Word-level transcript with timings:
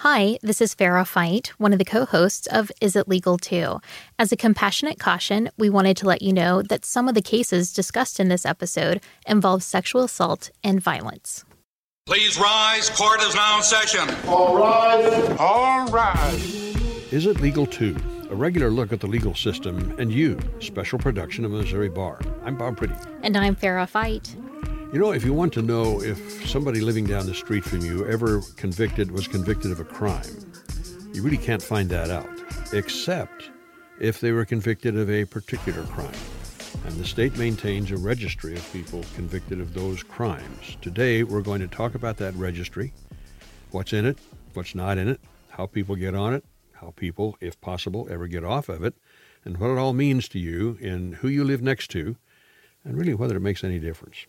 Hi, 0.00 0.38
this 0.42 0.60
is 0.60 0.74
Farrah 0.74 1.06
Fite, 1.06 1.48
one 1.56 1.72
of 1.72 1.78
the 1.78 1.84
co 1.84 2.04
hosts 2.04 2.46
of 2.48 2.70
Is 2.82 2.96
It 2.96 3.08
Legal 3.08 3.38
To? 3.38 3.80
As 4.18 4.30
a 4.30 4.36
compassionate 4.36 4.98
caution, 4.98 5.48
we 5.56 5.70
wanted 5.70 5.96
to 5.96 6.06
let 6.06 6.20
you 6.20 6.34
know 6.34 6.60
that 6.60 6.84
some 6.84 7.08
of 7.08 7.14
the 7.14 7.22
cases 7.22 7.72
discussed 7.72 8.20
in 8.20 8.28
this 8.28 8.44
episode 8.44 9.00
involve 9.26 9.62
sexual 9.62 10.04
assault 10.04 10.50
and 10.62 10.82
violence. 10.82 11.46
Please 12.04 12.38
rise. 12.38 12.90
Court 12.90 13.22
is 13.22 13.34
now 13.34 13.56
in 13.56 13.62
session. 13.62 14.14
All 14.28 14.58
rise. 14.58 15.36
All 15.38 15.86
rise. 15.86 16.54
Is 17.10 17.24
It 17.24 17.40
Legal 17.40 17.64
To? 17.64 17.96
A 18.28 18.34
regular 18.34 18.70
look 18.70 18.92
at 18.92 19.00
the 19.00 19.06
legal 19.06 19.34
system 19.34 19.96
and 19.98 20.12
you, 20.12 20.38
special 20.60 20.98
production 20.98 21.42
of 21.46 21.52
Missouri 21.52 21.88
Bar. 21.88 22.20
I'm 22.44 22.58
Bob 22.58 22.78
Priddy. 22.78 23.02
And 23.22 23.34
I'm 23.34 23.56
Farrah 23.56 23.88
Fite. 23.88 24.36
You 24.92 25.00
know, 25.00 25.10
if 25.10 25.24
you 25.24 25.34
want 25.34 25.52
to 25.54 25.62
know 25.62 26.00
if 26.00 26.48
somebody 26.48 26.80
living 26.80 27.06
down 27.06 27.26
the 27.26 27.34
street 27.34 27.64
from 27.64 27.80
you 27.80 28.06
ever 28.06 28.40
convicted 28.56 29.10
was 29.10 29.26
convicted 29.26 29.72
of 29.72 29.80
a 29.80 29.84
crime, 29.84 30.52
you 31.12 31.22
really 31.22 31.36
can't 31.36 31.60
find 31.60 31.90
that 31.90 32.08
out, 32.08 32.28
except 32.72 33.50
if 33.98 34.20
they 34.20 34.30
were 34.30 34.44
convicted 34.44 34.96
of 34.96 35.10
a 35.10 35.24
particular 35.24 35.82
crime. 35.86 36.14
And 36.84 36.94
the 36.94 37.04
state 37.04 37.36
maintains 37.36 37.90
a 37.90 37.96
registry 37.96 38.54
of 38.54 38.72
people 38.72 39.04
convicted 39.16 39.60
of 39.60 39.74
those 39.74 40.04
crimes. 40.04 40.76
Today, 40.80 41.24
we're 41.24 41.42
going 41.42 41.60
to 41.62 41.68
talk 41.68 41.96
about 41.96 42.18
that 42.18 42.34
registry, 42.34 42.92
what's 43.72 43.92
in 43.92 44.06
it, 44.06 44.18
what's 44.54 44.76
not 44.76 44.98
in 44.98 45.08
it, 45.08 45.20
how 45.48 45.66
people 45.66 45.96
get 45.96 46.14
on 46.14 46.32
it, 46.32 46.44
how 46.74 46.94
people, 46.94 47.36
if 47.40 47.60
possible, 47.60 48.06
ever 48.08 48.28
get 48.28 48.44
off 48.44 48.68
of 48.68 48.84
it, 48.84 48.94
and 49.44 49.58
what 49.58 49.70
it 49.70 49.78
all 49.78 49.92
means 49.92 50.28
to 50.28 50.38
you 50.38 50.78
and 50.80 51.16
who 51.16 51.28
you 51.28 51.42
live 51.42 51.60
next 51.60 51.88
to, 51.88 52.16
and 52.84 52.96
really 52.96 53.14
whether 53.14 53.36
it 53.36 53.40
makes 53.40 53.64
any 53.64 53.80
difference. 53.80 54.26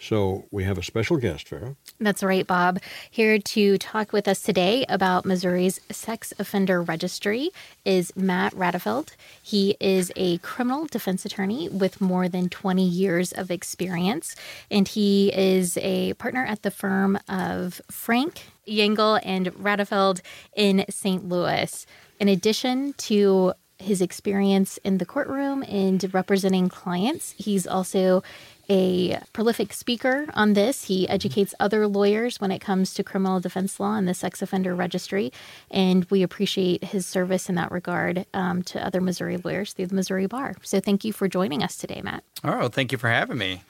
So 0.00 0.46
we 0.50 0.64
have 0.64 0.78
a 0.78 0.82
special 0.82 1.18
guest, 1.18 1.50
Farrah. 1.50 1.76
That's 1.98 2.22
right, 2.22 2.46
Bob. 2.46 2.78
Here 3.10 3.38
to 3.38 3.76
talk 3.76 4.14
with 4.14 4.26
us 4.26 4.40
today 4.40 4.86
about 4.88 5.26
Missouri's 5.26 5.78
sex 5.90 6.32
offender 6.38 6.80
registry 6.80 7.50
is 7.84 8.16
Matt 8.16 8.54
Radefeld. 8.54 9.10
He 9.42 9.76
is 9.78 10.10
a 10.16 10.38
criminal 10.38 10.86
defense 10.86 11.26
attorney 11.26 11.68
with 11.68 12.00
more 12.00 12.30
than 12.30 12.48
20 12.48 12.82
years 12.82 13.32
of 13.32 13.50
experience, 13.50 14.34
and 14.70 14.88
he 14.88 15.34
is 15.34 15.76
a 15.82 16.14
partner 16.14 16.46
at 16.46 16.62
the 16.62 16.70
firm 16.70 17.18
of 17.28 17.82
Frank, 17.90 18.46
Juengel, 18.66 19.20
and 19.22 19.48
Radefeld 19.48 20.22
in 20.56 20.86
St. 20.88 21.28
Louis. 21.28 21.84
In 22.18 22.28
addition 22.28 22.94
to 22.94 23.52
his 23.80 24.00
experience 24.00 24.78
in 24.78 24.98
the 24.98 25.06
courtroom 25.06 25.62
and 25.66 26.12
representing 26.12 26.68
clients, 26.68 27.34
he's 27.38 27.66
also 27.66 28.22
a 28.70 29.18
prolific 29.32 29.72
speaker 29.72 30.26
on 30.34 30.52
this. 30.52 30.84
He 30.84 31.08
educates 31.08 31.54
other 31.58 31.86
lawyers 31.88 32.40
when 32.40 32.52
it 32.52 32.60
comes 32.60 32.94
to 32.94 33.02
criminal 33.02 33.40
defense 33.40 33.80
law 33.80 33.96
and 33.96 34.06
the 34.06 34.14
sex 34.14 34.40
offender 34.40 34.74
registry. 34.74 35.32
And 35.70 36.04
we 36.08 36.22
appreciate 36.22 36.84
his 36.84 37.04
service 37.06 37.48
in 37.48 37.56
that 37.56 37.72
regard 37.72 38.24
um, 38.32 38.62
to 38.64 38.84
other 38.84 39.00
Missouri 39.00 39.36
lawyers 39.38 39.72
through 39.72 39.88
the 39.88 39.94
Missouri 39.94 40.26
Bar. 40.26 40.54
So 40.62 40.78
thank 40.80 41.04
you 41.04 41.12
for 41.12 41.28
joining 41.28 41.62
us 41.62 41.76
today, 41.76 42.00
Matt. 42.02 42.22
Oh, 42.44 42.68
thank 42.68 42.92
you 42.92 42.98
for 42.98 43.08
having 43.08 43.38
me. 43.38 43.62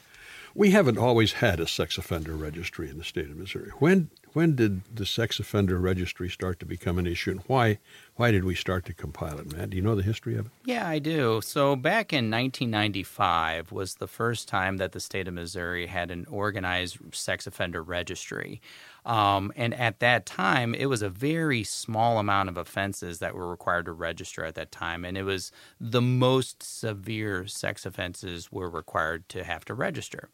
We 0.54 0.72
haven't 0.72 0.98
always 0.98 1.34
had 1.34 1.60
a 1.60 1.66
sex 1.66 1.96
offender 1.96 2.34
registry 2.34 2.90
in 2.90 2.98
the 2.98 3.04
state 3.04 3.30
of 3.30 3.36
Missouri. 3.36 3.70
When 3.78 4.10
when 4.32 4.54
did 4.54 4.82
the 4.94 5.06
sex 5.06 5.38
offender 5.38 5.78
registry 5.78 6.28
start 6.28 6.60
to 6.60 6.66
become 6.66 6.98
an 6.98 7.06
issue, 7.06 7.30
and 7.30 7.40
why 7.46 7.78
why 8.16 8.30
did 8.30 8.44
we 8.44 8.54
start 8.54 8.84
to 8.84 8.92
compile 8.92 9.38
it, 9.38 9.50
Matt? 9.50 9.70
Do 9.70 9.76
you 9.76 9.82
know 9.82 9.94
the 9.94 10.02
history 10.02 10.36
of 10.36 10.46
it? 10.46 10.52
Yeah, 10.64 10.86
I 10.86 10.98
do. 10.98 11.40
So 11.42 11.74
back 11.74 12.12
in 12.12 12.30
1995 12.30 13.72
was 13.72 13.94
the 13.94 14.06
first 14.06 14.46
time 14.46 14.76
that 14.76 14.92
the 14.92 15.00
state 15.00 15.26
of 15.26 15.32
Missouri 15.32 15.86
had 15.86 16.10
an 16.10 16.26
organized 16.30 16.98
sex 17.12 17.46
offender 17.46 17.82
registry. 17.82 18.60
Um, 19.06 19.52
and 19.56 19.72
at 19.72 20.00
that 20.00 20.26
time, 20.26 20.74
it 20.74 20.86
was 20.86 21.00
a 21.00 21.08
very 21.08 21.64
small 21.64 22.18
amount 22.18 22.50
of 22.50 22.58
offenses 22.58 23.20
that 23.20 23.34
were 23.34 23.48
required 23.48 23.86
to 23.86 23.92
register 23.92 24.44
at 24.44 24.54
that 24.56 24.70
time. 24.70 25.06
And 25.06 25.16
it 25.16 25.22
was 25.22 25.50
the 25.80 26.02
most 26.02 26.62
severe 26.62 27.46
sex 27.46 27.86
offenses 27.86 28.52
were 28.52 28.68
required 28.68 29.28
to 29.30 29.44
have 29.44 29.64
to 29.64 29.74
register. 29.74 30.28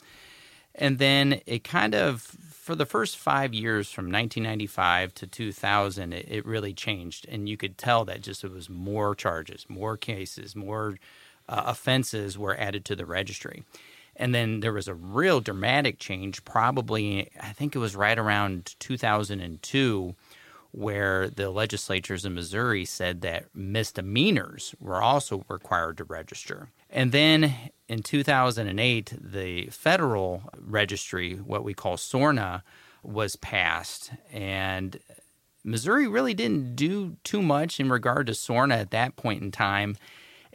And 0.74 0.98
then 0.98 1.40
it 1.46 1.64
kind 1.64 1.94
of, 1.94 2.36
for 2.66 2.74
the 2.74 2.84
first 2.84 3.16
five 3.16 3.54
years 3.54 3.92
from 3.92 4.06
1995 4.06 5.14
to 5.14 5.26
2000, 5.28 6.12
it, 6.12 6.26
it 6.28 6.44
really 6.44 6.74
changed. 6.74 7.24
And 7.28 7.48
you 7.48 7.56
could 7.56 7.78
tell 7.78 8.04
that 8.06 8.22
just 8.22 8.42
it 8.42 8.50
was 8.50 8.68
more 8.68 9.14
charges, 9.14 9.66
more 9.68 9.96
cases, 9.96 10.56
more 10.56 10.98
uh, 11.48 11.62
offenses 11.66 12.36
were 12.36 12.58
added 12.58 12.84
to 12.86 12.96
the 12.96 13.06
registry. 13.06 13.62
And 14.16 14.34
then 14.34 14.58
there 14.60 14.72
was 14.72 14.88
a 14.88 14.94
real 14.94 15.40
dramatic 15.40 16.00
change, 16.00 16.44
probably, 16.44 17.30
I 17.40 17.52
think 17.52 17.76
it 17.76 17.78
was 17.78 17.94
right 17.94 18.18
around 18.18 18.74
2002, 18.80 20.16
where 20.72 21.30
the 21.30 21.50
legislatures 21.50 22.24
in 22.24 22.34
Missouri 22.34 22.84
said 22.84 23.20
that 23.20 23.44
misdemeanors 23.54 24.74
were 24.80 25.00
also 25.00 25.44
required 25.48 25.98
to 25.98 26.04
register. 26.04 26.70
And 26.90 27.12
then 27.12 27.54
in 27.88 28.02
2008, 28.02 29.12
the 29.20 29.66
federal 29.66 30.42
registry, 30.58 31.34
what 31.34 31.64
we 31.64 31.74
call 31.74 31.96
SORNA, 31.96 32.62
was 33.02 33.36
passed. 33.36 34.10
And 34.32 34.98
Missouri 35.64 36.08
really 36.08 36.34
didn't 36.34 36.76
do 36.76 37.16
too 37.24 37.42
much 37.42 37.80
in 37.80 37.90
regard 37.90 38.26
to 38.28 38.34
SORNA 38.34 38.74
at 38.76 38.90
that 38.90 39.16
point 39.16 39.42
in 39.42 39.50
time 39.50 39.96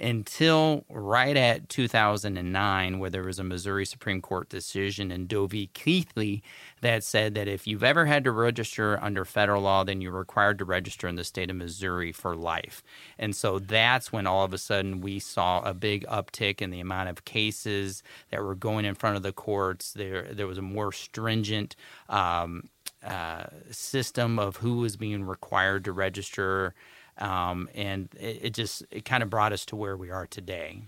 until 0.01 0.83
right 0.89 1.37
at 1.37 1.69
2009, 1.69 2.99
where 2.99 3.09
there 3.09 3.23
was 3.23 3.39
a 3.39 3.43
Missouri 3.43 3.85
Supreme 3.85 4.21
Court 4.21 4.49
decision 4.49 5.11
in 5.11 5.27
Doe 5.27 5.45
v. 5.45 5.69
Keathley 5.73 6.41
that 6.81 7.03
said 7.03 7.35
that 7.35 7.47
if 7.47 7.67
you've 7.67 7.83
ever 7.83 8.05
had 8.05 8.23
to 8.23 8.31
register 8.31 8.99
under 9.01 9.23
federal 9.23 9.61
law, 9.61 9.83
then 9.83 10.01
you're 10.01 10.11
required 10.11 10.57
to 10.57 10.65
register 10.65 11.07
in 11.07 11.15
the 11.15 11.23
state 11.23 11.49
of 11.51 11.55
Missouri 11.55 12.11
for 12.11 12.35
life. 12.35 12.83
And 13.19 13.35
so 13.35 13.59
that's 13.59 14.11
when 14.11 14.25
all 14.25 14.43
of 14.43 14.53
a 14.53 14.57
sudden 14.57 15.01
we 15.01 15.19
saw 15.19 15.61
a 15.61 15.73
big 15.73 16.05
uptick 16.07 16.61
in 16.61 16.71
the 16.71 16.79
amount 16.79 17.09
of 17.09 17.23
cases 17.25 18.01
that 18.31 18.43
were 18.43 18.55
going 18.55 18.85
in 18.85 18.95
front 18.95 19.17
of 19.17 19.23
the 19.23 19.33
courts. 19.33 19.93
There, 19.93 20.23
there 20.33 20.47
was 20.47 20.57
a 20.57 20.63
more 20.63 20.91
stringent 20.91 21.75
um, 22.09 22.69
uh, 23.03 23.45
system 23.69 24.39
of 24.39 24.57
who 24.57 24.77
was 24.77 24.95
being 24.95 25.23
required 25.23 25.85
to 25.85 25.91
register 25.91 26.73
um, 27.17 27.69
and 27.73 28.09
it, 28.19 28.39
it 28.41 28.53
just 28.53 28.83
it 28.91 29.05
kind 29.05 29.23
of 29.23 29.29
brought 29.29 29.53
us 29.53 29.65
to 29.67 29.75
where 29.75 29.97
we 29.97 30.09
are 30.09 30.27
today. 30.27 30.81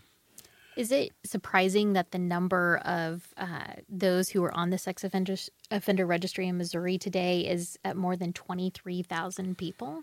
Is 0.76 0.92
it 0.92 1.12
surprising 1.24 1.94
that 1.94 2.12
the 2.12 2.18
number 2.18 2.78
of 2.84 3.34
uh, 3.38 3.74
those 3.88 4.30
who 4.30 4.44
are 4.44 4.56
on 4.56 4.72
the 4.72 4.78
sex 4.78 5.04
offender, 5.04 5.36
offender 5.70 6.06
registry 6.06 6.48
in 6.48 6.58
Missouri 6.58 6.98
today 6.98 7.42
is 7.42 7.78
at 7.86 7.96
more 7.96 8.16
than 8.16 8.34
23,000 8.34 9.58
people? 9.58 10.02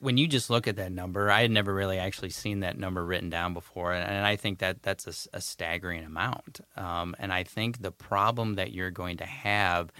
When 0.00 0.16
you 0.16 0.28
just 0.28 0.48
look 0.48 0.68
at 0.68 0.76
that 0.76 0.92
number, 0.92 1.30
I 1.30 1.42
had 1.42 1.50
never 1.50 1.74
really 1.74 1.98
actually 1.98 2.30
seen 2.30 2.60
that 2.60 2.78
number 2.78 3.04
written 3.04 3.30
down 3.30 3.52
before. 3.54 3.92
And 3.92 4.24
I 4.24 4.36
think 4.36 4.58
that 4.60 4.82
that's 4.82 5.06
a, 5.06 5.36
a 5.36 5.40
staggering 5.40 6.04
amount. 6.04 6.60
Um, 6.76 7.16
and 7.18 7.32
I 7.32 7.42
think 7.44 7.82
the 7.82 7.90
problem 7.90 8.54
that 8.54 8.72
you're 8.72 8.92
going 8.92 9.16
to 9.18 9.26
have 9.26 9.92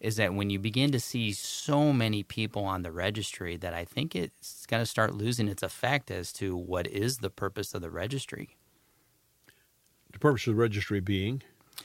is 0.00 0.16
that 0.16 0.34
when 0.34 0.50
you 0.50 0.58
begin 0.58 0.92
to 0.92 1.00
see 1.00 1.32
so 1.32 1.92
many 1.92 2.22
people 2.22 2.64
on 2.64 2.82
the 2.82 2.92
registry 2.92 3.56
that 3.56 3.72
I 3.72 3.84
think 3.84 4.14
it's 4.14 4.66
going 4.66 4.82
to 4.82 4.86
start 4.86 5.14
losing 5.14 5.48
its 5.48 5.62
effect 5.62 6.10
as 6.10 6.32
to 6.34 6.56
what 6.56 6.86
is 6.86 7.18
the 7.18 7.30
purpose 7.30 7.74
of 7.74 7.82
the 7.82 7.90
registry. 7.90 8.56
The 10.12 10.18
purpose 10.18 10.46
of 10.46 10.54
the 10.54 10.60
registry 10.60 11.00
being? 11.00 11.42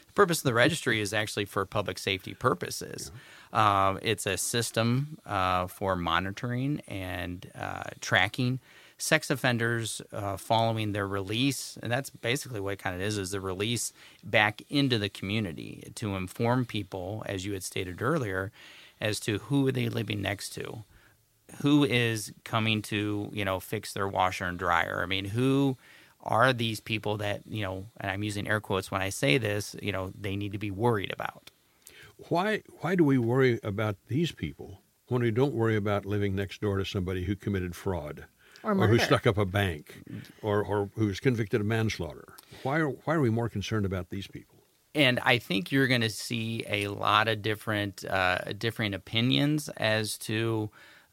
The 0.07 0.13
purpose 0.13 0.39
of 0.39 0.43
the 0.43 0.53
registry 0.53 0.99
is 0.99 1.13
actually 1.13 1.45
for 1.45 1.65
public 1.65 1.97
safety 1.97 2.33
purposes. 2.33 3.11
Yeah. 3.53 3.59
Uh, 3.59 3.99
it's 4.01 4.25
a 4.25 4.37
system 4.37 5.17
uh, 5.25 5.67
for 5.67 5.95
monitoring 5.95 6.81
and 6.87 7.49
uh, 7.55 7.83
tracking 7.99 8.59
sex 9.01 9.31
offenders 9.31 9.99
uh, 10.13 10.37
following 10.37 10.91
their 10.91 11.07
release, 11.07 11.77
and 11.81 11.91
that's 11.91 12.11
basically 12.11 12.59
what 12.59 12.73
it 12.73 12.79
kind 12.79 12.95
of 12.95 13.01
is, 13.01 13.17
is 13.17 13.31
the 13.31 13.41
release 13.41 13.91
back 14.23 14.61
into 14.69 14.99
the 14.99 15.09
community 15.09 15.91
to 15.95 16.15
inform 16.15 16.65
people, 16.65 17.23
as 17.25 17.43
you 17.43 17.53
had 17.53 17.63
stated 17.63 18.01
earlier, 18.01 18.51
as 18.99 19.19
to 19.19 19.39
who 19.39 19.67
are 19.67 19.71
they 19.71 19.89
living 19.89 20.21
next 20.21 20.49
to, 20.49 20.83
who 21.61 21.83
is 21.83 22.31
coming 22.43 22.81
to, 22.83 23.29
you 23.33 23.43
know, 23.43 23.59
fix 23.59 23.91
their 23.91 24.07
washer 24.07 24.45
and 24.45 24.59
dryer. 24.59 25.01
I 25.01 25.07
mean, 25.07 25.25
who 25.25 25.77
are 26.23 26.53
these 26.53 26.79
people 26.79 27.17
that, 27.17 27.41
you 27.47 27.63
know, 27.63 27.87
and 27.99 28.11
I'm 28.11 28.21
using 28.21 28.47
air 28.47 28.59
quotes 28.59 28.91
when 28.91 29.01
I 29.01 29.09
say 29.09 29.39
this, 29.39 29.75
you 29.81 29.91
know, 29.91 30.13
they 30.15 30.35
need 30.35 30.51
to 30.51 30.59
be 30.59 30.69
worried 30.69 31.11
about. 31.11 31.49
Why 32.29 32.61
why 32.81 32.93
do 32.93 33.03
we 33.03 33.17
worry 33.17 33.59
about 33.63 33.95
these 34.07 34.31
people 34.31 34.81
when 35.07 35.23
we 35.23 35.31
don't 35.31 35.55
worry 35.55 35.75
about 35.75 36.05
living 36.05 36.35
next 36.35 36.61
door 36.61 36.77
to 36.77 36.85
somebody 36.85 37.23
who 37.23 37.35
committed 37.35 37.75
fraud? 37.75 38.25
Or, 38.63 38.73
or 38.73 38.87
who 38.87 38.99
stuck 38.99 39.25
up 39.27 39.37
a 39.37 39.45
bank, 39.45 40.01
or, 40.41 40.63
or 40.63 40.89
who's 40.95 41.19
convicted 41.19 41.61
of 41.61 41.67
manslaughter. 41.67 42.25
Why 42.63 42.79
are, 42.79 42.89
why 42.89 43.15
are 43.15 43.21
we 43.21 43.29
more 43.29 43.49
concerned 43.49 43.85
about 43.85 44.09
these 44.09 44.27
people? 44.27 44.55
And 44.93 45.19
I 45.23 45.37
think 45.37 45.71
you're 45.71 45.87
going 45.87 46.01
to 46.01 46.09
see 46.09 46.65
a 46.67 46.87
lot 46.87 47.27
of 47.27 47.41
different 47.41 48.03
uh, 48.03 48.39
different 48.57 48.93
opinions 48.93 49.69
as 49.77 50.17
to 50.19 50.69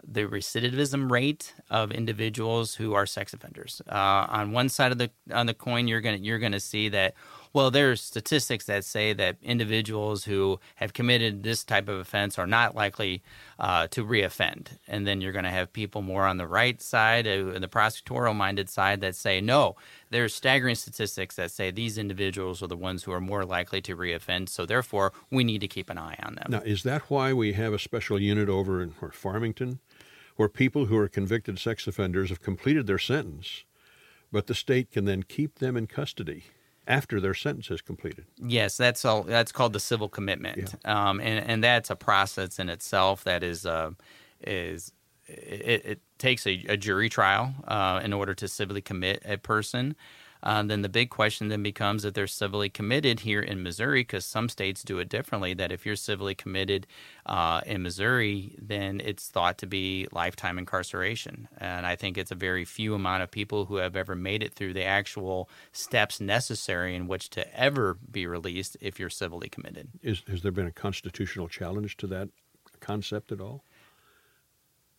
the 0.06 0.22
recidivism 0.22 1.10
rate 1.10 1.54
of 1.70 1.92
individuals 1.92 2.74
who 2.74 2.94
are 2.94 3.06
sex 3.06 3.32
offenders. 3.32 3.82
Uh, 3.88 4.26
on 4.28 4.52
one 4.52 4.68
side 4.68 4.92
of 4.92 4.98
the 4.98 5.10
on 5.32 5.46
the 5.46 5.54
coin, 5.54 5.86
you're 5.86 6.00
going 6.00 6.22
you're 6.24 6.38
going 6.38 6.52
to 6.52 6.60
see 6.60 6.88
that 6.88 7.14
Well, 7.52 7.70
there's 7.70 8.00
statistics 8.00 8.66
that 8.66 8.84
say 8.84 9.12
that 9.14 9.36
individuals 9.42 10.24
who 10.24 10.60
have 10.76 10.92
committed 10.92 11.42
this 11.42 11.64
type 11.64 11.88
of 11.88 11.98
offense 11.98 12.38
are 12.38 12.46
not 12.46 12.74
likely 12.74 13.22
uh, 13.58 13.86
to 13.88 14.04
reoffend. 14.04 14.68
And 14.86 15.06
then 15.06 15.20
you're 15.20 15.32
going 15.32 15.44
to 15.44 15.50
have 15.50 15.72
people 15.72 16.02
more 16.02 16.26
on 16.26 16.36
the 16.36 16.46
right 16.46 16.80
side, 16.80 17.26
uh, 17.26 17.58
the 17.58 17.68
prosecutorial 17.68 18.36
minded 18.36 18.68
side, 18.68 19.00
that 19.00 19.14
say, 19.14 19.40
no, 19.40 19.76
there's 20.10 20.34
staggering 20.34 20.74
statistics 20.74 21.36
that 21.36 21.50
say 21.50 21.70
these 21.70 21.98
individuals 21.98 22.62
are 22.62 22.66
the 22.66 22.76
ones 22.76 23.04
who 23.04 23.12
are 23.12 23.20
more 23.20 23.44
likely 23.44 23.80
to 23.82 23.96
reoffend. 23.96 24.48
So 24.48 24.66
therefore, 24.66 25.12
we 25.30 25.44
need 25.44 25.60
to 25.60 25.68
keep 25.68 25.90
an 25.90 25.98
eye 25.98 26.16
on 26.22 26.34
them. 26.34 26.46
Now, 26.48 26.60
is 26.60 26.82
that 26.82 27.02
why 27.10 27.32
we 27.32 27.54
have 27.54 27.72
a 27.72 27.78
special 27.78 28.20
unit 28.20 28.48
over 28.48 28.82
in 28.82 28.90
Farmington 28.90 29.80
where 30.36 30.48
people 30.48 30.86
who 30.86 30.96
are 30.96 31.08
convicted 31.08 31.58
sex 31.58 31.86
offenders 31.86 32.28
have 32.28 32.40
completed 32.40 32.86
their 32.86 32.98
sentence, 32.98 33.64
but 34.30 34.46
the 34.46 34.54
state 34.54 34.90
can 34.90 35.04
then 35.04 35.22
keep 35.22 35.58
them 35.58 35.76
in 35.76 35.86
custody? 35.86 36.44
After 36.88 37.20
their 37.20 37.34
sentence 37.34 37.70
is 37.70 37.82
completed. 37.82 38.24
Yes, 38.38 38.76
that's 38.76 39.04
all. 39.04 39.22
That's 39.22 39.52
called 39.52 39.74
the 39.74 39.80
civil 39.80 40.08
commitment, 40.08 40.74
yeah. 40.84 41.08
um, 41.08 41.20
and 41.20 41.48
and 41.48 41.62
that's 41.62 41.90
a 41.90 41.96
process 41.96 42.58
in 42.58 42.68
itself 42.68 43.22
that 43.24 43.44
is 43.44 43.66
uh, 43.66 43.90
is 44.40 44.92
it, 45.26 45.84
it, 45.84 46.00
takes 46.16 46.46
a, 46.46 46.64
a 46.68 46.76
jury 46.76 47.08
trial 47.08 47.54
uh, 47.68 48.00
in 48.02 48.12
order 48.12 48.34
to 48.34 48.48
civilly 48.48 48.80
commit 48.80 49.22
a 49.24 49.36
person. 49.36 49.94
Uh, 50.42 50.62
then 50.62 50.82
the 50.82 50.88
big 50.88 51.10
question 51.10 51.48
then 51.48 51.62
becomes 51.62 52.02
that 52.02 52.14
they're 52.14 52.26
civilly 52.26 52.68
committed 52.68 53.20
here 53.20 53.40
in 53.40 53.62
Missouri, 53.62 54.00
because 54.00 54.24
some 54.24 54.48
states 54.48 54.82
do 54.82 54.98
it 54.98 55.08
differently. 55.08 55.54
That 55.54 55.72
if 55.72 55.84
you're 55.84 55.96
civilly 55.96 56.34
committed 56.34 56.86
uh, 57.26 57.60
in 57.66 57.82
Missouri, 57.82 58.54
then 58.60 59.00
it's 59.04 59.28
thought 59.28 59.58
to 59.58 59.66
be 59.66 60.06
lifetime 60.12 60.58
incarceration. 60.58 61.48
And 61.58 61.86
I 61.86 61.96
think 61.96 62.16
it's 62.16 62.30
a 62.30 62.36
very 62.36 62.64
few 62.64 62.94
amount 62.94 63.22
of 63.22 63.30
people 63.30 63.66
who 63.66 63.76
have 63.76 63.96
ever 63.96 64.14
made 64.14 64.42
it 64.42 64.54
through 64.54 64.74
the 64.74 64.84
actual 64.84 65.48
steps 65.72 66.20
necessary 66.20 66.94
in 66.94 67.08
which 67.08 67.30
to 67.30 67.58
ever 67.58 67.98
be 68.10 68.26
released 68.26 68.76
if 68.80 68.98
you're 69.00 69.10
civilly 69.10 69.48
committed. 69.48 69.88
Is, 70.02 70.22
has 70.28 70.42
there 70.42 70.52
been 70.52 70.66
a 70.66 70.72
constitutional 70.72 71.48
challenge 71.48 71.96
to 71.98 72.06
that 72.08 72.28
concept 72.80 73.32
at 73.32 73.40
all? 73.40 73.64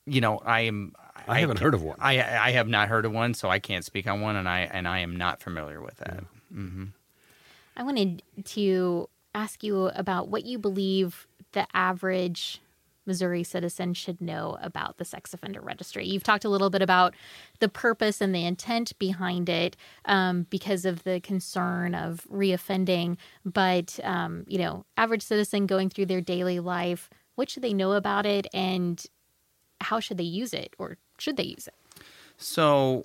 You 0.09 0.21
know, 0.21 0.39
I 0.39 0.61
am. 0.61 0.93
I, 1.15 1.37
I 1.37 1.39
haven't 1.41 1.59
heard 1.59 1.73
of 1.73 1.83
one. 1.83 1.97
I 1.99 2.21
I 2.21 2.51
have 2.51 2.67
not 2.67 2.87
heard 2.87 3.05
of 3.05 3.11
one, 3.11 3.33
so 3.33 3.49
I 3.49 3.59
can't 3.59 3.85
speak 3.85 4.07
on 4.07 4.21
one, 4.21 4.35
and 4.35 4.47
I 4.47 4.61
and 4.61 4.87
I 4.87 4.99
am 4.99 5.15
not 5.15 5.41
familiar 5.41 5.81
with 5.81 5.97
that. 5.97 6.23
Yeah. 6.51 6.57
Mm-hmm. 6.57 6.85
I 7.77 7.83
wanted 7.83 8.23
to 8.43 9.09
ask 9.33 9.63
you 9.63 9.85
about 9.95 10.27
what 10.27 10.45
you 10.45 10.57
believe 10.57 11.27
the 11.53 11.65
average 11.73 12.61
Missouri 13.05 13.43
citizen 13.43 13.93
should 13.93 14.21
know 14.21 14.57
about 14.61 14.97
the 14.97 15.05
sex 15.05 15.33
offender 15.33 15.61
registry. 15.61 16.05
You've 16.05 16.23
talked 16.23 16.45
a 16.45 16.49
little 16.49 16.69
bit 16.69 16.81
about 16.81 17.15
the 17.59 17.67
purpose 17.67 18.21
and 18.21 18.35
the 18.35 18.45
intent 18.45 18.97
behind 18.99 19.49
it 19.49 19.75
um, 20.05 20.45
because 20.49 20.85
of 20.85 21.03
the 21.03 21.19
concern 21.19 21.95
of 21.95 22.27
reoffending, 22.31 23.17
but 23.43 23.99
um, 24.03 24.45
you 24.47 24.59
know, 24.59 24.85
average 24.95 25.23
citizen 25.23 25.65
going 25.65 25.89
through 25.89 26.05
their 26.05 26.21
daily 26.21 26.59
life, 26.59 27.09
what 27.35 27.49
should 27.49 27.63
they 27.63 27.73
know 27.73 27.93
about 27.93 28.25
it, 28.25 28.45
and 28.53 29.03
how 29.81 29.99
should 29.99 30.17
they 30.17 30.23
use 30.23 30.53
it 30.53 30.75
or 30.77 30.97
should 31.17 31.37
they 31.37 31.43
use 31.43 31.67
it? 31.67 31.75
So 32.37 33.03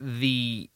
the 0.00 0.68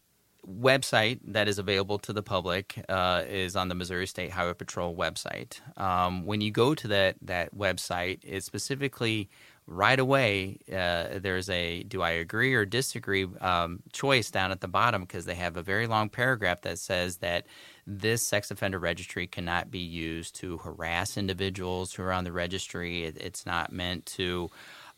website 0.46 1.18
that 1.24 1.48
is 1.48 1.58
available 1.58 1.98
to 1.98 2.12
the 2.12 2.22
public 2.22 2.84
uh, 2.88 3.24
is 3.26 3.56
on 3.56 3.68
the 3.68 3.74
Missouri 3.74 4.06
State 4.06 4.30
Highway 4.30 4.54
Patrol 4.54 4.94
website. 4.94 5.60
Um, 5.76 6.24
when 6.24 6.40
you 6.40 6.50
go 6.50 6.74
to 6.74 6.88
that 6.88 7.16
that 7.22 7.54
website, 7.56 8.20
it 8.22 8.44
specifically 8.44 9.28
right 9.68 9.98
away 9.98 10.58
uh, 10.72 11.18
there's 11.18 11.50
a 11.50 11.82
do 11.82 12.00
I 12.00 12.10
agree 12.10 12.54
or 12.54 12.64
disagree 12.64 13.26
um, 13.40 13.80
choice 13.92 14.30
down 14.30 14.52
at 14.52 14.60
the 14.60 14.68
bottom 14.68 15.02
because 15.02 15.24
they 15.24 15.34
have 15.34 15.56
a 15.56 15.62
very 15.62 15.88
long 15.88 16.08
paragraph 16.08 16.60
that 16.62 16.78
says 16.78 17.16
that 17.16 17.46
this 17.84 18.22
sex 18.22 18.52
offender 18.52 18.78
registry 18.78 19.26
cannot 19.26 19.70
be 19.70 19.80
used 19.80 20.36
to 20.36 20.58
harass 20.58 21.16
individuals 21.16 21.92
who 21.92 22.04
are 22.04 22.12
on 22.12 22.24
the 22.24 22.32
registry. 22.32 23.04
It, 23.04 23.16
it's 23.16 23.44
not 23.44 23.72
meant 23.72 24.06
to 24.06 24.50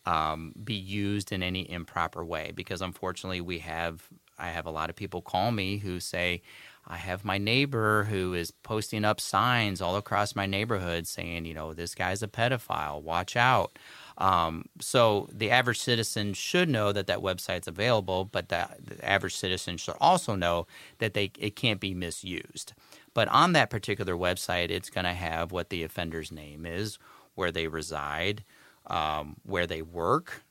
um, 0.06 0.52
be 0.62 0.74
used 0.74 1.32
in 1.32 1.42
any 1.42 1.70
improper 1.70 2.24
way 2.24 2.52
because 2.54 2.80
unfortunately 2.80 3.40
we 3.40 3.58
have 3.58 4.08
I 4.38 4.50
have 4.50 4.66
a 4.66 4.70
lot 4.70 4.88
of 4.88 4.96
people 4.96 5.20
call 5.20 5.50
me 5.50 5.78
who 5.78 5.98
say 6.00 6.42
I 6.86 6.96
have 6.96 7.24
my 7.24 7.36
neighbor 7.36 8.04
who 8.04 8.32
is 8.32 8.50
posting 8.50 9.04
up 9.04 9.20
signs 9.20 9.82
all 9.82 9.96
across 9.96 10.34
my 10.34 10.46
neighborhood 10.46 11.06
saying, 11.06 11.44
you 11.44 11.52
know, 11.52 11.74
this 11.74 11.94
guy's 11.94 12.22
a 12.22 12.28
pedophile, 12.28 13.02
watch 13.02 13.36
out. 13.36 13.78
Um, 14.16 14.64
so 14.80 15.28
the 15.30 15.50
average 15.50 15.78
citizen 15.78 16.32
should 16.32 16.68
know 16.68 16.92
that 16.92 17.06
that 17.06 17.18
website's 17.18 17.68
available, 17.68 18.24
but 18.24 18.48
the, 18.48 18.68
the 18.82 19.04
average 19.04 19.36
citizen 19.36 19.76
should 19.76 19.96
also 20.00 20.34
know 20.34 20.66
that 20.98 21.14
they 21.14 21.30
it 21.38 21.56
can't 21.56 21.78
be 21.78 21.94
misused. 21.94 22.72
But 23.12 23.28
on 23.28 23.52
that 23.52 23.70
particular 23.70 24.14
website, 24.14 24.70
it's 24.70 24.90
going 24.90 25.04
to 25.04 25.12
have 25.12 25.52
what 25.52 25.70
the 25.70 25.82
offender's 25.82 26.32
name 26.32 26.64
is, 26.64 26.98
where 27.34 27.52
they 27.52 27.68
reside, 27.68 28.44
um, 28.88 29.36
where 29.44 29.66
they 29.66 29.82
work, 29.82 30.42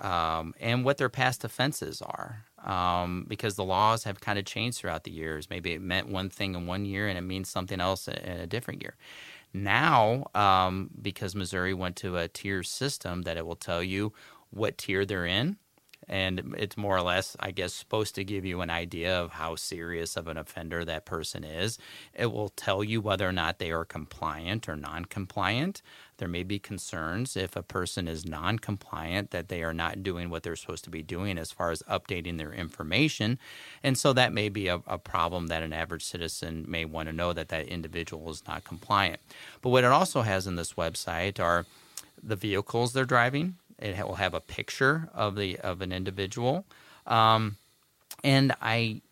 um, 0.00 0.54
and 0.60 0.84
what 0.84 0.98
their 0.98 1.08
past 1.08 1.44
offenses 1.44 2.02
are. 2.02 2.44
Um, 2.64 3.24
because 3.28 3.54
the 3.54 3.64
laws 3.64 4.02
have 4.02 4.20
kind 4.20 4.38
of 4.38 4.44
changed 4.44 4.78
throughout 4.78 5.04
the 5.04 5.12
years. 5.12 5.48
Maybe 5.48 5.72
it 5.74 5.80
meant 5.80 6.08
one 6.08 6.28
thing 6.28 6.56
in 6.56 6.66
one 6.66 6.84
year 6.84 7.06
and 7.06 7.16
it 7.16 7.22
means 7.22 7.48
something 7.48 7.80
else 7.80 8.08
in 8.08 8.16
a 8.16 8.48
different 8.48 8.82
year. 8.82 8.96
Now, 9.52 10.26
um, 10.34 10.90
because 11.00 11.34
Missouri 11.34 11.72
went 11.72 11.96
to 11.96 12.16
a 12.16 12.28
tier 12.28 12.62
system 12.62 13.22
that 13.22 13.36
it 13.36 13.46
will 13.46 13.56
tell 13.56 13.82
you 13.82 14.12
what 14.50 14.78
tier 14.78 15.04
they're 15.04 15.26
in, 15.26 15.56
and 16.08 16.54
it's 16.56 16.76
more 16.76 16.96
or 16.96 17.02
less, 17.02 17.36
I 17.38 17.50
guess, 17.50 17.74
supposed 17.74 18.14
to 18.14 18.24
give 18.24 18.44
you 18.44 18.60
an 18.60 18.70
idea 18.70 19.18
of 19.18 19.32
how 19.32 19.56
serious 19.56 20.16
of 20.16 20.26
an 20.26 20.38
offender 20.38 20.84
that 20.84 21.04
person 21.04 21.44
is. 21.44 21.78
It 22.14 22.32
will 22.32 22.48
tell 22.50 22.82
you 22.82 23.00
whether 23.00 23.28
or 23.28 23.32
not 23.32 23.58
they 23.58 23.70
are 23.72 23.84
compliant 23.84 24.68
or 24.68 24.76
non 24.76 25.04
compliant. 25.06 25.82
There 26.18 26.28
may 26.28 26.42
be 26.42 26.58
concerns 26.58 27.36
if 27.36 27.56
a 27.56 27.62
person 27.62 28.06
is 28.06 28.26
non 28.26 28.58
compliant 28.58 29.30
that 29.30 29.48
they 29.48 29.62
are 29.62 29.72
not 29.72 30.02
doing 30.02 30.30
what 30.30 30.42
they're 30.42 30.56
supposed 30.56 30.84
to 30.84 30.90
be 30.90 31.02
doing 31.02 31.38
as 31.38 31.50
far 31.50 31.70
as 31.70 31.82
updating 31.82 32.38
their 32.38 32.52
information. 32.52 33.38
And 33.82 33.96
so 33.96 34.12
that 34.12 34.32
may 34.32 34.48
be 34.48 34.68
a, 34.68 34.82
a 34.86 34.98
problem 34.98 35.46
that 35.46 35.62
an 35.62 35.72
average 35.72 36.04
citizen 36.04 36.64
may 36.68 36.84
want 36.84 37.08
to 37.08 37.12
know 37.12 37.32
that 37.32 37.48
that 37.48 37.66
individual 37.66 38.30
is 38.30 38.42
not 38.46 38.64
compliant. 38.64 39.20
But 39.62 39.70
what 39.70 39.84
it 39.84 39.90
also 39.90 40.22
has 40.22 40.46
in 40.46 40.56
this 40.56 40.74
website 40.74 41.40
are 41.40 41.66
the 42.22 42.36
vehicles 42.36 42.92
they're 42.92 43.04
driving 43.04 43.56
it 43.78 44.06
will 44.06 44.16
have 44.16 44.34
a 44.34 44.40
picture 44.40 45.08
of 45.14 45.36
the 45.36 45.58
of 45.58 45.80
an 45.82 45.92
individual, 45.92 46.64
um, 47.06 47.56
and 48.24 48.52
I 48.60 49.02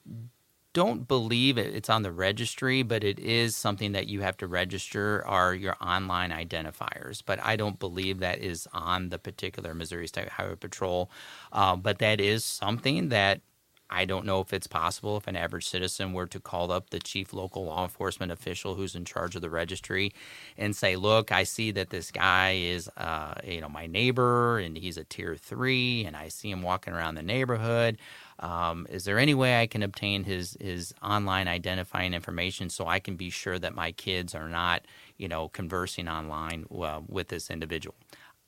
don't 0.77 1.09
believe 1.09 1.57
it's 1.57 1.89
on 1.89 2.03
the 2.03 2.13
registry, 2.13 2.83
but 2.83 3.03
it 3.03 3.19
is 3.19 3.57
something 3.57 3.93
that 3.93 4.09
you 4.09 4.21
have 4.21 4.37
to 4.37 4.47
register 4.47 5.25
are 5.27 5.55
your 5.55 5.75
online 5.81 6.33
identifiers. 6.33 7.23
But 7.25 7.43
I 7.43 7.57
don't 7.57 7.79
believe 7.79 8.19
that 8.19 8.41
is 8.41 8.69
on 8.75 9.09
the 9.09 9.19
particular 9.19 9.73
Missouri 9.73 10.07
State 10.07 10.29
Highway 10.29 10.57
Patrol. 10.57 11.11
Uh, 11.51 11.77
but 11.77 11.99
that 12.01 12.21
is 12.21 12.45
something 12.45 13.09
that 13.09 13.41
I 13.89 14.05
don't 14.05 14.27
know 14.27 14.41
if 14.41 14.53
it's 14.53 14.67
possible 14.67 15.17
if 15.17 15.27
an 15.27 15.37
average 15.37 15.69
citizen 15.69 16.13
were 16.13 16.27
to 16.27 16.41
call 16.41 16.73
up 16.73 16.91
the 16.91 16.99
chief 16.99 17.33
local 17.33 17.65
law 17.67 17.85
enforcement 17.85 18.33
official 18.33 18.75
who's 18.75 18.95
in 18.97 19.05
charge 19.05 19.37
of 19.37 19.43
the 19.43 19.51
registry 19.51 20.13
and 20.59 20.75
say, 20.75 20.97
"Look, 20.97 21.31
I 21.31 21.45
see 21.45 21.71
that 21.73 21.91
this 21.91 22.11
guy 22.11 22.53
is, 22.53 22.89
uh, 22.97 23.35
you 23.45 23.61
know, 23.61 23.69
my 23.69 23.87
neighbor, 23.87 24.59
and 24.59 24.77
he's 24.77 24.97
a 24.97 25.05
tier 25.05 25.37
three, 25.37 26.05
and 26.05 26.17
I 26.17 26.29
see 26.29 26.51
him 26.51 26.63
walking 26.63 26.95
around 26.95 27.15
the 27.15 27.23
neighborhood. 27.23 27.99
Um, 28.41 28.87
is 28.91 29.05
there 29.05 29.19
any 29.19 29.35
way 29.35 29.61
I 29.61 29.67
can 29.67 29.83
obtain 29.83 30.25
his 30.25 30.57
his 30.61 30.93
online 31.03 31.49
identifying 31.49 32.13
information 32.13 32.71
so 32.71 32.87
I 32.87 32.99
can 32.99 33.17
be 33.17 33.31
sure 33.31 33.59
that 33.59 33.75
my 33.75 33.93
kids 33.93 34.35
are 34.35 34.49
not, 34.49 34.85
you 35.17 35.29
know, 35.29 35.49
conversing 35.49 36.09
online 36.09 36.67
uh, 36.71 37.01
with 37.09 37.29
this 37.29 37.51
individual?" 37.51 37.95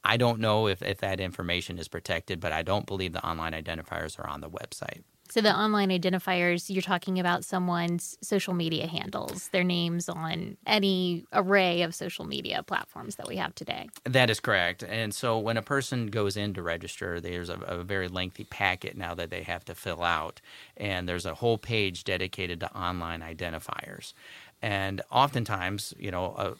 I 0.04 0.16
don't 0.16 0.40
know 0.40 0.68
if, 0.68 0.80
if 0.82 0.98
that 0.98 1.20
information 1.20 1.78
is 1.78 1.88
protected, 1.88 2.40
but 2.40 2.52
I 2.52 2.62
don't 2.62 2.86
believe 2.86 3.12
the 3.12 3.26
online 3.26 3.52
identifiers 3.52 4.18
are 4.18 4.28
on 4.28 4.40
the 4.40 4.50
website. 4.50 5.02
So 5.30 5.40
the 5.42 5.54
online 5.54 5.90
identifiers, 5.90 6.70
you're 6.70 6.82
talking 6.82 7.20
about 7.20 7.44
someone's 7.44 8.16
social 8.22 8.54
media 8.54 8.86
handles, 8.86 9.48
their 9.48 9.64
names 9.64 10.08
on 10.08 10.56
any 10.66 11.24
array 11.32 11.82
of 11.82 11.94
social 11.94 12.24
media 12.24 12.62
platforms 12.62 13.16
that 13.16 13.28
we 13.28 13.36
have 13.36 13.54
today. 13.54 13.88
That 14.04 14.30
is 14.30 14.40
correct. 14.40 14.82
And 14.82 15.14
so 15.14 15.38
when 15.38 15.56
a 15.56 15.62
person 15.62 16.06
goes 16.06 16.36
in 16.36 16.54
to 16.54 16.62
register, 16.62 17.20
there's 17.20 17.50
a, 17.50 17.58
a 17.58 17.82
very 17.84 18.08
lengthy 18.08 18.44
packet 18.44 18.96
now 18.96 19.14
that 19.14 19.30
they 19.30 19.42
have 19.42 19.64
to 19.66 19.74
fill 19.74 20.02
out. 20.02 20.40
And 20.76 21.08
there's 21.08 21.26
a 21.26 21.34
whole 21.34 21.58
page 21.58 22.04
dedicated 22.04 22.60
to 22.60 22.74
online 22.74 23.20
identifiers. 23.20 24.14
And 24.62 25.02
oftentimes, 25.10 25.92
you 25.98 26.10
know, 26.10 26.34
uh, 26.36 26.54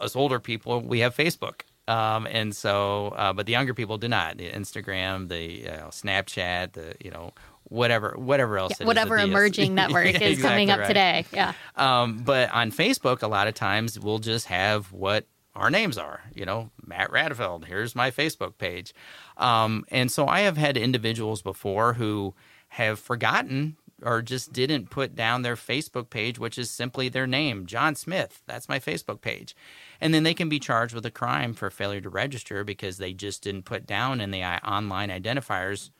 us 0.00 0.16
older 0.16 0.40
people, 0.40 0.80
we 0.80 1.00
have 1.00 1.14
Facebook. 1.14 1.62
Um, 1.88 2.26
and 2.26 2.54
so, 2.54 3.08
uh, 3.16 3.32
but 3.32 3.46
the 3.46 3.52
younger 3.52 3.72
people 3.72 3.96
do 3.98 4.08
not. 4.08 4.38
The 4.38 4.50
Instagram, 4.50 5.28
the 5.28 5.68
uh, 5.68 5.88
Snapchat, 5.90 6.72
the 6.72 6.94
you 7.00 7.12
know 7.12 7.32
whatever 7.68 8.14
whatever 8.16 8.58
else 8.58 8.72
yeah, 8.78 8.86
whatever 8.86 9.18
emerging 9.18 9.74
network 9.74 10.04
yeah, 10.04 10.20
is 10.20 10.38
exactly 10.38 10.42
coming 10.42 10.70
up 10.70 10.80
right. 10.80 10.86
today 10.88 11.26
yeah 11.32 11.52
um, 11.76 12.18
but 12.18 12.50
on 12.52 12.70
facebook 12.70 13.22
a 13.22 13.26
lot 13.26 13.48
of 13.48 13.54
times 13.54 13.98
we'll 13.98 14.18
just 14.18 14.46
have 14.46 14.92
what 14.92 15.26
our 15.54 15.70
names 15.70 15.98
are 15.98 16.22
you 16.34 16.44
know 16.44 16.70
matt 16.84 17.10
radefeld 17.10 17.64
here's 17.64 17.94
my 17.94 18.10
facebook 18.10 18.56
page 18.58 18.94
um, 19.36 19.84
and 19.90 20.10
so 20.12 20.26
i 20.26 20.40
have 20.40 20.56
had 20.56 20.76
individuals 20.76 21.42
before 21.42 21.94
who 21.94 22.34
have 22.68 22.98
forgotten 22.98 23.76
or 24.02 24.20
just 24.20 24.52
didn't 24.52 24.90
put 24.90 25.14
down 25.14 25.42
their 25.42 25.56
Facebook 25.56 26.10
page, 26.10 26.38
which 26.38 26.58
is 26.58 26.70
simply 26.70 27.08
their 27.08 27.26
name, 27.26 27.64
John 27.64 27.94
Smith. 27.94 28.42
That's 28.46 28.68
my 28.68 28.78
Facebook 28.78 29.22
page. 29.22 29.56
And 30.00 30.12
then 30.12 30.22
they 30.22 30.34
can 30.34 30.48
be 30.48 30.58
charged 30.58 30.94
with 30.94 31.06
a 31.06 31.10
crime 31.10 31.54
for 31.54 31.70
failure 31.70 32.02
to 32.02 32.10
register 32.10 32.62
because 32.62 32.98
they 32.98 33.14
just 33.14 33.42
didn't 33.42 33.64
put 33.64 33.86
down 33.86 34.20
in 34.20 34.32
the 34.32 34.42
online 34.42 35.08
identifiers 35.08 35.90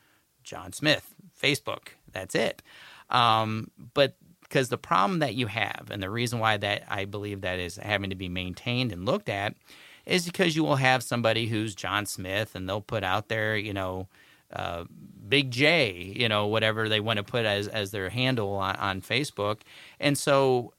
John 0.47 0.73
Smith, 0.73 1.15
Facebook. 1.41 1.89
That's 2.13 2.35
it. 2.35 2.63
Um, 3.11 3.71
but 3.95 4.17
because 4.43 4.69
the 4.69 4.79
problem 4.79 5.19
that 5.21 5.35
you 5.35 5.47
have, 5.49 5.89
and 5.91 6.03
the 6.03 6.11
reason 6.11 6.39
why 6.39 6.57
that 6.57 6.85
I 6.89 7.05
believe 7.05 7.41
that 7.41 7.59
is 7.59 7.77
having 7.77 8.11
to 8.11 8.17
be 8.17 8.29
maintained 8.29 8.93
and 8.93 9.05
looked 9.05 9.29
at, 9.29 9.55
is 10.05 10.25
because 10.25 10.55
you 10.55 10.63
will 10.63 10.77
have 10.77 11.03
somebody 11.03 11.47
who's 11.47 11.75
John 11.75 12.07
Smith, 12.07 12.55
and 12.55 12.69
they'll 12.69 12.81
put 12.81 13.03
out 13.03 13.29
there, 13.29 13.57
you 13.57 13.75
know, 13.75 14.07
uh, 14.53 14.85
Big 15.29 15.51
J, 15.51 16.13
you 16.17 16.29
know, 16.29 16.47
whatever 16.47 16.89
they 16.89 17.01
want 17.01 17.17
to 17.17 17.25
put 17.25 17.45
as 17.45 17.67
as 17.67 17.91
their 17.91 18.11
handle 18.11 18.55
on, 18.55 18.77
on 18.77 19.01
Facebook, 19.03 19.59
and 19.99 20.17
so 20.17 20.73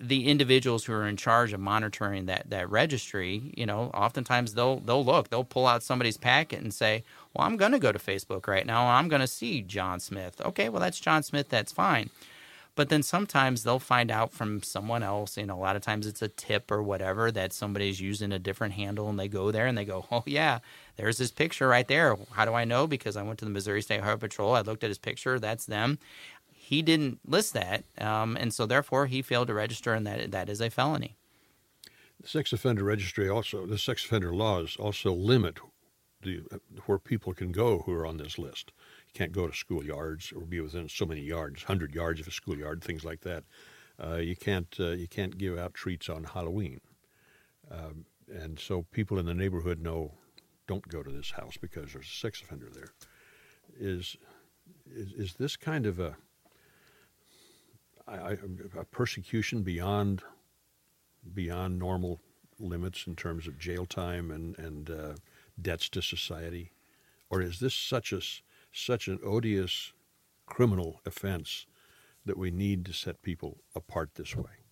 the 0.00 0.28
individuals 0.28 0.84
who 0.84 0.92
are 0.92 1.06
in 1.06 1.16
charge 1.16 1.52
of 1.52 1.60
monitoring 1.60 2.26
that 2.26 2.50
that 2.50 2.70
registry, 2.70 3.52
you 3.56 3.66
know, 3.66 3.90
oftentimes 3.94 4.54
they'll 4.54 4.80
they'll 4.80 5.04
look, 5.04 5.28
they'll 5.28 5.44
pull 5.44 5.66
out 5.66 5.82
somebody's 5.82 6.16
packet 6.16 6.60
and 6.60 6.72
say, 6.72 7.04
"Well, 7.32 7.46
I'm 7.46 7.56
going 7.56 7.72
to 7.72 7.78
go 7.78 7.92
to 7.92 7.98
Facebook 7.98 8.46
right 8.46 8.66
now. 8.66 8.86
I'm 8.86 9.08
going 9.08 9.20
to 9.20 9.26
see 9.26 9.62
John 9.62 10.00
Smith." 10.00 10.40
Okay, 10.40 10.68
well 10.68 10.80
that's 10.80 11.00
John 11.00 11.22
Smith. 11.22 11.48
That's 11.48 11.72
fine. 11.72 12.10
But 12.76 12.88
then 12.88 13.04
sometimes 13.04 13.62
they'll 13.62 13.78
find 13.78 14.10
out 14.10 14.32
from 14.32 14.62
someone 14.62 15.04
else, 15.04 15.36
you 15.36 15.46
know, 15.46 15.56
a 15.56 15.60
lot 15.62 15.76
of 15.76 15.82
times 15.82 16.06
it's 16.08 16.22
a 16.22 16.28
tip 16.28 16.72
or 16.72 16.82
whatever 16.82 17.30
that 17.30 17.52
somebody's 17.52 18.00
using 18.00 18.32
a 18.32 18.38
different 18.38 18.74
handle 18.74 19.08
and 19.08 19.18
they 19.18 19.28
go 19.28 19.52
there 19.52 19.66
and 19.66 19.78
they 19.78 19.84
go, 19.84 20.06
oh, 20.10 20.24
yeah, 20.26 20.58
there's 20.96 21.18
this 21.18 21.30
picture 21.30 21.68
right 21.68 21.86
there. 21.86 22.16
How 22.32 22.44
do 22.44 22.54
I 22.54 22.64
know? 22.64 22.88
Because 22.88 23.16
I 23.16 23.22
went 23.22 23.38
to 23.38 23.44
the 23.44 23.50
Missouri 23.52 23.80
State 23.80 24.00
Highway 24.00 24.18
Patrol. 24.18 24.56
I 24.56 24.62
looked 24.62 24.82
at 24.82 24.90
his 24.90 24.98
picture. 24.98 25.38
That's 25.38 25.66
them. 25.66 25.98
He 26.64 26.80
didn't 26.80 27.20
list 27.26 27.52
that. 27.52 27.84
Um, 27.98 28.36
and 28.36 28.52
so 28.52 28.64
therefore 28.64 29.04
he 29.06 29.20
failed 29.20 29.48
to 29.48 29.54
register 29.54 29.92
and 29.92 30.06
that 30.06 30.30
that 30.30 30.48
is 30.48 30.62
a 30.62 30.70
felony. 30.70 31.16
The 32.22 32.28
sex 32.28 32.54
offender 32.54 32.84
registry 32.84 33.28
also, 33.28 33.66
the 33.66 33.76
sex 33.76 34.04
offender 34.04 34.34
laws 34.34 34.76
also 34.78 35.12
limit 35.12 35.58
the, 36.22 36.42
where 36.86 36.98
people 36.98 37.34
can 37.34 37.52
go 37.52 37.80
who 37.80 37.92
are 37.92 38.06
on 38.06 38.16
this 38.16 38.38
list 38.38 38.72
You 39.06 39.12
can't 39.12 39.32
go 39.32 39.46
to 39.46 39.52
schoolyards 39.52 40.34
or 40.34 40.46
be 40.46 40.58
within 40.60 40.88
so 40.88 41.04
many 41.04 41.20
yards, 41.20 41.64
hundred 41.64 41.94
yards 41.94 42.20
of 42.20 42.28
a 42.28 42.30
schoolyard, 42.30 42.82
things 42.82 43.04
like 43.04 43.20
that. 43.20 43.44
Uh, 44.02 44.16
you 44.16 44.34
can't 44.34 44.74
uh, 44.80 44.92
you 44.92 45.06
can't 45.06 45.36
give 45.36 45.58
out 45.58 45.74
treats 45.74 46.08
on 46.08 46.24
Halloween, 46.24 46.80
um, 47.70 48.06
and 48.26 48.58
so 48.58 48.86
people 48.90 49.18
in 49.18 49.26
the 49.26 49.34
neighborhood 49.34 49.80
know 49.80 50.14
don't 50.66 50.88
go 50.88 51.02
to 51.02 51.12
this 51.12 51.30
house 51.30 51.56
because 51.60 51.92
there's 51.92 52.08
a 52.08 52.20
sex 52.20 52.40
offender 52.40 52.70
there. 52.74 52.92
Is 53.78 54.16
is, 54.90 55.12
is 55.12 55.34
this 55.34 55.56
kind 55.56 55.86
of 55.86 56.00
a, 56.00 56.16
a 58.06 58.84
persecution 58.90 59.62
beyond 59.62 60.22
beyond 61.32 61.78
normal 61.78 62.20
limits 62.58 63.06
in 63.06 63.16
terms 63.16 63.46
of 63.46 63.58
jail 63.58 63.86
time 63.86 64.30
and 64.30 64.58
and 64.58 64.90
uh, 64.90 65.14
debts 65.60 65.88
to 65.88 66.02
society, 66.02 66.72
or 67.30 67.40
is 67.40 67.60
this 67.60 67.74
such 67.74 68.12
a 68.12 68.20
such 68.72 69.08
an 69.08 69.18
odious 69.24 69.92
criminal 70.46 71.00
offense 71.06 71.66
that 72.26 72.36
we 72.36 72.50
need 72.50 72.84
to 72.84 72.92
set 72.92 73.22
people 73.22 73.58
apart 73.74 74.10
this 74.14 74.36
way? 74.36 74.63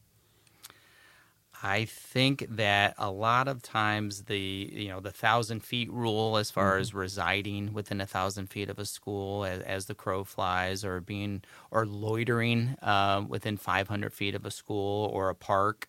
I 1.64 1.84
think 1.84 2.44
that 2.50 2.94
a 2.98 3.10
lot 3.10 3.46
of 3.46 3.62
times 3.62 4.24
the 4.24 4.36
you 4.72 4.88
know 4.88 4.98
the 4.98 5.12
thousand 5.12 5.62
feet 5.62 5.90
rule 5.92 6.36
as 6.36 6.50
far 6.50 6.72
mm-hmm. 6.72 6.80
as 6.80 6.92
residing 6.92 7.72
within 7.72 8.00
a 8.00 8.06
thousand 8.06 8.48
feet 8.48 8.68
of 8.68 8.80
a 8.80 8.84
school 8.84 9.44
as, 9.44 9.60
as 9.60 9.86
the 9.86 9.94
crow 9.94 10.24
flies 10.24 10.84
or 10.84 11.00
being 11.00 11.42
or 11.70 11.86
loitering 11.86 12.74
um, 12.82 13.28
within 13.28 13.56
500 13.56 14.12
feet 14.12 14.34
of 14.34 14.44
a 14.44 14.50
school 14.50 15.08
or 15.12 15.28
a 15.28 15.36
park, 15.36 15.86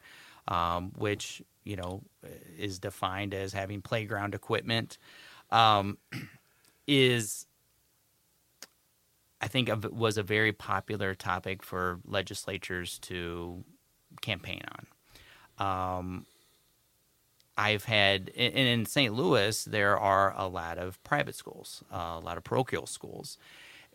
um, 0.48 0.92
which 0.96 1.42
you 1.64 1.76
know 1.76 2.04
is 2.56 2.78
defined 2.78 3.34
as 3.34 3.52
having 3.52 3.82
playground 3.82 4.36
equipment, 4.36 5.00
um, 5.50 5.98
is 6.88 7.48
I 9.42 9.48
think 9.48 9.72
was 9.92 10.20
a 10.20 10.24
very 10.24 10.54
popular 10.54 11.16
topic 11.16 11.64
for 11.64 12.00
legislatures 12.06 13.00
to 13.00 13.64
campaign 14.22 14.62
on. 14.78 14.86
Um, 15.60 16.26
I've 17.58 17.86
had, 17.86 18.32
and 18.36 18.56
in 18.56 18.86
St. 18.86 19.14
Louis, 19.14 19.64
there 19.66 19.98
are 19.98 20.34
a 20.36 20.48
lot 20.48 20.78
of 20.78 21.02
private 21.04 21.36
schools, 21.36 21.84
uh, 21.92 22.18
a 22.18 22.20
lot 22.20 22.38
of 22.38 22.44
parochial 22.44 22.88
schools. 22.88 23.38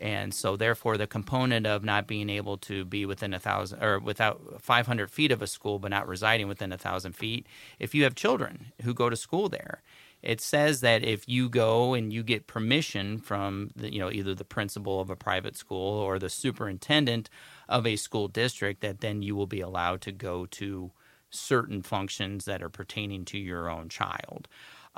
And 0.00 0.32
so, 0.32 0.56
therefore, 0.56 0.96
the 0.96 1.08
component 1.08 1.66
of 1.66 1.82
not 1.82 2.06
being 2.06 2.30
able 2.30 2.56
to 2.58 2.84
be 2.84 3.04
within 3.04 3.34
a 3.34 3.40
thousand 3.40 3.82
or 3.82 3.98
without 3.98 4.62
500 4.62 5.10
feet 5.10 5.32
of 5.32 5.42
a 5.42 5.48
school, 5.48 5.80
but 5.80 5.90
not 5.90 6.06
residing 6.06 6.46
within 6.46 6.72
a 6.72 6.78
thousand 6.78 7.14
feet, 7.14 7.46
if 7.80 7.96
you 7.96 8.04
have 8.04 8.14
children 8.14 8.66
who 8.82 8.94
go 8.94 9.10
to 9.10 9.16
school 9.16 9.48
there, 9.48 9.82
it 10.22 10.40
says 10.40 10.80
that 10.80 11.04
if 11.04 11.28
you 11.28 11.48
go 11.48 11.94
and 11.94 12.12
you 12.12 12.22
get 12.22 12.46
permission 12.46 13.18
from 13.18 13.70
the, 13.76 13.92
you 13.92 13.98
know 13.98 14.10
either 14.10 14.34
the 14.34 14.44
principal 14.44 15.00
of 15.00 15.10
a 15.10 15.16
private 15.16 15.56
school 15.56 15.98
or 15.98 16.18
the 16.18 16.30
superintendent 16.30 17.30
of 17.68 17.86
a 17.86 17.96
school 17.96 18.28
district 18.28 18.80
that 18.80 19.00
then 19.00 19.22
you 19.22 19.36
will 19.36 19.46
be 19.46 19.60
allowed 19.60 20.00
to 20.00 20.12
go 20.12 20.46
to 20.46 20.90
certain 21.30 21.82
functions 21.82 22.44
that 22.44 22.62
are 22.62 22.68
pertaining 22.68 23.24
to 23.24 23.38
your 23.38 23.68
own 23.68 23.88
child 23.88 24.48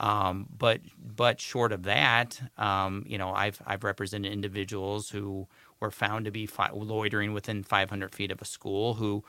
um, 0.00 0.46
but 0.56 0.80
but 0.99 1.40
short 1.40 1.72
of 1.72 1.82
that 1.84 2.40
um, 2.56 3.04
you 3.06 3.18
know 3.18 3.32
I've 3.32 3.60
I've 3.66 3.84
represented 3.84 4.32
individuals 4.32 5.10
who 5.10 5.46
were 5.78 5.90
found 5.90 6.25
to 6.25 6.30
be 6.30 6.46
fi- 6.46 6.70
loitering 6.72 7.32
within 7.34 7.62
500 7.62 8.14
feet 8.14 8.32
of 8.32 8.40
a 8.40 8.46
school 8.46 8.94
who 8.94 9.22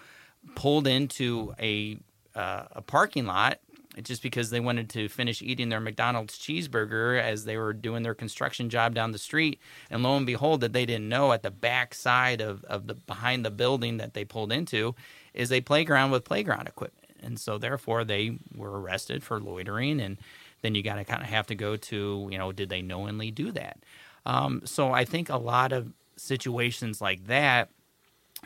pulled 0.56 0.88
into 0.88 1.54
a 1.60 1.98
uh, 2.36 2.64
a 2.72 2.82
parking 2.82 3.26
lot 3.26 3.60
just 4.02 4.24
because 4.24 4.50
they 4.50 4.62
wanted 4.62 4.90
to 4.90 5.10
finish 5.10 5.42
eating 5.42 5.68
their 5.68 5.82
McDonald's 5.82 6.40
cheeseburger 6.40 7.22
as 7.22 7.44
they 7.44 7.58
were 7.58 7.74
doing 7.74 8.04
their 8.04 8.16
construction 8.16 8.70
job 8.70 8.96
down 8.96 9.12
the 9.12 9.18
street. 9.18 9.60
And 9.90 10.02
lo 10.02 10.16
and 10.16 10.26
behold, 10.26 10.62
that 10.62 10.72
they 10.72 10.86
didn't 10.86 11.10
know 11.10 11.34
at 11.34 11.44
the 11.44 11.52
back 11.52 11.94
side 11.94 12.40
of, 12.40 12.64
of 12.64 12.88
the 12.88 12.94
behind 12.94 13.44
the 13.44 13.52
building 13.52 13.98
that 13.98 14.14
they 14.14 14.24
pulled 14.24 14.54
into 14.54 14.96
is 15.34 15.52
a 15.52 15.62
playground 15.62 16.12
with 16.12 16.24
playground 16.24 16.68
equipment. 16.68 17.10
And 17.24 17.40
so 17.40 17.58
therefore 17.58 18.04
they 18.04 18.40
were 18.56 18.80
arrested 18.80 19.24
for 19.24 19.40
loitering 19.40 20.02
and 20.02 20.18
then 20.62 20.76
you 20.76 20.84
got 20.84 20.96
to 20.96 21.04
kind 21.04 21.22
of 21.22 21.30
have 21.30 21.48
to 21.48 21.56
go 21.56 21.76
to, 21.76 22.28
you 22.32 22.38
know, 22.38 22.52
did 22.52 22.70
they 22.70 22.82
knowingly 22.82 23.32
do 23.32 23.52
that? 23.52 23.80
Um, 24.26 24.62
so 24.66 24.92
I 24.92 25.06
think 25.06 25.30
a 25.30 25.38
lot 25.38 25.72
of 25.72 25.94
situations 26.16 27.02
like 27.02 27.26
that 27.28 27.70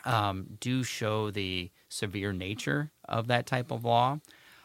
um, 0.04 0.46
do 0.60 0.82
show 0.82 1.30
the 1.30 1.70
severe 1.88 2.32
nature 2.32 2.90
of 3.08 3.26
that 3.28 3.46
type 3.46 3.70
of 3.70 3.84
law. 3.84 4.18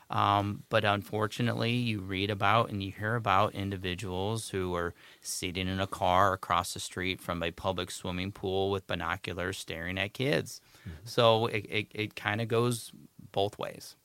Um, 0.09 0.63
but 0.69 0.83
unfortunately, 0.83 1.71
you 1.71 2.01
read 2.01 2.29
about 2.29 2.69
and 2.69 2.83
you 2.83 2.91
hear 2.91 3.15
about 3.15 3.55
individuals 3.55 4.49
who 4.49 4.75
are 4.75 4.93
sitting 5.21 5.69
in 5.69 5.79
a 5.79 5.87
car 5.87 6.33
across 6.33 6.73
the 6.73 6.81
street 6.81 7.21
from 7.21 7.41
a 7.41 7.51
public 7.51 7.89
swimming 7.91 8.33
pool 8.33 8.71
with 8.71 8.87
binoculars 8.87 9.57
staring 9.57 9.97
at 9.97 10.13
kids. 10.13 10.59
Mm-hmm. 10.81 10.97
So 11.05 11.47
it, 11.47 11.65
it, 11.69 11.87
it 11.91 12.15
kind 12.15 12.41
of 12.41 12.47
goes 12.47 12.91
both 13.31 13.57
ways. 13.57 13.95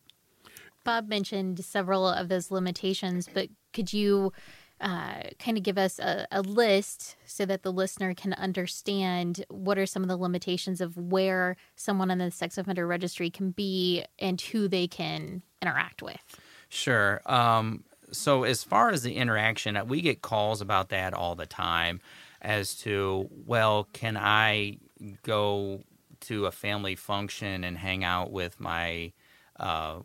Bob 0.85 1.09
mentioned 1.09 1.65
several 1.65 2.07
of 2.07 2.29
those 2.29 2.51
limitations, 2.51 3.29
but 3.33 3.49
could 3.73 3.93
you 3.93 4.33
uh, 4.81 5.23
kind 5.39 5.57
of 5.57 5.63
give 5.63 5.79
us 5.79 5.99
a, 5.99 6.27
a, 6.31 6.43
list 6.43 7.17
so 7.25 7.47
that 7.47 7.63
the 7.63 7.73
listener 7.73 8.13
can 8.15 8.35
understand 8.35 9.45
what 9.49 9.79
are 9.79 9.87
some 9.87 10.03
of 10.03 10.09
the 10.09 10.17
limitations 10.17 10.83
of 10.83 10.97
where 10.99 11.57
someone 11.77 12.11
on 12.11 12.19
the 12.19 12.31
sex 12.31 12.59
offender 12.59 12.87
registry 12.87 13.31
can 13.31 13.53
be 13.53 14.05
and 14.19 14.39
who 14.41 14.69
they 14.69 14.87
can 14.87 15.43
interact 15.63 16.03
with? 16.03 16.21
Sure. 16.69 17.23
Um, 17.25 17.85
so, 18.13 18.45
as 18.45 18.63
far 18.63 18.91
as 18.91 19.03
the 19.03 19.17
interaction, 19.17 19.79
uh, 19.79 19.85
we 19.85 20.03
get 20.03 20.21
calls 20.21 20.61
about 20.61 20.91
that 20.91 21.15
all 21.15 21.35
the 21.35 21.47
time 21.47 22.01
as 22.43 22.75
to, 22.77 23.29
well, 23.47 23.89
can 23.93 24.17
I 24.17 24.77
go 25.23 25.83
to 26.23 26.47
a 26.47 26.53
family 26.53 26.95
function 26.95 27.65
and 27.65 27.79
hang 27.79 28.05
out 28.05 28.31
with 28.31 28.61
my 28.61 29.13
uh, 29.59 30.01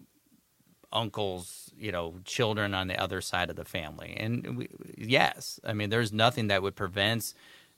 uncle's, 0.92 1.72
you 1.78 1.92
know, 1.92 2.16
children 2.26 2.74
on 2.74 2.88
the 2.88 3.00
other 3.02 3.22
side 3.22 3.50
of 3.50 3.56
the 3.56 3.66
family. 3.66 4.16
And 4.18 4.58
we, 4.58 4.70
yes, 4.98 5.60
I 5.64 5.74
mean, 5.74 5.90
there's 5.90 6.12
nothing 6.12 6.48
that 6.48 6.62
would 6.62 6.76
prevent 6.76 7.34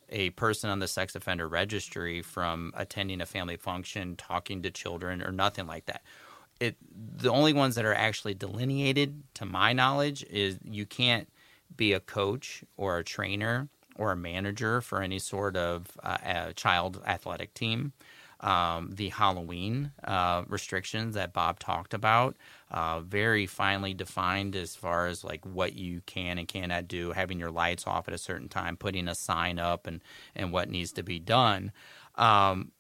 a 0.10 0.32
person 0.32 0.70
on 0.70 0.80
the 0.80 0.88
sex 0.88 1.16
offender 1.16 1.48
registry 1.48 2.22
from 2.22 2.74
attending 2.76 3.22
a 3.22 3.26
family 3.26 3.58
function, 3.58 4.16
talking 4.16 4.62
to 4.64 4.72
children, 4.72 5.22
or 5.22 5.32
nothing 5.32 5.68
like 5.68 5.86
that. 5.86 6.04
It 6.60 6.76
the 7.18 7.30
only 7.30 7.54
ones 7.54 7.76
that 7.76 7.86
are 7.86 7.96
actually 7.96 8.36
delineated, 8.36 9.24
to 9.36 9.46
my 9.46 9.74
knowledge, 9.74 10.24
is 10.30 10.60
you 10.64 10.86
can't 10.86 11.28
be 11.76 11.94
a 11.94 12.00
coach 12.00 12.64
or 12.78 13.00
a 13.00 13.04
trainer 13.04 13.70
or 13.96 14.12
a 14.12 14.16
manager 14.16 14.82
for 14.82 15.02
any 15.02 15.20
sort 15.20 15.56
of 15.56 15.98
uh, 16.04 16.52
child 16.54 17.02
athletic 17.06 17.54
team 17.54 17.94
um, 18.44 18.92
the 18.92 19.10
Halloween 19.10 19.92
uh, 20.04 20.44
restrictions 20.48 21.16
that 21.16 21.32
Bob 21.32 21.60
talked 21.60 21.94
about, 21.94 22.36
uh, 22.70 23.00
very 23.00 23.46
finely 23.46 23.94
defined 23.94 24.56
as 24.56 24.76
far 24.76 25.08
as 25.08 25.24
like 25.24 25.46
what 25.46 25.74
you 25.74 26.02
can 26.06 26.38
and 26.38 26.48
cannot 26.48 26.88
do, 26.88 27.12
having 27.12 27.40
your 27.40 27.52
lights 27.52 27.88
off 27.88 28.08
at 28.08 28.14
a 28.14 28.18
certain 28.18 28.50
time, 28.50 28.76
putting 28.76 29.08
a 29.08 29.16
sign 29.16 29.58
up, 29.60 29.88
and 29.88 30.02
and 30.36 30.52
what 30.52 30.70
needs 30.70 30.92
to 30.92 31.04
be 31.04 31.20
done. 31.20 31.72
Um, 32.16 32.72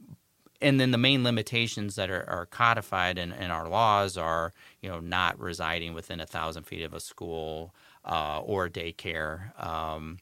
and 0.61 0.79
then 0.79 0.91
the 0.91 0.97
main 0.97 1.23
limitations 1.23 1.95
that 1.95 2.09
are, 2.09 2.29
are 2.29 2.45
codified 2.45 3.17
in, 3.17 3.33
in, 3.33 3.51
our 3.51 3.67
laws 3.67 4.17
are, 4.17 4.53
you 4.81 4.89
know, 4.89 4.99
not 4.99 5.37
residing 5.39 5.93
within 5.93 6.21
a 6.21 6.25
thousand 6.25 6.63
feet 6.63 6.83
of 6.83 6.93
a 6.93 7.01
school 7.01 7.75
uh, 8.05 8.39
or 8.39 8.69
daycare, 8.69 9.59
um, 9.61 10.19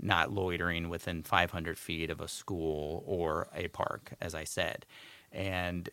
not 0.00 0.32
loitering 0.32 0.88
within 0.88 1.22
500 1.22 1.78
feet 1.78 2.10
of 2.10 2.20
a 2.20 2.28
school 2.28 3.04
or 3.06 3.48
a 3.54 3.68
park, 3.68 4.12
as 4.20 4.34
I 4.34 4.44
said. 4.44 4.86
And 5.32 5.88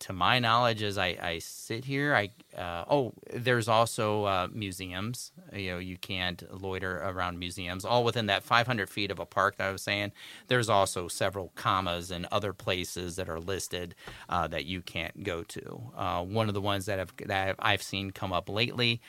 to 0.00 0.12
my 0.12 0.38
knowledge, 0.38 0.82
as 0.82 0.98
I, 0.98 1.16
I 1.20 1.38
sit 1.38 1.84
here, 1.84 2.14
I 2.14 2.30
uh, 2.60 2.84
oh, 2.90 3.12
there's 3.32 3.68
also 3.68 4.24
uh, 4.24 4.48
museums. 4.52 5.32
You 5.52 5.72
know, 5.72 5.78
you 5.78 5.96
can't 5.96 6.42
loiter 6.60 6.98
around 6.98 7.38
museums, 7.38 7.84
all 7.84 8.02
within 8.04 8.26
that 8.26 8.42
500 8.42 8.90
feet 8.90 9.10
of 9.10 9.18
a 9.18 9.26
park 9.26 9.56
that 9.56 9.68
I 9.68 9.72
was 9.72 9.82
saying. 9.82 10.12
There's 10.48 10.68
also 10.68 11.08
several 11.08 11.52
commas 11.54 12.10
and 12.10 12.26
other 12.32 12.52
places 12.52 13.16
that 13.16 13.28
are 13.28 13.40
listed 13.40 13.94
uh, 14.28 14.48
that 14.48 14.64
you 14.64 14.82
can't 14.82 15.22
go 15.22 15.44
to. 15.44 15.82
Uh, 15.96 16.24
one 16.24 16.48
of 16.48 16.54
the 16.54 16.60
ones 16.60 16.86
that 16.86 16.98
have 16.98 17.12
that 17.26 17.56
I've 17.58 17.82
seen 17.82 18.10
come 18.10 18.32
up 18.32 18.48
lately 18.48 19.00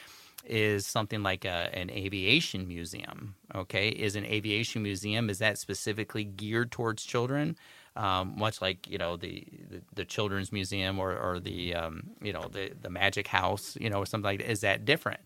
is 0.45 0.85
something 0.85 1.23
like 1.23 1.45
a, 1.45 1.69
an 1.73 1.89
aviation 1.89 2.67
museum. 2.67 3.35
Okay, 3.55 3.89
is 3.89 4.15
an 4.15 4.25
aviation 4.25 4.83
museum 4.83 5.29
is 5.29 5.39
that 5.39 5.57
specifically 5.57 6.23
geared 6.23 6.71
towards 6.71 7.03
children? 7.03 7.55
um, 7.95 8.33
much 8.37 8.61
like 8.61 8.89
you 8.89 8.97
know 8.97 9.17
the, 9.17 9.45
the, 9.69 9.81
the 9.93 10.05
children's 10.05 10.51
museum 10.51 10.99
or, 10.99 11.15
or 11.15 11.39
the 11.39 11.75
um, 11.75 12.03
you 12.21 12.33
know 12.33 12.47
the 12.51 12.71
the 12.81 12.89
magic 12.89 13.27
house 13.27 13.77
you 13.79 13.89
know 13.89 13.99
or 13.99 14.05
something 14.05 14.25
like 14.25 14.39
that. 14.39 14.49
Is 14.49 14.61
that 14.61 14.85
different? 14.85 15.21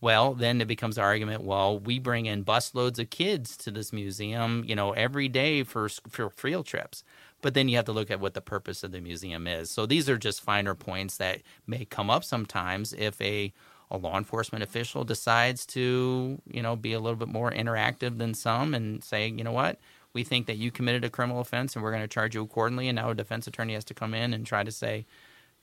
Well, 0.00 0.34
then 0.34 0.60
it 0.60 0.66
becomes 0.66 0.96
the 0.96 1.02
argument. 1.02 1.44
Well, 1.44 1.78
we 1.78 2.00
bring 2.00 2.26
in 2.26 2.44
busloads 2.44 2.98
of 2.98 3.10
kids 3.10 3.56
to 3.58 3.70
this 3.70 3.92
museum, 3.92 4.64
you 4.66 4.74
know, 4.74 4.92
every 4.92 5.28
day 5.28 5.62
for 5.62 5.88
for 5.88 6.30
field 6.30 6.66
trips. 6.66 7.04
But 7.40 7.54
then 7.54 7.68
you 7.68 7.76
have 7.76 7.86
to 7.86 7.92
look 7.92 8.10
at 8.10 8.20
what 8.20 8.34
the 8.34 8.40
purpose 8.40 8.84
of 8.84 8.92
the 8.92 9.00
museum 9.00 9.46
is. 9.46 9.70
So 9.70 9.86
these 9.86 10.08
are 10.08 10.18
just 10.18 10.42
finer 10.42 10.74
points 10.74 11.16
that 11.16 11.42
may 11.66 11.84
come 11.84 12.10
up 12.10 12.24
sometimes 12.24 12.92
if 12.92 13.20
a 13.20 13.52
a 13.92 13.98
law 13.98 14.16
enforcement 14.16 14.64
official 14.64 15.04
decides 15.04 15.66
to, 15.66 16.40
you 16.50 16.62
know, 16.62 16.74
be 16.74 16.94
a 16.94 16.98
little 16.98 17.16
bit 17.16 17.28
more 17.28 17.52
interactive 17.52 18.18
than 18.18 18.32
some 18.34 18.74
and 18.74 19.04
say, 19.04 19.28
you 19.28 19.44
know 19.44 19.52
what, 19.52 19.78
we 20.14 20.24
think 20.24 20.46
that 20.46 20.56
you 20.56 20.70
committed 20.70 21.04
a 21.04 21.10
criminal 21.10 21.40
offense 21.40 21.76
and 21.76 21.84
we're 21.84 21.90
going 21.90 22.02
to 22.02 22.08
charge 22.08 22.34
you 22.34 22.42
accordingly. 22.42 22.88
And 22.88 22.96
now 22.96 23.10
a 23.10 23.14
defense 23.14 23.46
attorney 23.46 23.74
has 23.74 23.84
to 23.84 23.94
come 23.94 24.14
in 24.14 24.32
and 24.32 24.46
try 24.46 24.64
to 24.64 24.72
say, 24.72 25.04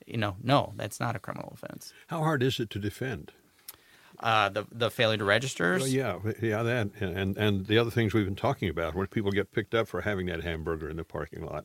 you 0.06 0.18
know, 0.18 0.38
no, 0.42 0.74
that's 0.78 1.00
not 1.00 1.16
a 1.16 1.20
criminal 1.20 1.52
offense. 1.54 1.92
How 2.08 2.20
hard 2.20 2.44
is 2.44 2.60
it 2.60 2.70
to 2.70 2.80
defend? 2.80 3.34
Uh, 4.20 4.50
the 4.50 4.66
the 4.70 4.92
failure 4.92 5.18
to 5.18 5.24
register. 5.24 5.78
Well, 5.80 5.88
yeah, 5.88 6.20
yeah, 6.42 6.62
that 6.62 6.90
and 7.00 7.38
and 7.38 7.68
the 7.68 7.78
other 7.78 7.90
things 7.90 8.14
we've 8.14 8.26
been 8.26 8.36
talking 8.36 8.68
about, 8.68 8.94
where 8.94 9.08
people 9.08 9.32
get 9.32 9.54
picked 9.54 9.74
up 9.74 9.88
for 9.88 10.02
having 10.02 10.26
that 10.26 10.44
hamburger 10.44 10.90
in 10.90 10.98
the 10.98 11.06
parking 11.06 11.42
lot. 11.42 11.64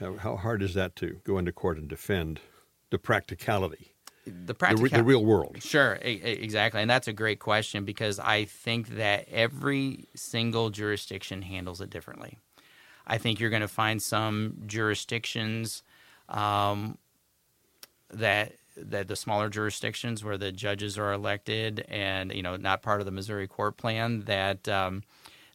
How, 0.00 0.16
how 0.16 0.36
hard 0.36 0.62
is 0.62 0.72
that 0.72 0.96
to 0.96 1.20
go 1.24 1.36
into 1.36 1.52
court 1.52 1.76
and 1.76 1.86
defend 1.86 2.40
the 2.88 2.98
practicality? 2.98 3.95
The 4.26 4.54
practical, 4.54 4.88
the, 4.88 4.96
the, 4.96 5.04
real 5.04 5.24
world. 5.24 5.62
Sure, 5.62 5.94
exactly, 6.02 6.80
and 6.80 6.90
that's 6.90 7.08
a 7.08 7.12
great 7.12 7.38
question 7.38 7.84
because 7.84 8.18
I 8.18 8.44
think 8.44 8.96
that 8.96 9.28
every 9.30 10.06
single 10.14 10.70
jurisdiction 10.70 11.42
handles 11.42 11.80
it 11.80 11.90
differently. 11.90 12.38
I 13.06 13.18
think 13.18 13.38
you're 13.38 13.50
going 13.50 13.62
to 13.62 13.68
find 13.68 14.02
some 14.02 14.62
jurisdictions 14.66 15.82
um, 16.28 16.98
that 18.10 18.52
that 18.76 19.08
the 19.08 19.16
smaller 19.16 19.48
jurisdictions 19.48 20.22
where 20.22 20.36
the 20.36 20.52
judges 20.52 20.98
are 20.98 21.12
elected 21.12 21.84
and 21.88 22.32
you 22.32 22.42
know 22.42 22.56
not 22.56 22.82
part 22.82 23.00
of 23.00 23.06
the 23.06 23.12
Missouri 23.12 23.46
court 23.46 23.76
plan 23.76 24.22
that. 24.22 24.68
Um, 24.68 25.02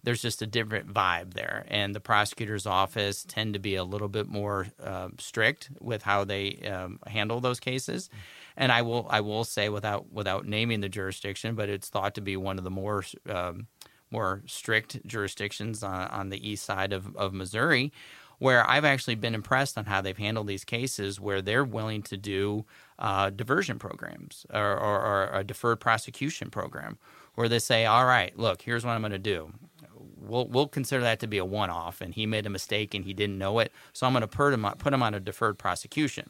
there's 0.03 0.21
just 0.21 0.41
a 0.41 0.47
different 0.47 0.93
vibe 0.93 1.33
there, 1.33 1.65
and 1.67 1.93
the 1.93 1.99
prosecutor's 1.99 2.65
office 2.65 3.23
tend 3.27 3.53
to 3.53 3.59
be 3.59 3.75
a 3.75 3.83
little 3.83 4.07
bit 4.07 4.27
more 4.27 4.67
uh, 4.83 5.09
strict 5.19 5.69
with 5.79 6.03
how 6.03 6.23
they 6.23 6.59
um, 6.61 6.99
handle 7.07 7.39
those 7.39 7.59
cases. 7.59 8.09
And 8.57 8.71
I 8.71 8.81
will 8.81 9.07
I 9.09 9.21
will 9.21 9.43
say 9.43 9.69
without 9.69 10.11
without 10.11 10.45
naming 10.45 10.81
the 10.81 10.89
jurisdiction, 10.89 11.55
but 11.55 11.69
it's 11.69 11.89
thought 11.89 12.15
to 12.15 12.21
be 12.21 12.35
one 12.35 12.57
of 12.57 12.63
the 12.63 12.71
more 12.71 13.03
um, 13.29 13.67
more 14.11 14.41
strict 14.45 15.05
jurisdictions 15.07 15.83
on, 15.83 16.07
on 16.07 16.29
the 16.29 16.49
east 16.49 16.65
side 16.65 16.93
of, 16.93 17.15
of 17.15 17.33
Missouri, 17.33 17.91
where 18.39 18.67
I've 18.69 18.85
actually 18.85 19.15
been 19.15 19.35
impressed 19.35 19.77
on 19.77 19.85
how 19.85 20.01
they've 20.01 20.17
handled 20.17 20.47
these 20.47 20.65
cases, 20.65 21.19
where 21.19 21.41
they're 21.41 21.63
willing 21.63 22.01
to 22.03 22.17
do 22.17 22.65
uh, 22.99 23.29
diversion 23.29 23.79
programs 23.79 24.45
or, 24.53 24.77
or, 24.77 24.99
or 24.99 25.29
a 25.31 25.43
deferred 25.43 25.79
prosecution 25.79 26.49
program, 26.49 26.97
where 27.35 27.47
they 27.47 27.59
say, 27.59 27.85
"All 27.85 28.05
right, 28.05 28.37
look, 28.37 28.61
here's 28.61 28.83
what 28.83 28.91
I'm 28.91 29.01
going 29.01 29.11
to 29.11 29.19
do." 29.19 29.53
We'll, 30.21 30.47
we'll 30.47 30.67
consider 30.67 31.01
that 31.01 31.19
to 31.21 31.27
be 31.27 31.37
a 31.37 31.45
one-off, 31.45 32.01
and 32.01 32.13
he 32.13 32.25
made 32.25 32.45
a 32.45 32.49
mistake 32.49 32.93
and 32.93 33.05
he 33.05 33.13
didn't 33.13 33.37
know 33.37 33.59
it, 33.59 33.71
so 33.93 34.05
I'm 34.05 34.13
going 34.13 34.21
to 34.21 34.27
put 34.27 34.53
him 34.53 34.63
put 34.77 34.93
him 34.93 35.03
on 35.03 35.13
a 35.13 35.19
deferred 35.19 35.57
prosecution. 35.57 36.29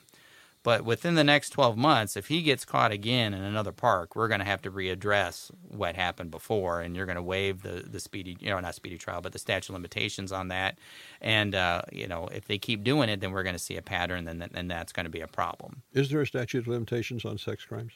But 0.64 0.86
within 0.86 1.16
the 1.16 1.24
next 1.24 1.50
12 1.52 1.76
months, 1.76 2.16
if 2.16 2.28
he 2.28 2.44
gets 2.44 2.66
caught 2.66 2.92
again 2.92 3.34
in 3.34 3.42
another 3.42 3.72
park, 3.72 4.16
we're 4.16 4.28
going 4.28 4.42
to 4.42 4.46
have 4.46 4.62
to 4.62 4.72
readdress 4.72 5.50
what 5.68 5.96
happened 5.96 6.30
before, 6.30 6.82
and 6.82 6.96
you're 6.96 7.08
going 7.08 7.16
to 7.16 7.24
waive 7.24 7.64
the, 7.64 7.84
the 7.90 8.00
speedy, 8.00 8.38
you 8.40 8.50
know, 8.50 8.60
not 8.60 8.76
speedy 8.76 8.98
trial, 8.98 9.22
but 9.22 9.34
the 9.34 9.40
statute 9.40 9.74
limitations 9.74 10.32
on 10.32 10.50
that. 10.50 10.78
And, 11.20 11.56
uh, 11.56 11.82
you 11.92 12.08
know, 12.08 12.28
if 12.32 12.46
they 12.46 12.60
keep 12.60 12.84
doing 12.84 13.10
it, 13.10 13.22
then 13.22 13.32
we're 13.32 13.44
going 13.44 13.56
to 13.56 13.60
see 13.60 13.76
a 13.76 13.82
pattern, 13.82 14.28
and 14.28 14.40
then 14.40 14.68
that's 14.68 14.92
going 14.92 15.06
to 15.06 15.10
be 15.10 15.22
a 15.22 15.28
problem. 15.28 15.82
Is 15.94 16.10
there 16.10 16.22
a 16.22 16.28
statute 16.28 16.60
of 16.60 16.68
limitations 16.68 17.26
on 17.26 17.40
sex 17.40 17.66
crimes? 17.66 17.94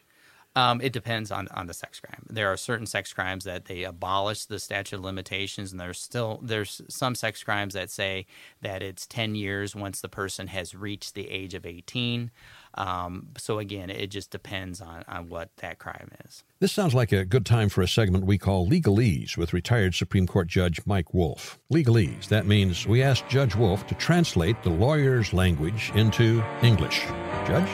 Um, 0.57 0.79
it 0.79 0.93
depends 0.93 1.31
on, 1.31 1.49
on 1.49 1.67
the 1.67 1.73
sex 1.73 1.99
crime. 1.99 2.25
There 2.29 2.47
are 2.47 2.55
certain 2.55 2.85
sex 2.85 3.11
crimes 3.11 3.43
that 3.43 3.65
they 3.65 3.83
abolish 3.83 4.45
the 4.45 4.57
statute 4.57 4.95
of 4.95 5.03
limitations, 5.03 5.71
and 5.71 5.81
there's 5.81 5.99
still 5.99 6.39
there's 6.41 6.81
some 6.87 7.13
sex 7.13 7.43
crimes 7.43 7.73
that 7.73 7.91
say 7.91 8.25
that 8.61 8.81
it's 8.81 9.05
ten 9.05 9.35
years 9.35 9.75
once 9.75 9.99
the 9.99 10.07
person 10.07 10.47
has 10.47 10.73
reached 10.73 11.13
the 11.13 11.29
age 11.29 11.53
of 11.55 11.65
eighteen. 11.65 12.31
Um, 12.77 13.27
so 13.37 13.59
again, 13.59 13.89
it 13.89 14.07
just 14.07 14.31
depends 14.31 14.81
on, 14.81 15.03
on 15.07 15.29
what 15.29 15.49
that 15.57 15.77
crime 15.77 16.11
is. 16.25 16.43
This 16.59 16.73
sounds 16.73 16.93
like 16.93 17.11
a 17.13 17.23
good 17.23 17.45
time 17.45 17.69
for 17.69 17.81
a 17.81 17.87
segment 17.87 18.25
we 18.25 18.37
call 18.37 18.67
Legalese 18.67 19.37
with 19.37 19.53
retired 19.53 19.95
Supreme 19.95 20.27
Court 20.27 20.47
Judge 20.47 20.81
Mike 20.85 21.13
Wolff. 21.13 21.57
Legalese, 21.71 22.27
that 22.27 22.45
means 22.45 22.85
we 22.85 23.01
ask 23.01 23.25
Judge 23.29 23.55
Wolff 23.55 23.87
to 23.87 23.95
translate 23.95 24.61
the 24.63 24.69
lawyer's 24.69 25.31
language 25.33 25.91
into 25.95 26.43
English. 26.61 26.99
Judge? 27.45 27.69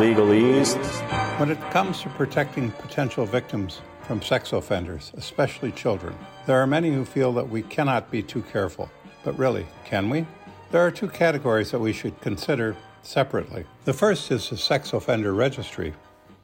Legalese. 0.00 1.29
When 1.40 1.50
it 1.50 1.70
comes 1.70 2.02
to 2.02 2.10
protecting 2.10 2.70
potential 2.70 3.24
victims 3.24 3.80
from 4.02 4.20
sex 4.20 4.52
offenders, 4.52 5.10
especially 5.16 5.72
children, 5.72 6.14
there 6.44 6.60
are 6.60 6.66
many 6.66 6.92
who 6.92 7.06
feel 7.06 7.32
that 7.32 7.48
we 7.48 7.62
cannot 7.62 8.10
be 8.10 8.22
too 8.22 8.42
careful. 8.42 8.90
But 9.24 9.38
really, 9.38 9.64
can 9.86 10.10
we? 10.10 10.26
There 10.70 10.86
are 10.86 10.90
two 10.90 11.08
categories 11.08 11.70
that 11.70 11.78
we 11.78 11.94
should 11.94 12.20
consider 12.20 12.76
separately. 13.02 13.64
The 13.86 13.94
first 13.94 14.30
is 14.30 14.50
the 14.50 14.58
Sex 14.58 14.92
Offender 14.92 15.32
Registry, 15.32 15.94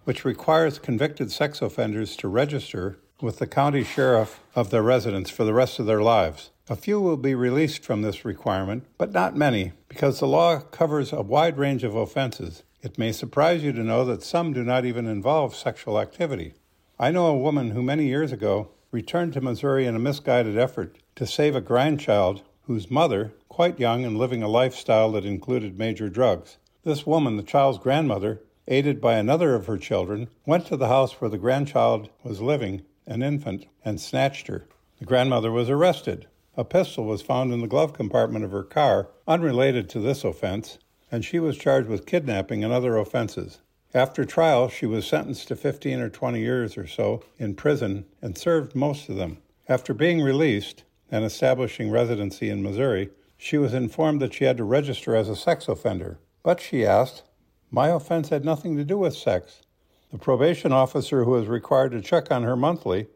which 0.05 0.25
requires 0.25 0.79
convicted 0.79 1.31
sex 1.31 1.61
offenders 1.61 2.17
to 2.17 2.29
register 2.29 2.97
with 3.21 3.39
the 3.39 3.47
county 3.47 3.85
sheriff 3.85 4.41
of 4.55 4.71
their 4.71 4.83
residence 4.83 5.29
for 5.29 5.45
the 5.45 5.53
rest 5.53 5.79
of 5.79 5.85
their 5.85 6.01
lives. 6.01 6.53
A 6.71 6.75
few 6.75 7.03
will 7.03 7.19
be 7.19 7.35
released 7.35 7.85
from 7.85 8.01
this 8.01 8.25
requirement, 8.25 8.87
but 8.97 9.13
not 9.13 9.37
many, 9.37 9.73
because 9.91 10.21
the 10.21 10.27
law 10.27 10.59
covers 10.59 11.13
a 11.13 11.21
wide 11.21 11.59
range 11.59 11.85
of 11.85 11.95
offenses. 11.95 12.63
It 12.87 12.99
may 12.99 13.11
surprise 13.11 13.65
you 13.65 13.73
to 13.73 13.83
know 13.83 14.05
that 14.05 14.23
some 14.23 14.53
do 14.53 14.63
not 14.63 14.85
even 14.85 15.09
involve 15.09 15.57
sexual 15.57 15.99
activity. 15.99 16.55
I 17.01 17.11
know 17.11 17.27
a 17.27 17.37
woman 17.37 17.73
who 17.73 17.83
many 17.83 18.07
years 18.07 18.31
ago 18.31 18.71
returned 18.93 19.33
to 19.33 19.41
Missouri 19.41 19.87
in 19.87 19.97
a 19.97 19.99
misguided 19.99 20.57
effort 20.57 20.97
to 21.17 21.27
save 21.27 21.57
a 21.57 21.61
grandchild 21.61 22.43
whose 22.69 22.89
mother, 22.89 23.33
quite 23.49 23.81
young 23.81 24.05
and 24.05 24.17
living 24.17 24.41
a 24.41 24.47
lifestyle 24.47 25.11
that 25.11 25.25
included 25.25 25.77
major 25.77 26.09
drugs. 26.09 26.59
This 26.85 27.05
woman, 27.05 27.37
the 27.37 27.43
child's 27.43 27.79
grandmother, 27.79 28.41
aided 28.69 29.01
by 29.01 29.15
another 29.15 29.57
of 29.57 29.67
her 29.67 29.79
children, 29.79 30.29
went 30.47 30.65
to 30.67 30.77
the 30.77 30.87
house 30.87 31.21
where 31.21 31.29
the 31.29 31.39
grandchild 31.39 32.09
was 32.23 32.41
living, 32.41 32.83
an 33.05 33.21
infant, 33.21 33.67
and 33.85 34.01
snatched 34.01 34.47
her. 34.47 34.69
The 35.01 35.07
grandmother 35.07 35.51
was 35.51 35.69
arrested. 35.69 36.29
A 36.57 36.63
pistol 36.63 37.05
was 37.05 37.21
found 37.21 37.53
in 37.53 37.63
the 37.63 37.67
glove 37.67 37.95
compartment 37.95 38.45
of 38.45 38.53
her 38.53 38.63
car, 38.63 39.09
unrelated 39.27 39.89
to 39.89 39.99
this 39.99 40.23
offense, 40.23 40.79
and 41.11 41.25
she 41.25 41.39
was 41.39 41.57
charged 41.57 41.89
with 41.89 42.07
kidnapping 42.07 42.65
and 42.65 42.73
other 42.73 42.97
offenses. 42.97 43.59
After 43.95 44.25
trial, 44.25 44.69
she 44.69 44.87
was 44.87 45.07
sentenced 45.07 45.49
to 45.49 45.57
15 45.57 46.01
or 46.01 46.11
20 46.11 46.41
years 46.41 46.77
or 46.77 46.87
so 46.87 47.23
in 47.39 47.55
prison 47.55 48.05
and 48.21 48.37
served 48.37 48.75
most 48.75 49.09
of 49.09 49.17
them. 49.17 49.39
After 49.69 49.95
being 49.95 50.21
released, 50.21 50.85
and 51.11 51.25
establishing 51.25 51.91
residency 51.91 52.51
in 52.51 52.63
Missouri, 52.63 53.11
she 53.37 53.59
was 53.59 53.75
informed 53.75 54.21
that 54.21 54.35
she 54.35 54.45
had 54.45 54.57
to 54.57 54.65
register 54.65 55.15
as 55.15 55.29
a 55.29 55.37
sex 55.37 55.69
offender. 55.69 56.19
But 56.43 56.61
she 56.61 56.87
asked, 56.87 57.23
My 57.71 57.89
offense 57.89 58.31
had 58.31 58.45
nothing 58.45 58.77
to 58.77 58.85
do 58.85 58.99
with 58.99 59.17
sex. 59.17 59.63
The 60.11 60.19
probation 60.19 60.73
officer, 60.73 61.25
who 61.25 61.33
was 61.33 61.47
required 61.47 61.93
to 61.93 62.01
check 62.01 62.31
on 62.31 62.45
her 62.45 62.57
monthly, 62.57 63.09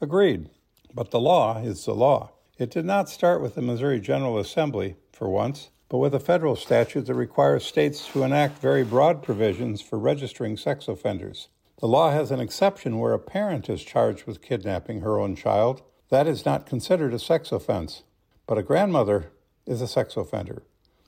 agreed. 0.00 0.48
But 0.94 1.10
the 1.10 1.20
law 1.20 1.58
is 1.58 1.84
the 1.84 1.94
law. 1.94 2.30
It 2.58 2.70
did 2.70 2.84
not 2.84 3.08
start 3.08 3.40
with 3.40 3.54
the 3.54 3.62
Missouri 3.62 4.00
General 4.00 4.38
Assembly, 4.38 4.96
for 5.12 5.28
once, 5.28 5.70
but 5.88 5.98
with 5.98 6.14
a 6.14 6.20
federal 6.20 6.56
statute 6.56 7.06
that 7.06 7.14
requires 7.14 7.64
states 7.64 8.06
to 8.08 8.22
enact 8.22 8.60
very 8.60 8.84
broad 8.84 9.22
provisions 9.22 9.80
for 9.80 9.98
registering 9.98 10.56
sex 10.56 10.88
offenders. 10.88 11.48
The 11.80 11.88
law 11.88 12.10
has 12.10 12.30
an 12.30 12.40
exception 12.40 12.98
where 12.98 13.12
a 13.14 13.18
parent 13.18 13.68
is 13.68 13.82
charged 13.82 14.26
with 14.26 14.42
kidnapping 14.42 15.00
her 15.00 15.18
own 15.18 15.36
child 15.36 15.82
that 16.10 16.26
is 16.26 16.46
not 16.46 16.66
considered 16.66 17.12
a 17.12 17.18
sex 17.18 17.52
offense. 17.52 18.02
But 18.46 18.58
a 18.58 18.62
grandmother 18.62 19.30
is 19.66 19.82
a 19.82 19.86
sex 19.86 20.16
offender. 20.16 20.62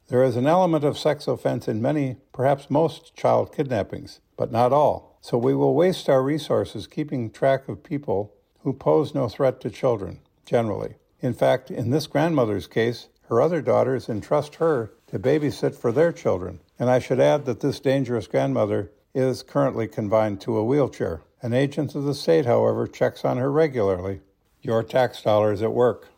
There 0.08 0.22
is 0.22 0.36
an 0.36 0.46
element 0.46 0.84
of 0.84 0.98
sex 0.98 1.26
offense 1.26 1.68
in 1.68 1.80
many, 1.80 2.16
perhaps 2.32 2.68
most, 2.68 3.14
child 3.14 3.54
kidnappings, 3.54 4.20
but 4.36 4.52
not 4.52 4.72
all. 4.72 5.18
So 5.22 5.38
we 5.38 5.54
will 5.54 5.74
waste 5.74 6.08
our 6.08 6.22
resources 6.22 6.86
keeping 6.86 7.30
track 7.30 7.68
of 7.68 7.82
people 7.82 8.34
who 8.60 8.72
pose 8.72 9.14
no 9.14 9.28
threat 9.28 9.60
to 9.60 9.70
children, 9.70 10.20
generally. 10.44 10.96
In 11.20 11.32
fact, 11.32 11.70
in 11.70 11.90
this 11.90 12.06
grandmother's 12.06 12.66
case, 12.66 13.08
her 13.30 13.40
other 13.40 13.62
daughters 13.62 14.08
entrust 14.08 14.56
her 14.56 14.90
to 15.06 15.18
babysit 15.18 15.76
for 15.76 15.92
their 15.92 16.10
children. 16.10 16.58
And 16.80 16.90
I 16.90 16.98
should 16.98 17.20
add 17.20 17.44
that 17.44 17.60
this 17.60 17.78
dangerous 17.78 18.26
grandmother 18.26 18.90
is 19.14 19.44
currently 19.44 19.86
confined 19.86 20.40
to 20.40 20.56
a 20.56 20.64
wheelchair. 20.64 21.22
An 21.40 21.52
agent 21.52 21.94
of 21.94 22.02
the 22.02 22.14
state, 22.14 22.44
however, 22.44 22.88
checks 22.88 23.24
on 23.24 23.36
her 23.36 23.50
regularly. 23.50 24.20
Your 24.62 24.82
tax 24.82 25.22
dollars 25.22 25.62
at 25.62 25.72
work. 25.72 26.08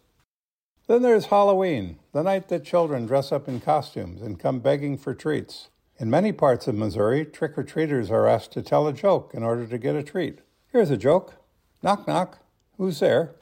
Then 0.88 1.02
there's 1.02 1.26
Halloween, 1.26 1.98
the 2.12 2.22
night 2.22 2.48
that 2.48 2.64
children 2.64 3.06
dress 3.06 3.30
up 3.30 3.46
in 3.46 3.60
costumes 3.60 4.22
and 4.22 4.40
come 4.40 4.60
begging 4.60 4.96
for 4.96 5.14
treats. 5.14 5.68
In 5.98 6.10
many 6.10 6.32
parts 6.32 6.66
of 6.66 6.74
Missouri, 6.74 7.26
trick 7.26 7.56
or 7.58 7.62
treaters 7.62 8.10
are 8.10 8.26
asked 8.26 8.52
to 8.52 8.62
tell 8.62 8.88
a 8.88 8.92
joke 8.92 9.32
in 9.34 9.42
order 9.42 9.66
to 9.66 9.78
get 9.78 9.94
a 9.94 10.02
treat. 10.02 10.40
Here's 10.72 10.90
a 10.90 10.96
joke 10.96 11.34
Knock, 11.82 12.08
knock. 12.08 12.38
Who's 12.78 13.00
there? 13.00 13.34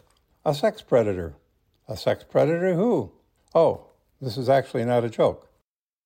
A 0.44 0.54
sex 0.54 0.82
predator. 0.82 1.34
A 1.86 1.96
sex 1.96 2.24
predator 2.24 2.74
who? 2.74 3.12
Oh, 3.54 3.86
this 4.20 4.36
is 4.36 4.48
actually 4.48 4.84
not 4.84 5.04
a 5.04 5.10
joke. 5.10 5.48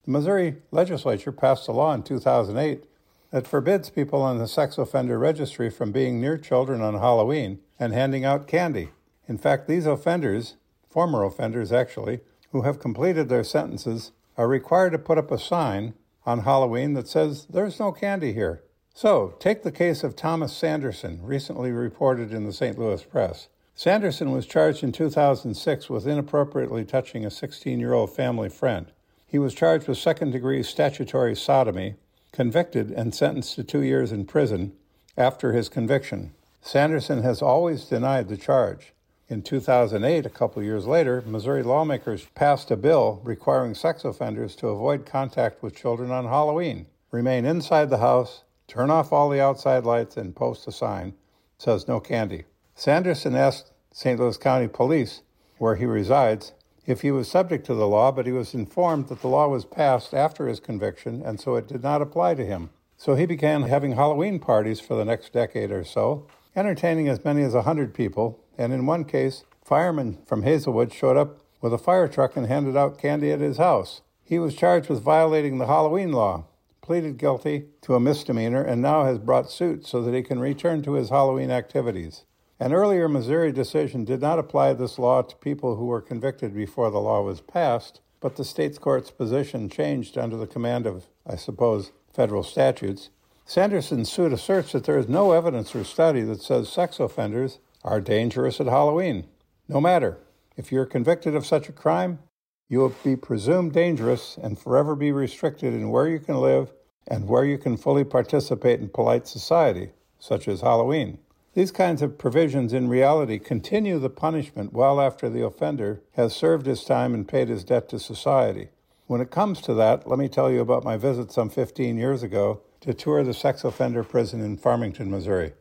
The 0.05 0.11
Missouri 0.11 0.57
legislature 0.71 1.33
passed 1.33 1.69
a 1.69 1.73
law 1.73 1.93
in 1.95 2.03
2008 2.03 2.85
that 3.31 3.47
forbids 3.47 3.91
people 3.91 4.23
on 4.23 4.39
the 4.39 4.47
sex 4.47 4.79
offender 4.79 5.19
registry 5.19 5.69
from 5.69 5.93
being 5.93 6.21
near 6.21 6.39
children 6.39 6.81
on 6.81 6.95
Halloween 6.95 7.59
and 7.79 7.93
handing 7.93 8.25
out 8.25 8.47
candy. 8.47 8.91
In 9.27 9.39
fact, 9.39 9.67
these 9.67 9.87
offenders, 9.87 10.55
former 10.89 11.25
offenders 11.25 11.73
actually, 11.73 12.21
who 12.53 12.63
have 12.63 12.79
completed 12.79 13.29
their 13.29 13.45
sentences, 13.45 14.13
are 14.37 14.49
required 14.49 14.93
to 14.93 14.99
put 14.99 15.19
up 15.19 15.31
a 15.31 15.39
sign 15.39 15.95
on 16.25 16.41
Halloween 16.41 16.95
that 16.95 17.09
says, 17.09 17.47
There's 17.51 17.81
no 17.81 17.93
candy 17.93 18.33
here. 18.33 18.63
So, 18.95 19.35
take 19.41 19.65
the 19.65 19.73
case 19.73 20.05
of 20.05 20.15
Thomas 20.15 20.57
Sanderson, 20.57 21.21
recently 21.23 21.73
reported 21.73 22.33
in 22.33 22.45
the 22.45 22.53
St. 22.53 22.79
Louis 22.79 23.03
Press. 23.03 23.49
Sanderson 23.77 24.31
was 24.31 24.47
charged 24.47 24.85
in 24.85 24.93
2006 24.93 25.91
with 25.91 26.07
inappropriately 26.07 26.85
touching 26.85 27.25
a 27.25 27.31
16 27.31 27.81
year 27.81 27.93
old 27.93 28.15
family 28.15 28.49
friend. 28.49 28.87
He 29.27 29.39
was 29.39 29.53
charged 29.53 29.89
with 29.89 29.99
second 29.99 30.31
degree 30.31 30.63
statutory 30.63 31.35
sodomy 31.35 31.97
convicted 32.31 32.93
and 32.93 33.15
sentenced 33.15 33.57
to 33.57 33.65
two 33.65 33.83
years 33.83 34.13
in 34.13 34.27
prison 34.27 34.73
after 35.17 35.53
his 35.53 35.69
conviction. 35.69 36.33
Sanderson 36.63 37.23
has 37.23 37.43
always 37.43 37.85
denied 37.85 38.29
the 38.29 38.37
charge. 38.37 38.93
In 39.29 39.43
2008, 39.43 40.25
a 40.25 40.31
couple 40.31 40.63
years 40.63 40.87
later, 40.87 41.23
Missouri 41.27 41.63
lawmakers 41.63 42.27
passed 42.35 42.71
a 42.71 42.77
bill 42.77 43.21
requiring 43.25 43.75
sex 43.75 44.05
offenders 44.05 44.55
to 44.57 44.69
avoid 44.69 45.05
contact 45.05 45.63
with 45.63 45.77
children 45.77 46.11
on 46.11 46.27
Halloween, 46.27 46.87
remain 47.11 47.45
inside 47.45 47.91
the 47.91 47.99
house, 47.99 48.45
turn 48.69 48.91
off 48.91 49.13
all 49.13 49.29
the 49.29 49.41
outside 49.41 49.85
lights, 49.85 50.17
and 50.17 50.37
post 50.37 50.69
a 50.69 50.73
sign 50.73 51.15
says 51.59 51.89
no 51.89 52.01
candy. 52.01 52.45
Sanderson 52.77 53.37
asked 53.37 53.73
St. 53.93 54.19
Louis 54.19 54.37
County 54.37 54.67
Police, 54.67 55.23
where 55.59 55.77
he 55.77 55.87
resides, 55.87 56.53
if 56.87 57.03
he 57.03 57.11
was 57.13 57.31
subject 57.31 57.65
to 57.67 57.75
the 57.75 57.87
law, 57.87 58.11
but 58.11 58.27
he 58.27 58.33
was 58.33 58.53
informed 58.53 59.09
that 59.09 59.21
the 59.21 59.29
law 59.29 59.49
was 59.49 59.65
passed 59.65 60.13
after 60.13 60.49
his 60.49 60.59
conviction, 60.59 61.23
and 61.25 61.41
so 61.41 61.55
it 61.55 61.69
did 61.69 61.83
not 61.83 62.03
apply 62.03 62.35
to 62.35 62.45
him. 62.45 62.71
So 62.97 63.15
he 63.15 63.27
began 63.27 63.63
having 63.63 63.93
Halloween 63.93 64.41
parties 64.41 64.81
for 64.81 64.95
the 64.95 65.05
next 65.05 65.33
decade 65.33 65.71
or 65.71 65.85
so, 65.85 66.27
entertaining 66.57 67.09
as 67.09 67.25
many 67.25 67.43
as 67.43 67.55
a 67.55 67.63
hundred 67.63 67.95
people, 67.95 68.41
and 68.59 68.73
in 68.73 68.87
one 68.87 69.05
case, 69.05 69.45
firemen 69.65 70.19
from 70.27 70.43
Hazelwood 70.43 70.93
showed 70.93 71.17
up 71.17 71.41
with 71.61 71.73
a 71.73 71.79
fire 71.79 72.09
truck 72.09 72.37
and 72.37 72.47
handed 72.47 72.77
out 72.77 72.99
candy 72.99 73.31
at 73.31 73.41
his 73.41 73.59
house. 73.59 74.03
He 74.25 74.39
was 74.39 74.57
charged 74.57 74.89
with 74.89 75.01
violating 75.01 75.59
the 75.59 75.67
Halloween 75.67 76.13
law, 76.13 76.47
pleaded 76.83 77.19
guilty 77.19 77.67
to 77.83 77.95
a 77.95 78.01
misdemeanor, 78.01 78.63
and 78.63 78.83
now 78.83 79.05
has 79.05 79.19
brought 79.19 79.51
suit 79.51 79.87
so 79.87 80.03
that 80.03 80.15
he 80.15 80.23
can 80.23 80.41
return 80.41 80.83
to 80.83 80.95
his 80.95 81.11
Halloween 81.11 81.51
activities. 81.51 82.25
An 82.61 82.73
earlier 82.73 83.09
Missouri 83.09 83.51
decision 83.51 84.05
did 84.05 84.21
not 84.21 84.39
apply 84.39 84.73
this 84.75 84.97
law 84.97 85.23
to 85.23 85.37
people 85.37 85.75
who 85.75 85.87
were 85.87 86.01
convicted 86.01 86.55
before 86.55 86.91
the 86.91 87.01
law 87.01 87.21
was 87.21 87.41
passed, 87.41 88.01
but 88.21 88.37
the 88.37 88.45
state's 88.45 88.79
court's 88.79 89.11
position 89.11 89.69
changed 89.69 90.17
under 90.17 90.37
the 90.37 90.47
command 90.47 90.87
of, 90.87 91.07
I 91.27 91.35
suppose, 91.35 91.91
federal 92.13 92.45
statutes. 92.45 93.11
Sanderson's 93.45 94.11
suit 94.11 94.33
asserts 94.33 94.71
that 94.73 94.85
there 94.85 94.99
is 94.99 95.09
no 95.09 95.33
evidence 95.33 95.75
or 95.75 95.83
study 95.83 96.23
that 96.23 96.43
says 96.43 96.69
sex 96.69 97.01
offenders 97.01 97.59
are 97.83 98.01
dangerous 98.01 98.61
at 98.61 98.67
Halloween. 98.67 99.27
No 99.69 99.81
matter. 99.81 100.19
If 100.57 100.71
you're 100.71 100.87
convicted 100.87 101.35
of 101.35 101.45
such 101.45 101.69
a 101.69 101.73
crime, 101.73 102.21
you 102.69 102.79
will 102.79 102.95
be 103.03 103.17
presumed 103.17 103.73
dangerous 103.73 104.39
and 104.41 104.59
forever 104.59 104.95
be 104.95 105.11
restricted 105.11 105.75
in 105.75 105.91
where 105.91 106.09
you 106.09 106.21
can 106.21 106.37
live 106.37 106.73
and 107.09 107.29
where 107.29 107.45
you 107.45 107.59
can 107.59 107.77
fully 107.77 108.05
participate 108.05 108.81
in 108.81 108.89
polite 108.89 109.27
society, 109.27 109.91
such 110.21 110.47
as 110.47 110.61
Halloween. 110.61 111.19
These 111.55 111.71
kinds 111.71 112.03
of 112.03 112.19
provisions 112.19 112.73
in 112.73 112.89
reality 112.89 113.39
continue 113.39 114.01
the 114.01 114.11
punishment 114.11 114.73
well 114.73 115.01
after 115.01 115.31
the 115.31 115.45
offender 115.45 116.03
has 116.15 116.35
served 116.35 116.67
his 116.67 116.85
time 116.85 117.15
and 117.15 117.29
paid 117.29 117.49
his 117.49 117.63
debt 117.63 117.89
to 117.91 118.01
society. 118.01 118.71
When 119.07 119.21
it 119.21 119.31
comes 119.31 119.61
to 119.63 119.75
that, 119.75 120.09
let 120.09 120.19
me 120.19 120.29
tell 120.29 120.51
you 120.51 120.61
about 120.61 120.83
my 120.83 120.97
visit 120.97 121.31
some 121.31 121.49
15 121.49 121.97
years 121.97 122.25
ago 122.25 122.63
to 122.81 122.93
tour 122.93 123.23
the 123.23 123.33
sex 123.33 123.63
offender 123.63 124.03
prison 124.03 124.41
in 124.41 124.57
Farmington, 124.57 125.09
Missouri. 125.09 125.53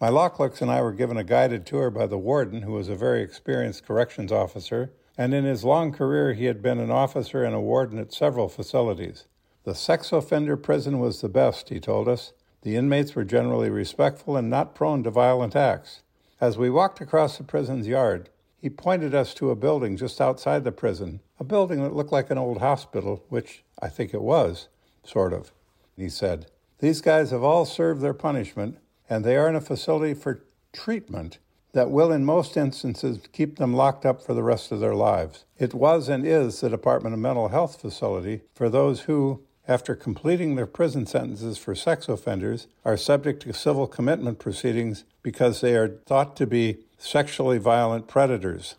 My 0.00 0.28
clerks 0.28 0.62
and 0.62 0.70
I 0.70 0.82
were 0.82 0.92
given 0.92 1.16
a 1.16 1.24
guided 1.24 1.66
tour 1.66 1.90
by 1.90 2.06
the 2.06 2.16
warden, 2.16 2.62
who 2.62 2.72
was 2.72 2.88
a 2.88 2.94
very 2.94 3.20
experienced 3.20 3.84
corrections 3.84 4.30
officer, 4.30 4.92
and 5.18 5.34
in 5.34 5.44
his 5.44 5.64
long 5.64 5.90
career 5.90 6.32
he 6.32 6.44
had 6.44 6.62
been 6.62 6.78
an 6.78 6.92
officer 6.92 7.42
and 7.42 7.56
a 7.56 7.60
warden 7.60 7.98
at 7.98 8.12
several 8.12 8.48
facilities. 8.48 9.26
The 9.64 9.74
sex 9.74 10.12
offender 10.12 10.56
prison 10.56 11.00
was 11.00 11.20
the 11.20 11.28
best, 11.28 11.70
he 11.70 11.80
told 11.80 12.06
us. 12.06 12.34
The 12.62 12.76
inmates 12.76 13.14
were 13.14 13.24
generally 13.24 13.70
respectful 13.70 14.36
and 14.36 14.50
not 14.50 14.74
prone 14.74 15.02
to 15.04 15.10
violent 15.10 15.56
acts. 15.56 16.02
As 16.40 16.58
we 16.58 16.70
walked 16.70 17.00
across 17.00 17.38
the 17.38 17.44
prison's 17.44 17.86
yard, 17.86 18.28
he 18.60 18.68
pointed 18.68 19.14
us 19.14 19.32
to 19.34 19.50
a 19.50 19.56
building 19.56 19.96
just 19.96 20.20
outside 20.20 20.64
the 20.64 20.72
prison, 20.72 21.20
a 21.38 21.44
building 21.44 21.82
that 21.82 21.94
looked 21.94 22.12
like 22.12 22.30
an 22.30 22.38
old 22.38 22.58
hospital, 22.58 23.24
which 23.28 23.64
I 23.80 23.88
think 23.88 24.12
it 24.12 24.20
was, 24.20 24.68
sort 25.02 25.32
of. 25.32 25.52
He 25.96 26.10
said, 26.10 26.46
These 26.78 27.00
guys 27.00 27.30
have 27.30 27.42
all 27.42 27.64
served 27.64 28.02
their 28.02 28.14
punishment, 28.14 28.78
and 29.08 29.24
they 29.24 29.36
are 29.36 29.48
in 29.48 29.56
a 29.56 29.60
facility 29.60 30.14
for 30.14 30.44
treatment 30.72 31.38
that 31.72 31.90
will, 31.90 32.12
in 32.12 32.24
most 32.24 32.56
instances, 32.56 33.20
keep 33.32 33.56
them 33.56 33.74
locked 33.74 34.04
up 34.04 34.22
for 34.22 34.34
the 34.34 34.42
rest 34.42 34.72
of 34.72 34.80
their 34.80 34.94
lives. 34.94 35.44
It 35.58 35.72
was 35.72 36.08
and 36.08 36.26
is 36.26 36.60
the 36.60 36.68
Department 36.68 37.14
of 37.14 37.20
Mental 37.20 37.48
Health 37.48 37.80
facility 37.80 38.42
for 38.54 38.68
those 38.68 39.02
who, 39.02 39.42
after 39.70 39.94
completing 39.94 40.56
their 40.56 40.66
prison 40.66 41.06
sentences 41.06 41.56
for 41.56 41.76
sex 41.76 42.08
offenders, 42.08 42.66
are 42.84 42.96
subject 42.96 43.40
to 43.40 43.52
civil 43.52 43.86
commitment 43.86 44.40
proceedings 44.40 45.04
because 45.22 45.60
they 45.60 45.76
are 45.76 45.88
thought 46.06 46.34
to 46.36 46.44
be 46.44 46.78
sexually 46.98 47.56
violent 47.56 48.08
predators. 48.08 48.74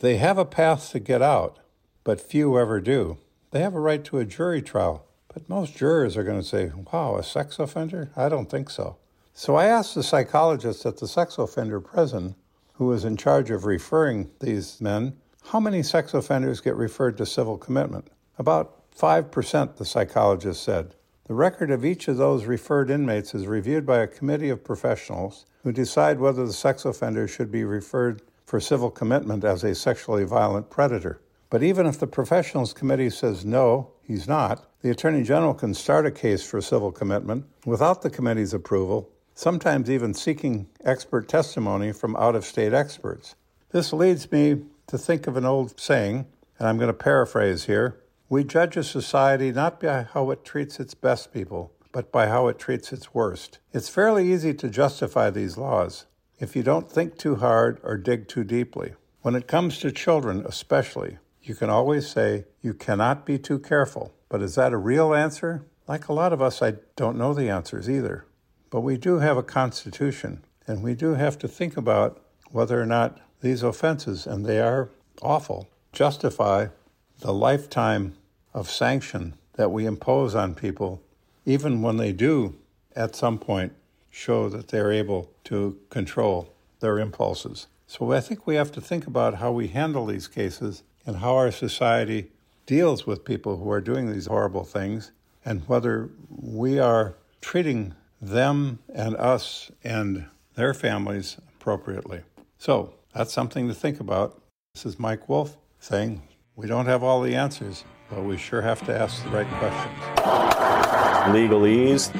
They 0.00 0.16
have 0.16 0.36
a 0.36 0.44
path 0.44 0.90
to 0.90 0.98
get 0.98 1.22
out, 1.22 1.60
but 2.02 2.20
few 2.20 2.58
ever 2.58 2.80
do. 2.80 3.18
They 3.52 3.60
have 3.60 3.76
a 3.76 3.80
right 3.80 4.02
to 4.06 4.18
a 4.18 4.24
jury 4.24 4.60
trial, 4.60 5.06
but 5.32 5.48
most 5.48 5.76
jurors 5.76 6.16
are 6.16 6.24
going 6.24 6.40
to 6.40 6.46
say, 6.46 6.72
Wow, 6.92 7.16
a 7.16 7.22
sex 7.22 7.60
offender? 7.60 8.10
I 8.16 8.28
don't 8.28 8.50
think 8.50 8.70
so. 8.70 8.96
So 9.34 9.54
I 9.54 9.66
asked 9.66 9.94
the 9.94 10.02
psychologist 10.02 10.84
at 10.84 10.96
the 10.96 11.06
sex 11.06 11.38
offender 11.38 11.80
prison, 11.80 12.34
who 12.72 12.86
was 12.86 13.04
in 13.04 13.16
charge 13.16 13.52
of 13.52 13.66
referring 13.66 14.30
these 14.40 14.80
men, 14.80 15.16
how 15.50 15.60
many 15.60 15.84
sex 15.84 16.12
offenders 16.12 16.60
get 16.60 16.74
referred 16.74 17.16
to 17.18 17.26
civil 17.26 17.56
commitment? 17.56 18.08
About 18.36 18.83
5%, 18.98 19.76
the 19.76 19.84
psychologist 19.84 20.62
said. 20.62 20.94
The 21.26 21.34
record 21.34 21.70
of 21.70 21.84
each 21.84 22.06
of 22.06 22.16
those 22.16 22.44
referred 22.44 22.90
inmates 22.90 23.34
is 23.34 23.46
reviewed 23.46 23.86
by 23.86 23.98
a 23.98 24.06
committee 24.06 24.50
of 24.50 24.62
professionals 24.62 25.46
who 25.62 25.72
decide 25.72 26.20
whether 26.20 26.46
the 26.46 26.52
sex 26.52 26.84
offender 26.84 27.26
should 27.26 27.50
be 27.50 27.64
referred 27.64 28.22
for 28.44 28.60
civil 28.60 28.90
commitment 28.90 29.42
as 29.42 29.64
a 29.64 29.74
sexually 29.74 30.24
violent 30.24 30.68
predator. 30.68 31.20
But 31.48 31.62
even 31.62 31.86
if 31.86 31.98
the 31.98 32.06
professionals 32.06 32.72
committee 32.72 33.10
says 33.10 33.44
no, 33.44 33.90
he's 34.02 34.28
not, 34.28 34.68
the 34.82 34.90
Attorney 34.90 35.22
General 35.22 35.54
can 35.54 35.72
start 35.72 36.04
a 36.04 36.10
case 36.10 36.44
for 36.44 36.60
civil 36.60 36.92
commitment 36.92 37.46
without 37.64 38.02
the 38.02 38.10
committee's 38.10 38.52
approval, 38.52 39.08
sometimes 39.34 39.90
even 39.90 40.12
seeking 40.12 40.68
expert 40.84 41.26
testimony 41.26 41.90
from 41.90 42.14
out 42.16 42.36
of 42.36 42.44
state 42.44 42.74
experts. 42.74 43.34
This 43.70 43.92
leads 43.92 44.30
me 44.30 44.62
to 44.88 44.98
think 44.98 45.26
of 45.26 45.38
an 45.38 45.46
old 45.46 45.80
saying, 45.80 46.26
and 46.58 46.68
I'm 46.68 46.76
going 46.76 46.88
to 46.88 46.92
paraphrase 46.92 47.64
here 47.64 47.96
we 48.34 48.42
judge 48.42 48.76
a 48.76 48.82
society 48.82 49.52
not 49.52 49.78
by 49.78 50.02
how 50.12 50.32
it 50.32 50.44
treats 50.44 50.80
its 50.80 50.92
best 50.92 51.32
people, 51.32 51.72
but 51.92 52.10
by 52.10 52.26
how 52.26 52.48
it 52.48 52.58
treats 52.58 52.92
its 52.92 53.14
worst. 53.14 53.60
It's 53.72 53.88
fairly 53.88 54.32
easy 54.32 54.52
to 54.54 54.68
justify 54.68 55.30
these 55.30 55.56
laws 55.56 56.06
if 56.40 56.56
you 56.56 56.64
don't 56.64 56.90
think 56.90 57.16
too 57.16 57.36
hard 57.36 57.78
or 57.84 57.96
dig 57.96 58.26
too 58.26 58.42
deeply. 58.42 58.94
When 59.22 59.36
it 59.36 59.46
comes 59.46 59.78
to 59.78 59.92
children, 59.92 60.44
especially, 60.44 61.18
you 61.44 61.54
can 61.54 61.70
always 61.70 62.08
say, 62.08 62.46
you 62.60 62.74
cannot 62.74 63.24
be 63.24 63.38
too 63.38 63.60
careful. 63.60 64.12
But 64.28 64.42
is 64.42 64.56
that 64.56 64.72
a 64.72 64.78
real 64.78 65.14
answer? 65.14 65.64
Like 65.86 66.08
a 66.08 66.12
lot 66.12 66.32
of 66.32 66.42
us, 66.42 66.60
I 66.60 66.74
don't 66.96 67.16
know 67.16 67.34
the 67.34 67.48
answers 67.48 67.88
either. 67.88 68.26
But 68.68 68.80
we 68.80 68.96
do 68.96 69.20
have 69.20 69.36
a 69.36 69.44
constitution, 69.44 70.44
and 70.66 70.82
we 70.82 70.96
do 70.96 71.14
have 71.14 71.38
to 71.38 71.46
think 71.46 71.76
about 71.76 72.20
whether 72.50 72.82
or 72.82 72.86
not 72.86 73.20
these 73.42 73.62
offenses, 73.62 74.26
and 74.26 74.44
they 74.44 74.58
are 74.58 74.90
awful, 75.22 75.68
justify 75.92 76.66
the 77.20 77.32
lifetime 77.32 78.16
of 78.54 78.70
sanction 78.70 79.34
that 79.54 79.70
we 79.70 79.84
impose 79.84 80.34
on 80.34 80.54
people, 80.54 81.02
even 81.44 81.82
when 81.82 81.96
they 81.96 82.12
do 82.12 82.56
at 82.96 83.16
some 83.16 83.38
point 83.38 83.72
show 84.10 84.48
that 84.48 84.68
they're 84.68 84.92
able 84.92 85.30
to 85.42 85.78
control 85.90 86.54
their 86.80 86.98
impulses. 86.98 87.66
So 87.86 88.12
I 88.12 88.20
think 88.20 88.46
we 88.46 88.54
have 88.54 88.72
to 88.72 88.80
think 88.80 89.06
about 89.06 89.36
how 89.36 89.52
we 89.52 89.68
handle 89.68 90.06
these 90.06 90.28
cases 90.28 90.82
and 91.04 91.16
how 91.16 91.34
our 91.34 91.50
society 91.50 92.30
deals 92.66 93.06
with 93.06 93.24
people 93.24 93.58
who 93.58 93.70
are 93.70 93.80
doing 93.80 94.10
these 94.10 94.26
horrible 94.26 94.64
things 94.64 95.10
and 95.44 95.68
whether 95.68 96.10
we 96.30 96.78
are 96.78 97.14
treating 97.40 97.94
them 98.20 98.78
and 98.94 99.16
us 99.16 99.70
and 99.82 100.26
their 100.54 100.72
families 100.72 101.36
appropriately. 101.56 102.20
So 102.58 102.94
that's 103.12 103.32
something 103.32 103.68
to 103.68 103.74
think 103.74 104.00
about. 104.00 104.40
This 104.74 104.86
is 104.86 104.98
Mike 104.98 105.28
Wolff 105.28 105.56
saying 105.78 106.22
we 106.56 106.66
don't 106.66 106.86
have 106.86 107.02
all 107.02 107.20
the 107.20 107.34
answers, 107.34 107.84
but 108.14 108.24
we 108.24 108.36
sure 108.36 108.62
have 108.62 108.84
to 108.86 108.96
ask 108.96 109.22
the 109.24 109.30
right 109.30 109.48
questions. 109.58 109.94
Legalese. 111.34 112.14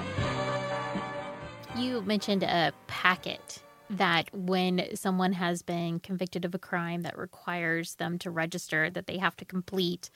You 1.76 2.02
mentioned 2.02 2.42
a 2.42 2.72
packet 2.86 3.62
that 3.90 4.28
when 4.34 4.84
someone 4.94 5.32
has 5.34 5.62
been 5.62 6.00
convicted 6.00 6.44
of 6.44 6.54
a 6.54 6.58
crime 6.58 7.02
that 7.02 7.16
requires 7.16 7.96
them 7.96 8.18
to 8.18 8.30
register 8.30 8.90
that 8.90 9.06
they 9.06 9.18
have 9.18 9.36
to 9.36 9.44
complete 9.44 10.10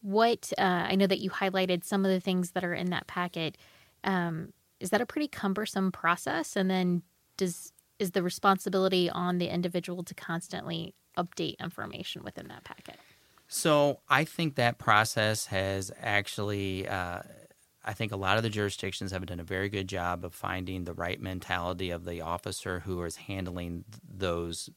what 0.00 0.52
uh, 0.58 0.62
i 0.88 0.94
know 0.96 1.06
that 1.06 1.20
you 1.20 1.30
highlighted 1.30 1.84
some 1.84 2.04
of 2.04 2.10
the 2.10 2.18
things 2.18 2.52
that 2.52 2.64
are 2.64 2.74
in 2.74 2.90
that 2.90 3.06
packet 3.06 3.56
um, 4.02 4.52
is 4.80 4.90
that 4.90 5.00
a 5.00 5.06
pretty 5.06 5.28
cumbersome 5.28 5.92
process 5.92 6.56
and 6.56 6.70
then 6.70 7.02
does 7.36 7.72
is 7.98 8.12
the 8.12 8.22
responsibility 8.22 9.10
on 9.10 9.38
the 9.38 9.48
individual 9.48 10.02
to 10.02 10.14
constantly 10.14 10.94
update 11.16 11.56
information 11.60 12.24
within 12.24 12.48
that 12.48 12.64
packet 12.64 12.96
so 13.52 14.00
i 14.08 14.24
think 14.24 14.54
that 14.54 14.78
process 14.78 15.46
has 15.46 15.92
actually 16.00 16.88
uh, 16.88 17.20
I 17.84 17.94
think 17.94 18.12
a 18.12 18.16
lot 18.16 18.36
of 18.36 18.44
the 18.44 18.48
jurisdictions 18.48 19.10
have 19.10 19.26
done 19.26 19.40
a 19.40 19.44
very 19.44 19.68
good 19.68 19.88
job 19.88 20.24
of 20.24 20.34
finding 20.34 20.84
the 20.84 20.94
right 20.94 21.20
mentality 21.20 21.90
of 21.90 22.04
the 22.04 22.20
officer 22.20 22.80
who 22.80 23.02
is 23.02 23.16
handling 23.16 23.84
those 24.08 24.70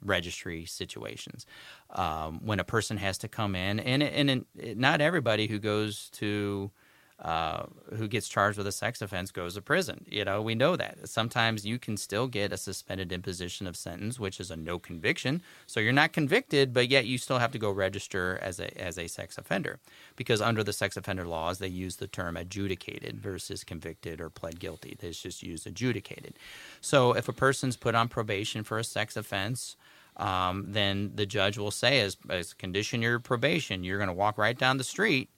registry 0.00 0.64
situations. 0.64 1.46
Um, 1.90 2.40
when 2.42 2.58
a 2.58 2.64
person 2.64 2.96
has 2.96 3.18
to 3.18 3.28
come 3.28 3.54
in, 3.54 3.80
and, 3.80 4.02
and, 4.02 4.30
and 4.30 4.76
not 4.76 5.00
everybody 5.00 5.46
who 5.46 5.58
goes 5.58 6.08
to 6.10 6.70
uh, 7.18 7.66
who 7.96 8.08
gets 8.08 8.28
charged 8.28 8.58
with 8.58 8.66
a 8.66 8.72
sex 8.72 9.00
offense 9.00 9.30
goes 9.30 9.54
to 9.54 9.62
prison. 9.62 10.04
You 10.08 10.24
know, 10.24 10.42
we 10.42 10.54
know 10.54 10.74
that. 10.76 11.08
Sometimes 11.08 11.64
you 11.64 11.78
can 11.78 11.96
still 11.96 12.26
get 12.26 12.52
a 12.52 12.56
suspended 12.56 13.12
imposition 13.12 13.66
of 13.66 13.76
sentence, 13.76 14.18
which 14.18 14.40
is 14.40 14.50
a 14.50 14.56
no 14.56 14.78
conviction. 14.78 15.42
So 15.66 15.78
you're 15.78 15.92
not 15.92 16.12
convicted, 16.12 16.72
but 16.72 16.88
yet 16.88 17.06
you 17.06 17.18
still 17.18 17.38
have 17.38 17.52
to 17.52 17.58
go 17.58 17.70
register 17.70 18.38
as 18.42 18.58
a 18.58 18.76
as 18.80 18.98
a 18.98 19.06
sex 19.06 19.38
offender 19.38 19.78
because 20.16 20.40
under 20.40 20.64
the 20.64 20.72
sex 20.72 20.96
offender 20.96 21.24
laws 21.24 21.58
they 21.58 21.68
use 21.68 21.96
the 21.96 22.08
term 22.08 22.36
adjudicated 22.36 23.20
versus 23.20 23.62
convicted 23.62 24.20
or 24.20 24.28
pled 24.28 24.58
guilty. 24.58 24.96
It's 25.00 25.22
just 25.22 25.42
used 25.42 25.66
adjudicated. 25.66 26.34
So 26.80 27.12
if 27.12 27.28
a 27.28 27.32
person's 27.32 27.76
put 27.76 27.94
on 27.94 28.08
probation 28.08 28.64
for 28.64 28.78
a 28.78 28.84
sex 28.84 29.16
offense, 29.16 29.76
um, 30.16 30.66
then 30.68 31.12
the 31.14 31.26
judge 31.26 31.56
will 31.56 31.70
say, 31.70 32.00
as, 32.00 32.16
as 32.28 32.52
condition 32.52 33.00
your 33.00 33.18
probation, 33.18 33.84
you're 33.84 33.98
going 33.98 34.08
to 34.08 34.14
walk 34.14 34.38
right 34.38 34.58
down 34.58 34.76
the 34.76 34.84
street 34.84 35.30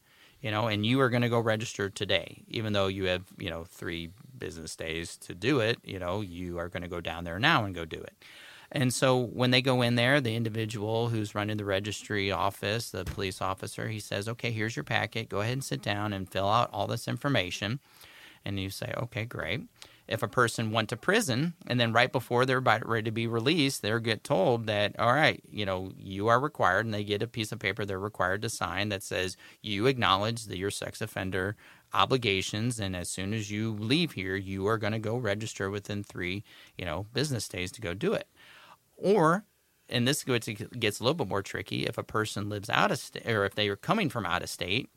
you 0.44 0.50
know, 0.50 0.66
and 0.66 0.84
you 0.84 1.00
are 1.00 1.08
going 1.08 1.22
to 1.22 1.30
go 1.30 1.40
register 1.40 1.88
today, 1.88 2.42
even 2.48 2.74
though 2.74 2.86
you 2.86 3.06
have, 3.06 3.22
you 3.38 3.48
know, 3.48 3.64
three 3.64 4.10
business 4.36 4.76
days 4.76 5.16
to 5.16 5.34
do 5.34 5.60
it, 5.60 5.78
you 5.82 5.98
know, 5.98 6.20
you 6.20 6.58
are 6.58 6.68
going 6.68 6.82
to 6.82 6.88
go 6.88 7.00
down 7.00 7.24
there 7.24 7.38
now 7.38 7.64
and 7.64 7.74
go 7.74 7.86
do 7.86 7.96
it. 7.96 8.12
And 8.70 8.92
so 8.92 9.18
when 9.18 9.52
they 9.52 9.62
go 9.62 9.80
in 9.80 9.94
there, 9.94 10.20
the 10.20 10.36
individual 10.36 11.08
who's 11.08 11.34
running 11.34 11.56
the 11.56 11.64
registry 11.64 12.30
office, 12.30 12.90
the 12.90 13.06
police 13.06 13.40
officer, 13.40 13.88
he 13.88 13.98
says, 13.98 14.28
okay, 14.28 14.50
here's 14.50 14.76
your 14.76 14.84
packet. 14.84 15.30
Go 15.30 15.40
ahead 15.40 15.54
and 15.54 15.64
sit 15.64 15.80
down 15.80 16.12
and 16.12 16.28
fill 16.28 16.48
out 16.50 16.68
all 16.74 16.86
this 16.86 17.08
information. 17.08 17.80
And 18.44 18.60
you 18.60 18.68
say, 18.68 18.92
okay, 18.98 19.24
great 19.24 19.62
if 20.06 20.22
a 20.22 20.28
person 20.28 20.70
went 20.70 20.88
to 20.90 20.96
prison 20.96 21.54
and 21.66 21.80
then 21.80 21.92
right 21.92 22.12
before 22.12 22.44
they're 22.44 22.58
about 22.58 22.86
ready 22.86 23.04
to 23.04 23.10
be 23.10 23.26
released, 23.26 23.82
they 23.82 23.98
get 24.00 24.22
told 24.24 24.66
that, 24.66 24.98
all 24.98 25.12
right, 25.12 25.42
you 25.50 25.64
know, 25.64 25.92
you 25.96 26.28
are 26.28 26.38
required, 26.38 26.84
and 26.84 26.94
they 26.94 27.04
get 27.04 27.22
a 27.22 27.26
piece 27.26 27.52
of 27.52 27.58
paper 27.58 27.84
they're 27.84 27.98
required 27.98 28.42
to 28.42 28.48
sign 28.48 28.90
that 28.90 29.02
says 29.02 29.36
you 29.62 29.86
acknowledge 29.86 30.44
that 30.44 30.58
your 30.58 30.70
sex 30.70 31.00
offender 31.00 31.56
obligations, 31.92 32.80
and 32.80 32.94
as 32.94 33.08
soon 33.08 33.32
as 33.32 33.50
you 33.50 33.72
leave 33.72 34.12
here, 34.12 34.36
you 34.36 34.66
are 34.66 34.78
going 34.78 34.92
to 34.92 34.98
go 34.98 35.16
register 35.16 35.70
within 35.70 36.02
three, 36.02 36.44
you 36.76 36.84
know, 36.84 37.06
business 37.12 37.48
days 37.48 37.72
to 37.72 37.80
go 37.80 37.94
do 37.94 38.12
it. 38.12 38.28
Or 38.96 39.44
and 39.88 40.08
this 40.08 40.24
gets, 40.24 40.48
gets 40.48 41.00
a 41.00 41.02
little 41.02 41.14
bit 41.14 41.28
more 41.28 41.42
tricky 41.42 41.84
if 41.84 41.98
a 41.98 42.02
person 42.02 42.48
lives 42.48 42.70
out 42.70 42.90
of 42.90 42.98
state 42.98 43.28
or 43.28 43.44
if 43.44 43.54
they 43.54 43.68
are 43.68 43.76
coming 43.76 44.08
from 44.08 44.24
out 44.24 44.42
of 44.42 44.48
state 44.48 44.90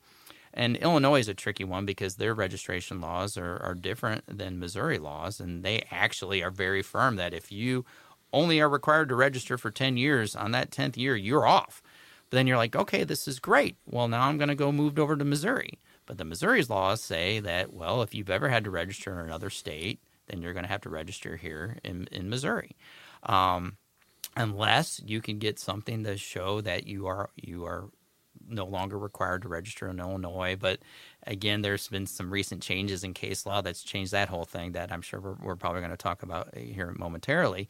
and 0.54 0.78
Illinois 0.78 1.20
is 1.20 1.28
a 1.28 1.34
tricky 1.34 1.64
one 1.64 1.86
because 1.86 2.16
their 2.16 2.34
registration 2.34 3.02
laws 3.02 3.38
are, 3.38 3.58
are 3.62 3.76
different 3.76 4.24
than 4.28 4.60
Missouri 4.60 4.98
laws, 4.98 5.40
and 5.40 5.64
they 5.64 5.84
actually 5.92 6.44
are 6.44 6.52
very 6.52 6.82
firm 6.82 7.16
that 7.18 7.34
if 7.34 7.52
you 7.52 7.86
only 8.34 8.60
are 8.60 8.70
required 8.70 9.10
to 9.10 9.16
register 9.16 9.58
for 9.58 9.72
10 9.72 9.98
years, 9.98 10.36
on 10.36 10.52
that 10.52 10.72
10th 10.72 10.98
year, 10.98 11.16
you're 11.16 11.48
off. 11.48 11.82
But 12.30 12.38
then 12.38 12.48
you're 12.48 12.58
like, 12.58 12.76
okay, 12.76 13.04
this 13.04 13.28
is 13.28 13.40
great. 13.40 13.78
Well, 13.86 14.08
now 14.08 14.24
I'm 14.24 14.38
going 14.38 14.50
to 14.50 14.56
go 14.56 14.72
moved 14.72 15.00
over 15.00 15.16
to 15.16 15.24
Missouri. 15.24 15.80
But 16.06 16.18
the 16.18 16.26
Missouri's 16.26 16.70
laws 16.70 17.02
say 17.02 17.40
that, 17.40 17.74
well, 17.74 18.02
if 18.02 18.14
you've 18.14 18.30
ever 18.30 18.50
had 18.50 18.64
to 18.66 18.70
register 18.70 19.14
in 19.14 19.26
another 19.26 19.50
state, 19.50 20.00
then 20.28 20.42
you're 20.42 20.54
going 20.54 20.66
to 20.66 20.70
have 20.70 20.82
to 20.82 20.90
register 20.90 21.38
here 21.38 21.78
in, 21.84 22.08
in 22.12 22.30
Missouri. 22.30 22.76
Um, 23.24 23.78
unless 24.36 25.02
you 25.06 25.22
can 25.22 25.40
get 25.40 25.60
something 25.60 26.04
to 26.04 26.16
show 26.16 26.62
that 26.62 26.86
you 26.86 27.08
are 27.08 27.30
you 27.36 27.66
are 27.66 27.90
no 28.48 28.66
longer 28.66 28.98
required 28.98 29.42
to 29.44 29.48
register 29.48 29.88
in 29.88 30.00
Illinois. 30.00 30.56
But 30.60 30.80
again, 31.26 31.62
there's 31.62 31.88
been 31.88 32.08
some 32.08 32.32
recent 32.32 32.62
changes 32.62 33.04
in 33.04 33.14
case 33.14 33.46
law 33.46 33.62
that's 33.62 33.84
changed 33.84 34.12
that 34.12 34.30
whole 34.30 34.46
thing 34.46 34.74
that 34.74 34.92
I'm 34.92 35.02
sure 35.02 35.20
we're, 35.20 35.36
we're 35.42 35.56
probably 35.56 35.82
going 35.82 35.92
to 35.92 35.98
talk 35.98 36.24
about 36.24 36.56
here 36.56 36.94
momentarily. 36.98 37.70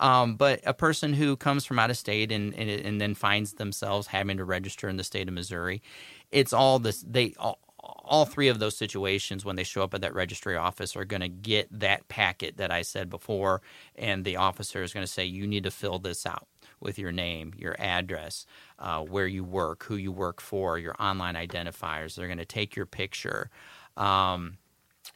Um, 0.00 0.36
but 0.36 0.60
a 0.64 0.74
person 0.74 1.12
who 1.12 1.36
comes 1.36 1.64
from 1.64 1.78
out 1.78 1.90
of 1.90 1.96
state 1.96 2.32
and, 2.32 2.54
and, 2.54 2.68
and 2.68 3.00
then 3.00 3.14
finds 3.14 3.54
themselves 3.54 4.08
having 4.08 4.36
to 4.36 4.44
register 4.44 4.88
in 4.88 4.96
the 4.96 5.04
state 5.04 5.28
of 5.28 5.34
Missouri, 5.34 5.82
it's 6.30 6.52
all 6.52 6.78
this 6.78 7.04
they 7.06 7.34
all, 7.38 7.58
all 7.78 8.24
three 8.24 8.48
of 8.48 8.58
those 8.58 8.76
situations 8.76 9.44
when 9.44 9.56
they 9.56 9.64
show 9.64 9.82
up 9.82 9.94
at 9.94 10.00
that 10.00 10.14
registry 10.14 10.56
office 10.56 10.96
are 10.96 11.04
going 11.04 11.20
to 11.20 11.28
get 11.28 11.68
that 11.70 12.08
packet 12.08 12.56
that 12.56 12.70
I 12.70 12.82
said 12.82 13.10
before, 13.10 13.62
and 13.96 14.24
the 14.24 14.36
officer 14.36 14.82
is 14.82 14.92
going 14.92 15.06
to 15.06 15.12
say, 15.12 15.24
You 15.24 15.46
need 15.46 15.64
to 15.64 15.70
fill 15.70 15.98
this 15.98 16.26
out 16.26 16.46
with 16.80 16.98
your 16.98 17.12
name, 17.12 17.52
your 17.56 17.76
address, 17.78 18.46
uh, 18.78 19.00
where 19.02 19.26
you 19.26 19.44
work, 19.44 19.84
who 19.84 19.96
you 19.96 20.12
work 20.12 20.40
for, 20.40 20.78
your 20.78 20.94
online 21.00 21.34
identifiers. 21.34 22.14
They're 22.14 22.26
going 22.26 22.38
to 22.38 22.44
take 22.44 22.76
your 22.76 22.86
picture. 22.86 23.50
Um, 23.96 24.58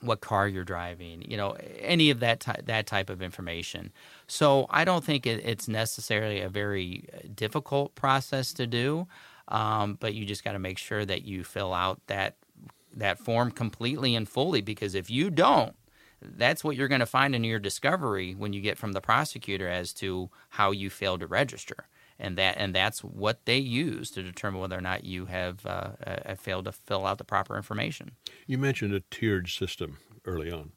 what 0.00 0.20
car 0.20 0.48
you're 0.48 0.64
driving, 0.64 1.22
you 1.28 1.36
know, 1.36 1.56
any 1.78 2.10
of 2.10 2.20
that 2.20 2.40
ty- 2.40 2.60
that 2.64 2.86
type 2.86 3.10
of 3.10 3.20
information. 3.20 3.92
So 4.26 4.66
I 4.70 4.84
don't 4.84 5.04
think 5.04 5.26
it, 5.26 5.44
it's 5.44 5.68
necessarily 5.68 6.40
a 6.40 6.48
very 6.48 7.08
uh, 7.12 7.28
difficult 7.34 7.94
process 7.94 8.52
to 8.54 8.66
do, 8.66 9.06
um, 9.48 9.98
but 10.00 10.14
you 10.14 10.24
just 10.24 10.44
got 10.44 10.52
to 10.52 10.58
make 10.58 10.78
sure 10.78 11.04
that 11.04 11.24
you 11.24 11.44
fill 11.44 11.74
out 11.74 12.00
that 12.06 12.36
that 12.94 13.18
form 13.18 13.50
completely 13.50 14.14
and 14.14 14.28
fully 14.28 14.60
because 14.60 14.94
if 14.94 15.10
you 15.10 15.30
don't, 15.30 15.74
that's 16.22 16.62
what 16.62 16.76
you're 16.76 16.88
going 16.88 17.00
to 17.00 17.06
find 17.06 17.34
in 17.34 17.44
your 17.44 17.58
discovery 17.58 18.34
when 18.34 18.52
you 18.52 18.60
get 18.60 18.78
from 18.78 18.92
the 18.92 19.00
prosecutor 19.00 19.68
as 19.68 19.92
to 19.94 20.30
how 20.50 20.70
you 20.70 20.90
failed 20.90 21.20
to 21.20 21.26
register 21.26 21.86
and 22.20 22.36
that 22.36 22.56
and 22.58 22.74
that's 22.74 23.02
what 23.02 23.44
they 23.46 23.56
use 23.56 24.10
to 24.10 24.22
determine 24.22 24.60
whether 24.60 24.76
or 24.76 24.82
not 24.82 25.04
you 25.04 25.26
have 25.26 25.64
uh, 25.64 25.90
uh, 26.06 26.34
failed 26.34 26.66
to 26.66 26.72
fill 26.72 27.06
out 27.06 27.18
the 27.18 27.24
proper 27.24 27.56
information. 27.56 28.12
You 28.46 28.58
mentioned 28.58 28.94
a 28.94 29.00
tiered 29.10 29.48
system 29.48 29.98
early 30.24 30.52
on. 30.52 30.72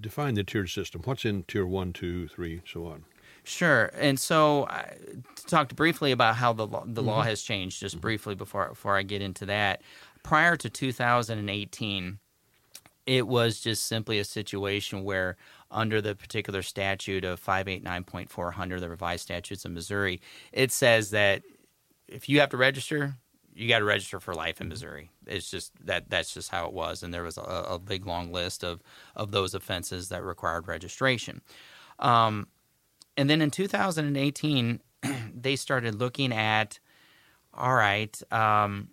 Define 0.00 0.34
the 0.34 0.42
tiered 0.42 0.70
system. 0.70 1.02
What's 1.04 1.24
in 1.24 1.44
tier 1.44 1.66
one, 1.66 1.92
two, 1.92 2.26
three, 2.28 2.62
so 2.66 2.86
on? 2.86 3.04
Sure. 3.44 3.90
And 3.94 4.18
so 4.18 4.66
I 4.66 4.94
talked 5.46 5.76
briefly 5.76 6.12
about 6.12 6.36
how 6.36 6.52
the 6.52 6.66
law, 6.66 6.84
the 6.86 7.02
mm-hmm. 7.02 7.10
law 7.10 7.22
has 7.22 7.42
changed. 7.42 7.80
Just 7.80 7.96
mm-hmm. 7.96 8.00
briefly 8.00 8.34
before 8.34 8.68
before 8.68 8.96
I 8.96 9.02
get 9.02 9.20
into 9.20 9.46
that, 9.46 9.82
prior 10.22 10.56
to 10.56 10.70
2018 10.70 12.18
it 13.06 13.26
was 13.26 13.60
just 13.60 13.86
simply 13.86 14.18
a 14.18 14.24
situation 14.24 15.04
where, 15.04 15.36
under 15.70 16.00
the 16.00 16.14
particular 16.14 16.62
statute 16.62 17.24
of 17.24 17.44
589.400, 17.44 18.80
the 18.80 18.88
revised 18.88 19.22
statutes 19.22 19.64
of 19.64 19.72
Missouri, 19.72 20.20
it 20.52 20.70
says 20.70 21.10
that 21.10 21.42
if 22.08 22.28
you 22.28 22.40
have 22.40 22.50
to 22.50 22.56
register, 22.56 23.14
you 23.54 23.68
got 23.68 23.80
to 23.80 23.84
register 23.84 24.20
for 24.20 24.34
life 24.34 24.60
in 24.60 24.68
Missouri. 24.68 25.10
It's 25.26 25.50
just 25.50 25.72
that 25.84 26.08
that's 26.08 26.32
just 26.32 26.50
how 26.50 26.66
it 26.66 26.72
was, 26.72 27.02
and 27.02 27.12
there 27.12 27.22
was 27.22 27.38
a, 27.38 27.42
a 27.42 27.78
big 27.78 28.06
long 28.06 28.32
list 28.32 28.64
of 28.64 28.82
of 29.14 29.30
those 29.30 29.54
offenses 29.54 30.08
that 30.08 30.24
required 30.24 30.68
registration. 30.68 31.42
Um, 31.98 32.48
and 33.16 33.28
then 33.28 33.42
in 33.42 33.50
2018, 33.50 34.80
they 35.34 35.56
started 35.56 35.96
looking 35.96 36.32
at, 36.32 36.78
all 37.52 37.74
right, 37.74 38.20
um, 38.32 38.88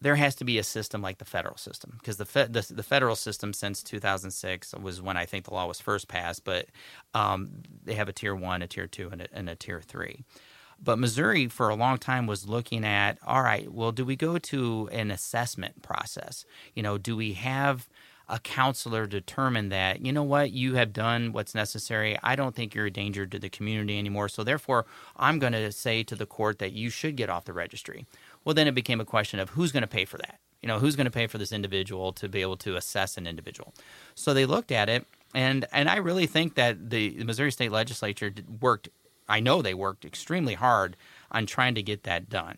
there 0.00 0.16
has 0.16 0.34
to 0.36 0.44
be 0.44 0.58
a 0.58 0.62
system 0.62 1.00
like 1.02 1.18
the 1.18 1.24
federal 1.24 1.56
system 1.56 1.96
because 1.98 2.16
the, 2.16 2.26
fe- 2.26 2.48
the, 2.50 2.66
the 2.70 2.82
federal 2.82 3.16
system 3.16 3.52
since 3.52 3.82
2006 3.82 4.74
was 4.74 5.00
when 5.00 5.16
I 5.16 5.24
think 5.24 5.44
the 5.44 5.54
law 5.54 5.66
was 5.66 5.80
first 5.80 6.08
passed, 6.08 6.44
but 6.44 6.66
um, 7.14 7.50
they 7.84 7.94
have 7.94 8.08
a 8.08 8.12
tier 8.12 8.34
one, 8.34 8.62
a 8.62 8.66
tier 8.66 8.86
two, 8.86 9.08
and 9.10 9.22
a, 9.22 9.26
and 9.32 9.48
a 9.48 9.56
tier 9.56 9.80
three. 9.80 10.24
But 10.82 10.98
Missouri, 10.98 11.48
for 11.48 11.70
a 11.70 11.74
long 11.74 11.96
time, 11.98 12.26
was 12.26 12.46
looking 12.46 12.84
at 12.84 13.18
all 13.26 13.42
right, 13.42 13.72
well, 13.72 13.92
do 13.92 14.04
we 14.04 14.16
go 14.16 14.38
to 14.38 14.88
an 14.92 15.10
assessment 15.10 15.82
process? 15.82 16.44
You 16.74 16.82
know, 16.82 16.98
do 16.98 17.16
we 17.16 17.32
have 17.32 17.88
a 18.28 18.40
counselor 18.40 19.06
determine 19.06 19.68
that, 19.68 20.04
you 20.04 20.12
know 20.12 20.22
what, 20.22 20.50
you 20.50 20.74
have 20.74 20.92
done 20.92 21.32
what's 21.32 21.54
necessary. 21.54 22.18
I 22.22 22.34
don't 22.34 22.54
think 22.54 22.74
you're 22.74 22.86
a 22.86 22.90
danger 22.90 23.24
to 23.24 23.38
the 23.38 23.48
community 23.48 23.98
anymore. 23.98 24.28
So 24.28 24.42
therefore, 24.42 24.84
I'm 25.16 25.38
going 25.38 25.52
to 25.52 25.70
say 25.70 26.02
to 26.02 26.16
the 26.16 26.26
court 26.26 26.58
that 26.58 26.72
you 26.72 26.90
should 26.90 27.16
get 27.16 27.30
off 27.30 27.44
the 27.44 27.52
registry. 27.52 28.04
Well, 28.46 28.54
then 28.54 28.68
it 28.68 28.76
became 28.76 29.00
a 29.00 29.04
question 29.04 29.40
of 29.40 29.50
who's 29.50 29.72
going 29.72 29.82
to 29.82 29.88
pay 29.88 30.04
for 30.04 30.18
that? 30.18 30.38
You 30.62 30.68
know, 30.68 30.78
who's 30.78 30.94
going 30.94 31.06
to 31.06 31.10
pay 31.10 31.26
for 31.26 31.36
this 31.36 31.50
individual 31.50 32.12
to 32.14 32.28
be 32.28 32.42
able 32.42 32.56
to 32.58 32.76
assess 32.76 33.18
an 33.18 33.26
individual? 33.26 33.74
So 34.14 34.32
they 34.32 34.46
looked 34.46 34.70
at 34.70 34.88
it, 34.88 35.04
and 35.34 35.66
and 35.72 35.90
I 35.90 35.96
really 35.96 36.26
think 36.26 36.54
that 36.54 36.90
the, 36.90 37.22
Missouri 37.24 37.50
State 37.50 37.72
Legislature 37.72 38.32
worked. 38.60 38.88
I 39.28 39.40
know 39.40 39.60
they 39.60 39.74
worked 39.74 40.04
extremely 40.04 40.54
hard 40.54 40.96
on 41.32 41.46
trying 41.46 41.74
to 41.74 41.82
get 41.82 42.04
that 42.04 42.30
done, 42.30 42.56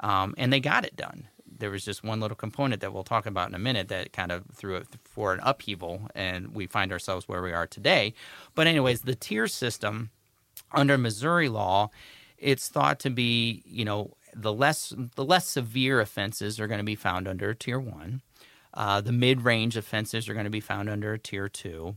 um, 0.00 0.34
and 0.36 0.52
they 0.52 0.58
got 0.58 0.84
it 0.84 0.96
done 0.96 1.28
there 1.60 1.70
was 1.70 1.84
just 1.84 2.02
one 2.02 2.20
little 2.20 2.36
component 2.36 2.80
that 2.80 2.92
we'll 2.92 3.04
talk 3.04 3.26
about 3.26 3.48
in 3.48 3.54
a 3.54 3.58
minute 3.58 3.88
that 3.88 4.12
kind 4.12 4.32
of 4.32 4.44
threw 4.52 4.76
it 4.76 4.86
for 5.04 5.34
an 5.34 5.40
upheaval, 5.42 6.08
and 6.14 6.54
we 6.54 6.66
find 6.66 6.90
ourselves 6.90 7.28
where 7.28 7.42
we 7.42 7.52
are 7.52 7.66
today. 7.66 8.14
But, 8.54 8.66
anyways, 8.66 9.02
the 9.02 9.14
tier 9.14 9.46
system 9.46 10.10
under 10.72 10.96
Missouri 10.96 11.48
law, 11.48 11.90
it's 12.38 12.68
thought 12.68 12.98
to 13.00 13.10
be, 13.10 13.62
you 13.66 13.84
know, 13.84 14.16
the 14.34 14.52
less 14.52 14.94
the 15.16 15.24
less 15.24 15.46
severe 15.46 16.00
offenses 16.00 16.60
are 16.60 16.66
going 16.66 16.78
to 16.78 16.84
be 16.84 16.94
found 16.94 17.28
under 17.28 17.54
tier 17.54 17.78
one. 17.78 18.22
Uh, 18.72 19.00
the 19.00 19.12
mid 19.12 19.42
range 19.42 19.76
offenses 19.76 20.28
are 20.28 20.34
going 20.34 20.44
to 20.44 20.50
be 20.50 20.60
found 20.60 20.88
under 20.88 21.16
tier 21.18 21.48
two. 21.48 21.96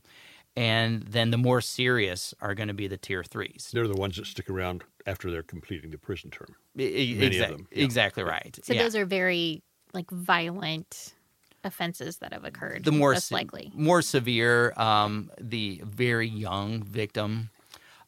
And 0.56 1.02
then 1.02 1.32
the 1.32 1.38
more 1.38 1.62
serious 1.62 2.34
are 2.40 2.54
going 2.54 2.68
to 2.68 2.76
be 2.76 2.88
the 2.88 2.98
tier 2.98 3.24
threes. 3.24 3.72
They're 3.74 3.88
the 3.88 3.96
ones 3.96 4.18
that 4.18 4.28
stick 4.28 4.50
around 4.52 4.84
after 5.08 5.32
they're 5.32 5.42
completing 5.42 5.90
the 5.90 5.98
prison 5.98 6.30
term. 6.30 6.56
Many 6.76 7.16
Exa- 7.16 7.44
of 7.46 7.50
them. 7.50 7.68
Yeah. 7.72 7.84
Exactly 7.84 8.24
right. 8.24 8.58
So 8.62 8.74
yeah. 8.74 8.84
those 8.84 8.96
are 8.96 9.06
very 9.06 9.64
like 9.94 10.10
violent 10.12 11.16
offenses 11.64 12.18
that 12.18 12.34
have 12.34 12.44
occurred. 12.44 12.84
The 12.84 12.92
more 12.92 13.14
most 13.14 13.30
se- 13.30 13.36
likely, 13.36 13.72
more 13.74 14.02
severe, 14.02 14.74
um, 14.78 15.32
the 15.40 15.82
very 15.86 16.28
young 16.28 16.84
victim. 16.84 17.50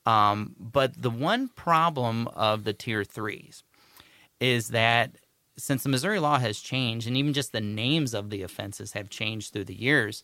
Um, 0.06 0.56
but 0.60 1.02
the 1.02 1.10
one 1.10 1.48
problem 1.48 2.28
of 2.28 2.64
the 2.64 2.74
tier 2.74 3.04
threes 3.04 3.64
is 4.40 4.70
that 4.70 5.12
since 5.58 5.84
the 5.84 5.90
Missouri 5.90 6.20
law 6.20 6.40
has 6.40 6.60
changed, 6.60 7.08
and 7.08 7.16
even 7.16 7.34
just 7.34 7.52
the 7.52 7.62
names 7.62 8.14
of 8.14 8.30
the 8.30 8.42
offenses 8.42 8.94
have 8.94 9.10
changed 9.10 9.54
through 9.54 9.66
the 9.66 9.80
years, 9.80 10.24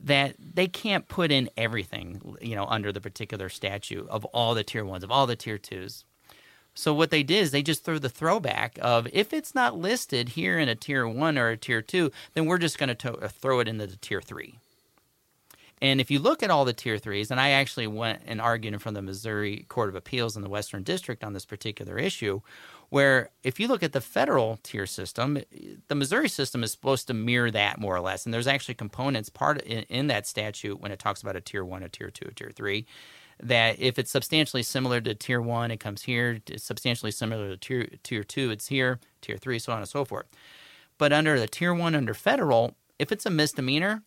that 0.00 0.36
they 0.38 0.66
can't 0.66 1.08
put 1.08 1.30
in 1.30 1.50
everything, 1.56 2.36
you 2.40 2.54
know, 2.54 2.66
under 2.66 2.92
the 2.92 3.00
particular 3.00 3.48
statute 3.48 4.08
of 4.08 4.24
all 4.26 4.54
the 4.54 4.64
tier 4.64 4.84
ones, 4.84 5.04
of 5.04 5.10
all 5.10 5.26
the 5.26 5.36
tier 5.36 5.58
twos. 5.58 6.04
So 6.74 6.94
what 6.94 7.10
they 7.10 7.24
did 7.24 7.42
is 7.42 7.50
they 7.50 7.62
just 7.62 7.84
threw 7.84 7.98
the 7.98 8.08
throwback 8.08 8.78
of 8.80 9.08
if 9.12 9.32
it's 9.32 9.54
not 9.54 9.76
listed 9.76 10.30
here 10.30 10.58
in 10.58 10.68
a 10.68 10.76
tier 10.76 11.08
one 11.08 11.36
or 11.36 11.48
a 11.48 11.56
tier 11.56 11.82
two, 11.82 12.12
then 12.34 12.46
we're 12.46 12.58
just 12.58 12.78
going 12.78 12.94
to 12.94 13.18
uh, 13.18 13.28
throw 13.28 13.58
it 13.58 13.66
into 13.66 13.86
the 13.86 13.96
tier 13.96 14.20
three. 14.20 14.58
And 15.80 16.00
if 16.00 16.10
you 16.10 16.18
look 16.18 16.42
at 16.42 16.50
all 16.50 16.64
the 16.64 16.72
tier 16.72 16.98
threes, 16.98 17.30
and 17.30 17.40
I 17.40 17.50
actually 17.50 17.86
went 17.86 18.22
and 18.26 18.40
argued 18.40 18.74
in 18.74 18.78
front 18.78 18.96
of 18.96 19.02
the 19.02 19.06
Missouri 19.06 19.64
Court 19.68 19.88
of 19.88 19.94
Appeals 19.94 20.36
in 20.36 20.42
the 20.42 20.48
Western 20.48 20.82
District 20.82 21.22
on 21.24 21.32
this 21.32 21.44
particular 21.44 21.98
issue, 21.98 22.40
where 22.90 23.30
if 23.42 23.60
you 23.60 23.68
look 23.68 23.82
at 23.82 23.92
the 23.92 24.00
federal 24.00 24.58
tier 24.62 24.86
system, 24.86 25.36
eh, 25.36 25.42
the 25.88 25.94
Missouri 25.94 26.28
system 26.28 26.62
is 26.62 26.72
supposed 26.72 27.06
to 27.06 27.14
mirror 27.14 27.50
that 27.50 27.78
more 27.78 27.96
or 27.96 28.00
less. 28.00 28.24
And 28.24 28.32
there's 28.32 28.46
actually 28.46 28.74
components 28.74 29.28
part 29.28 29.60
in, 29.62 29.84
in 29.84 30.06
that 30.08 30.26
statute 30.26 30.80
when 30.80 30.92
it 30.92 30.98
talks 30.98 31.22
about 31.22 31.36
a 31.36 31.40
tier 31.40 31.64
one, 31.64 31.82
a 31.82 31.88
tier 31.88 32.10
two, 32.10 32.28
a 32.28 32.32
tier 32.32 32.50
three, 32.54 32.86
that 33.40 33.78
if 33.78 33.98
it's 33.98 34.10
substantially 34.10 34.62
similar 34.62 35.00
to 35.00 35.14
tier 35.14 35.40
one, 35.40 35.70
it 35.70 35.80
comes 35.80 36.02
here. 36.02 36.40
It's 36.46 36.64
substantially 36.64 37.12
similar 37.12 37.50
to 37.50 37.56
tier, 37.56 37.88
tier 38.02 38.24
two, 38.24 38.50
it's 38.50 38.68
here. 38.68 39.00
Tier 39.20 39.36
three, 39.36 39.58
so 39.58 39.72
on 39.72 39.78
and 39.78 39.88
so 39.88 40.04
forth. 40.04 40.26
But 40.96 41.12
under 41.12 41.38
the 41.38 41.46
tier 41.46 41.74
one, 41.74 41.94
under 41.94 42.14
federal, 42.14 42.74
if 42.98 43.12
it's 43.12 43.26
a 43.26 43.30
misdemeanor, 43.30 44.02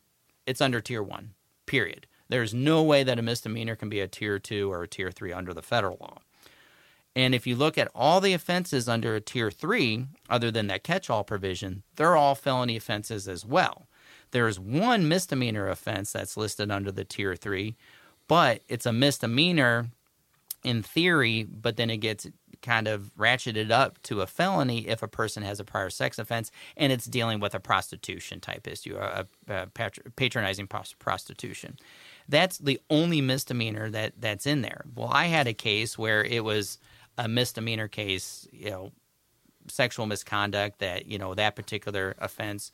it's 0.46 0.62
under 0.62 0.82
tier 0.82 1.04
one, 1.04 1.32
period. 1.66 2.08
There's 2.28 2.54
no 2.54 2.82
way 2.82 3.04
that 3.04 3.20
a 3.20 3.22
misdemeanor 3.22 3.76
can 3.76 3.90
be 3.90 4.00
a 4.00 4.08
tier 4.08 4.40
two 4.40 4.72
or 4.72 4.84
a 4.84 4.88
tier 4.88 5.12
three 5.12 5.34
under 5.34 5.54
the 5.54 5.62
federal 5.62 5.98
law. 6.00 6.20
And 7.16 7.36
if 7.36 7.46
you 7.46 7.56
look 7.56 7.78
at 7.78 7.92
all 7.94 8.22
the 8.22 8.34
offenses 8.34 8.88
under 8.88 9.16
a 9.16 9.22
tier 9.22 9.52
three, 9.52 10.06
other 10.30 10.50
than 10.50 10.68
that 10.68 10.84
catch 10.84 11.10
all 11.10 11.24
provision, 11.24 11.84
they're 11.96 12.16
all 12.16 12.36
felony 12.36 12.78
offenses 12.78 13.28
as 13.28 13.46
well. 13.46 13.88
There 14.32 14.48
is 14.48 14.60
one 14.60 15.08
misdemeanor 15.08 15.68
offense 15.68 16.14
that's 16.14 16.38
listed 16.38 16.72
under 16.72 16.92
the 16.92 17.04
tier 17.04 17.36
three, 17.36 17.76
but 18.28 18.62
it's 18.70 18.86
a 18.86 18.94
misdemeanor 18.94 19.90
in 20.64 20.84
theory, 20.84 21.44
but 21.44 21.76
then 21.76 21.90
it 21.90 21.98
gets 21.98 22.28
kind 22.62 22.88
of 22.88 23.12
ratcheted 23.18 23.72
up 23.72 24.02
to 24.04 24.22
a 24.22 24.28
felony 24.28 24.88
if 24.88 25.02
a 25.02 25.08
person 25.08 25.44
has 25.44 25.60
a 25.60 25.64
prior 25.64 25.90
sex 25.90 26.20
offense 26.20 26.52
and 26.78 26.94
it's 26.94 27.06
dealing 27.06 27.40
with 27.40 27.56
a 27.56 27.60
prostitution 27.60 28.40
type 28.40 28.68
issue, 28.68 28.96
a, 28.96 29.26
a 29.50 29.68
patronizing 30.16 30.68
prostitution. 30.68 31.78
That's 32.30 32.60
the 32.60 32.80
only 32.90 33.20
misdemeanor 33.20 33.90
that 33.90 34.14
that's 34.20 34.46
in 34.46 34.62
there. 34.62 34.86
Well, 34.96 35.10
I 35.12 35.26
had 35.26 35.48
a 35.48 35.54
case 35.54 35.98
where 35.98 36.24
it 36.24 36.44
was 36.44 36.78
a 37.22 37.28
misdemeanor 37.28 37.88
case, 37.88 38.48
you 38.52 38.72
know, 38.72 38.92
sexual 39.68 40.08
misconduct 40.08 40.80
that 40.80 41.06
you 41.06 41.20
know 41.20 41.36
that 41.36 41.56
particular 41.56 42.16
offense 42.18 42.72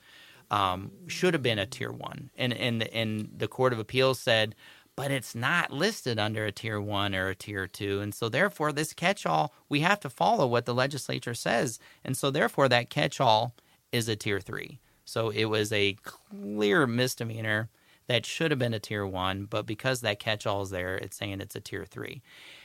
um, 0.50 0.92
should 1.08 1.34
have 1.34 1.44
been 1.44 1.60
a 1.60 1.66
tier 1.66 1.92
one, 1.92 2.30
and 2.38 2.54
and 2.54 2.84
and 2.84 3.30
the 3.38 3.48
court 3.48 3.74
of 3.74 3.80
appeals 3.80 4.20
said, 4.20 4.56
but 4.96 5.12
it's 5.12 5.36
not 5.36 5.72
listed 5.72 6.18
under 6.18 6.46
a 6.46 6.52
tier 6.52 6.80
one 6.80 7.14
or 7.14 7.28
a 7.28 7.36
tier 7.36 7.68
two, 7.68 8.00
and 8.00 8.16
so 8.16 8.30
therefore 8.30 8.72
this 8.72 8.94
catch-all 8.94 9.54
we 9.68 9.82
have 9.82 10.00
to 10.00 10.10
follow 10.10 10.48
what 10.48 10.66
the 10.66 10.74
legislature 10.74 11.34
says, 11.36 11.78
and 12.06 12.16
so 12.16 12.32
therefore 12.32 12.70
that 12.70 12.90
catch-all 12.90 13.54
is 13.92 14.08
a 14.08 14.16
tier 14.16 14.40
three. 14.40 14.80
So 15.04 15.30
it 15.30 15.46
was 15.46 15.72
a 15.74 15.98
clear 16.04 16.88
misdemeanor 16.88 17.70
that 18.08 18.26
should 18.26 18.52
have 18.52 18.60
been 18.60 18.74
a 18.74 18.80
tier 18.80 19.06
one, 19.06 19.46
but 19.46 19.66
because 19.66 20.00
that 20.02 20.20
catch-all 20.20 20.62
is 20.62 20.70
there, 20.70 20.96
it's 20.96 21.18
saying 21.18 21.42
it's 21.42 21.56
a 21.58 21.62
tier 21.62 21.86
three. 21.86 22.22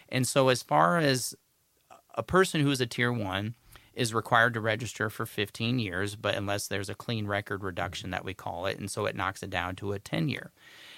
And 0.08 0.28
so 0.28 0.48
as 0.48 0.62
far 0.62 0.98
as 0.98 1.34
a 2.14 2.22
person 2.22 2.60
who 2.60 2.70
is 2.70 2.80
a 2.80 2.86
tier 2.86 3.12
one 3.12 3.54
is 3.94 4.14
required 4.14 4.54
to 4.54 4.60
register 4.60 5.10
for 5.10 5.26
15 5.26 5.78
years, 5.78 6.16
but 6.16 6.34
unless 6.34 6.66
there's 6.66 6.88
a 6.88 6.94
clean 6.94 7.26
record 7.26 7.62
reduction 7.62 8.10
that 8.10 8.24
we 8.24 8.32
call 8.32 8.66
it, 8.66 8.78
and 8.78 8.90
so 8.90 9.06
it 9.06 9.16
knocks 9.16 9.42
it 9.42 9.50
down 9.50 9.76
to 9.76 9.92
a 9.92 9.98
10 9.98 10.28
year. 10.28 10.50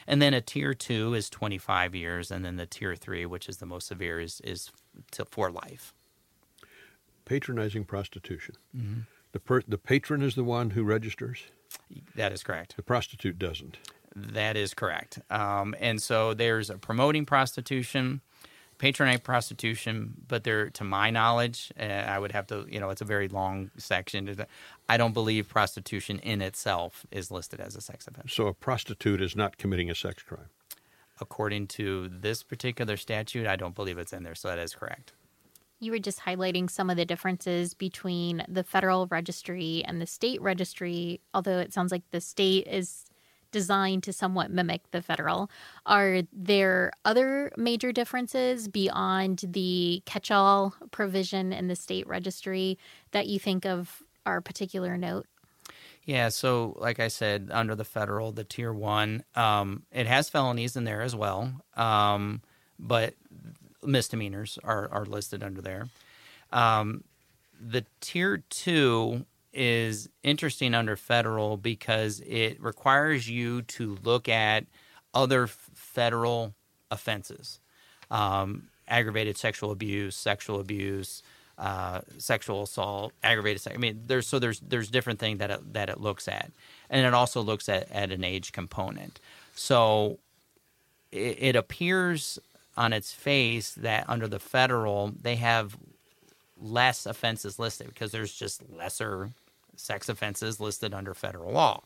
And 0.06 0.20
then 0.20 0.34
a 0.34 0.40
tier 0.40 0.74
two 0.74 1.14
is 1.14 1.30
25 1.30 1.94
years, 1.94 2.30
and 2.30 2.44
then 2.44 2.56
the 2.56 2.66
tier 2.66 2.94
three, 2.94 3.26
which 3.26 3.48
is 3.48 3.56
the 3.56 3.66
most 3.66 3.88
severe, 3.88 4.20
is, 4.20 4.40
is 4.44 4.70
to, 5.12 5.24
for 5.24 5.50
life. 5.50 5.94
Patronizing 7.24 7.84
prostitution. 7.84 8.56
Mm-hmm. 8.76 9.00
The, 9.32 9.40
per, 9.40 9.62
the 9.66 9.78
patron 9.78 10.22
is 10.22 10.34
the 10.34 10.44
one 10.44 10.70
who 10.70 10.84
registers? 10.84 11.44
That 12.14 12.32
is 12.32 12.42
correct. 12.42 12.76
The 12.76 12.82
prostitute 12.82 13.38
doesn't. 13.38 13.78
That 14.14 14.56
is 14.56 14.74
correct. 14.74 15.18
Um, 15.30 15.74
and 15.80 16.00
so 16.00 16.34
there's 16.34 16.70
a 16.70 16.78
promoting 16.78 17.26
prostitution 17.26 18.20
patronate 18.78 19.22
prostitution, 19.22 20.14
but 20.28 20.44
there, 20.44 20.70
to 20.70 20.84
my 20.84 21.10
knowledge, 21.10 21.72
uh, 21.78 21.82
I 21.82 22.18
would 22.18 22.32
have 22.32 22.46
to, 22.48 22.66
you 22.68 22.80
know, 22.80 22.90
it's 22.90 23.00
a 23.00 23.04
very 23.04 23.28
long 23.28 23.70
section. 23.76 24.34
I 24.88 24.96
don't 24.96 25.12
believe 25.12 25.48
prostitution 25.48 26.18
in 26.20 26.42
itself 26.42 27.06
is 27.10 27.30
listed 27.30 27.60
as 27.60 27.76
a 27.76 27.80
sex 27.80 28.06
offense. 28.06 28.32
So 28.32 28.46
a 28.46 28.54
prostitute 28.54 29.20
is 29.20 29.34
not 29.36 29.58
committing 29.58 29.90
a 29.90 29.94
sex 29.94 30.22
crime? 30.22 30.48
According 31.20 31.68
to 31.68 32.08
this 32.08 32.42
particular 32.42 32.96
statute, 32.96 33.46
I 33.46 33.56
don't 33.56 33.74
believe 33.74 33.98
it's 33.98 34.12
in 34.12 34.24
there, 34.24 34.34
so 34.34 34.48
that 34.48 34.58
is 34.58 34.74
correct. 34.74 35.12
You 35.80 35.92
were 35.92 35.98
just 35.98 36.20
highlighting 36.20 36.70
some 36.70 36.90
of 36.90 36.96
the 36.96 37.04
differences 37.04 37.74
between 37.74 38.44
the 38.48 38.64
federal 38.64 39.06
registry 39.06 39.82
and 39.84 40.00
the 40.00 40.06
state 40.06 40.40
registry, 40.40 41.20
although 41.32 41.58
it 41.58 41.72
sounds 41.72 41.92
like 41.92 42.02
the 42.10 42.20
state 42.20 42.66
is 42.66 43.04
designed 43.54 44.02
to 44.02 44.12
somewhat 44.12 44.50
mimic 44.50 44.82
the 44.90 45.00
federal. 45.00 45.48
Are 45.86 46.22
there 46.32 46.90
other 47.04 47.52
major 47.56 47.92
differences 47.92 48.66
beyond 48.66 49.44
the 49.46 50.02
catch 50.04 50.32
all 50.32 50.74
provision 50.90 51.52
in 51.52 51.68
the 51.68 51.76
state 51.76 52.06
registry 52.08 52.76
that 53.12 53.28
you 53.28 53.38
think 53.38 53.64
of 53.64 54.02
are 54.26 54.40
particular 54.40 54.98
note? 54.98 55.26
Yeah, 56.04 56.30
so 56.30 56.76
like 56.78 56.98
I 56.98 57.08
said, 57.08 57.48
under 57.52 57.76
the 57.76 57.84
federal, 57.84 58.32
the 58.32 58.42
tier 58.42 58.72
one, 58.72 59.22
um, 59.36 59.84
it 59.92 60.08
has 60.08 60.28
felonies 60.28 60.76
in 60.76 60.82
there 60.82 61.00
as 61.00 61.14
well, 61.14 61.52
um, 61.76 62.42
but 62.78 63.14
misdemeanors 63.84 64.58
are, 64.64 64.88
are 64.90 65.06
listed 65.06 65.44
under 65.44 65.62
there. 65.62 65.88
Um, 66.52 67.04
the 67.60 67.84
tier 68.00 68.42
two 68.50 69.24
is 69.54 70.08
interesting 70.22 70.74
under 70.74 70.96
federal 70.96 71.56
because 71.56 72.20
it 72.20 72.60
requires 72.62 73.28
you 73.28 73.62
to 73.62 73.96
look 74.02 74.28
at 74.28 74.64
other 75.14 75.46
federal 75.46 76.54
offenses 76.90 77.60
um, 78.10 78.64
aggravated 78.88 79.36
sexual 79.36 79.70
abuse, 79.70 80.16
sexual 80.16 80.60
abuse, 80.60 81.22
uh, 81.58 82.00
sexual 82.18 82.62
assault, 82.62 83.12
aggravated. 83.22 83.62
I 83.72 83.76
mean, 83.76 84.02
there's 84.06 84.26
so 84.26 84.38
there's 84.38 84.60
there's 84.60 84.90
different 84.90 85.18
things 85.18 85.38
that 85.38 85.50
it, 85.50 85.72
that 85.72 85.88
it 85.88 86.00
looks 86.00 86.28
at, 86.28 86.50
and 86.90 87.06
it 87.06 87.14
also 87.14 87.40
looks 87.40 87.68
at, 87.68 87.90
at 87.90 88.10
an 88.12 88.24
age 88.24 88.52
component. 88.52 89.20
So 89.54 90.18
it, 91.12 91.38
it 91.40 91.56
appears 91.56 92.38
on 92.76 92.92
its 92.92 93.12
face 93.12 93.72
that 93.74 94.04
under 94.08 94.26
the 94.26 94.40
federal 94.40 95.12
they 95.22 95.36
have 95.36 95.76
less 96.60 97.06
offenses 97.06 97.58
listed 97.58 97.86
because 97.88 98.10
there's 98.10 98.34
just 98.34 98.62
lesser 98.70 99.30
sex 99.76 100.08
offenses 100.08 100.60
listed 100.60 100.94
under 100.94 101.14
federal 101.14 101.52
law. 101.52 101.82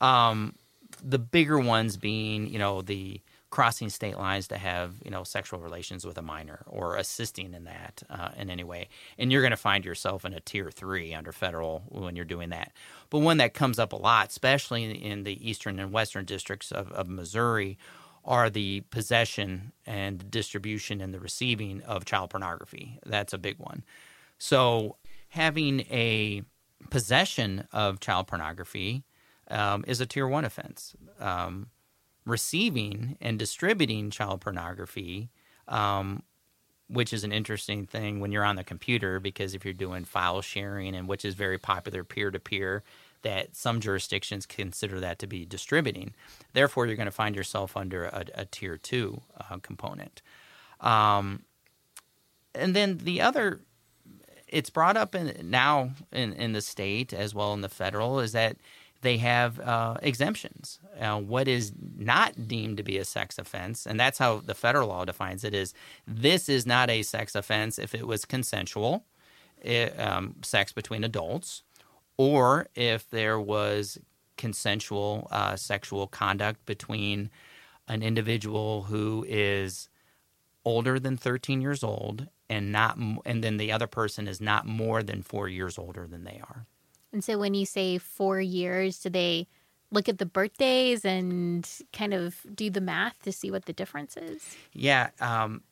Um, 0.00 0.54
the 1.02 1.18
bigger 1.18 1.58
ones 1.58 1.96
being, 1.96 2.48
you 2.48 2.58
know, 2.58 2.82
the 2.82 3.20
crossing 3.50 3.88
state 3.88 4.18
lines 4.18 4.48
to 4.48 4.58
have, 4.58 4.94
you 5.04 5.10
know, 5.10 5.24
sexual 5.24 5.60
relations 5.60 6.04
with 6.04 6.18
a 6.18 6.22
minor 6.22 6.62
or 6.66 6.96
assisting 6.96 7.54
in 7.54 7.64
that 7.64 8.02
uh, 8.10 8.30
in 8.36 8.50
any 8.50 8.64
way. 8.64 8.88
And 9.18 9.30
you're 9.30 9.40
going 9.40 9.52
to 9.52 9.56
find 9.56 9.84
yourself 9.84 10.24
in 10.24 10.34
a 10.34 10.40
tier 10.40 10.70
three 10.70 11.14
under 11.14 11.32
federal 11.32 11.84
when 11.88 12.16
you're 12.16 12.24
doing 12.24 12.50
that. 12.50 12.72
But 13.08 13.20
one 13.20 13.38
that 13.38 13.54
comes 13.54 13.78
up 13.78 13.92
a 13.92 13.96
lot, 13.96 14.30
especially 14.30 14.84
in 14.84 15.24
the 15.24 15.48
eastern 15.48 15.78
and 15.78 15.92
western 15.92 16.24
districts 16.24 16.72
of, 16.72 16.90
of 16.92 17.08
Missouri, 17.08 17.78
are 18.24 18.50
the 18.50 18.80
possession 18.90 19.72
and 19.86 20.30
distribution 20.30 21.00
and 21.00 21.14
the 21.14 21.20
receiving 21.20 21.80
of 21.82 22.04
child 22.04 22.30
pornography. 22.30 22.98
That's 23.06 23.32
a 23.32 23.38
big 23.38 23.58
one. 23.58 23.84
So 24.38 24.96
having 25.28 25.80
a 25.82 26.42
possession 26.90 27.66
of 27.72 28.00
child 28.00 28.26
pornography 28.26 29.04
um, 29.50 29.84
is 29.86 30.00
a 30.00 30.06
tier 30.06 30.26
one 30.26 30.44
offense. 30.44 30.94
Um, 31.20 31.68
receiving 32.24 33.16
and 33.20 33.38
distributing 33.38 34.10
child 34.10 34.40
pornography, 34.40 35.30
um, 35.68 36.22
which 36.88 37.12
is 37.12 37.24
an 37.24 37.32
interesting 37.32 37.86
thing 37.86 38.20
when 38.20 38.32
you're 38.32 38.44
on 38.44 38.56
the 38.56 38.64
computer, 38.64 39.20
because 39.20 39.54
if 39.54 39.64
you're 39.64 39.74
doing 39.74 40.04
file 40.04 40.42
sharing 40.42 40.94
and 40.94 41.08
which 41.08 41.24
is 41.24 41.34
very 41.34 41.58
popular 41.58 42.04
peer 42.04 42.30
to 42.30 42.40
peer, 42.40 42.82
that 43.22 43.56
some 43.56 43.80
jurisdictions 43.80 44.46
consider 44.46 45.00
that 45.00 45.18
to 45.18 45.26
be 45.26 45.44
distributing. 45.44 46.14
Therefore, 46.52 46.86
you're 46.86 46.96
going 46.96 47.06
to 47.06 47.12
find 47.12 47.34
yourself 47.34 47.76
under 47.76 48.04
a, 48.04 48.24
a 48.34 48.44
tier 48.44 48.76
two 48.76 49.22
uh, 49.38 49.58
component. 49.58 50.22
Um, 50.80 51.42
and 52.54 52.74
then 52.74 52.98
the 52.98 53.20
other 53.20 53.60
it's 54.48 54.70
brought 54.70 54.96
up 54.96 55.14
in, 55.14 55.50
now 55.50 55.90
in, 56.12 56.32
in 56.32 56.52
the 56.52 56.60
state 56.60 57.12
as 57.12 57.34
well 57.34 57.52
in 57.52 57.60
the 57.60 57.68
federal 57.68 58.20
is 58.20 58.32
that 58.32 58.56
they 59.02 59.18
have 59.18 59.60
uh, 59.60 59.96
exemptions. 60.02 60.78
Uh, 60.98 61.20
what 61.20 61.46
is 61.48 61.72
not 61.96 62.48
deemed 62.48 62.76
to 62.76 62.82
be 62.82 62.98
a 62.98 63.04
sex 63.04 63.38
offense, 63.38 63.86
and 63.86 64.00
that's 64.00 64.18
how 64.18 64.38
the 64.38 64.54
federal 64.54 64.88
law 64.88 65.04
defines 65.04 65.44
it, 65.44 65.54
is 65.54 65.74
this 66.06 66.48
is 66.48 66.66
not 66.66 66.90
a 66.90 67.02
sex 67.02 67.34
offense 67.34 67.78
if 67.78 67.94
it 67.94 68.06
was 68.06 68.24
consensual, 68.24 69.04
it, 69.62 69.98
um, 70.00 70.34
sex 70.42 70.72
between 70.72 71.04
adults, 71.04 71.62
or 72.16 72.68
if 72.74 73.08
there 73.10 73.38
was 73.38 73.98
consensual 74.36 75.28
uh, 75.30 75.56
sexual 75.56 76.06
conduct 76.06 76.64
between 76.66 77.30
an 77.88 78.02
individual 78.02 78.84
who 78.84 79.24
is 79.28 79.88
older 80.64 80.98
than 80.98 81.16
13 81.16 81.60
years 81.60 81.84
old 81.84 82.28
and 82.48 82.72
not 82.72 82.98
and 83.24 83.42
then 83.42 83.56
the 83.56 83.72
other 83.72 83.86
person 83.86 84.28
is 84.28 84.40
not 84.40 84.66
more 84.66 85.02
than 85.02 85.22
4 85.22 85.48
years 85.48 85.78
older 85.78 86.06
than 86.06 86.24
they 86.24 86.40
are. 86.42 86.66
And 87.12 87.22
so 87.24 87.38
when 87.38 87.54
you 87.54 87.66
say 87.66 87.98
4 87.98 88.40
years 88.40 89.00
do 89.00 89.10
they 89.10 89.48
look 89.90 90.08
at 90.08 90.18
the 90.18 90.26
birthdays 90.26 91.04
and 91.04 91.68
kind 91.92 92.12
of 92.12 92.44
do 92.54 92.70
the 92.70 92.80
math 92.80 93.22
to 93.22 93.32
see 93.32 93.50
what 93.50 93.66
the 93.66 93.72
difference 93.72 94.16
is? 94.16 94.56
Yeah, 94.72 95.10
um, 95.20 95.62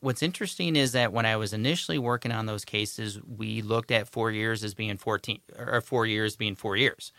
what's 0.00 0.22
interesting 0.22 0.76
is 0.76 0.92
that 0.92 1.12
when 1.12 1.26
I 1.26 1.36
was 1.36 1.52
initially 1.52 1.98
working 1.98 2.32
on 2.32 2.46
those 2.46 2.64
cases, 2.64 3.20
we 3.22 3.62
looked 3.62 3.90
at 3.90 4.08
4 4.08 4.30
years 4.30 4.64
as 4.64 4.74
being 4.74 4.96
14 4.96 5.40
or 5.58 5.80
4 5.80 6.06
years 6.06 6.36
being 6.36 6.56
4 6.56 6.76
years. 6.76 7.12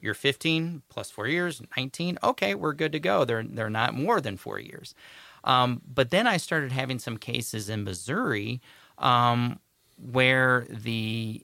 You're 0.00 0.14
15 0.14 0.82
plus 0.88 1.10
4 1.10 1.28
years, 1.28 1.62
19. 1.76 2.18
Okay, 2.22 2.54
we're 2.54 2.72
good 2.72 2.92
to 2.92 3.00
go. 3.00 3.24
They're 3.24 3.44
they're 3.44 3.70
not 3.70 3.94
more 3.94 4.20
than 4.20 4.36
4 4.36 4.58
years. 4.58 4.94
Um, 5.44 5.82
but 5.86 6.10
then 6.10 6.26
I 6.26 6.36
started 6.36 6.72
having 6.72 6.98
some 6.98 7.16
cases 7.16 7.68
in 7.68 7.84
Missouri 7.84 8.60
um, 8.98 9.58
where 9.96 10.66
the 10.68 11.42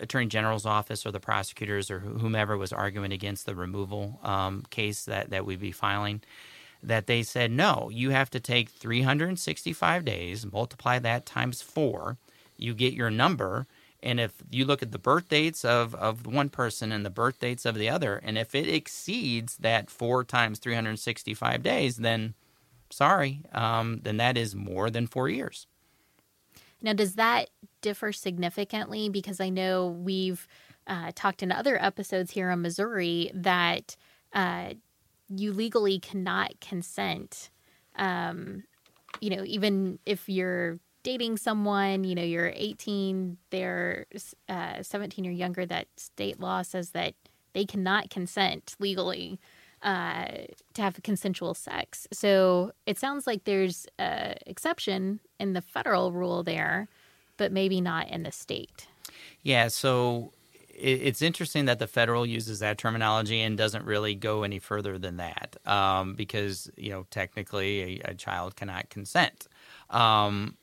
attorney 0.00 0.26
general's 0.26 0.66
office 0.66 1.04
or 1.04 1.10
the 1.10 1.20
prosecutors 1.20 1.90
or 1.90 2.00
whomever 2.00 2.56
was 2.56 2.72
arguing 2.72 3.12
against 3.12 3.46
the 3.46 3.54
removal 3.54 4.18
um, 4.22 4.64
case 4.70 5.04
that, 5.04 5.30
that 5.30 5.44
we'd 5.44 5.60
be 5.60 5.72
filing 5.72 6.22
that 6.82 7.06
they 7.06 7.22
said 7.22 7.50
no 7.50 7.90
you 7.92 8.10
have 8.10 8.30
to 8.30 8.40
take 8.40 8.70
365 8.70 10.04
days 10.04 10.50
multiply 10.50 10.98
that 10.98 11.26
times 11.26 11.60
four 11.60 12.16
you 12.56 12.74
get 12.74 12.94
your 12.94 13.10
number 13.10 13.66
and 14.02 14.18
if 14.18 14.32
you 14.50 14.64
look 14.64 14.82
at 14.82 14.92
the 14.92 14.98
birth 14.98 15.28
dates 15.28 15.62
of, 15.62 15.94
of 15.94 16.26
one 16.26 16.48
person 16.48 16.90
and 16.90 17.04
the 17.04 17.10
birth 17.10 17.38
dates 17.38 17.66
of 17.66 17.74
the 17.74 17.90
other 17.90 18.16
and 18.24 18.38
if 18.38 18.54
it 18.54 18.66
exceeds 18.66 19.58
that 19.58 19.90
four 19.90 20.24
times 20.24 20.58
365 20.58 21.62
days 21.62 21.96
then 21.96 22.34
sorry, 22.90 23.42
um, 23.52 24.00
then 24.02 24.16
that 24.18 24.36
is 24.36 24.54
more 24.54 24.90
than 24.90 25.06
four 25.06 25.28
years. 25.28 25.66
Now, 26.82 26.92
does 26.92 27.14
that 27.14 27.50
differ 27.82 28.12
significantly? 28.12 29.08
Because 29.08 29.40
I 29.40 29.48
know 29.48 29.88
we've 29.88 30.46
uh, 30.86 31.12
talked 31.14 31.42
in 31.42 31.52
other 31.52 31.82
episodes 31.82 32.32
here 32.32 32.50
in 32.50 32.62
Missouri 32.62 33.30
that 33.34 33.96
uh, 34.32 34.74
you 35.28 35.52
legally 35.52 35.98
cannot 35.98 36.60
consent. 36.60 37.50
Um, 37.96 38.64
you 39.20 39.30
know, 39.30 39.44
even 39.44 39.98
if 40.06 40.28
you're 40.28 40.78
dating 41.02 41.36
someone, 41.36 42.04
you 42.04 42.14
know, 42.14 42.22
you're 42.22 42.52
18, 42.54 43.36
they're 43.50 44.06
uh, 44.48 44.82
17 44.82 45.26
or 45.26 45.30
younger, 45.30 45.66
that 45.66 45.88
state 45.96 46.40
law 46.40 46.62
says 46.62 46.90
that 46.90 47.14
they 47.52 47.64
cannot 47.64 48.10
consent 48.10 48.76
legally 48.78 49.38
uh, 49.82 50.26
to 50.74 50.82
have 50.82 51.00
consensual 51.02 51.54
sex. 51.54 52.06
So 52.12 52.72
it 52.86 52.98
sounds 52.98 53.26
like 53.26 53.44
there's 53.44 53.86
an 53.98 54.36
exception 54.46 55.20
in 55.38 55.54
the 55.54 55.62
federal 55.62 56.12
rule 56.12 56.42
there, 56.42 56.88
but 57.36 57.52
maybe 57.52 57.80
not 57.80 58.08
in 58.08 58.22
the 58.22 58.32
state. 58.32 58.86
Yeah, 59.42 59.68
so 59.68 60.32
it's 60.82 61.20
interesting 61.20 61.66
that 61.66 61.78
the 61.78 61.86
federal 61.86 62.24
uses 62.24 62.60
that 62.60 62.78
terminology 62.78 63.40
and 63.40 63.56
doesn't 63.56 63.84
really 63.84 64.14
go 64.14 64.42
any 64.42 64.58
further 64.58 64.98
than 64.98 65.18
that 65.18 65.56
um, 65.66 66.14
because, 66.14 66.70
you 66.76 66.90
know, 66.90 67.06
technically 67.10 68.00
a, 68.00 68.10
a 68.10 68.14
child 68.14 68.56
cannot 68.56 68.88
consent. 68.88 69.46
Um, 69.90 70.56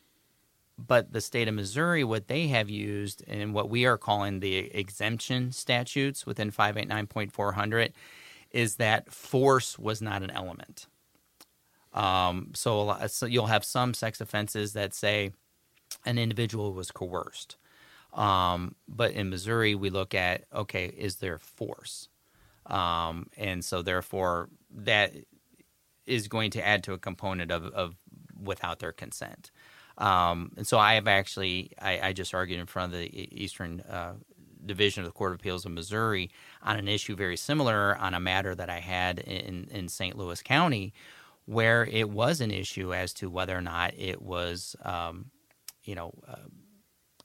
but 0.78 1.12
the 1.12 1.22
state 1.22 1.48
of 1.48 1.56
Missouri, 1.56 2.04
what 2.04 2.28
they 2.28 2.48
have 2.48 2.70
used 2.70 3.24
and 3.28 3.54
what 3.54 3.70
we 3.70 3.86
are 3.86 3.98
calling 3.98 4.40
the 4.40 4.56
exemption 4.78 5.52
statutes 5.52 6.26
within 6.26 6.52
589.400 6.52 7.92
is 8.58 8.78
that 8.78 9.14
force 9.14 9.78
was 9.78 10.02
not 10.02 10.24
an 10.24 10.32
element. 10.32 10.88
Um, 11.94 12.54
so, 12.56 12.82
lot, 12.82 13.12
so 13.12 13.28
you'll 13.28 13.46
have 13.46 13.64
some 13.64 13.94
sex 13.94 14.20
offenses 14.20 14.74
that 14.74 14.96
say 14.96 15.32
an 16.08 16.18
individual 16.18 16.74
was 16.74 16.90
coerced. 16.90 17.56
Um, 18.14 18.74
but 18.88 19.12
in 19.12 19.30
Missouri, 19.30 19.76
we 19.76 19.92
look 19.92 20.16
at 20.16 20.46
okay, 20.52 20.88
is 20.88 21.18
there 21.18 21.38
force? 21.38 22.10
Um, 22.66 23.28
and 23.38 23.64
so, 23.64 23.84
therefore, 23.84 24.50
that 24.76 25.14
is 26.08 26.28
going 26.28 26.50
to 26.52 26.68
add 26.68 26.84
to 26.86 26.94
a 26.94 26.98
component 26.98 27.52
of, 27.52 27.66
of 27.66 27.96
without 28.42 28.80
their 28.80 28.92
consent. 28.92 29.52
Um, 30.00 30.52
and 30.58 30.66
so, 30.66 30.80
I 30.80 30.96
have 30.96 31.08
actually, 31.08 31.74
I, 31.80 32.00
I, 32.08 32.14
just 32.14 32.34
argued 32.34 32.60
in 32.60 32.66
front 32.66 32.94
of 32.94 33.00
the 33.00 33.44
Eastern 33.44 33.82
uh, 33.82 34.14
Division 34.68 35.04
of 35.04 35.10
the 35.10 35.14
Court 35.14 35.34
of 35.34 35.40
Appeals 35.40 35.66
of 35.66 35.72
Missouri 35.72 36.30
on 36.62 36.78
an 36.78 36.88
issue 36.88 37.16
very 37.16 37.38
similar 37.38 37.98
on 37.98 38.14
a 38.14 38.20
matter 38.20 38.54
that 38.56 38.70
I 38.70 38.80
had 38.80 39.20
in, 39.20 39.68
in 39.72 39.88
St. 39.88 40.18
Louis 40.18 40.42
County, 40.42 40.94
where 41.46 41.86
it 41.86 42.10
was 42.10 42.42
an 42.42 42.52
issue 42.52 42.94
as 42.94 43.14
to 43.14 43.30
whether 43.30 43.58
or 43.58 43.62
not 43.62 43.94
it 43.98 44.22
was, 44.22 44.76
um, 44.84 45.32
you 45.84 45.96
know, 45.96 46.14
uh, 46.28 46.48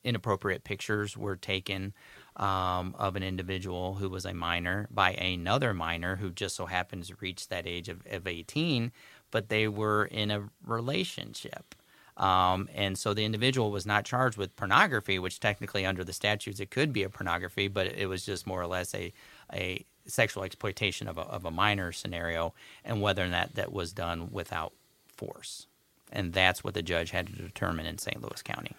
inappropriate 0.05 0.65
pictures 0.65 1.17
were 1.17 1.37
taken 1.37 1.93
um, 2.37 2.95
of 2.99 3.17
an 3.17 3.23
individual 3.23 3.95
who 3.95 4.09
was 4.09 4.25
a 4.25 4.35
minor 4.35 4.89
by 4.91 5.13
another 5.13 5.75
minor 5.75 6.17
who 6.17 6.31
just 6.31 6.57
so 6.57 6.67
happens 6.67 7.09
to 7.09 7.17
reach 7.21 7.49
that 7.49 7.67
age 7.67 7.89
of, 7.89 8.03
of 8.11 8.27
18, 8.27 8.91
but 9.31 9.49
they 9.49 9.69
were 9.69 10.05
in 10.07 10.31
a 10.31 10.49
relationship. 10.65 11.75
Um, 12.17 12.69
and 12.75 12.99
so 12.99 13.15
the 13.15 13.25
individual 13.25 13.71
was 13.71 13.87
not 13.87 14.05
charged 14.05 14.37
with 14.37 14.55
pornography, 14.57 15.19
which 15.19 15.41
technically 15.41 15.87
under 15.87 16.05
the 16.05 16.13
statutes 16.13 16.61
it 16.61 16.71
could 16.71 16.93
be 16.93 17.03
a 17.03 17.09
pornography, 17.09 17.69
but 17.69 17.87
it 17.87 18.07
was 18.07 18.27
just 18.27 18.47
more 18.47 18.61
or 18.61 18.67
less 18.67 18.95
a, 18.95 19.13
a 19.53 19.85
sexual 20.07 20.45
exploitation 20.45 21.09
of 21.09 21.17
a, 21.17 21.23
of 21.23 21.45
a 21.45 21.51
minor 21.51 21.93
scenario, 21.93 22.53
and 22.85 23.01
whether 23.01 23.25
or 23.25 23.29
not 23.29 23.55
that 23.55 23.73
was 23.73 23.93
done 23.93 24.31
without 24.31 24.73
force. 25.09 25.67
And 26.13 26.33
that's 26.33 26.63
what 26.63 26.75
the 26.75 26.83
judge 26.83 27.11
had 27.11 27.29
to 27.29 27.33
determine 27.33 27.87
in 27.87 27.99
St. 27.99 28.21
Louis 28.21 28.43
County. 28.43 28.73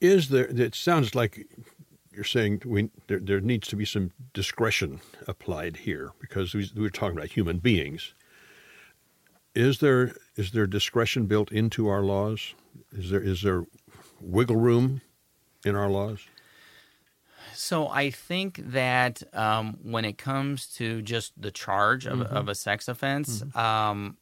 Is 0.00 0.28
there? 0.28 0.46
It 0.46 0.74
sounds 0.74 1.14
like 1.14 1.46
you're 2.12 2.24
saying 2.24 2.62
we, 2.64 2.90
there, 3.06 3.20
there 3.20 3.40
needs 3.40 3.68
to 3.68 3.76
be 3.76 3.84
some 3.84 4.10
discretion 4.32 5.00
applied 5.26 5.78
here 5.78 6.12
because 6.20 6.54
we, 6.54 6.70
we're 6.74 6.90
talking 6.90 7.16
about 7.16 7.30
human 7.30 7.58
beings. 7.58 8.14
Is 9.54 9.78
there 9.78 10.14
is 10.36 10.50
there 10.50 10.66
discretion 10.66 11.26
built 11.26 11.52
into 11.52 11.88
our 11.88 12.02
laws? 12.02 12.54
Is 12.92 13.10
there 13.10 13.22
is 13.22 13.42
there 13.42 13.64
wiggle 14.20 14.56
room 14.56 15.00
in 15.64 15.76
our 15.76 15.88
laws? 15.88 16.20
So 17.54 17.88
I 17.88 18.10
think 18.10 18.60
that 18.72 19.22
um, 19.32 19.78
when 19.82 20.04
it 20.04 20.18
comes 20.18 20.66
to 20.74 21.02
just 21.02 21.40
the 21.40 21.52
charge 21.52 22.04
of, 22.04 22.18
mm-hmm. 22.18 22.36
of 22.36 22.48
a 22.48 22.54
sex 22.54 22.88
offense, 22.88 23.42
mm-hmm. 23.42 23.58
um, 23.58 24.16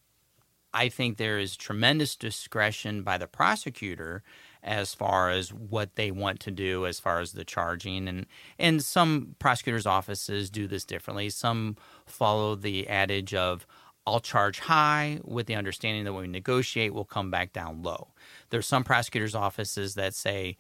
I 0.75 0.89
think 0.89 1.17
there 1.17 1.39
is 1.39 1.57
tremendous 1.57 2.15
discretion 2.15 3.03
by 3.03 3.17
the 3.19 3.27
prosecutor 3.27 4.23
as 4.63 4.95
far 4.95 5.31
as 5.31 5.53
what 5.53 5.97
they 5.97 6.11
want 6.11 6.41
to 6.41 6.51
do 6.51 6.87
as 6.87 7.01
far 7.01 7.21
as 7.21 7.33
the 7.33 7.45
charging 7.45 8.07
and 8.07 8.27
and 8.59 8.83
some 8.83 9.35
prosecutors 9.41 9.87
offices 9.87 10.51
do 10.51 10.69
this 10.69 10.85
differently 10.85 11.29
some 11.29 11.77
follow 12.07 12.55
the 12.55 12.89
adage 12.89 13.35
of 13.35 13.67
I'll 14.07 14.21
charge 14.21 14.59
high 14.59 15.21
with 15.25 15.47
the 15.47 15.55
understanding 15.55 16.05
that 16.05 16.13
when 16.13 16.23
we 16.23 16.29
negotiate 16.29 16.95
we'll 16.95 17.05
come 17.05 17.31
back 17.31 17.53
down 17.53 17.83
low 17.83 18.09
there's 18.51 18.67
some 18.67 18.85
prosecutors 18.85 19.35
offices 19.35 19.95
that 19.95 20.15
say 20.15 20.57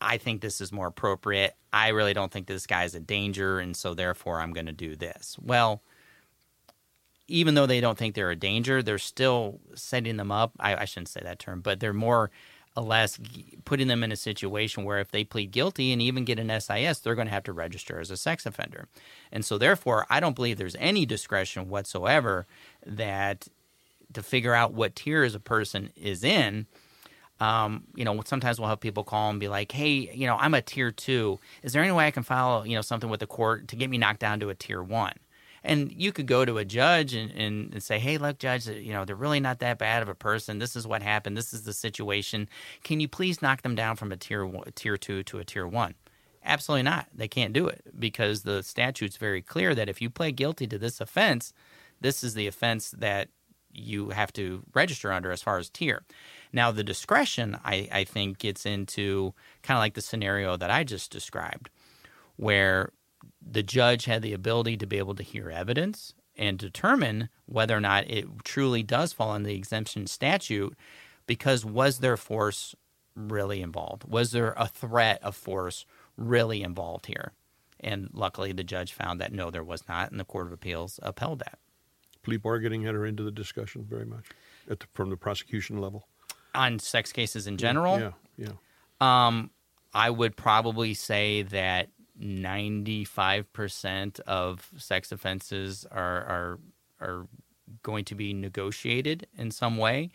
I 0.00 0.16
think 0.18 0.40
this 0.40 0.60
is 0.60 0.72
more 0.72 0.86
appropriate. 0.86 1.56
I 1.72 1.88
really 1.88 2.14
don't 2.14 2.30
think 2.30 2.46
this 2.46 2.66
guy 2.66 2.84
is 2.84 2.94
a 2.94 3.00
danger, 3.00 3.58
and 3.58 3.76
so 3.76 3.94
therefore 3.94 4.40
I'm 4.40 4.52
going 4.52 4.66
to 4.66 4.72
do 4.72 4.96
this. 4.96 5.36
Well, 5.40 5.82
even 7.26 7.54
though 7.54 7.66
they 7.66 7.80
don't 7.80 7.98
think 7.98 8.14
they're 8.14 8.30
a 8.30 8.36
danger, 8.36 8.82
they're 8.82 8.98
still 8.98 9.60
setting 9.74 10.16
them 10.16 10.32
up. 10.32 10.52
I, 10.58 10.76
I 10.76 10.84
shouldn't 10.86 11.08
say 11.08 11.20
that 11.22 11.38
term, 11.38 11.60
but 11.60 11.80
they're 11.80 11.92
more 11.92 12.30
or 12.76 12.82
less 12.82 13.18
putting 13.64 13.88
them 13.88 14.04
in 14.04 14.12
a 14.12 14.16
situation 14.16 14.84
where 14.84 15.00
if 15.00 15.10
they 15.10 15.24
plead 15.24 15.50
guilty 15.50 15.92
and 15.92 16.00
even 16.00 16.24
get 16.24 16.38
an 16.38 16.60
SIS, 16.60 17.00
they're 17.00 17.14
going 17.16 17.26
to 17.26 17.34
have 17.34 17.42
to 17.44 17.52
register 17.52 17.98
as 17.98 18.10
a 18.10 18.16
sex 18.16 18.46
offender. 18.46 18.86
And 19.32 19.44
so, 19.44 19.58
therefore, 19.58 20.06
I 20.08 20.20
don't 20.20 20.36
believe 20.36 20.58
there's 20.58 20.76
any 20.78 21.04
discretion 21.04 21.68
whatsoever 21.68 22.46
that 22.88 23.48
to 24.14 24.22
figure 24.22 24.54
out 24.54 24.72
what 24.72 24.96
tier 24.96 25.22
tiers 25.22 25.34
a 25.34 25.40
person 25.40 25.90
is 25.96 26.24
in 26.24 26.66
um, 27.40 27.84
you 27.94 28.04
know, 28.04 28.20
sometimes 28.24 28.58
we'll 28.58 28.68
have 28.68 28.80
people 28.80 29.04
call 29.04 29.30
and 29.30 29.38
be 29.38 29.48
like, 29.48 29.70
"Hey, 29.70 30.10
you 30.12 30.26
know, 30.26 30.36
I'm 30.36 30.54
a 30.54 30.62
tier 30.62 30.90
two. 30.90 31.38
Is 31.62 31.72
there 31.72 31.82
any 31.82 31.92
way 31.92 32.06
I 32.06 32.10
can 32.10 32.22
file, 32.22 32.66
you 32.66 32.74
know, 32.74 32.82
something 32.82 33.08
with 33.10 33.20
the 33.20 33.26
court 33.26 33.68
to 33.68 33.76
get 33.76 33.90
me 33.90 33.98
knocked 33.98 34.20
down 34.20 34.40
to 34.40 34.50
a 34.50 34.54
tier 34.54 34.82
one?" 34.82 35.14
And 35.62 35.92
you 35.92 36.12
could 36.12 36.26
go 36.26 36.44
to 36.44 36.58
a 36.58 36.64
judge 36.64 37.14
and, 37.14 37.30
and, 37.32 37.74
and 37.74 37.82
say, 37.82 37.98
"Hey, 37.98 38.18
look, 38.18 38.38
judge, 38.38 38.66
you 38.66 38.92
know, 38.92 39.04
they're 39.04 39.16
really 39.16 39.40
not 39.40 39.60
that 39.60 39.78
bad 39.78 40.02
of 40.02 40.08
a 40.08 40.14
person. 40.14 40.58
This 40.58 40.74
is 40.74 40.86
what 40.86 41.02
happened. 41.02 41.36
This 41.36 41.52
is 41.54 41.62
the 41.62 41.72
situation. 41.72 42.48
Can 42.82 43.00
you 43.00 43.08
please 43.08 43.40
knock 43.40 43.62
them 43.62 43.74
down 43.74 43.96
from 43.96 44.10
a 44.10 44.16
tier 44.16 44.44
one, 44.44 44.70
tier 44.74 44.96
two 44.96 45.22
to 45.24 45.38
a 45.38 45.44
tier 45.44 45.66
one?" 45.66 45.94
Absolutely 46.44 46.84
not. 46.84 47.06
They 47.14 47.28
can't 47.28 47.52
do 47.52 47.68
it 47.68 47.82
because 47.98 48.42
the 48.42 48.62
statute's 48.62 49.16
very 49.16 49.42
clear 49.42 49.74
that 49.74 49.88
if 49.88 50.00
you 50.00 50.10
plead 50.10 50.36
guilty 50.36 50.66
to 50.68 50.78
this 50.78 51.00
offense, 51.00 51.52
this 52.00 52.22
is 52.22 52.34
the 52.34 52.46
offense 52.46 52.90
that 52.90 53.28
you 53.72 54.10
have 54.10 54.32
to 54.32 54.62
register 54.74 55.12
under 55.12 55.30
as 55.30 55.42
far 55.42 55.58
as 55.58 55.70
tier. 55.70 56.02
Now, 56.52 56.70
the 56.70 56.84
discretion, 56.84 57.58
I, 57.64 57.88
I 57.92 58.04
think, 58.04 58.38
gets 58.38 58.64
into 58.64 59.34
kind 59.62 59.76
of 59.76 59.82
like 59.82 59.94
the 59.94 60.00
scenario 60.00 60.56
that 60.56 60.70
I 60.70 60.84
just 60.84 61.10
described, 61.10 61.70
where 62.36 62.92
the 63.40 63.62
judge 63.62 64.06
had 64.06 64.22
the 64.22 64.32
ability 64.32 64.76
to 64.78 64.86
be 64.86 64.98
able 64.98 65.14
to 65.14 65.22
hear 65.22 65.50
evidence 65.50 66.14
and 66.36 66.58
determine 66.58 67.28
whether 67.46 67.76
or 67.76 67.80
not 67.80 68.08
it 68.08 68.26
truly 68.44 68.82
does 68.82 69.12
fall 69.12 69.34
in 69.34 69.42
the 69.42 69.54
exemption 69.54 70.06
statute 70.06 70.76
because 71.26 71.64
was 71.64 71.98
there 71.98 72.16
force 72.16 72.74
really 73.14 73.60
involved? 73.60 74.04
Was 74.04 74.30
there 74.30 74.54
a 74.56 74.68
threat 74.68 75.22
of 75.22 75.34
force 75.36 75.84
really 76.16 76.62
involved 76.62 77.06
here? 77.06 77.32
And 77.80 78.08
luckily, 78.12 78.52
the 78.52 78.64
judge 78.64 78.92
found 78.92 79.20
that 79.20 79.32
no, 79.32 79.50
there 79.50 79.62
was 79.62 79.86
not, 79.88 80.10
and 80.10 80.18
the 80.18 80.24
Court 80.24 80.46
of 80.46 80.52
Appeals 80.52 80.98
upheld 81.02 81.40
that. 81.40 81.58
Plea 82.28 82.36
bargaining 82.36 82.86
enter 82.86 83.06
into 83.06 83.22
the 83.22 83.30
discussion 83.30 83.86
very 83.88 84.04
much 84.04 84.26
the, 84.66 84.78
from 84.92 85.10
the 85.10 85.16
prosecution 85.16 85.80
level 85.80 86.06
on 86.54 86.78
sex 86.78 87.12
cases 87.12 87.46
in 87.46 87.56
general. 87.56 87.98
Yeah, 87.98 88.12
yeah. 88.36 88.52
Um, 89.00 89.50
I 89.94 90.10
would 90.10 90.36
probably 90.36 90.94
say 90.94 91.42
that 91.42 91.88
95% 92.20 94.20
of 94.20 94.68
sex 94.76 95.12
offenses 95.12 95.86
are, 95.90 96.24
are 96.24 96.58
are 97.00 97.26
going 97.82 98.04
to 98.06 98.14
be 98.14 98.32
negotiated 98.32 99.26
in 99.36 99.50
some 99.50 99.76
way, 99.76 100.10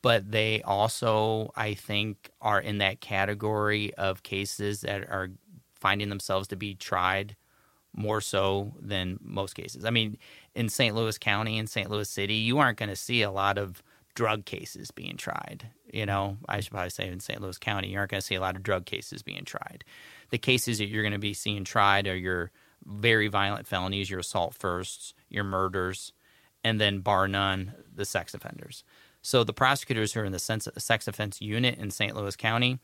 but 0.00 0.30
they 0.30 0.62
also, 0.62 1.50
I 1.56 1.74
think, 1.74 2.30
are 2.40 2.60
in 2.60 2.78
that 2.78 3.00
category 3.00 3.92
of 3.94 4.22
cases 4.22 4.82
that 4.82 5.10
are 5.10 5.30
finding 5.74 6.08
themselves 6.08 6.46
to 6.48 6.56
be 6.56 6.74
tried 6.74 7.36
more 7.94 8.20
so 8.20 8.72
than 8.80 9.18
most 9.22 9.54
cases. 9.54 9.84
I 9.84 9.90
mean, 9.90 10.16
in 10.54 10.68
St. 10.68 10.94
Louis 10.94 11.18
County 11.18 11.58
and 11.58 11.68
St. 11.68 11.90
Louis 11.90 12.08
City, 12.08 12.34
you 12.34 12.58
aren't 12.58 12.78
going 12.78 12.88
to 12.88 12.96
see 12.96 13.22
a 13.22 13.30
lot 13.30 13.58
of 13.58 13.82
drug 14.14 14.44
cases 14.44 14.90
being 14.90 15.16
tried. 15.16 15.68
You 15.92 16.06
know, 16.06 16.38
I 16.48 16.60
should 16.60 16.72
probably 16.72 16.90
say 16.90 17.08
in 17.08 17.20
St. 17.20 17.40
Louis 17.40 17.58
County, 17.58 17.88
you 17.88 17.98
aren't 17.98 18.10
going 18.10 18.20
to 18.20 18.26
see 18.26 18.34
a 18.34 18.40
lot 18.40 18.56
of 18.56 18.62
drug 18.62 18.86
cases 18.86 19.22
being 19.22 19.44
tried. 19.44 19.84
The 20.30 20.38
cases 20.38 20.78
that 20.78 20.88
you're 20.88 21.02
going 21.02 21.12
to 21.12 21.18
be 21.18 21.34
seeing 21.34 21.64
tried 21.64 22.06
are 22.06 22.16
your 22.16 22.50
very 22.84 23.28
violent 23.28 23.66
felonies, 23.66 24.10
your 24.10 24.20
assault 24.20 24.54
firsts, 24.54 25.14
your 25.28 25.44
murders, 25.44 26.12
and 26.64 26.80
then, 26.80 27.00
bar 27.00 27.28
none, 27.28 27.74
the 27.94 28.04
sex 28.04 28.34
offenders. 28.34 28.84
So 29.22 29.44
the 29.44 29.52
prosecutors 29.52 30.12
who 30.12 30.20
are 30.20 30.24
in 30.24 30.32
the 30.32 30.38
sex 30.38 31.08
offense 31.08 31.40
unit 31.40 31.78
in 31.78 31.90
St. 31.90 32.14
Louis 32.16 32.36
County, 32.36 32.78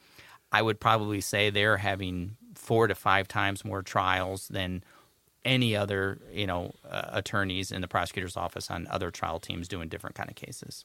I 0.53 0.62
would 0.62 0.81
probably 0.81 1.21
say 1.21 1.51
they're 1.51 1.79
having 1.79 2.37
four 2.55 2.87
to 2.87 2.95
five 2.95 3.29
times 3.29 3.64
more 3.64 3.83
trials 3.83 4.49
than 4.49 4.85
any 5.47 5.75
other, 5.75 6.19
you 6.33 6.47
know, 6.47 6.75
uh, 6.89 7.11
attorneys 7.13 7.73
in 7.73 7.81
the 7.81 7.89
prosecutor's 7.89 8.37
office 8.37 8.71
on 8.71 8.87
other 8.91 9.11
trial 9.11 9.41
teams 9.41 9.69
doing 9.69 9.89
different 9.89 10.15
kind 10.17 10.29
of 10.29 10.37
cases 10.37 10.85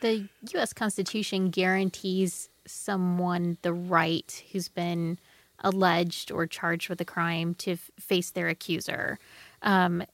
the 0.00 0.28
U.S. 0.52 0.72
Constitution 0.72 1.50
guarantees 1.50 2.48
someone 2.66 3.58
the 3.62 3.72
right 3.72 4.42
who's 4.52 4.68
been 4.68 5.18
alleged 5.60 6.30
or 6.30 6.46
charged 6.46 6.88
with 6.88 7.00
a 7.00 7.04
crime 7.04 7.54
to 7.54 7.72
f- 7.72 7.90
face 7.98 8.30
their 8.30 8.48
accuser. 8.48 9.18
Um, 9.62 10.04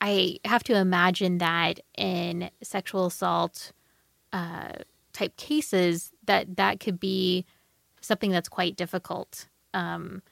I 0.00 0.38
have 0.44 0.62
to 0.64 0.76
imagine 0.76 1.38
that 1.38 1.80
in 1.96 2.50
sexual 2.62 3.06
assault 3.06 3.72
uh, 4.32 4.72
type 5.12 5.36
cases, 5.36 6.12
that 6.26 6.56
that 6.56 6.78
could 6.78 7.00
be 7.00 7.46
something 8.00 8.30
that's 8.30 8.48
quite 8.48 8.76
difficult 8.76 9.48
um, 9.74 10.22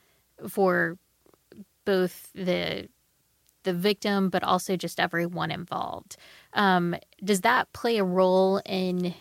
for 0.49 0.99
both 1.87 2.29
the 2.35 2.89
the 3.67 3.75
victim, 3.75 4.31
but 4.31 4.43
also 4.43 4.77
just 4.77 5.01
everyone 5.01 5.51
involved. 5.51 6.17
Um, 6.55 6.95
does 7.23 7.43
that 7.43 7.73
play 7.73 7.99
a 7.99 8.05
role 8.05 8.63
in, 8.65 9.13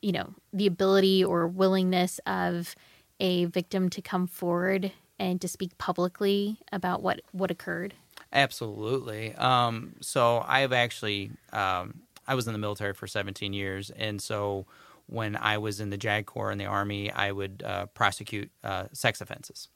you 0.00 0.12
know, 0.12 0.34
the 0.52 0.66
ability 0.66 1.22
or 1.22 1.46
willingness 1.48 2.20
of 2.26 2.74
a 3.18 3.46
victim 3.46 3.90
to 3.90 4.00
come 4.00 4.26
forward 4.26 4.92
and 5.18 5.40
to 5.40 5.48
speak 5.48 5.76
publicly 5.78 6.58
about 6.72 7.02
what 7.02 7.20
what 7.32 7.50
occurred? 7.50 7.94
Absolutely. 8.32 9.34
Um, 9.34 9.94
so 10.00 10.44
I've 10.46 10.72
actually 10.72 11.32
um, 11.52 12.02
I 12.26 12.34
was 12.34 12.46
in 12.46 12.52
the 12.52 12.58
military 12.58 12.94
for 12.94 13.06
17 13.06 13.52
years, 13.52 13.90
and 13.90 14.22
so 14.22 14.66
when 15.06 15.36
I 15.36 15.58
was 15.58 15.80
in 15.80 15.90
the 15.90 15.96
JAG 15.96 16.26
Corps 16.26 16.50
in 16.50 16.58
the 16.58 16.66
Army, 16.66 17.10
I 17.10 17.30
would 17.32 17.62
uh, 17.64 17.86
prosecute 17.86 18.50
uh, 18.64 18.84
sex 18.92 19.20
offenses 19.20 19.68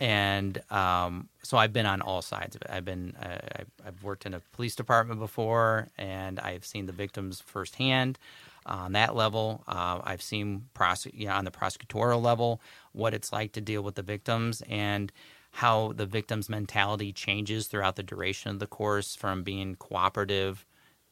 and 0.00 0.60
um, 0.70 1.28
so 1.42 1.56
I've 1.56 1.72
been 1.72 1.86
on 1.86 2.00
all 2.02 2.22
sides 2.22 2.56
of 2.56 2.62
it. 2.62 2.68
I've 2.70 2.84
been 2.84 3.14
uh, 3.16 3.64
I've 3.86 4.02
worked 4.02 4.26
in 4.26 4.34
a 4.34 4.40
police 4.52 4.74
department 4.74 5.20
before, 5.20 5.88
and 5.98 6.40
I've 6.40 6.64
seen 6.64 6.86
the 6.86 6.92
victims 6.92 7.40
firsthand. 7.40 8.18
On 8.66 8.92
that 8.92 9.16
level, 9.16 9.64
uh, 9.66 10.00
I've 10.04 10.22
seen 10.22 10.66
prose- 10.72 11.08
you 11.12 11.26
know, 11.26 11.32
on 11.34 11.44
the 11.44 11.50
prosecutorial 11.50 12.22
level 12.22 12.60
what 12.92 13.12
it's 13.12 13.32
like 13.32 13.52
to 13.52 13.60
deal 13.60 13.82
with 13.82 13.96
the 13.96 14.02
victims 14.02 14.62
and 14.68 15.10
how 15.50 15.92
the 15.94 16.06
victim's 16.06 16.48
mentality 16.48 17.12
changes 17.12 17.66
throughout 17.66 17.96
the 17.96 18.02
duration 18.04 18.50
of 18.52 18.60
the 18.60 18.66
course 18.66 19.16
from 19.16 19.42
being 19.42 19.74
cooperative 19.76 20.64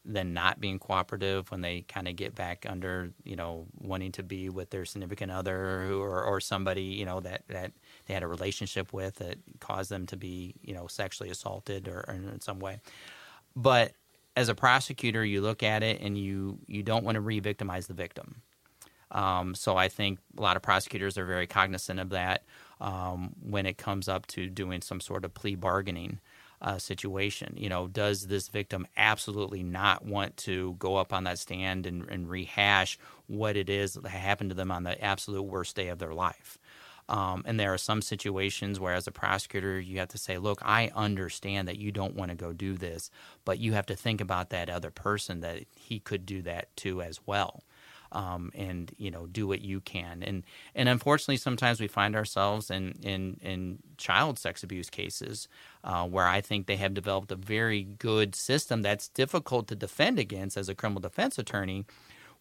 then 0.05 0.33
not 0.33 0.61
being 0.61 0.79
cooperative 0.79 1.51
when 1.51 1.61
they 1.61 1.83
kind 1.83 2.09
of 2.09 2.17
get 2.17 2.35
back 2.35 2.65
under 2.69 3.11
you 3.25 3.37
know 3.37 3.67
wanting 3.79 4.13
to 4.13 4.23
be 4.23 4.49
with 4.49 4.71
their 4.71 4.85
significant 4.85 5.31
other 5.31 5.93
or, 5.93 6.23
or 6.25 6.41
somebody 6.41 6.83
you 6.83 7.05
know 7.05 7.21
that 7.21 7.43
that 7.49 7.73
they 8.11 8.15
had 8.15 8.25
a 8.25 8.29
relationship 8.29 8.93
with 8.93 9.17
that 9.17 9.39
caused 9.61 9.89
them 9.89 10.05
to 10.07 10.17
be 10.17 10.55
you 10.63 10.75
know 10.75 10.89
sexually 10.89 11.31
assaulted 11.31 11.87
or, 11.87 12.05
or 12.09 12.15
in 12.15 12.41
some 12.41 12.59
way 12.59 12.81
but 13.55 13.93
as 14.37 14.49
a 14.49 14.55
prosecutor 14.55 15.25
you 15.25 15.41
look 15.41 15.63
at 15.63 15.85
it 15.85 16.01
and 16.01 16.19
you 16.19 16.59
you 16.67 16.83
don't 16.83 17.05
want 17.05 17.15
to 17.15 17.21
re-victimize 17.21 17.87
the 17.87 17.95
victim 17.95 18.43
um, 19.13 19.55
so 19.55 19.77
I 19.77 19.89
think 19.89 20.19
a 20.39 20.43
lot 20.43 20.57
of 20.57 20.63
prosecutors 20.63 21.19
are 21.19 21.25
very 21.25 21.47
cognizant 21.47 21.99
of 21.99 22.11
that 22.11 22.45
um, 22.81 23.35
when 23.43 23.67
it 23.67 23.77
comes 23.77 24.09
up 24.09 24.27
to 24.29 24.49
doing 24.49 24.83
some 24.83 25.01
sort 25.01 25.25
of 25.25 25.35
plea 25.35 25.57
bargaining 25.57 26.21
uh, 26.63 26.79
situation. 26.79 27.55
You 27.57 27.69
know, 27.69 27.89
does 27.89 28.27
this 28.27 28.49
victim 28.49 28.87
absolutely 28.97 29.63
not 29.63 30.05
want 30.05 30.37
to 30.39 30.77
go 30.79 30.97
up 30.97 31.13
on 31.13 31.25
that 31.25 31.39
stand 31.39 31.87
and, 31.87 32.09
and 32.09 32.29
rehash 32.29 32.99
what 33.27 33.57
it 33.57 33.71
is 33.71 33.95
that 33.95 34.09
happened 34.09 34.51
to 34.51 34.57
them 34.57 34.71
on 34.71 34.85
the 34.85 35.03
absolute 35.03 35.43
worst 35.43 35.75
day 35.75 35.89
of 35.89 35.99
their 35.99 36.15
life? 36.15 36.59
Um, 37.11 37.43
and 37.45 37.59
there 37.59 37.75
are 37.75 37.79
some 37.79 38.03
situations 38.03 38.79
where, 38.79 38.95
as 38.95 39.07
a 39.07 39.13
prosecutor, 39.13 39.81
you 39.81 39.99
have 39.99 40.09
to 40.09 40.19
say, 40.19 40.39
Look, 40.39 40.61
I 40.65 40.91
understand 40.95 41.69
that 41.69 41.79
you 41.79 41.91
don't 41.91 42.15
want 42.15 42.31
to 42.31 42.37
go 42.37 42.53
do 42.53 42.75
this, 42.75 43.11
but 43.45 43.59
you 43.59 43.73
have 43.73 43.87
to 43.87 43.97
think 43.97 44.21
about 44.21 44.51
that 44.51 44.71
other 44.71 44.91
person 44.91 45.41
that 45.41 45.65
he 45.75 45.99
could 45.99 46.25
do 46.25 46.41
that 46.43 46.75
to 46.77 47.03
as 47.03 47.21
well 47.27 47.65
um, 48.13 48.51
and 48.55 48.93
you 48.97 49.11
know 49.11 49.27
do 49.27 49.47
what 49.47 49.61
you 49.61 49.81
can. 49.81 50.23
And 50.23 50.45
and 50.75 50.89
unfortunately, 50.89 51.37
sometimes 51.37 51.81
we 51.81 51.89
find 51.89 52.17
ourselves 52.17 52.71
in 52.71 52.99
in, 53.03 53.39
in 53.43 53.79
child 53.97 54.39
sex 54.39 54.63
abuse 54.63 54.91
cases 54.91 55.49
uh, 55.85 56.07
where 56.07 56.27
I 56.27 56.41
think 56.41 56.67
they 56.67 56.77
have 56.77 56.95
developed 56.95 57.33
a 57.33 57.37
very 57.37 57.83
good 57.83 58.35
system 58.35 58.83
that's 58.83 59.09
difficult 59.09 59.69
to 59.69 59.75
defend 59.75 60.19
against 60.19 60.57
as 60.57 60.69
a 60.69 60.75
criminal 60.75 61.01
defense 61.01 61.39
attorney, 61.39 61.85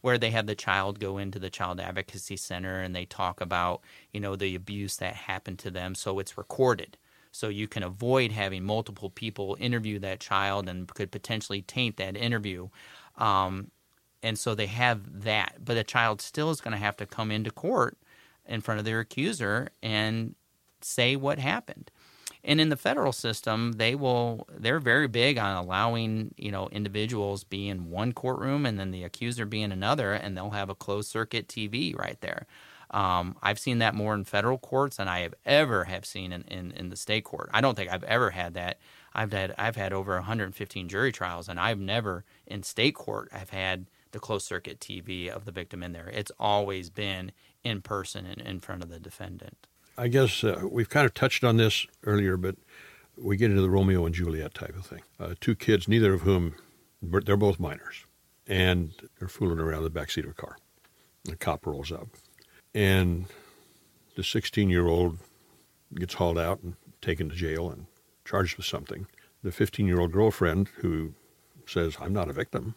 where 0.02 0.18
they 0.18 0.32
have 0.32 0.48
the 0.48 0.56
child 0.56 1.00
go 1.00 1.18
into 1.18 1.40
the 1.40 1.50
child 1.50 1.80
advocacy 1.80 2.38
center 2.38 2.80
and 2.82 2.96
they 2.96 3.06
talk 3.06 3.42
about 3.42 3.82
you 4.12 4.20
know 4.20 4.36
the 4.36 4.56
abuse 4.56 4.98
that 4.98 5.14
happened 5.14 5.60
to 5.60 5.72
them. 5.72 5.96
So 5.96 6.20
it's 6.20 6.38
recorded. 6.38 6.98
So 7.32 7.48
you 7.50 7.68
can 7.68 7.84
avoid 7.84 8.32
having 8.32 8.64
multiple 8.64 9.10
people 9.10 9.56
interview 9.60 10.00
that 10.00 10.20
child 10.20 10.68
and 10.68 10.88
could 10.88 11.12
potentially 11.12 11.62
taint 11.62 11.98
that 11.98 12.18
interview. 12.18 12.70
Um, 13.18 13.70
and 14.24 14.38
so 14.38 14.56
they 14.56 14.66
have 14.66 15.24
that. 15.24 15.58
But 15.64 15.76
the 15.76 15.84
child 15.84 16.22
still 16.22 16.50
is 16.50 16.60
going 16.60 16.72
to 16.72 16.78
have 16.84 16.98
to 16.98 17.06
come 17.06 17.32
into 17.32 17.52
court 17.52 17.98
in 18.48 18.62
front 18.62 18.80
of 18.80 18.86
their 18.86 19.00
accuser 19.00 19.70
and 19.84 20.36
say 20.82 21.16
what 21.16 21.40
happened 21.40 21.92
and 22.44 22.62
in 22.62 22.70
the 22.70 22.78
federal 22.78 23.12
system, 23.12 23.74
they 23.74 23.96
will 23.96 24.48
they're 24.58 24.80
very 24.80 25.08
big 25.08 25.38
on 25.38 25.58
allowing, 25.58 26.34
you 26.38 26.52
know, 26.52 26.70
individuals 26.70 27.44
be 27.44 27.68
in 27.68 27.90
one 27.90 28.14
courtroom 28.14 28.66
and 28.66 28.80
then 28.80 28.92
the 28.92 29.04
accuser 29.04 29.46
be 29.46 29.62
in 29.62 29.72
another 29.72 30.14
and 30.14 30.38
they'll 30.38 30.52
have 30.52 30.70
a 30.70 30.76
closed 30.76 31.10
circuit 31.10 31.48
TV 31.48 31.98
right 31.98 32.20
there. 32.22 32.46
Um, 32.92 33.36
I've 33.44 33.60
seen 33.60 33.80
that 33.80 33.94
more 33.94 34.16
in 34.16 34.24
federal 34.24 34.58
courts 34.58 34.98
than 34.98 35.08
I 35.08 35.20
have 35.20 35.36
ever 35.46 35.84
have 35.84 36.06
seen 36.06 36.32
in, 36.32 36.42
in, 36.44 36.72
in, 36.72 36.90
the 36.90 36.96
state 36.96 37.24
court. 37.24 37.50
I 37.54 37.62
don't 37.62 37.76
think 37.76 37.92
I've 37.92 38.04
ever 38.06 38.32
had 38.32 38.56
that. 38.56 38.80
I've 39.14 39.32
had 39.32 39.54
I've 39.60 39.76
had 39.76 39.94
over 39.94 40.16
115 40.16 40.90
jury 40.90 41.12
trials, 41.12 41.48
and 41.48 41.60
I've 41.60 41.80
never 41.80 42.26
in 42.48 42.64
state 42.64 42.96
court 42.96 43.30
I've 43.32 43.52
had 43.52 43.86
the 44.12 44.20
closed 44.20 44.48
circuit 44.48 44.80
TV 44.80 45.28
of 45.28 45.46
the 45.46 45.52
victim 45.52 45.84
in 45.84 45.92
there. 45.92 46.10
It's 46.12 46.32
always 46.40 46.90
been 46.90 47.32
in 47.64 47.82
person 47.82 48.26
and 48.26 48.42
in 48.42 48.60
front 48.60 48.82
of 48.82 48.90
the 48.90 49.00
defendant. 49.00 49.68
I 50.00 50.08
guess 50.08 50.46
uh, 50.46 50.62
we've 50.64 50.90
kind 50.90 51.06
of 51.06 51.14
touched 51.14 51.44
on 51.44 51.58
this 51.58 51.86
earlier, 52.06 52.38
but 52.38 52.56
we 53.18 53.36
get 53.36 53.52
into 53.52 53.62
the 53.62 53.70
Romeo 53.70 54.06
and 54.06 54.16
Juliet 54.16 54.54
type 54.54 54.78
of 54.78 54.86
thing. 54.86 55.02
Uh, 55.20 55.34
two 55.42 55.56
kids, 55.56 55.90
neither 55.90 56.14
of 56.14 56.22
whom 56.22 56.56
they're 57.02 57.36
both 57.36 57.60
minors, 57.60 58.06
and 58.48 58.94
they're 59.20 59.28
fooling 59.28 59.60
around 59.60 59.84
in 59.86 59.94
the 59.94 60.00
backseat 60.00 60.24
of 60.24 60.30
a 60.30 60.34
car. 60.34 60.58
The 61.26 61.36
cop 61.36 61.66
rolls 61.66 61.92
up, 61.92 62.08
and 62.74 63.26
the 64.16 64.22
16-year-old 64.22 65.18
gets 65.96 66.14
hauled 66.14 66.40
out 66.40 66.64
and 66.64 66.76
taken 67.02 67.28
to 67.28 67.36
jail 67.36 67.70
and 67.70 67.86
charged 68.24 68.56
with 68.56 68.66
something. 68.66 69.06
The 69.44 69.50
15-year-old 69.50 70.14
girlfriend 70.14 70.70
who 70.78 71.14
says, 71.68 71.98
"I'm 72.00 72.14
not 72.14 72.30
a 72.30 72.34
victim." 72.34 72.76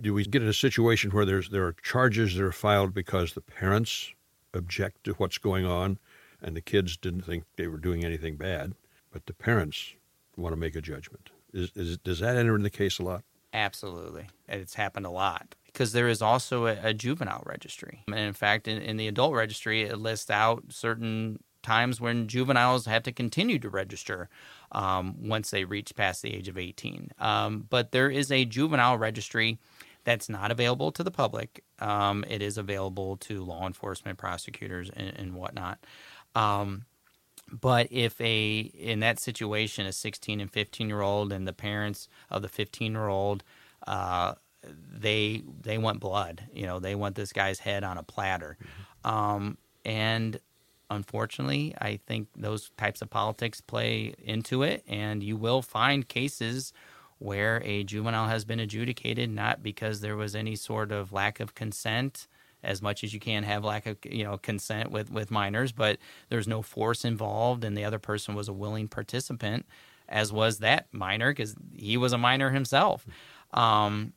Do 0.00 0.14
we 0.14 0.24
get 0.24 0.42
in 0.42 0.48
a 0.48 0.54
situation 0.54 1.10
where 1.10 1.26
there's 1.26 1.50
there 1.50 1.66
are 1.66 1.76
charges 1.82 2.36
that 2.36 2.42
are 2.42 2.52
filed 2.52 2.94
because 2.94 3.34
the 3.34 3.42
parents 3.42 4.14
object 4.54 5.04
to 5.04 5.12
what's 5.14 5.36
going 5.36 5.66
on? 5.66 5.98
And 6.44 6.54
the 6.54 6.60
kids 6.60 6.96
didn't 6.96 7.22
think 7.22 7.44
they 7.56 7.66
were 7.66 7.78
doing 7.78 8.04
anything 8.04 8.36
bad, 8.36 8.74
but 9.10 9.26
the 9.26 9.32
parents 9.32 9.94
want 10.36 10.52
to 10.52 10.56
make 10.56 10.76
a 10.76 10.80
judgment. 10.80 11.30
Is, 11.52 11.72
is, 11.74 11.98
does 11.98 12.20
that 12.20 12.36
enter 12.36 12.54
in 12.54 12.62
the 12.62 12.70
case 12.70 12.98
a 12.98 13.02
lot? 13.02 13.24
Absolutely. 13.52 14.28
It's 14.48 14.74
happened 14.74 15.06
a 15.06 15.10
lot 15.10 15.54
because 15.66 15.92
there 15.92 16.08
is 16.08 16.20
also 16.20 16.66
a, 16.66 16.76
a 16.82 16.94
juvenile 16.94 17.42
registry. 17.46 18.02
And 18.08 18.18
in 18.18 18.32
fact, 18.32 18.68
in, 18.68 18.82
in, 18.82 18.96
the 18.96 19.08
adult 19.08 19.32
registry, 19.34 19.82
it 19.82 19.96
lists 19.96 20.30
out 20.30 20.64
certain 20.68 21.38
times 21.62 22.00
when 22.00 22.26
juveniles 22.26 22.84
have 22.86 23.04
to 23.04 23.12
continue 23.12 23.58
to 23.60 23.70
register 23.70 24.28
um, 24.72 25.16
once 25.20 25.50
they 25.50 25.64
reach 25.64 25.94
past 25.94 26.20
the 26.20 26.34
age 26.34 26.48
of 26.48 26.58
18. 26.58 27.12
Um, 27.20 27.66
but 27.70 27.92
there 27.92 28.10
is 28.10 28.30
a 28.30 28.44
juvenile 28.44 28.98
registry 28.98 29.58
that's 30.04 30.28
not 30.28 30.50
available 30.50 30.92
to 30.92 31.02
the 31.02 31.10
public. 31.10 31.64
Um, 31.78 32.24
it 32.28 32.42
is 32.42 32.58
available 32.58 33.16
to 33.18 33.42
law 33.42 33.66
enforcement, 33.66 34.18
prosecutors, 34.18 34.90
and, 34.94 35.12
and 35.16 35.34
whatnot. 35.34 35.78
Um, 36.34 36.84
but 37.50 37.88
if 37.90 38.20
a 38.20 38.58
in 38.58 39.00
that 39.00 39.18
situation, 39.20 39.86
a 39.86 39.92
16 39.92 40.40
and 40.40 40.50
15 40.50 40.88
year 40.88 41.00
old 41.00 41.32
and 41.32 41.46
the 41.46 41.52
parents 41.52 42.08
of 42.30 42.42
the 42.42 42.48
15 42.48 42.92
year 42.92 43.08
old, 43.08 43.44
uh, 43.86 44.34
they 44.92 45.42
they 45.62 45.78
want 45.78 46.00
blood. 46.00 46.44
You 46.52 46.66
know, 46.66 46.80
they 46.80 46.94
want 46.94 47.14
this 47.14 47.32
guy's 47.32 47.60
head 47.60 47.84
on 47.84 47.98
a 47.98 48.02
platter. 48.02 48.56
Mm-hmm. 48.60 49.10
Um, 49.10 49.58
and 49.84 50.40
unfortunately, 50.90 51.74
I 51.78 52.00
think 52.06 52.28
those 52.36 52.70
types 52.76 53.02
of 53.02 53.10
politics 53.10 53.60
play 53.60 54.14
into 54.22 54.62
it, 54.62 54.82
and 54.88 55.22
you 55.22 55.36
will 55.36 55.62
find 55.62 56.08
cases 56.08 56.72
where 57.18 57.62
a 57.64 57.84
juvenile 57.84 58.28
has 58.28 58.44
been 58.44 58.60
adjudicated 58.60 59.30
not 59.30 59.62
because 59.62 60.00
there 60.00 60.16
was 60.16 60.34
any 60.34 60.56
sort 60.56 60.90
of 60.90 61.12
lack 61.12 61.40
of 61.40 61.54
consent 61.54 62.26
as 62.64 62.82
much 62.82 63.04
as 63.04 63.14
you 63.14 63.20
can 63.20 63.42
have 63.42 63.64
lack 63.64 63.86
of 63.86 63.98
you 64.04 64.24
know 64.24 64.38
consent 64.38 64.90
with 64.90 65.10
with 65.10 65.30
minors, 65.30 65.72
but 65.72 65.98
there's 66.28 66.48
no 66.48 66.62
force 66.62 67.04
involved, 67.04 67.64
and 67.64 67.76
the 67.76 67.84
other 67.84 67.98
person 67.98 68.34
was 68.34 68.48
a 68.48 68.52
willing 68.52 68.88
participant, 68.88 69.66
as 70.08 70.32
was 70.32 70.58
that 70.58 70.86
minor 70.92 71.30
because 71.32 71.54
he 71.74 71.96
was 71.96 72.12
a 72.12 72.18
minor 72.18 72.50
himself. 72.50 73.06
Um, 73.52 74.12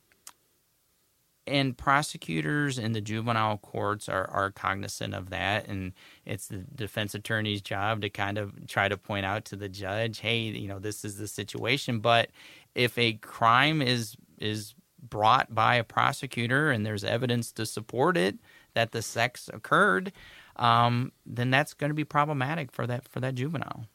and 1.48 1.78
prosecutors 1.78 2.78
in 2.78 2.92
the 2.92 3.02
juvenile 3.02 3.58
courts 3.58 4.10
are, 4.10 4.30
are 4.30 4.52
cognizant 4.52 5.14
of 5.14 5.30
that 5.30 5.68
and 5.68 5.94
it's 6.26 6.48
the 6.48 6.58
defense 6.76 7.16
attorney's 7.16 7.62
job 7.62 8.02
to 8.02 8.10
kind 8.10 8.38
of 8.38 8.68
try 8.68 8.90
to 8.90 8.98
point 8.98 9.26
out 9.26 9.46
to 9.46 9.56
the 9.56 9.70
judge 9.70 10.20
hey 10.20 10.40
you 10.40 10.68
know 10.68 10.80
this 10.80 11.06
is 11.06 11.18
the 11.18 11.28
situation 11.28 12.00
but 12.00 12.30
if 12.76 12.98
a 12.98 13.14
crime 13.14 13.82
is 13.82 14.18
is 14.40 14.76
brought 15.02 15.54
by 15.54 15.76
a 15.76 15.84
prosecutor 15.84 16.72
and 16.72 16.86
there's 16.86 17.04
evidence 17.04 17.52
to 17.54 17.66
support 17.66 18.18
it 18.18 18.38
that 18.74 18.92
the 18.92 19.02
sex 19.02 19.50
occurred, 19.54 20.12
um, 20.56 21.12
then 21.26 21.50
that's 21.50 21.74
going 21.74 21.90
to 21.90 21.96
be 21.96 22.04
problematic 22.04 22.72
for 22.72 22.88
that 22.88 23.08
for 23.08 23.20
that 23.20 23.36
juvenile 23.36 23.88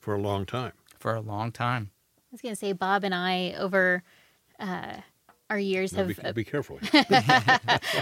for 0.00 0.14
a 0.14 0.18
long 0.18 0.44
time. 0.44 0.72
For 0.98 1.14
a 1.14 1.20
long 1.20 1.52
time. 1.52 1.90
I 2.16 2.28
was 2.32 2.40
going 2.40 2.54
to 2.54 2.58
say, 2.58 2.72
Bob 2.72 3.04
and 3.04 3.14
I 3.14 3.54
over 3.58 4.02
uh, 4.58 4.96
our 5.50 5.58
years 5.58 5.92
have 5.92 6.08
be, 6.08 6.32
be 6.32 6.44
careful 6.44 6.78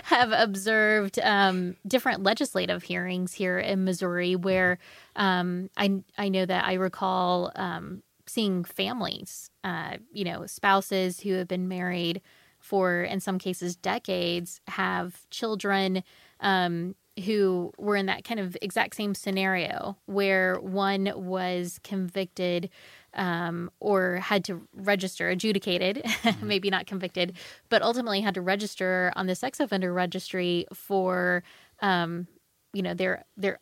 have 0.04 0.30
observed 0.30 1.18
um, 1.18 1.76
different 1.84 2.22
legislative 2.22 2.84
hearings 2.84 3.32
here 3.32 3.58
in 3.58 3.84
Missouri 3.84 4.36
where 4.36 4.78
um, 5.16 5.68
I 5.76 6.02
I 6.16 6.28
know 6.28 6.46
that 6.46 6.64
I 6.64 6.74
recall 6.74 7.50
um, 7.56 8.02
seeing 8.30 8.64
families, 8.64 9.50
uh, 9.64 9.96
you 10.12 10.24
know, 10.24 10.46
spouses 10.46 11.20
who 11.20 11.34
have 11.34 11.48
been 11.48 11.68
married 11.68 12.20
for, 12.60 13.02
in 13.02 13.20
some 13.20 13.38
cases, 13.38 13.76
decades, 13.76 14.60
have 14.68 15.28
children 15.30 16.02
um, 16.40 16.94
who 17.24 17.72
were 17.78 17.96
in 17.96 18.06
that 18.06 18.24
kind 18.24 18.40
of 18.40 18.56
exact 18.62 18.94
same 18.94 19.14
scenario 19.14 19.96
where 20.06 20.58
one 20.60 21.10
was 21.14 21.80
convicted 21.82 22.70
um, 23.14 23.70
or 23.80 24.16
had 24.16 24.44
to 24.44 24.66
register, 24.74 25.28
adjudicated, 25.28 25.96
mm-hmm. 26.04 26.46
maybe 26.46 26.70
not 26.70 26.86
convicted, 26.86 27.36
but 27.68 27.82
ultimately 27.82 28.20
had 28.20 28.34
to 28.34 28.40
register 28.40 29.12
on 29.16 29.26
the 29.26 29.34
sex 29.34 29.58
offender 29.58 29.92
registry 29.92 30.66
for, 30.72 31.42
um, 31.80 32.26
you 32.72 32.82
know, 32.82 32.94
their 32.94 33.24
their 33.36 33.58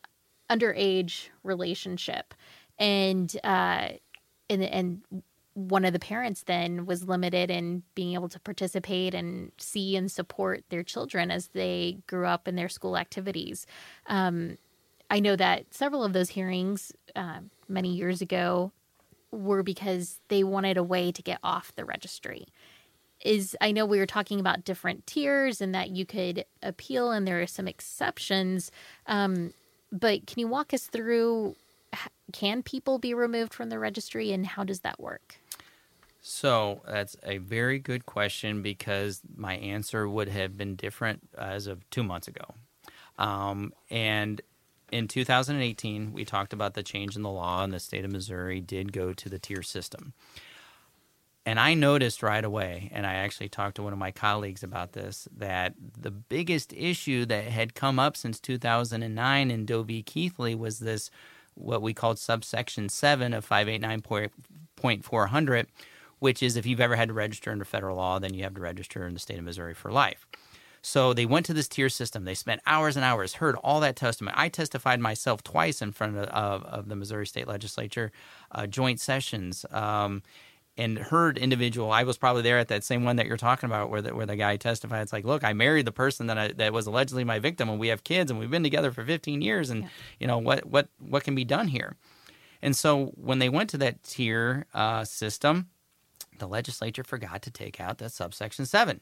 underage 0.50 1.28
relationship, 1.42 2.34
and 2.78 3.34
uh, 3.42 3.88
and 4.48 4.62
and 4.62 5.02
one 5.54 5.84
of 5.84 5.92
the 5.92 5.98
parents 5.98 6.44
then 6.44 6.86
was 6.86 7.08
limited 7.08 7.50
in 7.50 7.82
being 7.96 8.14
able 8.14 8.28
to 8.28 8.38
participate 8.38 9.12
and 9.12 9.50
see 9.58 9.96
and 9.96 10.10
support 10.10 10.62
their 10.68 10.84
children 10.84 11.32
as 11.32 11.48
they 11.48 11.98
grew 12.06 12.26
up 12.26 12.46
in 12.46 12.54
their 12.54 12.68
school 12.68 12.96
activities. 12.96 13.66
Um, 14.06 14.56
I 15.10 15.18
know 15.18 15.34
that 15.34 15.74
several 15.74 16.04
of 16.04 16.12
those 16.12 16.30
hearings 16.30 16.92
uh, 17.16 17.40
many 17.68 17.92
years 17.92 18.20
ago 18.20 18.70
were 19.32 19.64
because 19.64 20.20
they 20.28 20.44
wanted 20.44 20.76
a 20.76 20.82
way 20.82 21.10
to 21.10 21.22
get 21.22 21.40
off 21.42 21.74
the 21.74 21.84
registry. 21.84 22.46
Is 23.24 23.56
I 23.60 23.72
know 23.72 23.84
we 23.84 23.98
were 23.98 24.06
talking 24.06 24.38
about 24.38 24.64
different 24.64 25.08
tiers 25.08 25.60
and 25.60 25.74
that 25.74 25.90
you 25.90 26.06
could 26.06 26.44
appeal, 26.62 27.10
and 27.10 27.26
there 27.26 27.42
are 27.42 27.48
some 27.48 27.66
exceptions. 27.66 28.70
Um, 29.06 29.54
but 29.90 30.26
can 30.28 30.38
you 30.38 30.46
walk 30.46 30.72
us 30.72 30.84
through 30.84 31.56
can 32.32 32.62
people 32.62 32.98
be 32.98 33.14
removed 33.14 33.54
from 33.54 33.68
the 33.68 33.78
registry 33.78 34.32
and 34.32 34.46
how 34.46 34.64
does 34.64 34.80
that 34.80 35.00
work? 35.00 35.36
So 36.20 36.82
that's 36.86 37.16
a 37.22 37.38
very 37.38 37.78
good 37.78 38.04
question 38.04 38.60
because 38.62 39.22
my 39.34 39.54
answer 39.56 40.08
would 40.08 40.28
have 40.28 40.56
been 40.56 40.74
different 40.76 41.20
as 41.38 41.66
of 41.66 41.88
two 41.90 42.02
months 42.02 42.28
ago. 42.28 42.54
Um, 43.18 43.72
and 43.90 44.40
in 44.90 45.08
2018, 45.08 46.12
we 46.12 46.24
talked 46.24 46.52
about 46.52 46.74
the 46.74 46.82
change 46.82 47.16
in 47.16 47.22
the 47.22 47.30
law, 47.30 47.62
and 47.62 47.72
the 47.72 47.80
state 47.80 48.04
of 48.04 48.12
Missouri 48.12 48.60
did 48.60 48.92
go 48.92 49.12
to 49.12 49.28
the 49.28 49.38
tier 49.38 49.62
system. 49.62 50.12
And 51.44 51.58
I 51.58 51.74
noticed 51.74 52.22
right 52.22 52.44
away, 52.44 52.90
and 52.92 53.06
I 53.06 53.14
actually 53.14 53.48
talked 53.48 53.76
to 53.76 53.82
one 53.82 53.92
of 53.92 53.98
my 53.98 54.10
colleagues 54.10 54.62
about 54.62 54.92
this, 54.92 55.26
that 55.36 55.74
the 55.98 56.10
biggest 56.10 56.74
issue 56.74 57.24
that 57.26 57.44
had 57.44 57.74
come 57.74 57.98
up 57.98 58.16
since 58.16 58.38
2009 58.38 59.50
in 59.50 59.64
Doe 59.64 59.82
v. 59.82 60.02
Keathley 60.02 60.54
was 60.54 60.80
this 60.80 61.10
what 61.58 61.82
we 61.82 61.92
called 61.92 62.18
subsection 62.18 62.88
7 62.88 63.34
of 63.34 63.46
589.400, 63.48 65.66
which 66.18 66.42
is 66.42 66.56
if 66.56 66.66
you've 66.66 66.80
ever 66.80 66.96
had 66.96 67.08
to 67.08 67.14
register 67.14 67.50
under 67.50 67.64
federal 67.64 67.96
law, 67.96 68.18
then 68.18 68.34
you 68.34 68.42
have 68.44 68.54
to 68.54 68.60
register 68.60 69.06
in 69.06 69.14
the 69.14 69.20
state 69.20 69.38
of 69.38 69.44
Missouri 69.44 69.74
for 69.74 69.92
life. 69.92 70.26
So 70.80 71.12
they 71.12 71.26
went 71.26 71.44
to 71.46 71.52
this 71.52 71.68
tier 71.68 71.88
system. 71.88 72.24
They 72.24 72.34
spent 72.34 72.60
hours 72.66 72.96
and 72.96 73.04
hours, 73.04 73.34
heard 73.34 73.56
all 73.56 73.80
that 73.80 73.96
testimony. 73.96 74.34
I 74.38 74.48
testified 74.48 75.00
myself 75.00 75.42
twice 75.42 75.82
in 75.82 75.92
front 75.92 76.16
of, 76.16 76.28
of, 76.28 76.64
of 76.64 76.88
the 76.88 76.96
Missouri 76.96 77.26
State 77.26 77.48
Legislature, 77.48 78.12
uh, 78.52 78.66
joint 78.66 79.00
sessions. 79.00 79.66
Um, 79.70 80.22
and 80.78 80.96
heard 80.96 81.36
individual. 81.36 81.90
I 81.90 82.04
was 82.04 82.16
probably 82.16 82.42
there 82.42 82.58
at 82.58 82.68
that 82.68 82.84
same 82.84 83.04
one 83.04 83.16
that 83.16 83.26
you're 83.26 83.36
talking 83.36 83.66
about, 83.66 83.90
where 83.90 84.00
the, 84.00 84.14
where 84.14 84.26
the 84.26 84.36
guy 84.36 84.56
testified. 84.56 85.02
It's 85.02 85.12
like, 85.12 85.24
look, 85.24 85.42
I 85.42 85.52
married 85.52 85.86
the 85.86 85.92
person 85.92 86.28
that 86.28 86.38
I, 86.38 86.48
that 86.52 86.72
was 86.72 86.86
allegedly 86.86 87.24
my 87.24 87.40
victim, 87.40 87.68
and 87.68 87.80
we 87.80 87.88
have 87.88 88.04
kids, 88.04 88.30
and 88.30 88.38
we've 88.38 88.50
been 88.50 88.62
together 88.62 88.92
for 88.92 89.04
15 89.04 89.42
years, 89.42 89.68
and 89.68 89.82
yeah. 89.82 89.88
you 90.20 90.26
know 90.28 90.38
what 90.38 90.64
what 90.64 90.88
what 91.00 91.24
can 91.24 91.34
be 91.34 91.44
done 91.44 91.68
here? 91.68 91.96
And 92.62 92.74
so 92.76 93.06
when 93.16 93.40
they 93.40 93.48
went 93.48 93.70
to 93.70 93.78
that 93.78 94.02
tier 94.04 94.66
uh, 94.72 95.04
system, 95.04 95.68
the 96.38 96.48
legislature 96.48 97.04
forgot 97.04 97.42
to 97.42 97.50
take 97.50 97.80
out 97.80 97.98
that 97.98 98.12
subsection 98.12 98.64
seven. 98.64 99.00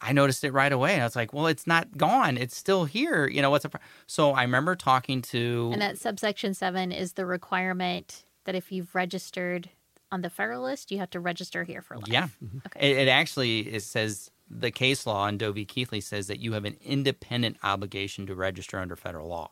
I 0.00 0.12
noticed 0.12 0.44
it 0.44 0.52
right 0.52 0.72
away. 0.72 0.92
And 0.92 1.02
I 1.02 1.06
was 1.06 1.16
like, 1.16 1.32
well, 1.32 1.48
it's 1.48 1.66
not 1.66 1.96
gone. 1.96 2.36
It's 2.36 2.56
still 2.56 2.84
here. 2.84 3.26
You 3.26 3.42
know, 3.42 3.50
what's 3.50 3.64
a. 3.64 3.68
Pro-? 3.68 3.80
So 4.06 4.30
I 4.30 4.42
remember 4.42 4.76
talking 4.76 5.22
to. 5.22 5.70
And 5.72 5.82
that 5.82 5.98
subsection 5.98 6.54
seven 6.54 6.92
is 6.92 7.14
the 7.14 7.26
requirement 7.26 8.24
that 8.44 8.54
if 8.54 8.70
you've 8.70 8.94
registered 8.94 9.70
on 10.10 10.22
the 10.22 10.30
federal 10.30 10.62
list, 10.62 10.90
you 10.90 10.98
have 10.98 11.10
to 11.10 11.20
register 11.20 11.64
here 11.64 11.82
for 11.82 11.96
life. 11.96 12.08
Yeah. 12.08 12.28
Mm-hmm. 12.44 12.58
Okay. 12.66 12.90
It, 12.90 12.98
it, 12.98 13.08
actually 13.08 13.60
it 13.60 13.82
says 13.82 14.30
the 14.50 14.70
case 14.70 15.06
law 15.06 15.26
in 15.26 15.38
Doe 15.38 15.52
v. 15.52 15.66
Keathley 15.66 16.02
says 16.02 16.26
that 16.28 16.40
you 16.40 16.52
have 16.54 16.64
an 16.64 16.76
independent 16.84 17.56
obligation 17.62 18.26
to 18.26 18.34
register 18.34 18.78
under 18.78 18.96
federal 18.96 19.28
law. 19.28 19.50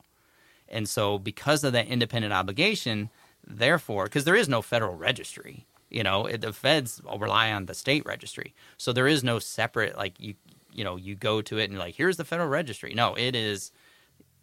And 0.68 0.88
so, 0.88 1.18
because 1.18 1.62
of 1.62 1.72
that 1.74 1.86
independent 1.86 2.32
obligation, 2.32 3.10
therefore, 3.46 4.04
because 4.04 4.24
there 4.24 4.34
is 4.34 4.48
no 4.48 4.62
federal 4.62 4.94
registry, 4.96 5.66
you 5.90 6.02
know, 6.02 6.28
the 6.28 6.52
feds 6.52 7.00
rely 7.18 7.52
on 7.52 7.66
the 7.66 7.74
state 7.74 8.04
registry. 8.04 8.52
So 8.76 8.92
there 8.92 9.06
is 9.06 9.22
no 9.22 9.38
separate 9.38 9.96
like 9.96 10.18
you 10.18 10.34
you 10.72 10.84
know 10.84 10.96
you 10.96 11.14
go 11.14 11.40
to 11.42 11.58
it 11.58 11.70
and 11.70 11.78
like 11.78 11.94
here's 11.94 12.16
the 12.16 12.24
federal 12.24 12.48
registry. 12.48 12.94
No, 12.94 13.14
it 13.14 13.36
is 13.36 13.70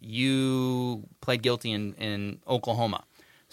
you 0.00 1.04
pled 1.20 1.42
guilty 1.42 1.72
in 1.72 1.94
in 1.94 2.40
Oklahoma. 2.46 3.04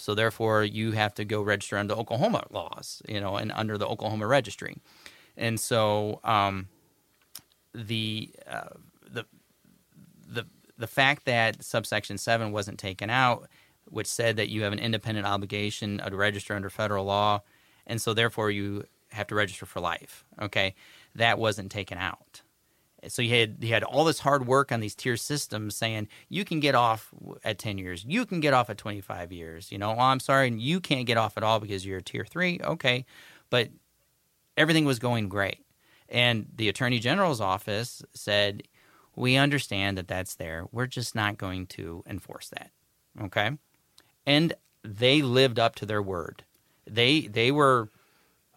So 0.02 0.16
therefore, 0.16 0.64
you 0.64 0.92
have 0.92 1.14
to 1.16 1.26
go 1.26 1.42
register 1.42 1.78
under 1.78 1.94
Oklahoma 1.94 2.46
laws, 2.50 3.02
you 3.08 3.22
know, 3.22 3.36
and 3.38 3.52
under 3.54 3.78
the 3.78 3.88
Oklahoma 3.88 4.28
registry. 4.28 4.78
And 5.38 5.60
so 5.60 6.20
um, 6.24 6.68
the 7.74 8.30
uh, 8.48 8.76
the 9.10 9.26
the 10.28 10.46
the 10.78 10.88
fact 10.88 11.26
that 11.26 11.64
subsection 11.64 12.18
seven 12.18 12.52
wasn't 12.52 12.80
taken 12.80 13.10
out, 13.10 13.48
which 13.86 14.08
said 14.08 14.38
that 14.38 14.50
you 14.50 14.64
have 14.64 14.74
an 14.74 14.80
independent 14.80 15.28
obligation 15.28 16.02
to 16.06 16.16
register 16.16 16.56
under 16.56 16.70
federal 16.70 17.06
law, 17.06 17.42
and 17.88 18.02
so 18.02 18.14
therefore 18.14 18.52
you 18.52 18.84
have 19.12 19.28
to 19.28 19.36
register 19.36 19.66
for 19.66 19.80
life. 19.80 20.26
Okay, 20.42 20.76
that 21.16 21.38
wasn't 21.38 21.72
taken 21.72 21.98
out. 21.98 22.41
So 23.08 23.22
you 23.22 23.38
had 23.38 23.58
you 23.62 23.74
had 23.74 23.84
all 23.84 24.06
this 24.06 24.20
hard 24.20 24.46
work 24.46 24.72
on 24.72 24.80
these 24.80 24.96
tier 24.96 25.18
systems 25.18 25.76
saying 25.76 26.08
you 26.30 26.46
can 26.46 26.60
get 26.60 26.76
off 26.76 27.10
at 27.44 27.58
ten 27.58 27.78
years, 27.78 28.06
you 28.08 28.26
can 28.26 28.40
get 28.40 28.54
off 28.54 28.70
at 28.70 28.78
twenty 28.78 29.02
five 29.02 29.32
years. 29.32 29.72
You 29.72 29.78
know, 29.78 29.92
oh, 29.92 30.00
I'm 30.00 30.20
sorry, 30.20 30.52
you 30.52 30.80
can't 30.80 31.06
get 31.06 31.18
off 31.18 31.38
at 31.38 31.44
all 31.44 31.60
because 31.60 31.86
you're 31.86 32.00
a 32.00 32.04
tier 32.04 32.26
three. 32.26 32.60
Okay, 32.64 33.06
but 33.50 33.70
everything 34.58 34.86
was 34.86 35.00
going 35.00 35.30
great, 35.30 35.66
and 36.10 36.48
the 36.56 36.70
attorney 36.70 37.00
general's 37.00 37.42
office 37.42 38.04
said, 38.14 38.64
"We 39.16 39.36
understand 39.36 39.98
that 39.98 40.08
that's 40.08 40.36
there. 40.36 40.68
We're 40.72 40.88
just 40.88 41.16
not 41.16 41.38
going 41.38 41.68
to 41.68 42.04
enforce 42.08 42.50
that." 42.50 42.72
Okay, 43.20 43.52
and 44.26 44.54
they 44.84 45.22
lived 45.22 45.60
up 45.60 45.76
to 45.76 45.86
their 45.86 46.02
word 46.02 46.44
they 46.92 47.22
they 47.22 47.52
were 47.52 47.90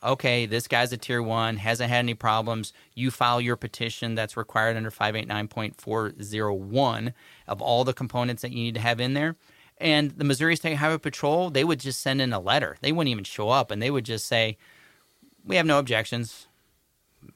okay, 0.04 0.46
this 0.46 0.68
guy's 0.68 0.92
a 0.92 0.96
tier 0.96 1.22
one, 1.22 1.56
hasn't 1.56 1.90
had 1.90 1.98
any 1.98 2.14
problems. 2.14 2.72
You 2.94 3.10
file 3.10 3.40
your 3.40 3.56
petition 3.56 4.14
that's 4.14 4.36
required 4.36 4.76
under 4.76 4.90
589.401 4.90 7.12
of 7.48 7.62
all 7.62 7.84
the 7.84 7.92
components 7.92 8.42
that 8.42 8.52
you 8.52 8.62
need 8.64 8.74
to 8.74 8.80
have 8.80 9.00
in 9.00 9.14
there. 9.14 9.36
And 9.78 10.12
the 10.12 10.24
Missouri 10.24 10.56
State 10.56 10.74
Highway 10.74 10.98
Patrol, 10.98 11.50
they 11.50 11.64
would 11.64 11.80
just 11.80 12.00
send 12.00 12.20
in 12.20 12.32
a 12.32 12.38
letter. 12.38 12.76
They 12.80 12.92
wouldn't 12.92 13.10
even 13.10 13.24
show 13.24 13.48
up 13.48 13.70
and 13.70 13.82
they 13.82 13.90
would 13.90 14.04
just 14.04 14.26
say, 14.26 14.56
We 15.44 15.56
have 15.56 15.66
no 15.66 15.78
objections. 15.78 16.46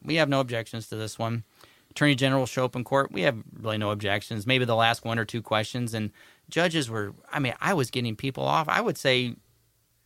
We 0.02 0.16
have 0.16 0.28
no 0.28 0.40
objections 0.40 0.88
to 0.88 0.96
this 0.96 1.18
one. 1.18 1.44
Attorney 1.90 2.14
General 2.14 2.46
show 2.46 2.64
up 2.64 2.76
in 2.76 2.84
court. 2.84 3.10
We 3.10 3.22
have 3.22 3.42
really 3.60 3.78
no 3.78 3.90
objections. 3.90 4.46
Maybe 4.46 4.64
they'll 4.64 4.82
ask 4.82 5.04
one 5.04 5.18
or 5.18 5.24
two 5.24 5.42
questions. 5.42 5.94
And 5.94 6.12
judges 6.48 6.88
were, 6.88 7.12
I 7.32 7.40
mean, 7.40 7.54
I 7.60 7.74
was 7.74 7.90
getting 7.90 8.14
people 8.14 8.44
off. 8.44 8.68
I 8.68 8.80
would 8.80 8.96
say 8.96 9.34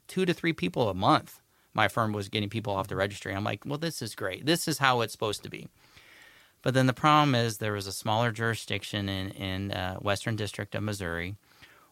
two 0.09 0.25
to 0.25 0.33
three 0.33 0.55
people 0.55 0.89
a 0.89 0.95
month. 0.95 1.42
My 1.75 1.89
firm 1.89 2.13
was 2.13 2.29
getting 2.29 2.51
people 2.51 2.75
off 2.75 2.89
the 2.89 2.97
registry. 2.97 3.35
I'm 3.35 3.45
like, 3.45 3.65
well, 3.65 3.79
this 3.79 4.03
is 4.03 4.15
great. 4.15 4.47
This 4.47 4.69
is 4.69 4.79
how 4.79 5.01
it's 5.01 5.13
supposed 5.13 5.43
to 5.45 5.51
be. 5.51 5.69
But 6.63 6.75
then 6.75 6.87
the 6.87 6.93
problem 6.93 7.35
is 7.35 7.59
there 7.59 7.73
was 7.73 7.87
a 7.87 7.93
smaller 7.93 8.31
jurisdiction 8.31 9.09
in 9.09 9.31
in 9.31 9.73
uh, 9.73 9.97
Western 9.97 10.37
District 10.37 10.75
of 10.75 10.83
Missouri 10.83 11.37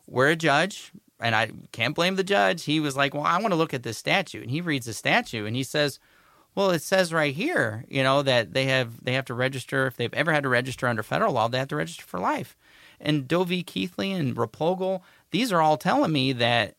where 0.06 0.28
a 0.28 0.36
judge, 0.36 0.90
and 1.20 1.34
I 1.36 1.50
can't 1.70 1.94
blame 1.94 2.16
the 2.16 2.24
judge. 2.24 2.64
He 2.64 2.80
was 2.80 2.96
like, 2.96 3.14
well, 3.14 3.22
I 3.22 3.38
want 3.38 3.52
to 3.52 3.56
look 3.56 3.72
at 3.72 3.84
this 3.84 3.96
statute, 3.96 4.42
and 4.42 4.50
he 4.50 4.60
reads 4.60 4.86
the 4.86 4.92
statute 4.92 5.46
and 5.46 5.54
he 5.54 5.62
says, 5.62 6.00
well, 6.54 6.70
it 6.70 6.82
says 6.82 7.12
right 7.12 7.34
here, 7.34 7.84
you 7.88 8.02
know, 8.02 8.22
that 8.22 8.52
they 8.54 8.64
have 8.66 9.04
they 9.04 9.12
have 9.12 9.24
to 9.26 9.34
register 9.34 9.86
if 9.86 9.96
they've 9.96 10.12
ever 10.14 10.32
had 10.32 10.42
to 10.42 10.48
register 10.48 10.86
under 10.86 11.02
federal 11.02 11.32
law, 11.32 11.48
they 11.48 11.58
have 11.58 11.68
to 11.68 11.76
register 11.76 12.04
for 12.04 12.18
life. 12.18 12.56
And 13.00 13.28
Doe 13.28 13.44
v. 13.44 13.62
Keathley 13.62 14.10
and 14.10 14.36
Replogle, 14.36 15.00
these 15.30 15.52
are 15.52 15.60
all 15.60 15.76
telling 15.76 16.12
me 16.12 16.32
that 16.32 16.76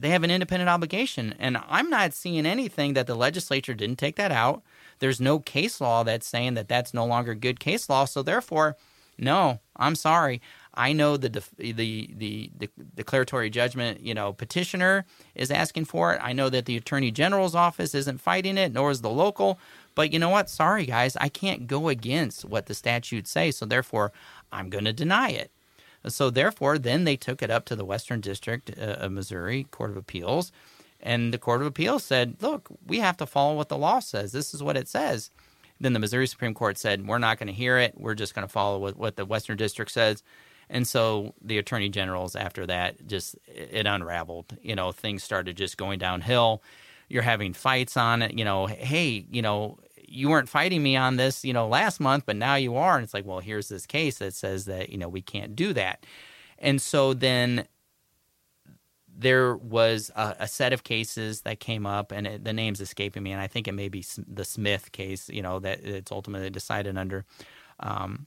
they 0.00 0.10
have 0.10 0.24
an 0.24 0.30
independent 0.30 0.68
obligation. 0.68 1.34
And 1.38 1.58
I'm 1.68 1.90
not 1.90 2.14
seeing 2.14 2.46
anything 2.46 2.94
that 2.94 3.06
the 3.06 3.14
legislature 3.14 3.74
didn't 3.74 3.98
take 3.98 4.16
that 4.16 4.32
out. 4.32 4.62
There's 4.98 5.20
no 5.20 5.38
case 5.38 5.80
law 5.80 6.02
that's 6.02 6.26
saying 6.26 6.54
that 6.54 6.68
that's 6.68 6.94
no 6.94 7.04
longer 7.06 7.34
good 7.34 7.60
case 7.60 7.88
law. 7.88 8.04
So 8.04 8.22
therefore, 8.22 8.76
no, 9.18 9.60
I'm 9.76 9.94
sorry. 9.94 10.40
I 10.74 10.92
know 10.92 11.16
the 11.16 11.28
def- 11.28 11.56
the, 11.56 11.72
the, 11.72 12.50
the 12.56 12.70
declaratory 12.94 13.50
judgment, 13.50 14.00
you 14.00 14.14
know, 14.14 14.32
petitioner 14.32 15.04
is 15.34 15.50
asking 15.50 15.86
for 15.86 16.14
it. 16.14 16.20
I 16.22 16.32
know 16.32 16.48
that 16.50 16.66
the 16.66 16.76
attorney 16.76 17.10
general's 17.10 17.56
office 17.56 17.94
isn't 17.94 18.20
fighting 18.20 18.56
it, 18.56 18.72
nor 18.72 18.92
is 18.92 19.00
the 19.00 19.10
local. 19.10 19.58
But 19.96 20.12
you 20.12 20.20
know 20.20 20.28
what? 20.28 20.48
Sorry, 20.48 20.86
guys, 20.86 21.16
I 21.16 21.28
can't 21.28 21.66
go 21.66 21.88
against 21.88 22.44
what 22.44 22.66
the 22.66 22.74
statutes 22.74 23.30
say. 23.30 23.50
So 23.50 23.66
therefore, 23.66 24.12
I'm 24.52 24.70
going 24.70 24.84
to 24.84 24.92
deny 24.92 25.30
it. 25.30 25.50
So 26.06 26.30
therefore, 26.30 26.78
then 26.78 27.04
they 27.04 27.16
took 27.16 27.42
it 27.42 27.50
up 27.50 27.64
to 27.66 27.76
the 27.76 27.84
Western 27.84 28.20
District 28.20 28.70
uh, 28.78 28.82
of 28.82 29.12
Missouri 29.12 29.64
Court 29.70 29.90
of 29.90 29.96
Appeals, 29.96 30.52
and 31.00 31.32
the 31.32 31.38
Court 31.38 31.60
of 31.60 31.66
Appeals 31.66 32.04
said, 32.04 32.36
"Look, 32.40 32.68
we 32.86 32.98
have 32.98 33.16
to 33.18 33.26
follow 33.26 33.54
what 33.54 33.68
the 33.68 33.78
law 33.78 33.98
says. 33.98 34.32
This 34.32 34.54
is 34.54 34.62
what 34.62 34.76
it 34.76 34.88
says." 34.88 35.30
Then 35.80 35.92
the 35.92 36.00
Missouri 36.00 36.26
Supreme 36.26 36.54
Court 36.54 36.78
said, 36.78 37.06
"We're 37.06 37.18
not 37.18 37.38
going 37.38 37.48
to 37.48 37.52
hear 37.52 37.78
it. 37.78 37.94
We're 37.96 38.14
just 38.14 38.34
going 38.34 38.46
to 38.46 38.52
follow 38.52 38.78
what, 38.78 38.96
what 38.96 39.16
the 39.16 39.24
Western 39.24 39.56
District 39.56 39.90
says." 39.90 40.22
And 40.70 40.86
so 40.86 41.34
the 41.42 41.58
attorney 41.58 41.88
generals 41.88 42.36
after 42.36 42.66
that 42.66 43.06
just 43.06 43.36
it 43.46 43.86
unraveled. 43.86 44.56
You 44.62 44.74
know, 44.74 44.92
things 44.92 45.22
started 45.22 45.56
just 45.56 45.76
going 45.76 45.98
downhill. 45.98 46.62
You're 47.08 47.22
having 47.22 47.54
fights 47.54 47.96
on 47.96 48.22
it. 48.22 48.34
You 48.36 48.44
know, 48.44 48.66
hey, 48.66 49.26
you 49.30 49.40
know, 49.40 49.78
you 50.08 50.28
weren't 50.28 50.48
fighting 50.48 50.82
me 50.82 50.96
on 50.96 51.16
this, 51.16 51.44
you 51.44 51.52
know, 51.52 51.68
last 51.68 52.00
month, 52.00 52.24
but 52.26 52.36
now 52.36 52.54
you 52.54 52.76
are. 52.76 52.96
And 52.96 53.04
it's 53.04 53.14
like, 53.14 53.26
well, 53.26 53.40
here's 53.40 53.68
this 53.68 53.86
case 53.86 54.18
that 54.18 54.34
says 54.34 54.64
that, 54.64 54.90
you 54.90 54.98
know, 54.98 55.08
we 55.08 55.22
can't 55.22 55.54
do 55.54 55.72
that. 55.74 56.04
And 56.58 56.80
so 56.80 57.14
then 57.14 57.66
there 59.16 59.56
was 59.56 60.10
a, 60.16 60.36
a 60.40 60.48
set 60.48 60.72
of 60.72 60.84
cases 60.84 61.42
that 61.42 61.60
came 61.60 61.86
up, 61.86 62.12
and 62.12 62.26
it, 62.26 62.44
the 62.44 62.52
name's 62.52 62.80
escaping 62.80 63.22
me, 63.22 63.32
and 63.32 63.40
I 63.40 63.48
think 63.48 63.66
it 63.66 63.72
may 63.72 63.88
be 63.88 64.04
the 64.26 64.44
Smith 64.44 64.92
case, 64.92 65.28
you 65.28 65.42
know, 65.42 65.58
that 65.58 65.84
it's 65.84 66.12
ultimately 66.12 66.50
decided 66.50 66.96
under, 66.96 67.24
um, 67.80 68.26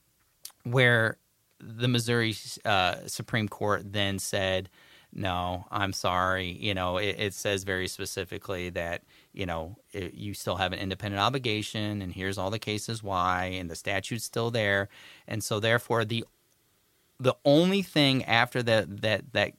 where 0.63 1.17
the 1.59 1.88
Missouri 1.88 2.36
uh, 2.65 2.95
Supreme 3.07 3.47
Court 3.47 3.93
then 3.93 4.19
said, 4.19 4.69
no, 5.13 5.65
I'm 5.71 5.93
sorry. 5.93 6.57
You 6.59 6.73
know, 6.73 6.97
it, 6.97 7.15
it 7.19 7.34
says 7.34 7.63
very 7.63 7.88
specifically 7.88 8.69
that 8.71 9.03
you 9.34 9.45
know, 9.45 9.77
it, 9.93 10.13
you 10.13 10.34
still 10.34 10.57
have 10.57 10.73
an 10.73 10.79
independent 10.79 11.21
obligation, 11.21 12.01
and 12.01 12.13
here's 12.13 12.38
all 12.38 12.49
the 12.49 12.59
cases 12.59 13.01
why, 13.01 13.45
and 13.45 13.69
the 13.69 13.75
statute's 13.75 14.25
still 14.25 14.51
there, 14.51 14.89
and 15.27 15.43
so 15.43 15.59
therefore 15.59 16.05
the 16.05 16.25
the 17.19 17.36
only 17.45 17.82
thing 17.82 18.25
after 18.25 18.63
that 18.63 19.01
that 19.01 19.34
that 19.34 19.53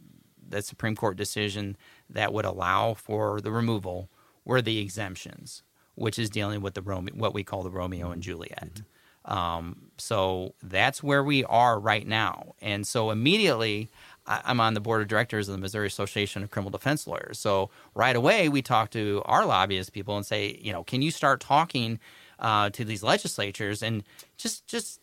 that 0.49 0.65
Supreme 0.65 0.97
Court 0.97 1.17
decision 1.17 1.77
that 2.11 2.33
would 2.33 2.45
allow 2.45 2.95
for 2.95 3.41
the 3.41 3.51
removal 3.51 4.11
were 4.45 4.61
the 4.61 4.79
exemptions, 4.79 5.63
which 5.95 6.19
is 6.19 6.29
dealing 6.29 6.61
with 6.61 6.75
the 6.75 6.83
Romeo, 6.83 7.15
what 7.15 7.35
we 7.35 7.45
call 7.45 7.63
the 7.63 7.71
Romeo 7.71 8.11
and 8.11 8.23
Juliet. 8.23 8.75
Mm-hmm. 8.75 9.33
Um, 9.33 9.91
so 9.99 10.55
that's 10.63 11.03
where 11.03 11.23
we 11.23 11.45
are 11.45 11.79
right 11.79 12.07
now, 12.07 12.55
and 12.61 12.87
so 12.87 13.11
immediately 13.11 13.89
I'm 14.27 14.61
on 14.61 14.75
the 14.75 14.81
board 14.81 15.03
of 15.03 15.09
directors 15.09 15.49
of 15.49 15.53
the 15.53 15.61
Missouri 15.61 15.87
Association 15.87 16.43
of 16.43 16.51
Criminal 16.51 16.71
Defense 16.71 17.07
Lawyers. 17.07 17.39
So 17.39 17.71
right 17.95 18.15
away, 18.15 18.49
we 18.49 18.63
talk 18.63 18.91
to 18.91 19.23
our 19.25 19.45
lobbyist 19.45 19.93
people 19.93 20.17
and 20.17 20.25
say, 20.25 20.59
you 20.63 20.73
know, 20.73 20.85
can 20.85 21.03
you 21.03 21.11
start 21.11 21.41
talking 21.41 21.99
uh, 22.39 22.71
to 22.71 22.85
these 22.85 23.03
legislatures 23.03 23.83
and 23.83 24.05
just 24.37 24.67
just 24.67 25.01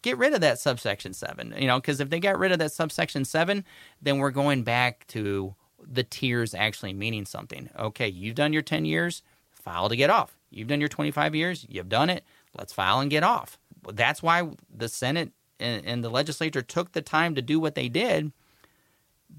get 0.00 0.16
rid 0.16 0.32
of 0.32 0.40
that 0.40 0.58
subsection 0.58 1.12
seven? 1.12 1.54
You 1.58 1.66
know, 1.66 1.78
because 1.78 2.00
if 2.00 2.08
they 2.08 2.20
got 2.20 2.38
rid 2.38 2.52
of 2.52 2.58
that 2.58 2.72
subsection 2.72 3.24
seven, 3.26 3.64
then 4.00 4.18
we're 4.18 4.30
going 4.30 4.62
back 4.62 5.06
to 5.08 5.54
the 5.86 6.02
tiers 6.02 6.54
actually 6.54 6.94
meaning 6.94 7.26
something. 7.26 7.68
Okay, 7.78 8.08
you've 8.08 8.34
done 8.34 8.54
your 8.54 8.62
10 8.62 8.86
years, 8.86 9.22
file 9.52 9.90
to 9.90 9.96
get 9.96 10.08
off. 10.08 10.38
You've 10.50 10.68
done 10.68 10.80
your 10.80 10.88
25 10.88 11.34
years, 11.34 11.66
you've 11.68 11.90
done 11.90 12.08
it. 12.08 12.24
Let's 12.56 12.72
file 12.72 13.00
and 13.00 13.10
get 13.10 13.24
off. 13.24 13.58
That's 13.92 14.22
why 14.22 14.48
the 14.74 14.88
Senate 14.88 15.32
and 15.60 16.02
the 16.02 16.08
legislature 16.08 16.62
took 16.62 16.92
the 16.92 17.02
time 17.02 17.34
to 17.34 17.42
do 17.42 17.60
what 17.60 17.74
they 17.74 17.88
did 17.88 18.32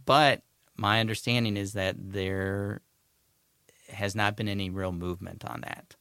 but 0.05 0.41
my 0.75 0.99
understanding 0.99 1.57
is 1.57 1.73
that 1.73 1.95
there 1.97 2.81
has 3.89 4.15
not 4.15 4.35
been 4.35 4.47
any 4.47 4.69
real 4.69 4.91
movement 4.91 5.45
on 5.45 5.61
that. 5.61 5.95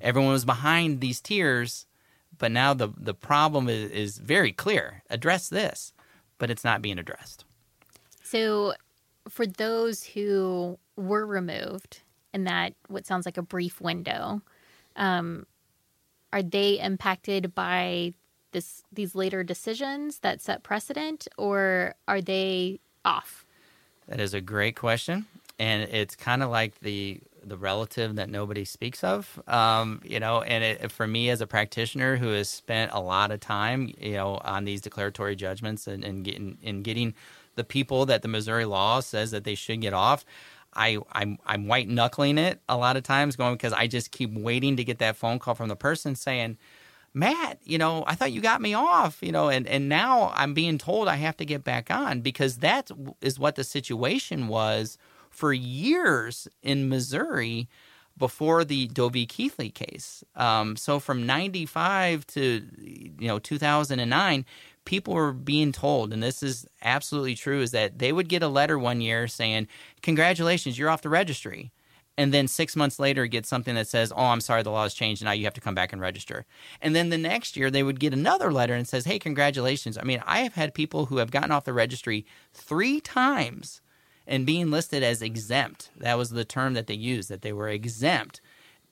Everyone 0.00 0.32
was 0.32 0.44
behind 0.44 1.00
these 1.00 1.20
tiers, 1.20 1.86
but 2.38 2.52
now 2.52 2.74
the 2.74 2.88
the 2.96 3.14
problem 3.14 3.68
is, 3.68 3.90
is 3.90 4.18
very 4.18 4.52
clear. 4.52 5.02
Address 5.08 5.48
this, 5.48 5.92
but 6.38 6.50
it's 6.50 6.64
not 6.64 6.82
being 6.82 6.98
addressed. 6.98 7.44
So, 8.22 8.74
for 9.28 9.46
those 9.46 10.04
who 10.04 10.78
were 10.96 11.26
removed 11.26 12.00
in 12.34 12.44
that 12.44 12.74
what 12.88 13.06
sounds 13.06 13.26
like 13.26 13.38
a 13.38 13.42
brief 13.42 13.80
window, 13.80 14.42
um, 14.96 15.46
are 16.32 16.42
they 16.42 16.78
impacted 16.78 17.54
by 17.54 18.14
this 18.52 18.82
these 18.92 19.14
later 19.14 19.42
decisions 19.42 20.18
that 20.18 20.40
set 20.40 20.62
precedent, 20.62 21.26
or 21.38 21.94
are 22.06 22.20
they 22.20 22.80
off? 23.04 23.44
That 24.08 24.20
is 24.20 24.34
a 24.34 24.40
great 24.40 24.76
question, 24.76 25.26
and 25.58 25.82
it's 25.82 26.16
kind 26.16 26.42
of 26.42 26.50
like 26.50 26.80
the 26.80 27.20
the 27.42 27.56
relative 27.56 28.16
that 28.16 28.28
nobody 28.28 28.64
speaks 28.64 29.02
of. 29.02 29.40
Um, 29.46 30.00
you 30.04 30.20
know, 30.20 30.42
and 30.42 30.62
it, 30.62 30.92
for 30.92 31.06
me 31.06 31.30
as 31.30 31.40
a 31.40 31.46
practitioner 31.46 32.16
who 32.16 32.28
has 32.32 32.48
spent 32.48 32.92
a 32.92 33.00
lot 33.00 33.30
of 33.30 33.40
time, 33.40 33.94
you 33.98 34.12
know, 34.12 34.40
on 34.44 34.64
these 34.64 34.80
declaratory 34.80 35.36
judgments 35.36 35.86
and, 35.86 36.04
and 36.04 36.24
getting 36.24 36.58
in 36.62 36.82
getting 36.82 37.14
the 37.54 37.64
people 37.64 38.06
that 38.06 38.22
the 38.22 38.28
Missouri 38.28 38.64
law 38.64 39.00
says 39.00 39.30
that 39.30 39.44
they 39.44 39.54
should 39.54 39.80
get 39.80 39.92
off. 39.92 40.24
I, 40.74 40.98
I'm 41.12 41.38
I'm 41.46 41.66
white 41.66 41.88
knuckling 41.88 42.38
it 42.38 42.60
a 42.68 42.76
lot 42.76 42.96
of 42.96 43.02
times, 43.02 43.36
going 43.36 43.54
because 43.54 43.72
I 43.72 43.86
just 43.86 44.10
keep 44.10 44.32
waiting 44.32 44.76
to 44.76 44.84
get 44.84 44.98
that 44.98 45.16
phone 45.16 45.38
call 45.38 45.54
from 45.54 45.68
the 45.68 45.76
person 45.76 46.14
saying, 46.14 46.58
Matt, 47.12 47.58
you 47.64 47.76
know, 47.76 48.04
I 48.06 48.14
thought 48.14 48.32
you 48.32 48.40
got 48.40 48.60
me 48.60 48.74
off, 48.74 49.18
you 49.20 49.32
know, 49.32 49.48
and, 49.48 49.66
and 49.66 49.88
now 49.88 50.32
I'm 50.34 50.54
being 50.54 50.78
told 50.78 51.08
I 51.08 51.16
have 51.16 51.36
to 51.38 51.44
get 51.44 51.64
back 51.64 51.90
on 51.90 52.20
because 52.20 52.58
that 52.58 52.90
is 53.20 53.38
what 53.38 53.56
the 53.56 53.64
situation 53.64 54.46
was 54.46 54.96
for 55.28 55.52
years 55.52 56.46
in 56.62 56.88
Missouri 56.88 57.68
before 58.16 58.64
the 58.64 58.86
Doe 58.88 59.08
v. 59.08 59.26
Keathley 59.26 59.74
case. 59.74 60.22
Um, 60.36 60.76
so 60.76 61.00
from 61.00 61.26
95 61.26 62.26
to, 62.28 62.62
you 62.78 63.26
know, 63.26 63.38
2009, 63.38 64.44
people 64.84 65.14
were 65.14 65.32
being 65.32 65.72
told, 65.72 66.12
and 66.12 66.22
this 66.22 66.42
is 66.42 66.66
absolutely 66.82 67.34
true, 67.34 67.60
is 67.60 67.70
that 67.72 67.98
they 67.98 68.12
would 68.12 68.28
get 68.28 68.42
a 68.42 68.48
letter 68.48 68.78
one 68.78 69.00
year 69.00 69.26
saying, 69.26 69.66
congratulations, 70.02 70.78
you're 70.78 70.90
off 70.90 71.02
the 71.02 71.08
registry 71.08 71.72
and 72.20 72.34
then 72.34 72.46
six 72.46 72.76
months 72.76 72.98
later 72.98 73.26
get 73.26 73.46
something 73.46 73.74
that 73.76 73.88
says, 73.88 74.12
"Oh, 74.14 74.26
I'm 74.26 74.42
sorry, 74.42 74.62
the 74.62 74.70
law 74.70 74.82
has 74.82 74.92
changed, 74.92 75.24
now 75.24 75.32
you 75.32 75.44
have 75.44 75.54
to 75.54 75.60
come 75.62 75.74
back 75.74 75.90
and 75.90 76.02
register." 76.02 76.44
And 76.82 76.94
then 76.94 77.08
the 77.08 77.16
next 77.16 77.56
year 77.56 77.70
they 77.70 77.82
would 77.82 77.98
get 77.98 78.12
another 78.12 78.52
letter 78.52 78.74
and 78.74 78.86
says, 78.86 79.06
"Hey, 79.06 79.18
congratulations." 79.18 79.96
I 79.96 80.02
mean, 80.02 80.22
I 80.26 80.40
have 80.40 80.52
had 80.52 80.74
people 80.74 81.06
who 81.06 81.16
have 81.16 81.30
gotten 81.30 81.50
off 81.50 81.64
the 81.64 81.72
registry 81.72 82.26
three 82.52 83.00
times 83.00 83.80
and 84.26 84.44
being 84.44 84.70
listed 84.70 85.02
as 85.02 85.22
exempt. 85.22 85.88
That 85.96 86.18
was 86.18 86.28
the 86.28 86.44
term 86.44 86.74
that 86.74 86.88
they 86.88 86.94
used, 86.94 87.30
that 87.30 87.40
they 87.40 87.54
were 87.54 87.70
exempt. 87.70 88.42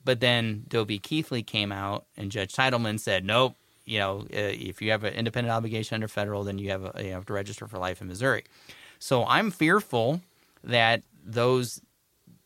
But 0.03 0.21
then 0.21 0.63
Doe 0.67 0.83
v. 0.83 0.97
Keathley 0.97 1.45
came 1.45 1.71
out, 1.71 2.05
and 2.17 2.31
Judge 2.31 2.53
Teitelman 2.53 2.99
said, 2.99 3.23
"Nope." 3.23 3.55
You 3.85 3.99
know, 3.99 4.19
uh, 4.33 4.53
if 4.71 4.81
you 4.81 4.89
have 4.89 5.03
an 5.03 5.13
independent 5.13 5.53
obligation 5.53 5.93
under 5.93 6.07
federal, 6.07 6.43
then 6.43 6.57
you 6.57 6.71
have, 6.71 6.83
a, 6.95 7.03
you 7.03 7.11
have 7.11 7.27
to 7.27 7.33
register 7.33 7.67
for 7.67 7.77
life 7.77 8.01
in 8.01 8.07
Missouri. 8.07 8.43
So 8.97 9.23
I'm 9.25 9.51
fearful 9.51 10.21
that 10.63 11.03
those 11.23 11.81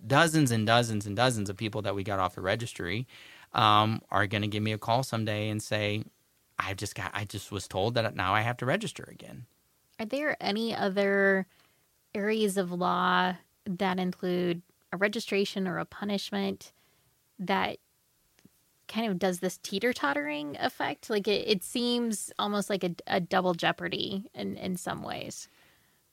dozens 0.06 0.51
and 0.51 0.66
dozens 0.68 1.06
and 1.06 1.16
dozens 1.16 1.49
of 1.49 1.58
people 1.58 1.82
that 1.84 1.95
we 1.95 2.04
got 2.04 2.20
off 2.20 2.36
the 2.36 2.41
registry 2.41 3.08
um, 3.54 4.01
are 4.10 4.28
going 4.28 4.41
to 4.41 4.47
give 4.47 4.64
me 4.64 4.72
a 4.72 4.78
call 4.78 5.04
someday 5.04 5.49
and 5.49 5.62
say, 5.62 6.04
"I've 6.58 6.78
just 6.78 6.95
got, 6.95 7.12
I 7.14 7.26
just 7.26 7.51
was 7.51 7.68
told 7.68 7.95
that 7.95 8.16
now 8.16 8.34
I 8.34 8.41
have 8.41 8.58
to 8.58 8.66
register 8.66 9.08
again." 9.12 9.45
Are 9.99 10.06
there 10.06 10.36
any 10.41 10.76
other 10.76 11.45
areas 12.16 12.58
of 12.58 12.72
law 12.72 13.36
that 13.66 13.99
include 13.99 14.62
a 14.91 14.97
registration 14.97 15.68
or 15.68 15.80
a 15.80 15.86
punishment 15.86 16.72
that 17.39 17.78
kind 18.88 19.10
of 19.10 19.18
does 19.18 19.39
this 19.39 19.58
teeter 19.64 19.93
tottering 19.93 20.58
effect? 20.60 21.10
Like 21.10 21.28
it, 21.28 21.47
it 21.47 21.64
seems 21.64 22.32
almost 22.38 22.70
like 22.70 22.84
a, 22.84 22.95
a 23.08 23.20
double 23.20 23.54
jeopardy 23.54 24.30
in, 24.34 24.58
in 24.58 24.78
some 24.78 25.04
ways. 25.04 25.47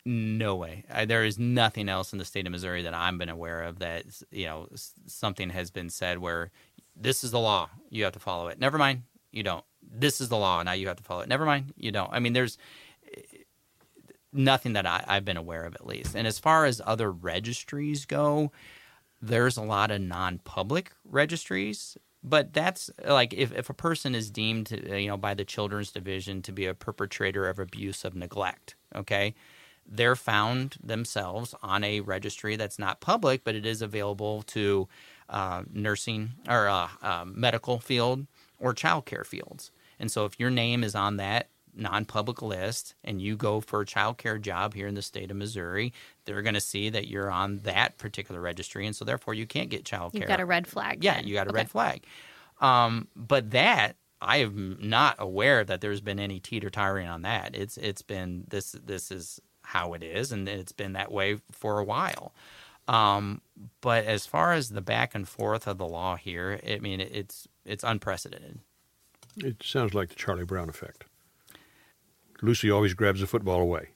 No 0.05 0.57
way. 0.57 0.84
I, 0.92 1.05
there 1.05 1.24
is 1.24 1.38
nothing 1.38 1.88
else 1.88 2.12
in 2.12 2.18
the 2.18 2.24
state 2.24 2.46
of 2.46 2.53
Missouri 2.53 2.82
that 2.82 2.94
I've 2.94 3.18
been 3.18 3.28
aware 3.28 3.62
of 3.62 3.80
that 3.80 4.05
you 4.30 4.46
know 4.46 4.68
something 5.07 5.51
has 5.51 5.70
been 5.70 5.90
said 5.90 6.18
where 6.18 6.51
this 6.96 7.22
is 7.22 7.30
the 7.30 7.38
law, 7.38 7.70
you 7.88 8.05
have 8.05 8.12
to 8.14 8.18
follow 8.18 8.48
it. 8.48 8.59
Never 8.59 8.78
mind, 8.78 9.03
you 9.30 9.42
don't. 9.42 9.64
This 9.82 10.20
is 10.20 10.28
the 10.28 10.36
law, 10.36 10.62
now 10.62 10.72
you 10.72 10.88
have 10.88 10.96
to 10.96 11.03
follow 11.03 11.20
it. 11.20 11.28
Never 11.28 11.44
mind, 11.44 11.72
you 11.76 11.92
don't. 11.92 12.11
I 12.12 12.18
mean, 12.18 12.32
there's 12.32 12.59
eh, 13.14 13.20
nothing 14.32 14.72
that 14.74 14.86
I, 14.86 15.05
I've 15.07 15.24
been 15.24 15.36
aware 15.36 15.64
of 15.64 15.74
at 15.74 15.86
least. 15.86 16.14
And 16.14 16.26
as 16.26 16.38
far 16.38 16.64
as 16.64 16.80
other 16.84 17.11
registries 17.11 18.07
go, 18.07 18.53
there's 19.20 19.57
a 19.57 19.62
lot 19.62 19.90
of 19.90 20.01
non-public 20.01 20.92
registries 21.05 21.96
but 22.22 22.53
that's 22.53 22.90
like 23.07 23.32
if, 23.32 23.53
if 23.53 23.70
a 23.70 23.74
person 23.74 24.14
is 24.14 24.30
deemed 24.30 24.72
eh, 24.72 24.96
you 24.96 25.09
know 25.09 25.16
by 25.16 25.34
the 25.34 25.44
children's 25.44 25.92
division 25.92 26.42
to 26.42 26.53
be 26.53 26.66
a 26.66 26.74
perpetrator 26.74 27.48
of 27.48 27.59
abuse 27.59 28.05
of 28.05 28.14
neglect 28.14 28.74
okay 28.94 29.34
they're 29.91 30.16
found 30.16 30.76
themselves 30.82 31.55
on 31.62 31.82
a 31.82 32.01
registry 32.01 32.57
that's 32.57 32.78
not 32.78 33.01
public, 33.01 33.43
but 33.45 33.55
it 33.55 33.66
is 33.66 33.82
available 33.82 34.43
to 34.43 34.88
uh, 35.28 35.62
nursing 35.72 36.30
or 36.49 36.68
uh, 36.68 36.88
uh, 37.03 37.24
medical 37.26 37.80
field 37.80 38.26
or 38.59 38.72
childcare 38.72 39.26
fields. 39.26 39.70
And 39.99 40.11
so, 40.11 40.24
if 40.24 40.38
your 40.38 40.51
name 40.51 40.84
is 40.84 40.95
on 40.95 41.16
that 41.16 41.49
non-public 41.74 42.43
list 42.43 42.95
and 43.05 43.22
you 43.22 43.36
go 43.36 43.61
for 43.61 43.82
a 43.82 43.86
childcare 43.86 44.41
job 44.41 44.74
here 44.74 44.86
in 44.86 44.95
the 44.95 45.03
state 45.03 45.30
of 45.30 45.36
Missouri, 45.36 45.93
they're 46.24 46.43
going 46.43 46.55
to 46.55 46.61
see 46.61 46.91
that 46.91 47.09
you're 47.09 47.30
on 47.30 47.59
that 47.59 47.99
particular 47.99 48.41
registry, 48.41 48.86
and 48.86 48.95
so 48.95 49.05
therefore 49.05 49.34
you 49.34 49.47
can't 49.47 49.70
get 49.70 49.84
childcare. 49.84 50.14
You've 50.14 50.28
got 50.28 50.41
a 50.41 50.47
red 50.47 50.66
flag. 50.66 51.05
Yeah, 51.05 51.16
then. 51.16 51.26
you 51.26 51.34
got 51.34 51.47
a 51.47 51.51
okay. 51.51 51.57
red 51.57 51.70
flag. 51.70 52.05
Um, 52.61 53.09
but 53.16 53.51
that 53.53 53.97
I 54.20 54.38
am 54.38 54.76
not 54.80 55.16
aware 55.18 55.64
that 55.64 55.80
there's 55.80 56.01
been 56.01 56.20
any 56.20 56.41
teeter 56.41 56.70
tottering 56.70 57.09
on 57.09 57.22
that. 57.22 57.55
It's 57.55 57.76
it's 57.78 58.03
been 58.03 58.45
this 58.49 58.72
this 58.72 59.11
is 59.11 59.41
how 59.70 59.92
it 59.94 60.02
is, 60.02 60.32
and 60.32 60.48
it's 60.48 60.72
been 60.72 60.92
that 60.94 61.12
way 61.12 61.38
for 61.52 61.78
a 61.78 61.84
while. 61.84 62.32
Um, 62.88 63.40
but 63.80 64.04
as 64.04 64.26
far 64.26 64.52
as 64.52 64.70
the 64.70 64.80
back 64.80 65.14
and 65.14 65.28
forth 65.28 65.66
of 65.68 65.78
the 65.78 65.86
law 65.86 66.16
here, 66.16 66.60
I 66.68 66.78
mean, 66.78 67.00
it's 67.00 67.46
it's 67.64 67.84
unprecedented. 67.84 68.58
It 69.36 69.62
sounds 69.62 69.94
like 69.94 70.08
the 70.08 70.16
Charlie 70.16 70.44
Brown 70.44 70.68
effect. 70.68 71.04
Lucy 72.42 72.70
always 72.70 72.94
grabs 72.94 73.20
the 73.20 73.26
football 73.26 73.60
away. 73.60 73.90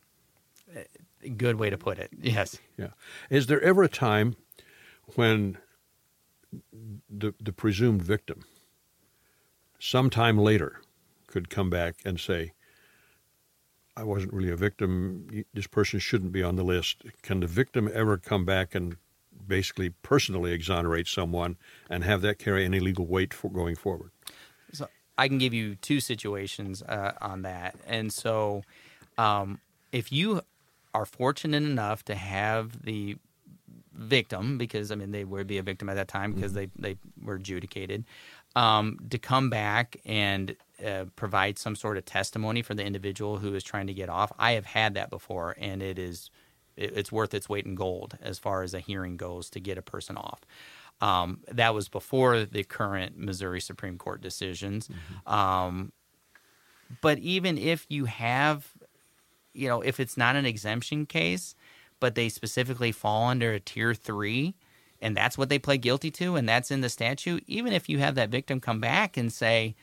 Good 1.36 1.56
way 1.56 1.70
to 1.70 1.78
put 1.78 1.98
it. 1.98 2.10
Yes. 2.20 2.58
Yeah. 2.76 2.90
Is 3.30 3.46
there 3.46 3.60
ever 3.62 3.82
a 3.82 3.88
time 3.88 4.36
when 5.16 5.58
the 7.10 7.34
the 7.40 7.52
presumed 7.52 8.02
victim, 8.02 8.44
sometime 9.80 10.38
later, 10.38 10.80
could 11.26 11.50
come 11.50 11.68
back 11.68 11.96
and 12.04 12.20
say, 12.20 12.52
I 13.96 14.02
wasn't 14.02 14.32
really 14.32 14.50
a 14.50 14.56
victim. 14.56 15.44
This 15.54 15.66
person 15.66 16.00
shouldn't 16.00 16.32
be 16.32 16.42
on 16.42 16.56
the 16.56 16.64
list. 16.64 17.02
Can 17.22 17.40
the 17.40 17.46
victim 17.46 17.88
ever 17.92 18.16
come 18.18 18.44
back 18.44 18.74
and 18.74 18.96
basically 19.46 19.90
personally 20.02 20.52
exonerate 20.52 21.06
someone 21.06 21.56
and 21.88 22.02
have 22.02 22.22
that 22.22 22.38
carry 22.38 22.64
any 22.64 22.80
legal 22.80 23.06
weight 23.06 23.32
for 23.32 23.50
going 23.50 23.76
forward? 23.76 24.10
So 24.72 24.88
I 25.16 25.28
can 25.28 25.38
give 25.38 25.54
you 25.54 25.76
two 25.76 26.00
situations 26.00 26.82
uh, 26.82 27.12
on 27.20 27.42
that. 27.42 27.76
And 27.86 28.12
so, 28.12 28.62
um, 29.16 29.60
if 29.92 30.10
you 30.10 30.42
are 30.92 31.04
fortunate 31.04 31.62
enough 31.62 32.04
to 32.06 32.14
have 32.16 32.82
the 32.84 33.16
victim, 33.92 34.58
because 34.58 34.90
I 34.90 34.96
mean 34.96 35.12
they 35.12 35.24
would 35.24 35.46
be 35.46 35.58
a 35.58 35.62
victim 35.62 35.88
at 35.88 35.94
that 35.94 36.08
time 36.08 36.32
because 36.32 36.52
mm-hmm. 36.52 36.82
they 36.82 36.94
they 36.94 36.98
were 37.22 37.34
adjudicated, 37.34 38.04
um, 38.56 38.98
to 39.10 39.18
come 39.18 39.50
back 39.50 39.96
and 40.04 40.56
uh, 40.84 41.04
provide 41.16 41.58
some 41.58 41.76
sort 41.76 41.96
of 41.96 42.04
testimony 42.04 42.62
for 42.62 42.74
the 42.74 42.84
individual 42.84 43.38
who 43.38 43.54
is 43.54 43.62
trying 43.62 43.86
to 43.86 43.94
get 43.94 44.08
off. 44.08 44.32
I 44.38 44.52
have 44.52 44.66
had 44.66 44.94
that 44.94 45.10
before, 45.10 45.54
and 45.58 45.82
it 45.82 45.98
is 45.98 46.30
it, 46.76 46.96
it's 46.96 47.12
worth 47.12 47.34
its 47.34 47.48
weight 47.48 47.66
in 47.66 47.74
gold 47.74 48.18
as 48.20 48.38
far 48.38 48.62
as 48.62 48.74
a 48.74 48.80
hearing 48.80 49.16
goes 49.16 49.50
to 49.50 49.60
get 49.60 49.78
a 49.78 49.82
person 49.82 50.16
off. 50.16 50.40
Um, 51.00 51.40
that 51.50 51.74
was 51.74 51.88
before 51.88 52.44
the 52.44 52.64
current 52.64 53.18
Missouri 53.18 53.60
Supreme 53.60 53.98
Court 53.98 54.20
decisions. 54.20 54.88
Mm-hmm. 54.88 55.32
Um, 55.32 55.92
but 57.00 57.18
even 57.18 57.58
if 57.58 57.86
you 57.88 58.04
have, 58.04 58.72
you 59.52 59.68
know, 59.68 59.80
if 59.80 59.98
it's 59.98 60.16
not 60.16 60.36
an 60.36 60.46
exemption 60.46 61.06
case, 61.06 61.54
but 62.00 62.14
they 62.14 62.28
specifically 62.28 62.92
fall 62.92 63.28
under 63.28 63.52
a 63.52 63.60
tier 63.60 63.94
three, 63.94 64.54
and 65.00 65.16
that's 65.16 65.36
what 65.36 65.48
they 65.48 65.58
pled 65.58 65.82
guilty 65.82 66.10
to, 66.12 66.36
and 66.36 66.48
that's 66.48 66.70
in 66.70 66.80
the 66.80 66.88
statute, 66.88 67.44
even 67.46 67.72
if 67.72 67.88
you 67.88 67.98
have 67.98 68.14
that 68.14 68.30
victim 68.30 68.60
come 68.60 68.80
back 68.80 69.16
and 69.16 69.32
say, 69.32 69.74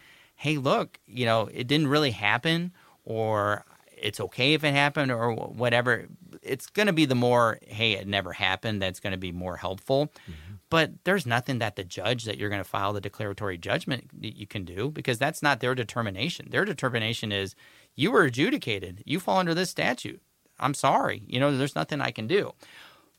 hey, 0.42 0.58
look, 0.58 1.00
you 1.06 1.24
know, 1.24 1.48
it 1.54 1.68
didn't 1.68 1.86
really 1.86 2.10
happen, 2.10 2.74
or 3.06 3.64
it's 3.96 4.20
okay 4.20 4.56
if 4.56 4.64
it 4.64 4.74
happened, 4.74 5.12
or 5.12 5.36
whatever, 5.36 6.08
it's 6.42 6.66
going 6.66 6.88
to 6.88 6.94
be 6.94 7.06
the 7.06 7.14
more, 7.14 7.60
hey, 7.68 7.92
it 7.92 8.08
never 8.08 8.34
happened, 8.34 8.82
that's 8.82 9.00
going 9.00 9.12
to 9.12 9.20
be 9.20 9.32
more 9.32 9.58
helpful. 9.58 10.08
Mm-hmm. 10.08 10.56
But 10.72 11.04
there's 11.04 11.28
nothing 11.28 11.60
that 11.60 11.76
the 11.76 11.84
judge 11.84 12.24
that 12.24 12.40
you're 12.40 12.50
going 12.50 12.64
to 12.64 12.68
file 12.68 12.92
the 12.92 13.00
declaratory 13.00 13.60
judgment 13.60 14.10
that 14.20 14.36
you 14.36 14.48
can 14.48 14.66
do 14.66 14.90
because 14.90 15.20
that's 15.20 15.44
not 15.44 15.60
their 15.60 15.76
determination. 15.76 16.48
Their 16.50 16.66
determination 16.66 17.32
is 17.32 17.54
you 17.96 18.12
were 18.12 18.24
adjudicated, 18.24 19.04
you 19.06 19.20
fall 19.20 19.38
under 19.38 19.54
this 19.54 19.70
statute. 19.70 20.24
I'm 20.60 20.74
sorry, 20.74 21.22
you 21.28 21.40
know, 21.40 21.56
there's 21.56 21.76
nothing 21.76 22.02
I 22.02 22.10
can 22.10 22.26
do. 22.26 22.54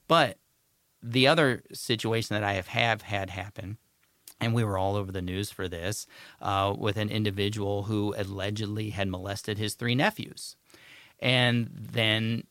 But 0.08 0.38
the 1.00 1.28
other 1.28 1.62
situation 1.72 2.34
that 2.34 2.42
I 2.42 2.54
have, 2.54 2.66
have 2.66 3.02
had 3.02 3.30
happen 3.30 3.78
and 4.42 4.54
we 4.54 4.64
were 4.64 4.76
all 4.76 4.96
over 4.96 5.12
the 5.12 5.22
news 5.22 5.50
for 5.50 5.68
this 5.68 6.06
uh, 6.40 6.74
with 6.76 6.96
an 6.96 7.08
individual 7.08 7.84
who 7.84 8.14
allegedly 8.16 8.90
had 8.90 9.08
molested 9.08 9.56
his 9.56 9.74
three 9.74 9.94
nephews. 9.94 10.56
And 11.20 11.70
then 11.72 12.44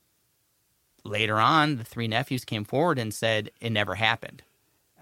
later 1.03 1.37
on, 1.37 1.77
the 1.77 1.83
three 1.83 2.07
nephews 2.07 2.45
came 2.45 2.63
forward 2.63 2.97
and 2.97 3.13
said 3.13 3.51
it 3.59 3.71
never 3.71 3.95
happened. 3.95 4.43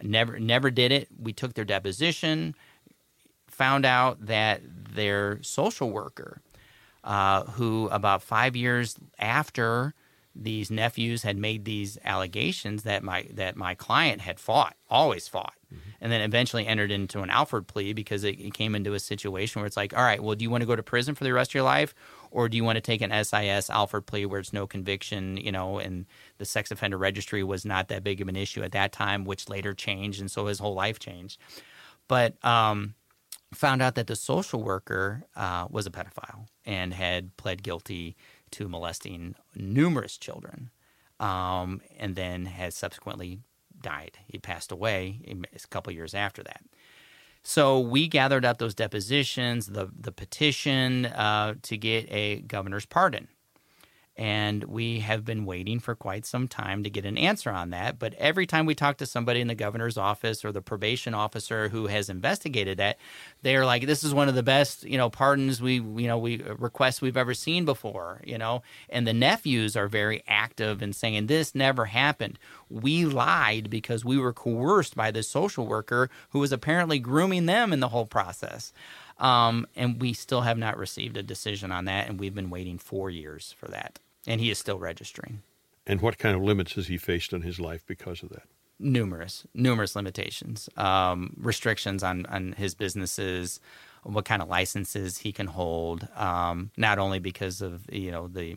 Never, 0.02 0.40
never 0.40 0.72
did 0.72 0.92
it. 0.92 1.10
We 1.22 1.34
took 1.34 1.54
their 1.54 1.66
deposition, 1.66 2.56
found 3.48 3.86
out 3.86 4.26
that 4.26 4.62
their 4.96 5.44
social 5.44 5.92
worker, 5.92 6.42
uh, 7.04 7.44
who 7.44 7.88
about 7.90 8.24
five 8.24 8.56
years 8.56 8.96
after 9.20 9.94
these 10.42 10.72
nephews 10.72 11.24
had 11.24 11.38
made 11.38 11.66
these 11.66 11.98
allegations 12.04 12.84
that 12.84 13.04
my 13.04 13.28
that 13.34 13.56
my 13.56 13.76
client 13.76 14.22
had 14.22 14.40
fought, 14.40 14.76
always 14.90 15.28
fought, 15.28 15.54
mm-hmm. 15.74 15.90
and 16.00 16.12
then 16.12 16.22
eventually 16.22 16.66
entered 16.66 16.92
into 16.92 17.20
an 17.20 17.30
Alford 17.30 17.68
plea 17.68 17.94
because 17.94 18.24
it, 18.24 18.40
it, 18.40 18.54
came 18.54 18.74
into 18.74 18.94
a 18.94 19.00
situation 19.00 19.60
where 19.60 19.68
it's 19.68 19.78
like, 19.78 19.96
all 19.96 20.04
right, 20.04 20.24
well, 20.24 20.36
do 20.36 20.44
you 20.44 20.50
want 20.50 20.62
to 20.62 20.68
go 20.68 20.76
to 20.76 20.84
prison 20.84 21.14
for 21.14 21.26
the 21.26 21.34
rest 21.34 21.52
of 21.52 21.56
your 21.56 21.64
life, 21.64 21.94
or 22.32 22.48
do 22.48 22.56
you 22.56 22.64
want 22.64 22.78
to 22.78 22.82
take 22.82 23.02
an 23.02 23.12
SIS 23.12 23.70
Alford 23.70 24.06
plea 24.06 24.26
where 24.26 24.40
it's 24.40 24.54
no 24.54 24.66
conviction, 24.66 25.38
you 25.38 25.52
know, 25.52 25.78
and 25.78 26.06
the 26.38 26.46
sex 26.46 26.72
offender 26.72 26.98
registry 26.98 27.44
was 27.44 27.66
not 27.66 27.90
that 27.90 28.04
big 28.04 28.22
of 28.22 28.28
an 28.28 28.36
issue 28.36 28.64
at 28.64 28.72
that 28.72 28.92
time, 28.92 29.26
which 29.26 29.50
later 29.50 29.74
changed, 29.74 30.22
and 30.22 30.32
so 30.32 30.46
his 30.46 30.60
whole 30.60 30.74
life 30.74 31.00
changed. 31.00 31.40
But 32.08 32.44
um, 32.46 32.96
found 33.54 33.82
out 33.82 33.96
that 33.96 34.08
the 34.08 34.16
social 34.16 34.64
worker 34.64 35.24
uh, 35.36 35.68
was 35.70 35.86
a 35.86 35.92
pedophile 35.92 36.48
and 36.66 36.94
had 36.94 37.36
pled 37.38 37.64
guilty 37.64 38.16
to 38.52 38.68
molesting 38.68 39.36
numerous 39.56 40.18
children, 40.18 40.70
um, 41.20 41.82
and 41.98 42.16
then 42.16 42.46
has 42.46 42.76
subsequently 42.76 43.40
died. 43.82 44.18
He 44.28 44.38
passed 44.38 44.72
away 44.72 45.20
a 45.28 45.68
couple 45.68 45.94
years 45.94 46.14
after 46.14 46.44
that. 46.44 46.62
So 47.44 47.80
we 47.80 48.08
gathered 48.08 48.46
up 48.46 48.58
those 48.58 48.76
depositions, 48.76 49.68
the 49.68 49.90
the 49.98 50.12
petition 50.12 51.06
uh, 51.06 51.56
to 51.64 51.78
get 51.78 52.12
a 52.12 52.42
governor's 52.42 52.86
pardon 52.86 53.30
and 54.20 54.66
we 54.66 55.00
have 55.00 55.24
been 55.24 55.46
waiting 55.46 55.80
for 55.80 55.96
quite 55.96 56.26
some 56.26 56.46
time 56.46 56.84
to 56.84 56.90
get 56.90 57.06
an 57.06 57.18
answer 57.18 57.52
on 57.52 57.70
that. 57.70 57.98
But 57.98 58.14
every 58.16 58.46
time 58.46 58.66
we 58.66 58.76
talk 58.76 58.98
to 58.98 59.06
somebody 59.06 59.40
in 59.40 59.48
the 59.48 59.56
governor's 59.56 59.98
office 59.98 60.44
or 60.44 60.52
the 60.52 60.62
probation 60.62 61.14
officer 61.14 61.70
who 61.70 61.88
has 61.88 62.10
investigated 62.10 62.80
that, 62.80 62.98
they're 63.44 63.66
like, 63.66 63.86
"This 63.86 64.04
is 64.04 64.14
one 64.14 64.28
of 64.28 64.36
the 64.36 64.44
best, 64.44 64.84
you 64.84 64.98
know, 64.98 65.10
pardons 65.10 65.62
we, 65.62 65.76
you 65.76 66.08
know, 66.08 66.18
we 66.18 66.44
uh, 66.44 66.56
requests 66.56 67.02
we've 67.02 67.16
ever 67.16 67.34
seen 67.34 67.64
before." 67.64 68.20
You 68.26 68.38
know, 68.38 68.62
and 68.90 69.08
the 69.08 69.14
nephews 69.14 69.78
are 69.78 69.88
very 69.88 70.22
active 70.28 70.82
in 70.82 70.92
saying 70.92 71.28
this 71.28 71.56
never 71.56 71.86
happened. 71.86 72.38
We 72.70 73.06
lied 73.06 73.70
because 73.70 74.04
we 74.04 74.18
were 74.18 74.34
coerced 74.34 74.98
by 74.98 75.12
this 75.12 75.30
social 75.30 75.66
worker 75.66 76.10
who 76.32 76.40
was 76.40 76.52
apparently 76.52 77.00
grooming 77.00 77.46
them 77.46 77.72
in 77.72 77.80
the 77.80 77.88
whole 77.88 78.06
process. 78.06 78.74
Um, 79.18 79.66
and 79.78 80.02
we 80.02 80.12
still 80.14 80.42
have 80.42 80.58
not 80.58 80.78
received 80.78 81.16
a 81.16 81.24
decision 81.24 81.72
on 81.72 81.86
that, 81.86 82.10
and 82.10 82.20
we've 82.20 82.36
been 82.36 82.50
waiting 82.50 82.78
four 82.78 83.10
years 83.10 83.54
for 83.58 83.68
that 83.70 84.00
and 84.28 84.42
he 84.42 84.50
is 84.50 84.58
still 84.58 84.80
registering. 84.80 85.42
And 85.86 86.02
what 86.02 86.18
kind 86.18 86.36
of 86.36 86.42
limits 86.42 86.74
has 86.74 86.88
he 86.88 86.98
faced 86.98 87.34
in 87.34 87.42
his 87.42 87.60
life 87.60 87.86
because 87.86 88.22
of 88.22 88.30
that? 88.30 88.44
Numerous, 88.80 89.46
numerous 89.54 89.96
limitations, 89.96 90.70
um, 90.78 91.36
restrictions 91.38 92.04
on 92.04 92.26
on 92.28 92.54
his 92.54 92.76
businesses, 92.76 93.60
what 94.04 94.26
kind 94.26 94.42
of 94.42 94.48
licenses 94.48 95.18
he 95.18 95.32
can 95.32 95.48
hold. 95.48 96.08
Um, 96.16 96.72
not 96.78 97.00
only 97.00 97.20
because 97.20 97.62
of 97.62 97.84
you 97.92 98.12
know 98.12 98.28
the 98.28 98.56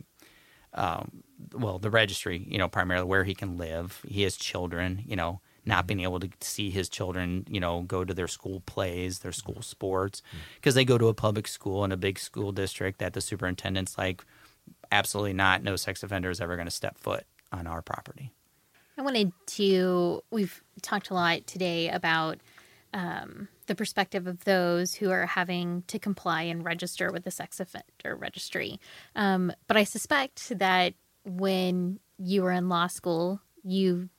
um, 0.74 1.24
well 1.54 1.78
the 1.78 1.90
registry, 1.90 2.44
you 2.46 2.58
know 2.58 2.68
primarily 2.68 3.06
where 3.06 3.24
he 3.24 3.34
can 3.34 3.56
live. 3.56 4.00
He 4.06 4.22
has 4.22 4.36
children, 4.36 5.02
you 5.06 5.16
know 5.16 5.40
not 5.64 5.86
being 5.86 6.00
able 6.00 6.20
to 6.20 6.28
see 6.40 6.70
his 6.70 6.88
children, 6.88 7.46
you 7.48 7.60
know, 7.60 7.82
go 7.82 8.04
to 8.04 8.12
their 8.12 8.28
school 8.28 8.60
plays, 8.66 9.20
their 9.20 9.32
school 9.32 9.62
sports, 9.62 10.22
because 10.56 10.74
they 10.74 10.84
go 10.84 10.98
to 10.98 11.08
a 11.08 11.14
public 11.14 11.46
school 11.46 11.84
in 11.84 11.92
a 11.92 11.96
big 11.96 12.18
school 12.18 12.52
district 12.52 12.98
that 12.98 13.12
the 13.12 13.20
superintendent's 13.20 13.96
like, 13.96 14.24
absolutely 14.93 15.32
not. 15.32 15.62
No 15.62 15.76
sex 15.76 16.03
offender 16.03 16.30
is 16.30 16.40
ever 16.40 16.55
going 16.57 16.66
to 16.66 16.70
step 16.70 16.97
foot 16.99 17.24
on 17.51 17.66
our 17.66 17.82
property. 17.82 18.32
I 18.97 19.03
wanted 19.03 19.32
to, 19.47 20.22
we've 20.30 20.62
talked 20.82 21.11
a 21.11 21.14
lot 21.14 21.47
today 21.47 21.88
about 21.88 22.38
um, 22.95 23.49
the 23.66 23.74
perspective 23.74 24.26
of 24.26 24.45
those 24.45 24.95
who 24.95 25.11
are 25.11 25.26
having 25.26 25.82
to 25.86 25.99
comply 25.99 26.43
and 26.43 26.64
register 26.64 27.11
with 27.11 27.24
the 27.24 27.30
sex 27.30 27.59
offender 27.59 28.16
registry. 28.16 28.78
Um, 29.16 29.53
but 29.66 29.76
I 29.76 29.84
suspect 29.84 30.59
that 30.59 30.95
when 31.24 32.01
you 32.18 32.43
were 32.43 32.53
in 32.53 32.68
law 32.68 32.86
school, 32.86 33.40
you 33.64 34.11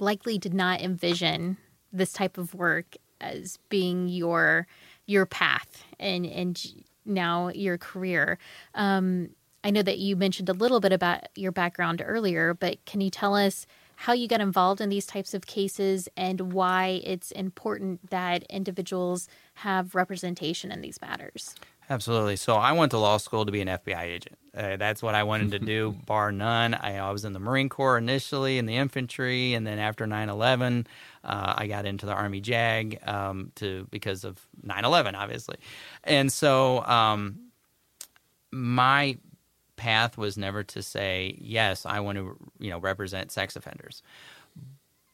likely 0.00 0.36
did 0.36 0.52
not 0.52 0.80
envision 0.80 1.56
this 1.92 2.12
type 2.12 2.38
of 2.38 2.54
work 2.54 2.96
as 3.20 3.58
being 3.68 4.08
your 4.08 4.66
your 5.06 5.24
path 5.24 5.84
and 5.98 6.26
and 6.26 6.62
now 7.04 7.48
your 7.48 7.78
career. 7.78 8.38
Um, 8.74 9.30
I 9.66 9.70
know 9.70 9.82
that 9.82 9.98
you 9.98 10.14
mentioned 10.14 10.48
a 10.48 10.52
little 10.52 10.78
bit 10.78 10.92
about 10.92 11.26
your 11.34 11.50
background 11.50 12.00
earlier, 12.06 12.54
but 12.54 12.84
can 12.84 13.00
you 13.00 13.10
tell 13.10 13.34
us 13.34 13.66
how 13.96 14.12
you 14.12 14.28
got 14.28 14.40
involved 14.40 14.80
in 14.80 14.90
these 14.90 15.06
types 15.06 15.34
of 15.34 15.44
cases 15.44 16.08
and 16.16 16.52
why 16.52 17.00
it's 17.02 17.32
important 17.32 18.10
that 18.10 18.44
individuals 18.44 19.28
have 19.54 19.96
representation 19.96 20.70
in 20.70 20.82
these 20.82 21.00
matters? 21.00 21.56
Absolutely. 21.90 22.36
So 22.36 22.54
I 22.54 22.70
went 22.70 22.92
to 22.92 22.98
law 22.98 23.16
school 23.16 23.44
to 23.44 23.50
be 23.50 23.60
an 23.60 23.66
FBI 23.66 24.02
agent. 24.02 24.38
Uh, 24.56 24.76
that's 24.76 25.02
what 25.02 25.16
I 25.16 25.24
wanted 25.24 25.50
to 25.50 25.58
do, 25.74 25.96
bar 26.06 26.30
none. 26.30 26.72
I, 26.74 26.98
I, 26.98 27.10
was 27.10 27.24
in 27.24 27.32
the 27.32 27.40
Marine 27.40 27.68
Corps 27.68 27.98
initially, 27.98 28.58
in 28.58 28.66
the 28.66 28.76
infantry, 28.76 29.54
and 29.54 29.66
then 29.66 29.80
after 29.80 30.06
9/11, 30.06 30.86
uh, 31.24 31.54
I 31.56 31.66
got 31.66 31.86
into 31.86 32.06
the 32.06 32.12
Army 32.12 32.40
JAG 32.40 33.00
um, 33.04 33.50
to 33.56 33.88
because 33.90 34.22
of 34.22 34.46
9/11, 34.64 35.14
obviously. 35.14 35.56
And 36.04 36.30
so 36.30 36.84
um, 36.84 37.40
my 38.52 39.18
path 39.76 40.18
was 40.18 40.36
never 40.38 40.62
to 40.62 40.82
say 40.82 41.36
yes 41.40 41.86
i 41.86 42.00
want 42.00 42.18
to 42.18 42.36
you 42.58 42.70
know 42.70 42.78
represent 42.78 43.32
sex 43.32 43.56
offenders. 43.56 44.02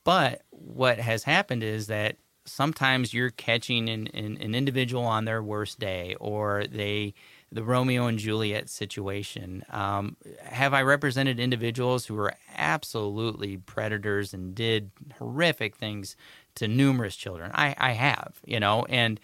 But 0.04 0.42
what 0.50 0.98
has 0.98 1.24
happened 1.24 1.62
is 1.62 1.86
that 1.86 2.16
sometimes 2.44 3.14
you're 3.14 3.30
catching 3.30 3.88
an, 3.88 4.08
an, 4.08 4.36
an, 4.40 4.52
individual 4.52 5.04
on 5.04 5.26
their 5.26 5.40
worst 5.40 5.78
day 5.78 6.16
or 6.18 6.64
they 6.68 7.14
the 7.52 7.62
romeo 7.62 8.06
and 8.06 8.18
juliet 8.18 8.68
situation. 8.68 9.64
Um, 9.70 10.16
have 10.42 10.74
i 10.74 10.82
represented 10.82 11.38
individuals 11.38 12.06
who 12.06 12.14
were 12.14 12.34
absolutely 12.56 13.58
predators 13.58 14.34
and 14.34 14.54
did 14.54 14.90
horrific 15.18 15.76
things 15.76 16.16
to 16.56 16.66
numerous 16.66 17.14
children? 17.14 17.52
I, 17.54 17.76
I 17.78 17.92
have 17.92 18.40
you 18.44 18.58
know 18.58 18.86
and 18.88 19.20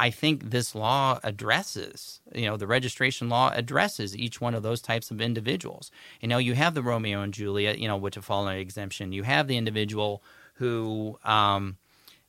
I 0.00 0.08
think 0.08 0.48
this 0.48 0.74
law 0.74 1.20
addresses, 1.22 2.22
you 2.34 2.46
know, 2.46 2.56
the 2.56 2.66
registration 2.66 3.28
law 3.28 3.52
addresses 3.54 4.16
each 4.16 4.40
one 4.40 4.54
of 4.54 4.62
those 4.62 4.80
types 4.80 5.10
of 5.10 5.20
individuals. 5.20 5.90
You 6.22 6.28
know, 6.28 6.38
you 6.38 6.54
have 6.54 6.72
the 6.72 6.82
Romeo 6.82 7.20
and 7.20 7.34
Juliet, 7.34 7.78
you 7.78 7.86
know, 7.86 7.98
which 7.98 8.14
have 8.14 8.24
fallen 8.24 8.48
under 8.48 8.60
exemption. 8.60 9.12
You 9.12 9.24
have 9.24 9.46
the 9.46 9.58
individual 9.58 10.22
who, 10.54 11.18
um, 11.22 11.76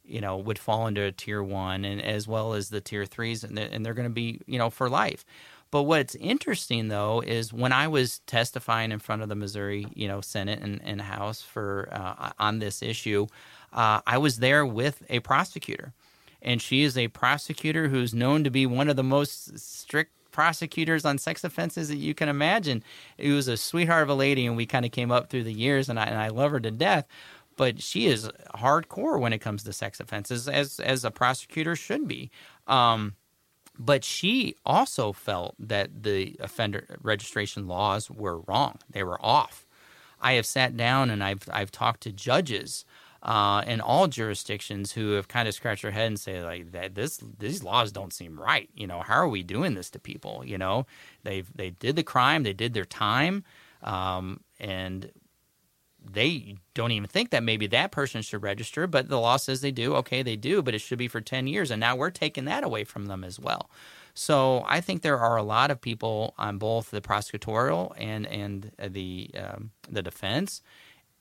you 0.04 0.20
know, 0.20 0.36
would 0.36 0.60
fall 0.60 0.86
into 0.86 1.02
a 1.02 1.14
tier 1.14 1.42
one, 1.42 1.86
and 1.86 2.02
as 2.02 2.28
well 2.28 2.56
as 2.56 2.72
the 2.72 2.82
tier 2.82 3.06
threes, 3.06 3.42
and 3.46 3.58
they're, 3.58 3.70
and 3.72 3.86
they're 3.86 3.94
going 3.94 4.10
to 4.10 4.14
be, 4.14 4.42
you 4.46 4.60
know, 4.60 4.70
for 4.70 4.90
life. 4.90 5.24
But 5.72 5.84
what's 5.84 6.16
interesting 6.16 6.90
though 6.90 7.22
is 7.26 7.54
when 7.54 7.72
I 7.72 7.88
was 7.88 8.20
testifying 8.28 8.92
in 8.92 9.00
front 9.00 9.22
of 9.22 9.30
the 9.30 9.36
Missouri, 9.36 9.88
you 9.94 10.10
know, 10.10 10.20
Senate 10.20 10.60
and, 10.62 10.82
and 10.84 11.00
House 11.00 11.42
for 11.42 11.88
uh, 11.94 12.32
on 12.38 12.60
this 12.60 12.84
issue, 12.84 13.28
uh, 13.72 14.02
I 14.06 14.18
was 14.18 14.40
there 14.40 14.66
with 14.66 15.04
a 15.10 15.22
prosecutor 15.22 15.94
and 16.42 16.62
she 16.62 16.82
is 16.82 16.98
a 16.98 17.08
prosecutor 17.10 17.88
who's 17.88 18.14
known 18.14 18.44
to 18.44 18.50
be 18.50 18.66
one 18.66 18.90
of 18.90 18.96
the 18.96 19.04
most 19.04 19.58
strict 19.60 20.12
prosecutors 20.32 21.06
on 21.06 21.18
sex 21.18 21.44
offenses 21.44 21.90
that 21.90 21.98
you 21.98 22.14
can 22.14 22.30
imagine. 22.30 22.84
It 23.18 23.32
was 23.32 23.48
a 23.48 23.58
sweetheart 23.58 24.04
of 24.04 24.10
a 24.10 24.16
lady, 24.16 24.46
and 24.46 24.56
we 24.58 24.66
kind 24.66 24.86
of 24.86 24.92
came 24.92 25.12
up 25.12 25.30
through 25.30 25.44
the 25.44 25.54
years, 25.54 25.90
and 25.90 26.00
I, 26.00 26.06
and 26.06 26.18
I 26.18 26.30
love 26.30 26.52
her 26.52 26.60
to 26.60 26.72
death. 26.72 27.06
But 27.58 27.82
she 27.82 28.08
is 28.08 28.30
hardcore 28.56 29.20
when 29.20 29.34
it 29.34 29.40
comes 29.40 29.64
to 29.64 29.74
sex 29.74 30.00
offenses, 30.00 30.48
as 30.48 30.80
as 30.80 31.06
a 31.06 31.12
prosecutor 31.12 31.76
should 31.76 32.08
be. 32.08 32.32
Um, 32.66 33.16
but 33.78 34.04
she 34.04 34.56
also 34.66 35.12
felt 35.12 35.56
that 35.60 36.04
the 36.04 36.38
offender 36.40 36.98
registration 37.02 37.68
laws 37.68 38.10
were 38.10 38.40
wrong; 38.42 38.80
they 38.90 39.04
were 39.04 39.24
off. 39.24 39.68
I 40.22 40.34
have 40.34 40.46
sat 40.46 40.78
down 40.78 41.10
and 41.10 41.24
I've 41.24 41.44
I've 41.52 41.72
talked 41.72 42.02
to 42.02 42.12
judges 42.12 42.86
uh, 43.24 43.64
in 43.68 43.82
all 43.82 44.08
jurisdictions 44.08 44.94
who 44.94 45.12
have 45.12 45.28
kind 45.28 45.48
of 45.48 45.54
scratched 45.54 45.84
their 45.84 45.92
head 45.92 46.08
and 46.08 46.20
say 46.20 46.44
like 46.44 46.72
that 46.72 46.96
this 46.96 47.20
these 47.40 47.64
laws 47.64 47.92
don't 47.92 48.14
seem 48.14 48.40
right. 48.40 48.70
You 48.76 48.88
know, 48.88 49.02
how 49.02 49.16
are 49.16 49.28
we 49.28 49.44
doing 49.44 49.76
this 49.76 49.90
to 49.92 50.00
people? 50.00 50.44
You 50.46 50.58
know, 50.58 50.86
they 51.24 51.44
they 51.54 51.72
did 51.72 51.96
the 51.96 52.04
crime, 52.04 52.44
they 52.44 52.54
did 52.54 52.74
their 52.74 52.86
time, 52.86 53.44
um, 53.84 54.42
and 54.60 55.12
they 56.04 56.56
don't 56.74 56.92
even 56.92 57.08
think 57.08 57.30
that 57.30 57.44
maybe 57.44 57.68
that 57.68 57.92
person 57.92 58.22
should 58.22 58.42
register, 58.42 58.88
but 58.88 59.08
the 59.08 59.20
law 59.20 59.38
says 59.38 59.62
they 59.62 59.72
do. 59.72 59.96
Okay, 59.98 60.24
they 60.24 60.36
do, 60.36 60.62
but 60.62 60.74
it 60.74 60.80
should 60.80 60.98
be 60.98 61.08
for 61.08 61.22
10 61.22 61.48
years. 61.48 61.70
And 61.70 61.80
now 61.80 61.96
we're 61.96 62.10
taking 62.10 62.46
that 62.46 62.64
away 62.64 62.84
from 62.84 63.06
them 63.06 63.24
as 63.24 63.40
well. 63.40 63.70
So 64.14 64.66
I 64.68 64.82
think 64.82 65.02
there 65.02 65.20
are 65.20 65.38
a 65.38 65.44
lot 65.44 65.72
of 65.72 65.80
people 65.80 66.34
on 66.38 66.58
both 66.58 66.92
the 66.92 67.02
prosecutorial 67.02 67.94
and, 67.98 68.26
and 68.28 68.72
the, 68.80 69.30
um, 69.38 69.72
the 69.90 70.02
defense 70.02 70.62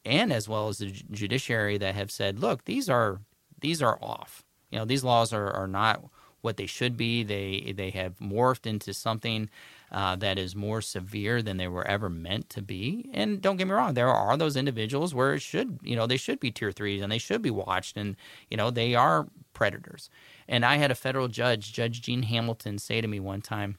and 0.04 0.32
as 0.32 0.48
well 0.48 0.68
as 0.68 0.78
the 0.78 0.90
judiciary 0.90 1.78
that 1.78 1.94
have 1.94 2.10
said, 2.10 2.38
look, 2.38 2.64
these 2.64 2.88
are 2.88 3.20
these 3.60 3.82
are 3.82 3.98
off. 4.02 4.44
You 4.70 4.78
know, 4.78 4.84
these 4.84 5.04
laws 5.04 5.32
are, 5.32 5.50
are 5.50 5.66
not 5.66 6.02
what 6.40 6.56
they 6.56 6.66
should 6.66 6.96
be. 6.96 7.22
They 7.22 7.72
they 7.76 7.90
have 7.90 8.18
morphed 8.18 8.66
into 8.66 8.94
something 8.94 9.50
uh, 9.92 10.16
that 10.16 10.38
is 10.38 10.54
more 10.54 10.80
severe 10.80 11.42
than 11.42 11.56
they 11.56 11.68
were 11.68 11.86
ever 11.86 12.08
meant 12.08 12.48
to 12.50 12.62
be. 12.62 13.10
And 13.12 13.40
don't 13.42 13.56
get 13.56 13.66
me 13.66 13.74
wrong, 13.74 13.94
there 13.94 14.08
are 14.08 14.36
those 14.36 14.56
individuals 14.56 15.14
where 15.14 15.34
it 15.34 15.42
should, 15.42 15.80
you 15.82 15.96
know, 15.96 16.06
they 16.06 16.16
should 16.16 16.40
be 16.40 16.50
tier 16.50 16.72
threes 16.72 17.02
and 17.02 17.10
they 17.10 17.18
should 17.18 17.42
be 17.42 17.50
watched, 17.50 17.96
and 17.96 18.16
you 18.50 18.56
know, 18.56 18.70
they 18.70 18.94
are 18.94 19.26
predators. 19.52 20.08
And 20.48 20.64
I 20.64 20.76
had 20.76 20.90
a 20.90 20.96
federal 20.96 21.28
judge, 21.28 21.72
Judge 21.72 22.02
Jean 22.02 22.22
Hamilton, 22.24 22.78
say 22.78 23.00
to 23.00 23.08
me 23.08 23.20
one 23.20 23.42
time. 23.42 23.78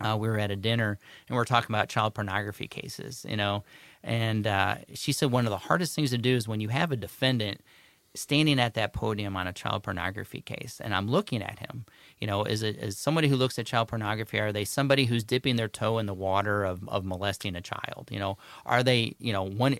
Uh, 0.00 0.16
we 0.18 0.28
were 0.28 0.40
at 0.40 0.50
a 0.50 0.56
dinner 0.56 0.98
and 1.28 1.36
we 1.36 1.40
are 1.40 1.44
talking 1.44 1.72
about 1.72 1.88
child 1.88 2.14
pornography 2.14 2.66
cases, 2.66 3.24
you 3.28 3.36
know, 3.36 3.62
and 4.04 4.46
uh, 4.46 4.76
she 4.92 5.12
said 5.12 5.32
one 5.32 5.46
of 5.46 5.50
the 5.50 5.58
hardest 5.58 5.94
things 5.94 6.10
to 6.10 6.18
do 6.18 6.36
is 6.36 6.46
when 6.46 6.60
you 6.60 6.68
have 6.68 6.92
a 6.92 6.96
defendant 6.96 7.62
standing 8.14 8.60
at 8.60 8.74
that 8.74 8.92
podium 8.92 9.36
on 9.36 9.48
a 9.48 9.52
child 9.52 9.82
pornography 9.82 10.40
case 10.40 10.80
and 10.82 10.94
I'm 10.94 11.10
looking 11.10 11.42
at 11.42 11.58
him, 11.58 11.84
you 12.18 12.26
know, 12.26 12.44
is 12.44 12.62
it 12.62 12.76
is 12.76 12.96
somebody 12.96 13.28
who 13.28 13.34
looks 13.34 13.58
at 13.58 13.66
child 13.66 13.88
pornography, 13.88 14.38
are 14.38 14.52
they 14.52 14.64
somebody 14.64 15.06
who's 15.06 15.24
dipping 15.24 15.56
their 15.56 15.68
toe 15.68 15.98
in 15.98 16.06
the 16.06 16.14
water 16.14 16.64
of, 16.64 16.86
of 16.88 17.04
molesting 17.04 17.56
a 17.56 17.60
child? 17.60 18.08
You 18.12 18.20
know, 18.20 18.38
are 18.66 18.82
they, 18.82 19.16
you 19.18 19.32
know, 19.32 19.42
one 19.42 19.78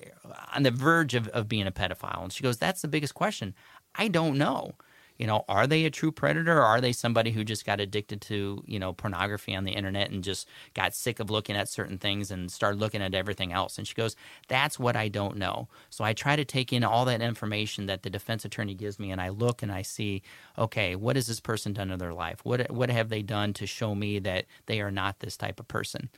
on 0.55 0.65
the 0.65 0.73
verge 0.73 1.15
of, 1.15 1.29
of 1.29 1.49
being 1.49 1.67
a 1.67 1.73
pedophile? 1.73 2.23
And 2.23 2.33
she 2.33 2.43
goes, 2.43 2.57
That's 2.57 2.83
the 2.83 2.89
biggest 2.89 3.15
question. 3.15 3.55
I 3.95 4.09
don't 4.09 4.37
know 4.37 4.75
you 5.17 5.27
know, 5.27 5.45
are 5.49 5.67
they 5.67 5.85
a 5.85 5.91
true 5.91 6.11
predator 6.11 6.59
or 6.59 6.63
are 6.63 6.81
they 6.81 6.93
somebody 6.93 7.31
who 7.31 7.45
just 7.45 7.65
got 7.65 7.81
addicted 7.81 8.21
to, 8.23 8.63
you 8.67 8.79
know, 8.79 8.93
pornography 8.93 9.55
on 9.55 9.65
the 9.65 9.73
internet 9.73 10.11
and 10.11 10.25
just 10.25 10.49
got 10.75 10.95
sick 10.95 11.21
of 11.21 11.31
looking 11.31 11.57
at 11.57 11.69
certain 11.69 11.99
things 11.99 12.31
and 12.31 12.51
started 12.51 12.81
looking 12.81 13.03
at 13.03 13.15
everything 13.15 13.53
else? 13.53 13.79
And 13.79 13.87
she 13.87 13.95
goes, 13.95 14.17
That's 14.49 14.79
what 14.79 14.97
I 14.97 15.09
don't 15.09 15.37
know. 15.37 15.69
So 15.91 16.05
I 16.05 16.13
try 16.15 16.35
to 16.35 16.45
take 16.45 16.73
in 16.73 16.83
all 16.83 17.05
that 17.05 17.23
information 17.23 17.87
that 17.87 18.03
the 18.03 18.11
defense 18.11 18.45
attorney 18.45 18.75
gives 18.75 18.99
me 18.99 19.13
and 19.13 19.21
I 19.21 19.29
look 19.29 19.63
and 19.63 19.71
I 19.71 19.83
see, 19.83 20.23
okay, 20.59 20.97
what 20.97 21.17
has 21.17 21.29
this 21.29 21.41
person 21.41 21.73
done 21.73 21.91
in 21.91 21.99
their 21.99 22.15
life? 22.15 22.41
What 22.45 22.71
what 22.71 22.91
have 22.91 23.09
they 23.09 23.23
done 23.23 23.53
to 23.55 23.67
show 23.67 23.95
me 23.95 24.19
that 24.21 24.47
they 24.67 24.81
are 24.81 24.91
not 24.91 25.21
this 25.21 25.37
type 25.37 25.61
of 25.61 25.69
person? 25.69 26.09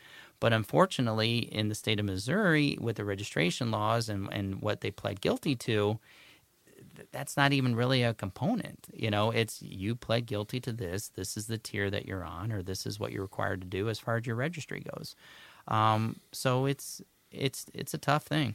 But 0.41 0.53
unfortunately, 0.53 1.39
in 1.39 1.69
the 1.69 1.75
state 1.75 1.99
of 1.99 2.07
Missouri, 2.07 2.77
with 2.81 2.97
the 2.97 3.05
registration 3.05 3.71
laws 3.71 4.09
and, 4.09 4.29
and 4.33 4.61
what 4.61 4.81
they 4.81 4.91
pled 4.91 5.21
guilty 5.21 5.55
to, 5.57 5.99
that's 7.13 7.37
not 7.37 7.53
even 7.53 7.77
really 7.77 8.03
a 8.03 8.15
component. 8.15 8.89
You 8.93 9.11
know, 9.11 9.31
it's 9.31 9.63
you 9.63 9.95
pled 9.95 10.27
guilty 10.27 10.61
to 10.61 10.73
this. 10.73 11.09
This 11.09 11.37
is 11.37 11.47
the 11.47 11.59
tier 11.59 11.91
that 11.91 12.07
you're 12.07 12.25
on, 12.25 12.53
or 12.53 12.63
this 12.63 12.87
is 12.87 12.99
what 12.99 13.13
you're 13.13 13.23
required 13.23 13.61
to 13.63 13.67
do 13.67 13.89
as 13.89 13.99
far 13.99 14.17
as 14.17 14.27
your 14.27 14.37
registry 14.37 14.81
goes. 14.81 15.15
Um, 15.69 16.17
so 16.33 16.67
it's 16.67 17.03
it's 17.31 17.67
it's 17.75 17.95
a 17.95 17.99
tough 17.99 18.25
thing. 18.25 18.55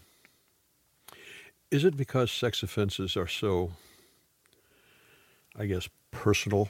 Is 1.70 1.86
it 1.86 1.96
because 1.96 2.32
sex 2.32 2.64
offenses 2.64 3.16
are 3.16 3.28
so, 3.28 3.72
I 5.58 5.66
guess, 5.66 5.88
personal 6.12 6.70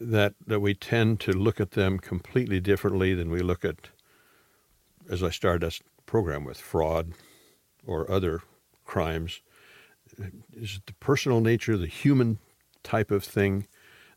that 0.00 0.34
that 0.46 0.60
we 0.60 0.74
tend 0.74 1.20
to 1.20 1.32
look 1.32 1.60
at 1.60 1.72
them 1.72 1.98
completely 1.98 2.60
differently 2.60 3.14
than 3.14 3.30
we 3.30 3.40
look 3.40 3.64
at, 3.64 3.88
as 5.10 5.22
I 5.22 5.30
started 5.30 5.66
this 5.66 5.80
program 6.06 6.44
with, 6.44 6.58
fraud 6.58 7.12
or 7.86 8.10
other 8.10 8.42
crimes? 8.84 9.40
Is 10.52 10.76
it 10.76 10.86
the 10.86 10.94
personal 10.94 11.40
nature, 11.40 11.76
the 11.76 11.86
human 11.86 12.38
type 12.82 13.10
of 13.10 13.24
thing 13.24 13.66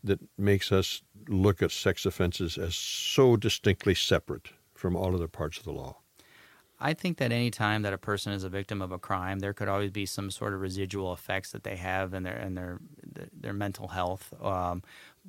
that 0.04 0.20
makes 0.38 0.72
us 0.72 1.02
look 1.28 1.62
at 1.62 1.72
sex 1.72 2.06
offenses 2.06 2.58
as 2.58 2.76
so 2.76 3.36
distinctly 3.36 3.96
separate 3.96 4.50
from 4.74 4.96
all 4.96 5.16
other 5.16 5.28
parts 5.28 5.58
of 5.58 5.64
the 5.64 5.72
law? 5.72 5.98
I 6.80 6.94
think 6.94 7.18
that 7.18 7.32
any 7.32 7.52
time 7.52 7.84
that 7.84 7.94
a 7.94 7.98
person 7.98 8.34
is 8.34 8.44
a 8.44 8.50
victim 8.50 8.82
of 8.82 8.92
a 8.92 9.00
crime, 9.00 9.40
there 9.40 9.54
could 9.54 9.70
always 9.70 9.92
be 9.92 10.06
some 10.06 10.30
sort 10.30 10.54
of 10.54 10.60
residual 10.60 11.14
effects 11.14 11.52
that 11.52 11.64
they 11.64 11.78
have 11.78 12.14
in 12.14 12.24
their 12.24 12.38
in 12.38 12.56
their 12.56 12.80
their 13.34 13.54
mental 13.54 13.88
health. 13.88 14.34
Um, 14.42 14.84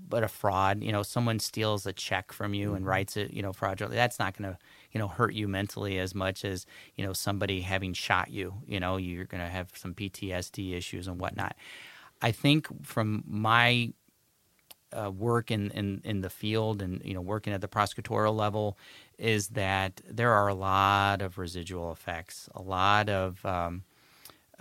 but 0.09 0.23
a 0.23 0.29
fraud, 0.29 0.83
you 0.83 0.93
know, 0.93 1.03
someone 1.03 1.39
steals 1.39 1.87
a 1.87 1.93
check 1.93 2.33
from 2.33 2.55
you 2.55 2.71
and 2.71 2.81
mm-hmm. 2.81 2.89
writes 2.89 3.17
it, 3.17 3.33
you 3.33 3.43
know, 3.43 3.53
fraudulently. 3.53 3.97
That's 3.97 4.19
not 4.19 4.37
going 4.37 4.53
to 4.53 4.59
you 4.93 5.01
know 5.01 5.09
hurt 5.09 5.35
you 5.35 5.47
mentally 5.47 5.99
as 5.99 6.15
much 6.15 6.43
as 6.43 6.65
you 6.95 7.05
know 7.05 7.13
somebody 7.13 7.61
having 7.61 7.93
shot 7.93 8.31
you 8.31 8.55
you 8.67 8.81
know 8.81 8.97
you're 8.97 9.27
going 9.27 9.43
to 9.43 9.51
have 9.51 9.71
some 9.75 9.93
ptsd 9.93 10.73
issues 10.73 11.07
and 11.07 11.21
whatnot 11.21 11.55
i 12.23 12.33
think 12.33 12.67
from 12.83 13.23
my 13.27 13.93
uh, 14.97 15.11
work 15.11 15.51
in, 15.51 15.71
in, 15.73 16.01
in 16.05 16.21
the 16.21 16.31
field 16.31 16.81
and 16.81 17.03
you 17.05 17.13
know 17.15 17.21
working 17.21 17.53
at 17.53 17.61
the 17.61 17.69
prosecutorial 17.69 18.35
level 18.35 18.79
is 19.19 19.49
that 19.49 20.01
there 20.09 20.33
are 20.33 20.49
a 20.49 20.55
lot 20.55 21.23
of 21.23 21.39
residual 21.39 21.91
effects, 21.93 22.49
a 22.55 22.63
lot 22.63 23.09
of 23.09 23.45
um, 23.45 23.83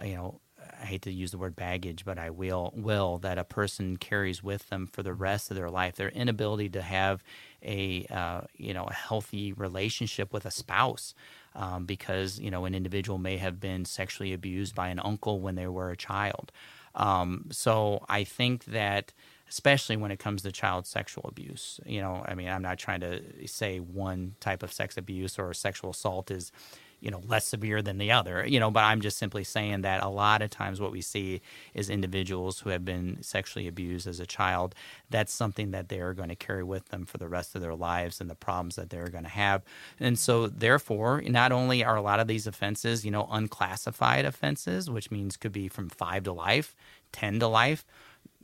you 0.04 0.16
know 0.16 0.40
I 0.82 0.86
hate 0.86 1.02
to 1.04 1.12
use 1.12 1.32
the 1.32 1.38
word 1.38 1.56
baggage, 1.56 2.06
but 2.06 2.18
I 2.18 2.30
will 2.30 2.74
will 2.76 3.18
that 3.20 3.38
a 3.38 3.44
person 3.44 3.98
carries 3.98 4.44
with 4.44 4.70
them 4.70 4.88
for 4.88 5.04
the 5.04 5.14
rest 5.14 5.52
of 5.52 5.58
their 5.58 5.70
life. 5.70 5.96
Their 5.96 6.10
inability 6.10 6.70
to 6.70 6.82
have 6.82 7.24
a 7.64 8.06
uh, 8.10 8.42
you 8.56 8.74
know 8.74 8.86
a 8.86 8.94
healthy 8.94 9.54
relationship 9.54 10.34
with 10.34 10.46
a 10.46 10.52
spouse, 10.52 11.14
um, 11.56 11.86
because 11.86 12.40
you 12.40 12.52
know 12.52 12.66
an 12.66 12.76
individual 12.76 13.18
may 13.18 13.38
have 13.38 13.60
been 13.60 13.86
sexually 13.86 14.34
abused 14.34 14.76
by 14.76 14.90
an 14.90 15.00
uncle 15.00 15.40
when 15.40 15.56
they 15.56 15.68
were 15.68 15.90
a 15.90 15.98
child. 15.98 16.52
Um, 16.96 17.48
so 17.52 18.06
I 18.08 18.24
think 18.24 18.66
that 18.66 19.14
especially 19.50 19.96
when 19.96 20.12
it 20.12 20.20
comes 20.20 20.42
to 20.42 20.52
child 20.52 20.88
sexual 20.88 21.26
abuse. 21.28 21.80
You 21.86 22.02
know, 22.02 22.24
I 22.28 22.34
mean, 22.34 22.48
I'm 22.48 22.62
not 22.62 22.80
trying 22.80 23.02
to 23.02 23.22
say 23.48 23.80
one 23.80 24.36
type 24.40 24.64
of 24.64 24.74
sex 24.74 24.98
abuse 24.98 25.38
or 25.38 25.54
sexual 25.54 25.92
assault 25.92 26.32
is 26.32 26.52
you 27.00 27.12
know 27.12 27.22
less 27.28 27.46
severe 27.46 27.82
than 27.82 27.98
the 27.98 28.12
other 28.12 28.46
you 28.48 28.60
know 28.60 28.72
but 28.72 28.84
i'm 28.84 29.02
just 29.02 29.18
simply 29.18 29.44
saying 29.44 29.82
that 29.82 30.04
a 30.04 30.10
lot 30.10 30.42
of 30.42 30.50
times 30.50 30.80
what 30.82 30.92
we 30.92 31.02
see 31.02 31.42
is 31.74 31.90
individuals 31.90 32.60
who 32.60 32.70
have 32.70 32.86
been 32.86 33.22
sexually 33.22 33.68
abused 33.68 34.08
as 34.08 34.20
a 34.20 34.26
child. 34.26 34.76
That's 35.10 35.34
something 35.34 35.72
that 35.72 35.90
they're 35.90 36.14
going 36.14 36.30
to 36.30 36.36
carry 36.36 36.64
with 36.64 36.90
them 36.90 37.06
for 37.06 37.18
the 37.18 37.28
rest 37.28 37.56
of 37.56 37.62
their 37.62 37.76
lives 37.76 38.22
and 38.22 38.30
the 38.30 38.36
problems 38.36 38.76
that 38.76 38.90
they're 38.90 39.10
going 39.10 39.24
to 39.24 39.30
have. 39.30 39.64
And 40.00 40.18
so 40.18 40.48
therefore 40.48 41.22
not 41.26 41.52
only 41.52 41.84
are 41.84 41.96
a 41.96 42.02
lot 42.02 42.20
of 42.20 42.28
these 42.28 42.48
offenses 42.48 43.06
you 43.06 43.12
know 43.12 43.28
unclassified 43.32 44.26
offenses 44.26 44.90
which 44.90 45.12
means 45.12 45.38
could 45.38 45.52
be 45.52 45.68
from 45.68 45.90
5 45.90 46.24
to 46.24 46.32
life 46.32 46.76
10 47.12 47.40
to 47.40 47.48
life 47.48 47.86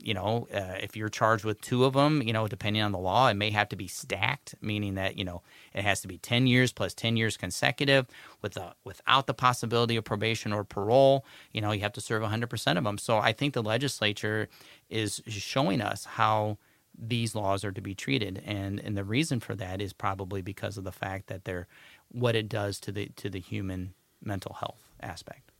you 0.02 0.14
know, 0.14 0.48
uh, 0.52 0.76
if 0.80 0.96
you're 0.96 1.08
charged 1.08 1.44
with 1.44 1.60
two 1.60 1.84
of 1.84 1.94
them, 1.94 2.22
you 2.22 2.32
know, 2.32 2.48
depending 2.48 2.82
on 2.82 2.92
the 2.92 2.98
law, 2.98 3.28
it 3.28 3.34
may 3.34 3.50
have 3.50 3.68
to 3.70 3.76
be 3.76 3.86
stacked, 3.86 4.54
meaning 4.60 4.94
that 4.94 5.16
you 5.16 5.24
know 5.24 5.42
it 5.72 5.84
has 5.84 6.00
to 6.02 6.08
be 6.08 6.18
ten 6.18 6.46
years 6.46 6.72
plus 6.72 6.92
ten 6.92 7.16
years 7.16 7.36
consecutive, 7.36 8.06
with 8.42 8.56
a, 8.56 8.74
without 8.84 9.26
the 9.26 9.34
possibility 9.34 9.96
of 9.96 10.04
probation 10.04 10.52
or 10.52 10.64
parole. 10.64 11.24
You 11.52 11.60
know, 11.60 11.72
you 11.72 11.80
have 11.80 11.92
to 11.94 12.00
serve 12.00 12.22
100 12.22 12.48
percent 12.48 12.78
of 12.78 12.84
them. 12.84 12.98
So 12.98 13.18
I 13.18 13.32
think 13.32 13.54
the 13.54 13.62
legislature 13.62 14.48
is 14.90 15.22
showing 15.26 15.80
us 15.80 16.04
how 16.04 16.58
these 16.98 17.34
laws 17.34 17.64
are 17.64 17.72
to 17.72 17.80
be 17.80 17.94
treated, 17.94 18.42
and 18.44 18.80
and 18.80 18.96
the 18.96 19.04
reason 19.04 19.40
for 19.40 19.54
that 19.54 19.80
is 19.80 19.92
probably 19.92 20.42
because 20.42 20.76
of 20.76 20.84
the 20.84 20.92
fact 20.92 21.28
that 21.28 21.44
they're 21.44 21.68
what 22.10 22.34
it 22.34 22.48
does 22.48 22.80
to 22.80 22.92
the 22.92 23.06
to 23.16 23.30
the 23.30 23.40
human 23.40 23.94
mental 24.22 24.54
health 24.54 24.90
aspect. 25.00 25.50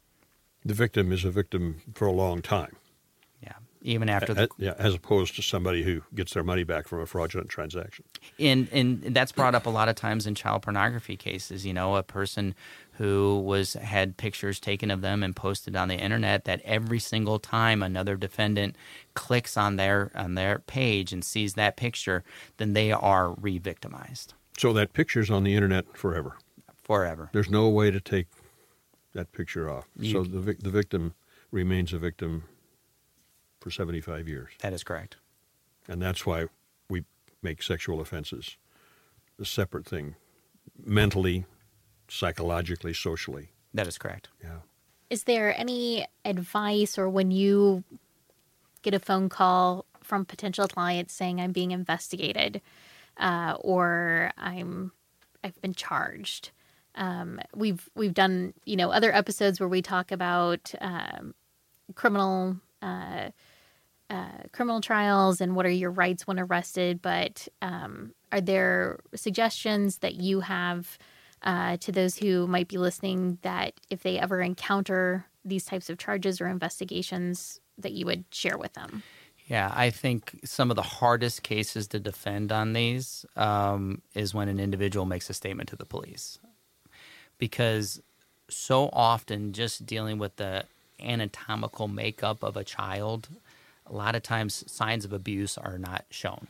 The 0.64 0.74
victim 0.74 1.10
is 1.10 1.24
a 1.24 1.30
victim 1.30 1.82
for 1.94 2.06
a 2.06 2.12
long 2.12 2.40
time 2.40 2.76
even 3.82 4.08
after 4.08 4.32
the 4.32 4.48
yeah, 4.58 4.74
as 4.78 4.94
opposed 4.94 5.36
to 5.36 5.42
somebody 5.42 5.82
who 5.82 6.02
gets 6.14 6.34
their 6.34 6.42
money 6.42 6.64
back 6.64 6.88
from 6.88 7.00
a 7.00 7.06
fraudulent 7.06 7.48
transaction. 7.48 8.04
And 8.38 8.68
and 8.72 9.02
that's 9.14 9.32
brought 9.32 9.54
up 9.54 9.66
a 9.66 9.70
lot 9.70 9.88
of 9.88 9.96
times 9.96 10.26
in 10.26 10.34
child 10.34 10.62
pornography 10.62 11.16
cases. 11.16 11.66
You 11.66 11.72
know, 11.72 11.96
a 11.96 12.02
person 12.02 12.54
who 12.92 13.40
was 13.40 13.74
had 13.74 14.16
pictures 14.16 14.60
taken 14.60 14.90
of 14.90 15.00
them 15.00 15.22
and 15.22 15.34
posted 15.34 15.74
on 15.76 15.88
the 15.88 15.96
internet 15.96 16.44
that 16.44 16.60
every 16.64 16.98
single 16.98 17.38
time 17.38 17.82
another 17.82 18.16
defendant 18.16 18.76
clicks 19.14 19.56
on 19.56 19.76
their 19.76 20.10
on 20.14 20.34
their 20.34 20.60
page 20.60 21.12
and 21.12 21.24
sees 21.24 21.54
that 21.54 21.76
picture, 21.76 22.22
then 22.58 22.72
they 22.72 22.92
are 22.92 23.32
re-victimized. 23.32 24.34
So 24.58 24.72
that 24.74 24.92
picture's 24.92 25.30
on 25.30 25.44
the 25.44 25.54
internet 25.54 25.96
forever. 25.96 26.36
Forever. 26.82 27.30
There's 27.32 27.50
no 27.50 27.68
way 27.68 27.90
to 27.90 28.00
take 28.00 28.26
that 29.14 29.32
picture 29.32 29.70
off. 29.70 29.86
You, 29.96 30.12
so 30.12 30.22
the 30.22 30.54
the 30.54 30.70
victim 30.70 31.14
remains 31.50 31.92
a 31.92 31.98
victim 31.98 32.44
for 33.62 33.70
75 33.70 34.28
years. 34.28 34.52
That 34.60 34.72
is 34.72 34.82
correct. 34.82 35.16
And 35.88 36.00
that's 36.00 36.26
why 36.26 36.46
we 36.88 37.04
make 37.42 37.62
sexual 37.62 38.00
offenses 38.00 38.56
a 39.40 39.44
separate 39.44 39.86
thing, 39.86 40.14
mentally, 40.84 41.44
psychologically, 42.08 42.94
socially. 42.94 43.50
That 43.74 43.86
is 43.86 43.98
correct. 43.98 44.28
Yeah. 44.42 44.58
Is 45.10 45.24
there 45.24 45.58
any 45.58 46.06
advice 46.24 46.98
or 46.98 47.08
when 47.08 47.30
you 47.30 47.84
get 48.82 48.94
a 48.94 48.98
phone 48.98 49.28
call 49.28 49.84
from 50.02 50.24
potential 50.24 50.68
clients 50.68 51.14
saying 51.14 51.40
I'm 51.40 51.52
being 51.52 51.70
investigated 51.70 52.60
uh, 53.18 53.56
or 53.60 54.32
I'm 54.36 54.92
I've 55.44 55.60
been 55.60 55.74
charged? 55.74 56.50
Um, 56.94 57.40
we've 57.54 57.88
we've 57.94 58.14
done 58.14 58.54
you 58.64 58.76
know 58.76 58.90
other 58.90 59.14
episodes 59.14 59.60
where 59.60 59.68
we 59.68 59.82
talk 59.82 60.12
about 60.12 60.72
um, 60.80 61.34
criminal 61.94 62.56
uh, 62.80 63.30
uh, 64.10 64.44
criminal 64.52 64.80
trials 64.80 65.40
and 65.40 65.56
what 65.56 65.66
are 65.66 65.70
your 65.70 65.90
rights 65.90 66.26
when 66.26 66.38
arrested, 66.38 67.00
but 67.00 67.48
um, 67.62 68.12
are 68.30 68.40
there 68.40 69.00
suggestions 69.14 69.98
that 69.98 70.14
you 70.14 70.40
have 70.40 70.98
uh, 71.42 71.76
to 71.78 71.90
those 71.90 72.16
who 72.18 72.46
might 72.46 72.68
be 72.68 72.78
listening 72.78 73.38
that 73.42 73.74
if 73.90 74.02
they 74.02 74.18
ever 74.18 74.40
encounter 74.40 75.26
these 75.44 75.64
types 75.64 75.90
of 75.90 75.98
charges 75.98 76.40
or 76.40 76.46
investigations, 76.46 77.60
that 77.78 77.92
you 77.92 78.06
would 78.06 78.24
share 78.30 78.58
with 78.58 78.74
them? 78.74 79.02
Yeah, 79.46 79.72
I 79.74 79.90
think 79.90 80.38
some 80.44 80.70
of 80.70 80.76
the 80.76 80.82
hardest 80.82 81.42
cases 81.42 81.88
to 81.88 81.98
defend 81.98 82.52
on 82.52 82.74
these 82.74 83.26
um, 83.36 84.02
is 84.14 84.32
when 84.34 84.48
an 84.48 84.60
individual 84.60 85.04
makes 85.04 85.28
a 85.28 85.34
statement 85.34 85.68
to 85.70 85.76
the 85.76 85.84
police. 85.84 86.38
Because 87.38 88.00
so 88.48 88.88
often, 88.92 89.52
just 89.52 89.84
dealing 89.84 90.18
with 90.18 90.36
the 90.36 90.64
anatomical 91.00 91.88
makeup 91.88 92.42
of 92.42 92.56
a 92.56 92.62
child, 92.62 93.28
a 93.86 93.92
lot 93.92 94.14
of 94.14 94.22
times 94.22 94.64
signs 94.70 95.04
of 95.04 95.12
abuse 95.12 95.58
are 95.58 95.78
not 95.78 96.04
shown. 96.10 96.48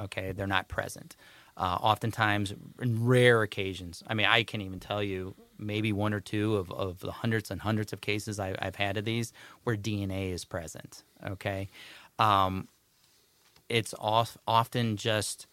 Okay, 0.00 0.32
they're 0.32 0.46
not 0.46 0.68
present. 0.68 1.16
Uh, 1.56 1.76
oftentimes, 1.80 2.54
in 2.80 3.04
rare 3.04 3.42
occasions, 3.42 4.04
I 4.06 4.14
mean, 4.14 4.26
I 4.26 4.44
can't 4.44 4.62
even 4.62 4.78
tell 4.78 5.02
you 5.02 5.34
maybe 5.58 5.92
one 5.92 6.14
or 6.14 6.20
two 6.20 6.56
of, 6.56 6.70
of 6.70 7.00
the 7.00 7.10
hundreds 7.10 7.50
and 7.50 7.60
hundreds 7.60 7.92
of 7.92 8.00
cases 8.00 8.38
I, 8.38 8.54
have 8.62 8.76
had 8.76 8.96
of 8.96 9.04
these 9.04 9.32
where 9.64 9.76
DNA 9.76 10.32
is 10.32 10.44
present. 10.44 11.02
Okay, 11.26 11.68
um, 12.20 12.68
it's 13.68 13.92
off, 13.98 14.38
often 14.46 14.96
just, 14.96 15.48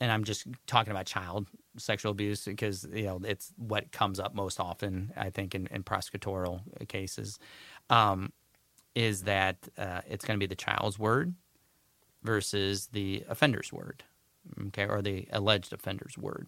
and 0.00 0.12
I'm 0.12 0.22
just 0.22 0.46
talking 0.68 0.92
about 0.92 1.06
child 1.06 1.48
sexual 1.76 2.12
abuse 2.12 2.44
because 2.44 2.86
you 2.92 3.04
know 3.04 3.20
it's 3.24 3.52
what 3.56 3.90
comes 3.92 4.20
up 4.20 4.34
most 4.34 4.60
often. 4.60 5.12
I 5.16 5.30
think 5.30 5.54
in, 5.54 5.66
in 5.72 5.82
prosecutorial 5.82 6.60
cases, 6.88 7.38
um, 7.90 8.32
is 8.96 9.22
that 9.22 9.56
uh, 9.78 10.00
it's 10.08 10.24
going 10.24 10.36
to 10.36 10.42
be 10.42 10.48
the 10.48 10.56
child's 10.56 10.98
word 10.98 11.34
versus 12.24 12.88
the 12.88 13.22
offender's 13.28 13.72
word 13.72 14.02
okay, 14.68 14.86
or 14.86 15.02
the 15.02 15.26
alleged 15.32 15.72
offender's 15.72 16.16
word. 16.16 16.46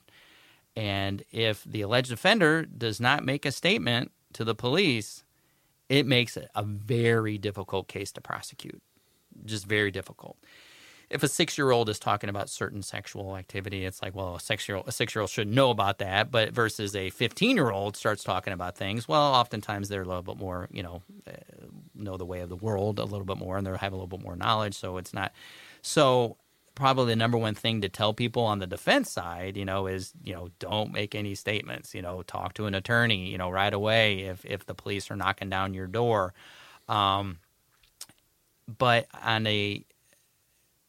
And 0.77 1.25
if 1.33 1.65
the 1.65 1.83
alleged 1.83 2.13
offender 2.13 2.65
does 2.65 3.01
not 3.01 3.25
make 3.25 3.45
a 3.45 3.53
statement 3.53 4.13
to 4.35 4.45
the 4.45 4.55
police, 4.55 5.25
it 5.89 6.07
makes 6.07 6.37
it 6.37 6.49
a 6.55 6.63
very 6.63 7.39
difficult 7.39 7.89
case 7.89 8.13
to 8.13 8.21
prosecute. 8.21 8.83
Just 9.45 9.67
very 9.67 9.91
difficult. 9.91 10.37
If 11.11 11.23
a 11.23 11.29
six 11.29 11.57
year 11.57 11.71
old 11.71 11.89
is 11.89 11.99
talking 11.99 12.29
about 12.29 12.51
certain 12.51 12.83
sexual 12.83 13.37
activity, 13.37 13.85
it's 13.85 14.03
like, 14.03 14.15
well, 14.15 14.37
a 14.37 14.41
six 14.41 14.69
year 14.69 14.77
old 14.77 14.89
a 14.89 14.93
six 14.93 15.15
year 15.15 15.23
old 15.23 15.31
should 15.31 15.49
know 15.49 15.71
about 15.71 15.99
that. 15.99 16.31
But 16.31 16.53
versus 16.53 16.95
a 16.95 17.11
fifteen 17.11 17.57
year 17.57 17.71
old 17.71 17.97
starts 17.97 18.23
talking 18.23 18.53
about 18.53 18.77
things, 18.77 19.09
well, 19.09 19.35
oftentimes 19.35 19.89
they're 19.89 20.03
a 20.03 20.07
little 20.07 20.23
bit 20.23 20.37
more, 20.37 20.69
you 20.71 20.83
know, 20.83 21.03
uh, 21.27 21.33
know 21.95 22.17
the 22.17 22.27
way 22.27 22.41
of 22.41 22.49
the 22.49 22.57
world 22.57 22.99
a 22.99 23.05
little 23.05 23.25
bit 23.25 23.39
more, 23.39 23.57
and 23.57 23.67
they 23.67 23.71
have 23.71 23.93
a 23.93 23.97
little 23.97 24.07
bit 24.07 24.23
more 24.23 24.37
knowledge. 24.37 24.75
So 24.75 24.99
it's 24.99 25.15
not. 25.15 25.33
So 25.83 26.37
probably 26.75 27.07
the 27.07 27.17
number 27.17 27.37
one 27.37 27.55
thing 27.55 27.81
to 27.81 27.89
tell 27.89 28.15
people 28.15 28.45
on 28.45 28.61
the 28.61 28.67
defense 28.67 29.11
side, 29.11 29.57
you 29.57 29.65
know, 29.65 29.87
is 29.87 30.13
you 30.23 30.35
know 30.35 30.51
don't 30.59 30.93
make 30.93 31.15
any 31.15 31.35
statements. 31.35 31.95
You 31.95 32.03
know, 32.03 32.23
talk 32.23 32.55
to 32.55 32.67
an 32.67 32.75
attorney. 32.75 33.29
You 33.29 33.39
know, 33.39 33.51
right 33.51 33.73
away 33.73 34.21
if 34.21 34.45
if 34.45 34.67
the 34.67 34.75
police 34.75 35.11
are 35.11 35.17
knocking 35.17 35.49
down 35.49 35.75
your 35.75 35.87
door. 35.87 36.35
Um, 36.89 37.39
but 38.67 39.07
on 39.23 39.47
a 39.47 39.85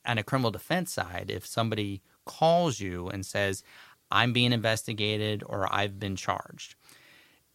on 0.06 0.18
a 0.18 0.24
criminal 0.24 0.52
defense 0.52 0.92
side, 0.92 1.30
if 1.30 1.46
somebody 1.46 2.02
calls 2.26 2.80
you 2.80 3.10
and 3.10 3.26
says, 3.26 3.64
"I'm 4.12 4.34
being 4.34 4.54
investigated" 4.54 5.44
or 5.46 5.72
"I've 5.74 6.00
been 6.00 6.16
charged," 6.16 6.76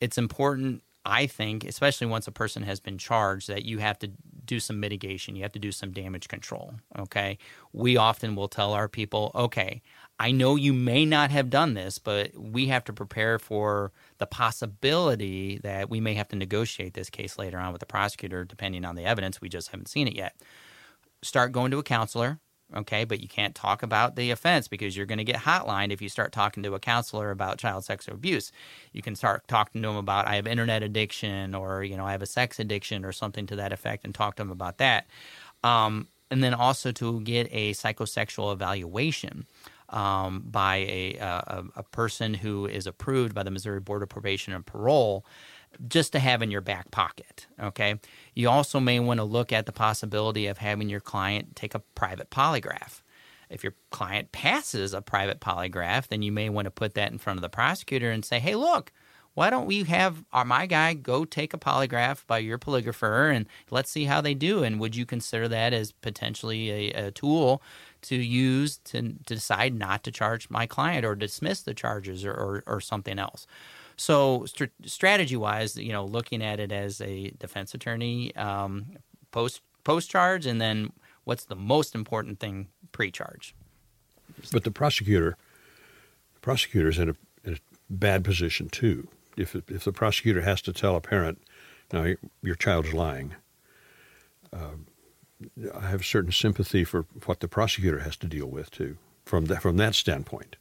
it's 0.01 0.19
important 0.19 0.83
I 1.07 1.27
think, 1.27 1.65
especially 1.65 2.07
once 2.07 2.27
a 2.27 2.33
person 2.33 2.63
has 2.63 2.81
been 2.81 2.97
charged, 2.97 3.49
that 3.49 3.65
you 3.65 3.79
have 3.79 3.99
to 3.99 4.11
do 4.45 4.59
some 4.59 4.81
mitigation. 4.81 5.37
You 5.37 5.43
have 5.43 5.53
to 5.53 5.59
do 5.59 5.71
some 5.71 5.93
damage 5.93 6.29
control. 6.29 6.75
Okay. 6.99 7.37
We 7.73 7.97
often 7.99 8.35
will 8.37 8.49
tell 8.49 8.73
our 8.73 8.89
people, 8.89 9.31
okay, 9.35 9.83
I 10.19 10.31
know 10.31 10.57
you 10.57 10.73
may 10.73 11.05
not 11.05 11.31
have 11.31 11.51
done 11.51 11.75
this, 11.75 11.99
but 11.99 12.35
we 12.39 12.69
have 12.69 12.85
to 12.85 12.93
prepare 12.93 13.39
for 13.39 13.93
the 14.19 14.27
possibility 14.27 15.59
that 15.59 15.91
we 15.91 16.01
may 16.01 16.15
have 16.15 16.29
to 16.29 16.37
negotiate 16.37 16.95
this 16.95 17.11
case 17.11 17.37
later 17.37 17.59
on 17.59 17.73
with 17.73 17.81
the 17.81 17.87
prosecutor, 17.87 18.45
depending 18.45 18.85
on 18.85 18.95
the 18.95 19.05
evidence. 19.05 19.41
We 19.41 19.51
just 19.51 19.69
haven't 19.69 19.89
seen 19.89 20.09
it 20.09 20.15
yet. 20.15 20.37
Start 21.25 21.53
going 21.53 21.71
to 21.71 21.79
a 21.79 21.83
counselor 21.83 22.41
okay 22.75 23.05
but 23.05 23.21
you 23.21 23.29
can't 23.29 23.55
talk 23.55 23.83
about 23.83 24.17
the 24.17 24.31
offense 24.31 24.69
because 24.69 24.97
you're 24.97 25.07
going 25.07 25.19
to 25.19 25.25
get 25.25 25.37
hotlined 25.37 25.93
if 25.93 26.01
you 26.01 26.09
start 26.09 26.33
talking 26.33 26.63
to 26.63 26.75
a 26.75 26.81
counselor 26.81 27.31
about 27.31 27.59
child 27.59 27.85
sexual 27.85 28.15
abuse. 28.15 28.53
You 28.93 29.03
can 29.03 29.15
start 29.15 29.47
talking 29.49 29.83
to 29.83 29.89
them 29.89 29.97
about 29.97 30.27
i 30.27 30.37
have 30.37 30.47
internet 30.47 30.83
addiction 30.83 31.55
or 31.55 31.85
you 31.85 31.97
know 31.97 32.07
i 32.07 32.13
have 32.13 32.23
a 32.23 32.27
sex 32.27 32.59
addiction 32.59 33.05
or 33.05 33.13
something 33.13 33.47
to 33.47 33.57
that 33.57 33.73
effect 33.73 34.05
and 34.05 34.15
talk 34.15 34.37
to 34.37 34.43
them 34.43 34.51
about 34.51 34.79
that. 34.79 35.07
Um, 35.63 36.09
and 36.31 36.43
then 36.43 36.55
also 36.55 36.91
to 36.93 37.21
get 37.21 37.49
a 37.53 37.73
psychosexual 37.73 38.53
evaluation 38.53 39.47
um, 39.91 40.45
by 40.47 40.77
a, 40.77 41.17
a, 41.19 41.65
a 41.77 41.83
person 41.85 42.35
who 42.35 42.67
is 42.67 42.87
approved 42.87 43.35
by 43.35 43.43
the 43.43 43.51
missouri 43.51 43.81
board 43.81 44.03
of 44.03 44.09
probation 44.09 44.53
and 44.53 44.65
parole 44.67 45.25
just 45.89 46.13
to 46.13 46.19
have 46.19 46.43
in 46.43 46.51
your 46.51 46.61
back 46.61 46.91
pocket. 46.91 47.47
Okay. 47.61 48.01
You 48.35 48.49
also 48.49 48.81
may 48.81 49.01
want 49.01 49.19
to 49.19 49.25
look 49.25 49.53
at 49.53 49.67
the 49.67 49.73
possibility 49.73 50.47
of 50.47 50.59
having 50.59 50.89
your 50.89 51.01
client 51.01 51.57
take 51.57 51.75
a 51.75 51.81
private 51.95 52.31
polygraph. 52.31 53.03
If 53.51 53.63
your 53.63 53.75
client 53.91 54.33
passes 54.33 54.95
a 54.95 55.03
private 55.03 55.41
polygraph, 55.41 56.09
then 56.09 56.23
you 56.23 56.33
may 56.33 56.49
want 56.49 56.67
to 56.67 56.71
put 56.71 56.95
that 56.95 57.13
in 57.13 57.19
front 57.19 57.39
of 57.39 57.43
the 57.43 57.49
prosecutor 57.49 58.11
and 58.11 58.25
say, 58.25 58.39
hey, 58.39 58.55
look, 58.55 58.91
why 59.35 59.51
don't 59.51 59.67
we 59.67 59.83
have 59.85 60.25
our, 60.33 60.45
my 60.45 60.67
guy 60.67 60.95
go 60.95 61.25
take 61.25 61.53
a 61.53 61.59
polygraph 61.59 62.27
by 62.27 62.39
your 62.39 62.59
polygrapher 62.59 63.35
and 63.35 63.47
let's 63.71 63.91
see 63.91 64.05
how 64.05 64.21
they 64.21 64.35
do? 64.35 64.63
And 64.63 64.79
would 64.81 64.95
you 64.97 65.05
consider 65.05 65.49
that 65.49 65.73
as 65.73 65.93
potentially 65.93 66.71
a, 66.71 67.07
a 67.07 67.11
tool 67.11 67.61
to 68.03 68.17
use 68.17 68.79
to, 68.85 69.03
to, 69.03 69.35
decide 69.35 69.75
not 69.75 70.05
to 70.05 70.13
charge 70.13 70.49
my 70.51 70.67
client 70.67 71.05
or 71.05 71.17
dismiss 71.17 71.63
the 71.63 71.75
charges 71.75 72.25
or, 72.25 72.33
or, 72.33 72.65
or 72.67 72.81
something 72.81 73.19
else? 73.19 73.47
So 73.97 74.45
st- 74.47 74.73
strategy 74.85 75.37
wise, 75.37 75.77
you 75.77 75.93
know, 75.93 76.05
looking 76.05 76.43
at 76.43 76.61
it 76.61 76.73
as 76.73 77.01
a 77.01 77.31
defense 77.39 77.75
attorney 77.75 78.35
um, 78.37 78.87
post 79.31 79.61
post 79.85 80.11
charge, 80.11 80.47
and 80.47 80.61
then 80.61 80.93
what's 81.25 81.45
the 81.45 81.57
most 81.57 81.95
important 81.95 82.41
thing 82.41 82.69
pre 82.93 83.11
charge. 83.11 83.55
But 84.53 84.65
the 84.65 84.71
prosecutor, 84.71 85.37
the 86.35 86.41
prosecutor's 86.41 86.99
in 86.99 87.11
a, 87.11 87.15
in 87.45 87.55
a 87.55 87.59
bad 87.89 88.25
position 88.25 88.69
too. 88.69 89.09
If 89.37 89.55
if 89.55 89.85
the 89.85 89.93
prosecutor 89.93 90.43
has 90.43 90.61
to 90.63 90.73
tell 90.73 90.97
a 90.97 91.01
parent, 91.01 91.41
"Now 91.93 92.15
your 92.43 92.57
child's 92.57 92.93
lying," 92.93 93.35
uh, 94.53 94.77
I 95.75 95.87
have 95.87 96.05
certain 96.05 96.33
sympathy 96.33 96.85
for 96.85 97.07
what 97.27 97.41
the 97.41 97.49
prosecutor 97.49 98.01
has 98.01 98.17
to 98.19 98.27
deal 98.27 98.47
with 98.47 98.71
too, 98.71 98.97
from 99.25 99.47
that 99.47 99.63
from 99.63 99.77
that 99.77 99.95
standpoint 99.95 100.57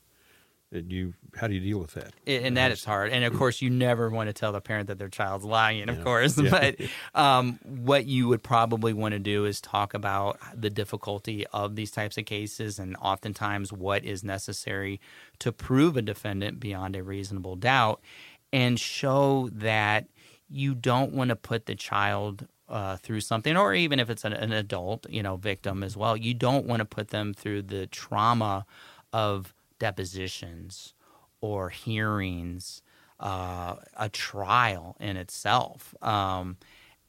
you 0.73 1.13
how 1.35 1.47
do 1.47 1.53
you 1.53 1.59
deal 1.59 1.79
with 1.79 1.93
that 1.93 2.13
and 2.25 2.57
that 2.57 2.71
is 2.71 2.83
hard 2.83 3.11
and 3.11 3.23
of 3.23 3.33
course 3.37 3.61
you 3.61 3.69
never 3.69 4.09
want 4.09 4.27
to 4.27 4.33
tell 4.33 4.51
the 4.51 4.61
parent 4.61 4.87
that 4.87 4.97
their 4.97 5.09
child's 5.09 5.45
lying 5.45 5.89
of 5.89 5.97
yeah. 5.97 6.03
course 6.03 6.37
yeah. 6.41 6.49
but 6.49 7.19
um, 7.19 7.59
what 7.63 8.05
you 8.05 8.27
would 8.27 8.43
probably 8.43 8.93
want 8.93 9.13
to 9.13 9.19
do 9.19 9.45
is 9.45 9.61
talk 9.61 9.93
about 9.93 10.39
the 10.55 10.69
difficulty 10.69 11.45
of 11.47 11.75
these 11.75 11.91
types 11.91 12.17
of 12.17 12.25
cases 12.25 12.79
and 12.79 12.95
oftentimes 12.97 13.71
what 13.71 14.03
is 14.03 14.23
necessary 14.23 14.99
to 15.39 15.51
prove 15.51 15.97
a 15.97 16.01
defendant 16.01 16.59
beyond 16.59 16.95
a 16.95 17.03
reasonable 17.03 17.55
doubt 17.55 18.01
and 18.51 18.79
show 18.79 19.49
that 19.51 20.07
you 20.49 20.75
don't 20.75 21.13
want 21.13 21.29
to 21.29 21.35
put 21.35 21.65
the 21.65 21.75
child 21.75 22.47
uh, 22.69 22.97
through 22.97 23.21
something, 23.21 23.57
or 23.57 23.73
even 23.73 23.99
if 23.99 24.09
it's 24.09 24.23
an, 24.23 24.33
an 24.33 24.51
adult, 24.51 25.05
you 25.09 25.21
know, 25.21 25.35
victim 25.35 25.83
as 25.83 25.97
well, 25.97 26.15
you 26.15 26.33
don't 26.33 26.65
want 26.65 26.79
to 26.79 26.85
put 26.85 27.09
them 27.09 27.33
through 27.33 27.61
the 27.61 27.87
trauma 27.87 28.65
of 29.11 29.53
depositions 29.83 30.93
or 31.41 31.69
hearings, 31.69 32.81
uh, 33.19 33.75
a 33.97 34.07
trial 34.07 34.95
in 35.01 35.17
itself. 35.17 35.93
Um, 36.01 36.55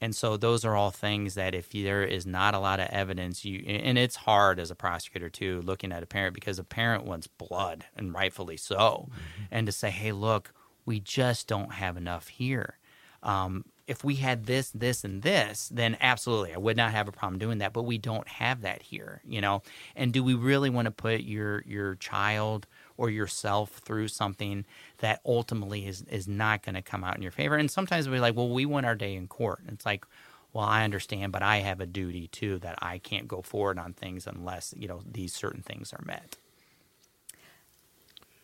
and 0.01 0.13
so 0.13 0.35
those 0.35 0.65
are 0.65 0.75
all 0.75 0.91
things 0.91 1.35
that 1.35 1.55
if 1.55 1.71
there 1.71 2.03
is 2.03 2.25
not 2.25 2.53
a 2.53 2.59
lot 2.59 2.81
of 2.81 2.89
evidence, 2.89 3.45
you 3.45 3.63
and 3.65 3.97
it's 3.97 4.17
hard 4.17 4.59
as 4.59 4.71
a 4.71 4.75
prosecutor 4.75 5.29
too, 5.29 5.61
looking 5.61 5.93
at 5.93 6.03
a 6.03 6.05
parent 6.05 6.35
because 6.35 6.59
a 6.59 6.65
parent 6.65 7.05
wants 7.05 7.27
blood 7.27 7.85
and 7.95 8.13
rightfully 8.13 8.57
so, 8.57 9.07
mm-hmm. 9.09 9.43
and 9.51 9.65
to 9.67 9.71
say, 9.71 9.89
hey, 9.89 10.11
look, 10.11 10.53
we 10.85 10.99
just 10.99 11.47
don't 11.47 11.71
have 11.75 11.95
enough 11.95 12.27
here. 12.27 12.77
Um, 13.23 13.63
if 13.87 14.03
we 14.03 14.15
had 14.15 14.45
this, 14.45 14.71
this, 14.71 15.03
and 15.03 15.21
this, 15.21 15.69
then 15.69 15.97
absolutely, 16.01 16.53
I 16.53 16.57
would 16.57 16.77
not 16.77 16.91
have 16.91 17.07
a 17.07 17.11
problem 17.11 17.37
doing 17.39 17.59
that. 17.59 17.73
But 17.73 17.83
we 17.83 17.97
don't 17.97 18.27
have 18.27 18.61
that 18.61 18.81
here, 18.81 19.21
you 19.27 19.41
know. 19.41 19.61
And 19.95 20.11
do 20.11 20.23
we 20.23 20.33
really 20.33 20.69
want 20.69 20.85
to 20.85 20.91
put 20.91 21.21
your 21.21 21.63
your 21.67 21.95
child 21.95 22.67
or 22.97 23.09
yourself 23.09 23.71
through 23.71 24.07
something 24.07 24.65
that 24.99 25.21
ultimately 25.25 25.85
is 25.85 26.03
is 26.09 26.27
not 26.27 26.63
going 26.63 26.75
to 26.75 26.81
come 26.81 27.03
out 27.03 27.15
in 27.15 27.21
your 27.21 27.31
favor? 27.31 27.55
And 27.55 27.69
sometimes 27.69 28.09
we're 28.09 28.21
like, 28.21 28.35
well, 28.35 28.49
we 28.49 28.65
want 28.65 28.85
our 28.85 28.95
day 28.95 29.15
in 29.15 29.27
court. 29.27 29.59
And 29.59 29.71
it's 29.73 29.85
like, 29.85 30.05
well, 30.53 30.65
I 30.65 30.83
understand, 30.83 31.31
but 31.31 31.43
I 31.43 31.57
have 31.57 31.81
a 31.81 31.85
duty 31.85 32.27
too 32.27 32.59
that 32.59 32.79
I 32.81 32.97
can't 32.97 33.27
go 33.27 33.41
forward 33.41 33.77
on 33.77 33.93
things 33.93 34.25
unless 34.25 34.73
you 34.77 34.87
know 34.87 35.01
these 35.09 35.33
certain 35.33 35.61
things 35.61 35.93
are 35.93 36.03
met. 36.05 36.37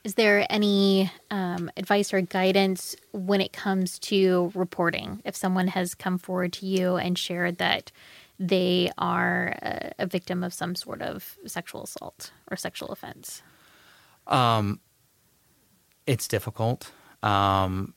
Is 0.04 0.16
there 0.16 0.48
any 0.50 1.12
um, 1.30 1.70
advice 1.78 2.12
or 2.14 2.22
guidance 2.22 2.96
when 3.12 3.40
it 3.40 3.54
comes 3.54 4.00
to 4.00 4.52
reporting? 4.56 5.22
If 5.26 5.36
someone 5.36 5.68
has 5.68 5.94
come 5.94 6.18
forward 6.18 6.54
to 6.54 6.66
you 6.66 6.96
and 6.96 7.18
shared 7.18 7.60
that 7.60 7.92
they 8.40 8.92
are 8.98 9.56
a, 9.62 9.92
a 10.00 10.06
victim 10.08 10.44
of 10.44 10.54
some 10.54 10.74
sort 10.74 11.04
of 11.04 11.38
sexual 11.46 11.84
assault 11.84 12.32
or 12.50 12.58
sexual 12.58 12.90
offense? 12.90 13.44
Um, 14.26 14.80
It's 16.08 16.28
difficult. 16.28 16.92
Um, 17.22 17.94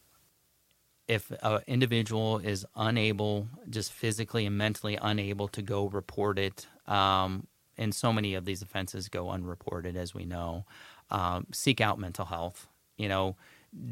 if 1.09 1.31
an 1.43 1.61
individual 1.67 2.39
is 2.39 2.67
unable, 2.77 3.49
just 3.71 3.93
physically 3.93 4.45
and 4.45 4.59
mentally 4.59 4.99
unable 5.01 5.49
to 5.49 5.63
go 5.63 5.87
report 5.89 6.39
it, 6.39 6.67
um, 6.87 7.47
and 7.77 7.95
so 7.95 8.13
many 8.13 8.35
of 8.35 8.45
these 8.45 8.63
offenses 8.63 9.09
go 9.09 9.31
unreported, 9.31 9.97
as 9.97 10.15
we 10.15 10.25
know, 10.25 10.65
um, 11.11 11.47
seek 11.53 11.81
out 11.81 11.99
mental 11.99 12.25
health. 12.25 12.67
You 12.97 13.09
know, 13.09 13.37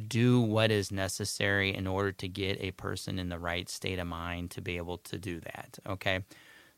do 0.08 0.40
what 0.40 0.70
is 0.70 0.92
necessary 0.92 1.74
in 1.74 1.86
order 1.86 2.12
to 2.12 2.28
get 2.28 2.58
a 2.60 2.70
person 2.72 3.18
in 3.18 3.28
the 3.28 3.38
right 3.38 3.68
state 3.68 3.98
of 3.98 4.06
mind 4.06 4.50
to 4.52 4.60
be 4.60 4.76
able 4.76 4.98
to 4.98 5.18
do 5.18 5.40
that. 5.40 5.78
Okay. 5.86 6.20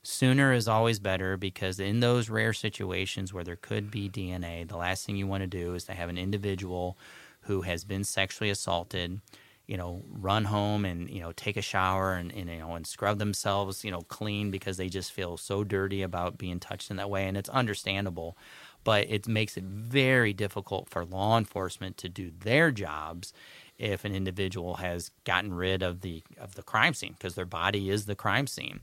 Sooner 0.02 0.52
is 0.52 0.68
always 0.68 0.98
better 0.98 1.36
because 1.36 1.80
in 1.80 2.00
those 2.00 2.28
rare 2.28 2.52
situations 2.52 3.32
where 3.32 3.44
there 3.44 3.56
could 3.56 3.90
be 3.90 4.08
DNA, 4.08 4.68
the 4.68 4.76
last 4.76 5.06
thing 5.06 5.16
you 5.16 5.26
want 5.26 5.42
to 5.42 5.46
do 5.46 5.74
is 5.74 5.84
to 5.84 5.94
have 5.94 6.10
an 6.10 6.18
individual 6.18 6.98
who 7.42 7.62
has 7.62 7.84
been 7.84 8.04
sexually 8.04 8.50
assaulted, 8.50 9.20
you 9.66 9.78
know, 9.78 10.02
run 10.10 10.44
home 10.44 10.84
and, 10.84 11.08
you 11.08 11.20
know, 11.20 11.32
take 11.32 11.56
a 11.56 11.62
shower 11.62 12.14
and, 12.14 12.32
and, 12.32 12.50
you 12.50 12.58
know, 12.58 12.74
and 12.74 12.86
scrub 12.86 13.18
themselves, 13.18 13.82
you 13.82 13.90
know, 13.90 14.02
clean 14.02 14.50
because 14.50 14.76
they 14.76 14.90
just 14.90 15.12
feel 15.12 15.38
so 15.38 15.64
dirty 15.64 16.02
about 16.02 16.36
being 16.36 16.60
touched 16.60 16.90
in 16.90 16.96
that 16.96 17.08
way. 17.08 17.26
And 17.26 17.36
it's 17.36 17.48
understandable 17.48 18.36
but 18.84 19.06
it 19.10 19.26
makes 19.26 19.56
it 19.56 19.64
very 19.64 20.32
difficult 20.32 20.88
for 20.88 21.04
law 21.04 21.36
enforcement 21.38 21.96
to 21.96 22.08
do 22.08 22.30
their 22.40 22.70
jobs 22.70 23.32
if 23.78 24.04
an 24.04 24.14
individual 24.14 24.74
has 24.74 25.10
gotten 25.24 25.52
rid 25.52 25.82
of 25.82 26.02
the 26.02 26.22
of 26.38 26.54
the 26.54 26.62
crime 26.62 26.94
scene 26.94 27.14
because 27.18 27.34
their 27.34 27.44
body 27.44 27.90
is 27.90 28.06
the 28.06 28.14
crime 28.14 28.46
scene. 28.46 28.80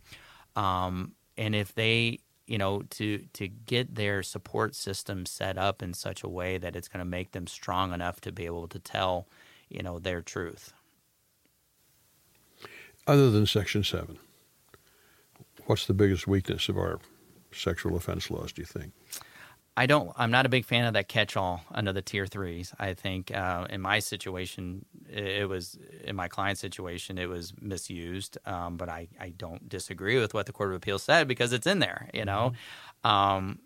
Um, 0.55 1.13
and 1.37 1.55
if 1.55 1.73
they 1.75 2.19
you 2.47 2.57
know 2.57 2.81
to 2.89 3.19
to 3.33 3.47
get 3.47 3.95
their 3.95 4.23
support 4.23 4.75
system 4.75 5.25
set 5.25 5.57
up 5.57 5.81
in 5.81 5.93
such 5.93 6.23
a 6.23 6.27
way 6.27 6.57
that 6.57 6.75
it's 6.75 6.87
going 6.87 6.99
to 6.99 7.09
make 7.09 7.31
them 7.31 7.47
strong 7.47 7.93
enough 7.93 8.19
to 8.21 8.31
be 8.31 8.45
able 8.45 8.67
to 8.67 8.79
tell 8.79 9.27
you 9.69 9.81
know 9.81 9.99
their 9.99 10.21
truth. 10.21 10.73
Other 13.07 13.31
than 13.31 13.45
section 13.45 13.83
7 13.83 14.19
what's 15.65 15.85
the 15.85 15.93
biggest 15.93 16.27
weakness 16.27 16.69
of 16.69 16.77
our 16.77 16.99
sexual 17.51 17.95
offense 17.95 18.29
laws 18.29 18.51
do 18.51 18.61
you 18.61 18.65
think 18.65 18.93
I 19.81 19.87
don't. 19.87 20.11
I'm 20.15 20.29
not 20.29 20.45
a 20.45 20.49
big 20.49 20.65
fan 20.65 20.85
of 20.85 20.93
that 20.93 21.07
catch-all 21.07 21.63
under 21.71 21.91
the 21.91 22.03
tier 22.03 22.27
threes. 22.27 22.71
I 22.77 22.93
think 22.93 23.35
uh, 23.35 23.65
in 23.67 23.81
my 23.81 23.97
situation, 23.97 24.85
it 25.09 25.49
was 25.49 25.75
in 26.03 26.15
my 26.15 26.27
client 26.27 26.59
situation, 26.59 27.17
it 27.17 27.27
was 27.27 27.51
misused. 27.59 28.37
Um, 28.45 28.77
but 28.77 28.89
I, 28.89 29.07
I 29.19 29.29
don't 29.29 29.67
disagree 29.67 30.19
with 30.19 30.35
what 30.35 30.45
the 30.45 30.51
Court 30.51 30.69
of 30.69 30.75
Appeals 30.75 31.01
said 31.01 31.27
because 31.27 31.51
it's 31.51 31.65
in 31.65 31.79
there. 31.79 32.09
You 32.13 32.25
know, 32.25 32.53
mm-hmm. 33.03 33.09
um, 33.09 33.59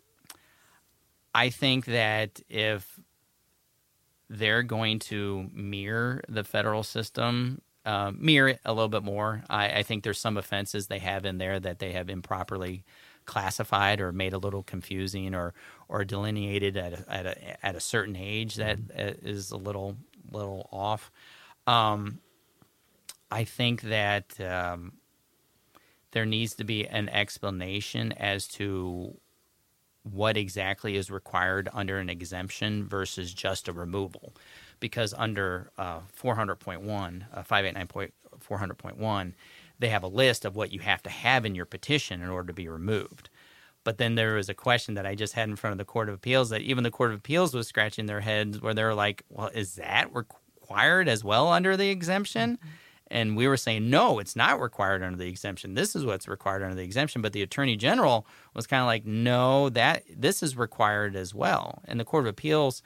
I 1.33 1.49
think 1.49 1.83
that 1.83 2.39
if 2.47 2.97
they're 4.29 4.63
going 4.63 4.99
to 4.99 5.49
mirror 5.51 6.23
the 6.29 6.45
federal 6.45 6.83
system, 6.83 7.61
uh, 7.85 8.13
mirror 8.15 8.47
it 8.47 8.61
a 8.63 8.71
little 8.71 8.87
bit 8.87 9.03
more, 9.03 9.43
I, 9.49 9.79
I 9.79 9.83
think 9.83 10.05
there's 10.05 10.21
some 10.21 10.37
offenses 10.37 10.87
they 10.87 10.99
have 10.99 11.25
in 11.25 11.39
there 11.39 11.59
that 11.59 11.79
they 11.79 11.91
have 11.91 12.09
improperly 12.09 12.85
classified 13.25 13.99
or 13.99 14.11
made 14.11 14.33
a 14.33 14.37
little 14.37 14.63
confusing 14.63 15.35
or 15.35 15.53
or 15.88 16.03
delineated 16.03 16.78
at 16.78 16.94
a, 16.94 17.06
at 17.12 17.26
a, 17.26 17.66
at 17.66 17.76
a 17.76 17.80
certain 17.80 18.16
age 18.16 18.56
that 18.56 18.80
mm-hmm. 18.80 19.28
is 19.28 19.52
a 19.52 19.57
little 19.57 19.98
little 20.32 20.68
off. 20.72 21.12
Um, 21.68 22.20
I 23.32 23.44
think 23.44 23.82
that 23.82 24.40
um, 24.40 24.94
there 26.12 26.26
needs 26.26 26.56
to 26.56 26.64
be 26.64 26.88
an 26.88 27.10
explanation 27.10 28.12
as 28.14 28.48
to 28.48 29.18
what 30.03 30.38
exactly 30.38 30.95
is 30.95 31.10
required 31.10 31.68
under 31.74 31.98
an 31.98 32.10
exemption 32.10 32.88
versus 32.88 33.34
just 33.34 33.68
a 33.68 33.74
removal. 33.74 34.34
Because 34.80 35.14
under 35.18 35.72
uh, 35.78 36.02
400.1, 36.22 37.24
uh, 37.34 37.44
589.400.1, 37.44 39.34
they 39.80 39.90
have 39.90 40.03
a 40.03 40.07
list 40.07 40.45
of 40.45 40.56
what 40.56 40.72
you 40.72 40.80
have 40.80 41.02
to 41.03 41.10
have 41.10 41.45
in 41.45 41.56
your 41.56 41.66
petition 41.66 42.22
in 42.22 42.30
order 42.30 42.48
to 42.48 42.53
be 42.53 42.68
removed. 42.68 43.30
But 43.86 43.99
then 43.99 44.16
there 44.16 44.34
was 44.34 44.49
a 44.49 44.53
question 44.53 44.95
that 44.95 45.06
I 45.06 45.16
just 45.16 45.34
had 45.34 45.48
in 45.48 45.56
front 45.56 45.72
of 45.72 45.78
the 45.78 45.86
Court 45.86 46.10
of 46.10 46.16
Appeals 46.16 46.49
that 46.49 46.62
even 46.62 46.84
the 46.84 46.91
Court 46.91 47.12
of 47.12 47.20
Appeals 47.20 47.53
was 47.53 47.68
scratching 47.68 48.07
their 48.07 48.20
heads 48.20 48.60
where 48.60 48.74
they're 48.74 48.95
like, 48.95 49.24
well, 49.30 49.48
is 49.53 49.76
that 49.76 50.14
required 50.14 51.07
as 51.07 51.24
well 51.24 51.48
under 51.49 51.78
the 51.78 51.90
exemption? 51.90 52.57
Mm-hmm. 52.57 52.70
And 53.12 53.38
we 53.38 53.48
were 53.48 53.56
saying, 53.56 53.88
no, 53.88 54.18
it's 54.18 54.36
not 54.36 54.60
required 54.60 55.03
under 55.03 55.18
the 55.18 55.30
exemption. 55.30 55.76
This 55.76 55.95
is 55.95 56.03
what's 56.03 56.28
required 56.28 56.64
under 56.64 56.76
the 56.76 56.84
exemption. 56.84 57.22
But 57.22 57.34
the 57.34 57.44
Attorney 57.44 57.78
General 57.78 58.26
was 58.56 58.66
kind 58.66 58.82
of 58.82 58.88
like, 58.88 59.06
no, 59.06 59.70
that 59.70 60.03
this 60.10 60.41
is 60.41 60.57
required 60.57 61.16
as 61.16 61.34
well. 61.34 61.84
And 61.86 61.99
the 61.99 62.06
Court 62.06 62.24
of 62.24 62.30
Appeals 62.30 62.82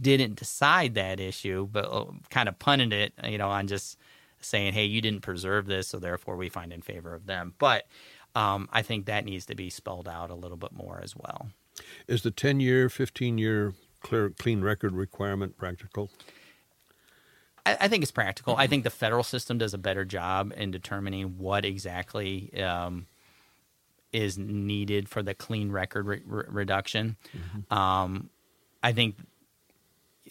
didn't 0.00 0.36
decide 0.36 0.94
that 0.94 1.20
issue, 1.20 1.68
but 1.70 1.84
uh, 1.84 2.06
kind 2.30 2.48
of 2.48 2.58
punted 2.58 2.94
it, 2.94 3.12
you 3.24 3.36
know, 3.36 3.50
on 3.50 3.66
just 3.66 3.98
saying, 4.40 4.72
hey, 4.72 4.84
you 4.84 5.00
didn't 5.00 5.20
preserve 5.20 5.66
this, 5.66 5.88
so 5.88 5.98
therefore 5.98 6.36
we 6.36 6.48
find 6.48 6.72
in 6.72 6.80
favor 6.80 7.14
of 7.14 7.26
them. 7.26 7.54
But 7.58 7.86
um, 8.34 8.68
I 8.72 8.82
think 8.82 9.06
that 9.06 9.24
needs 9.24 9.46
to 9.46 9.54
be 9.54 9.70
spelled 9.70 10.08
out 10.08 10.30
a 10.30 10.34
little 10.34 10.56
bit 10.56 10.72
more 10.72 11.00
as 11.02 11.14
well. 11.16 11.50
Is 12.06 12.22
the 12.22 12.30
10 12.30 12.60
year, 12.60 12.88
15 12.88 13.38
year 13.38 13.74
clear, 14.00 14.30
clean 14.30 14.60
record 14.62 14.92
requirement 14.92 15.56
practical? 15.56 16.10
I, 17.64 17.76
I 17.82 17.88
think 17.88 18.02
it's 18.02 18.12
practical. 18.12 18.56
I 18.56 18.66
think 18.66 18.84
the 18.84 18.90
federal 18.90 19.22
system 19.22 19.58
does 19.58 19.74
a 19.74 19.78
better 19.78 20.04
job 20.04 20.52
in 20.56 20.70
determining 20.70 21.38
what 21.38 21.64
exactly 21.64 22.62
um, 22.62 23.06
is 24.12 24.38
needed 24.38 25.08
for 25.08 25.22
the 25.22 25.34
clean 25.34 25.70
record 25.70 26.06
re- 26.06 26.22
re- 26.24 26.44
reduction. 26.48 27.16
Mm-hmm. 27.36 27.76
Um, 27.76 28.30
I 28.82 28.92
think 28.92 29.16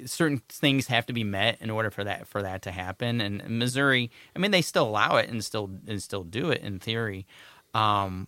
certain 0.05 0.41
things 0.49 0.87
have 0.87 1.05
to 1.07 1.13
be 1.13 1.23
met 1.23 1.61
in 1.61 1.69
order 1.69 1.89
for 1.89 2.03
that 2.03 2.27
for 2.27 2.41
that 2.41 2.61
to 2.63 2.71
happen. 2.71 3.21
And 3.21 3.59
Missouri, 3.59 4.11
I 4.35 4.39
mean, 4.39 4.51
they 4.51 4.61
still 4.61 4.87
allow 4.87 5.17
it 5.17 5.29
and 5.29 5.43
still 5.43 5.69
and 5.87 6.01
still 6.01 6.23
do 6.23 6.49
it 6.49 6.61
in 6.61 6.79
theory. 6.79 7.25
Um, 7.73 8.27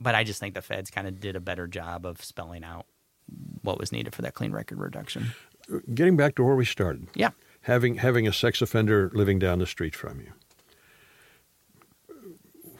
but 0.00 0.14
I 0.14 0.24
just 0.24 0.40
think 0.40 0.54
the 0.54 0.62
feds 0.62 0.90
kind 0.90 1.06
of 1.06 1.20
did 1.20 1.36
a 1.36 1.40
better 1.40 1.66
job 1.66 2.04
of 2.04 2.22
spelling 2.22 2.64
out 2.64 2.86
what 3.62 3.78
was 3.78 3.92
needed 3.92 4.14
for 4.14 4.22
that 4.22 4.34
clean 4.34 4.52
record 4.52 4.78
reduction. 4.78 5.32
Getting 5.94 6.16
back 6.16 6.34
to 6.36 6.44
where 6.44 6.56
we 6.56 6.64
started. 6.64 7.08
Yeah. 7.14 7.30
Having 7.62 7.96
having 7.96 8.26
a 8.26 8.32
sex 8.32 8.60
offender 8.60 9.10
living 9.14 9.38
down 9.38 9.60
the 9.60 9.66
street 9.66 9.94
from 9.94 10.20
you. 10.20 10.32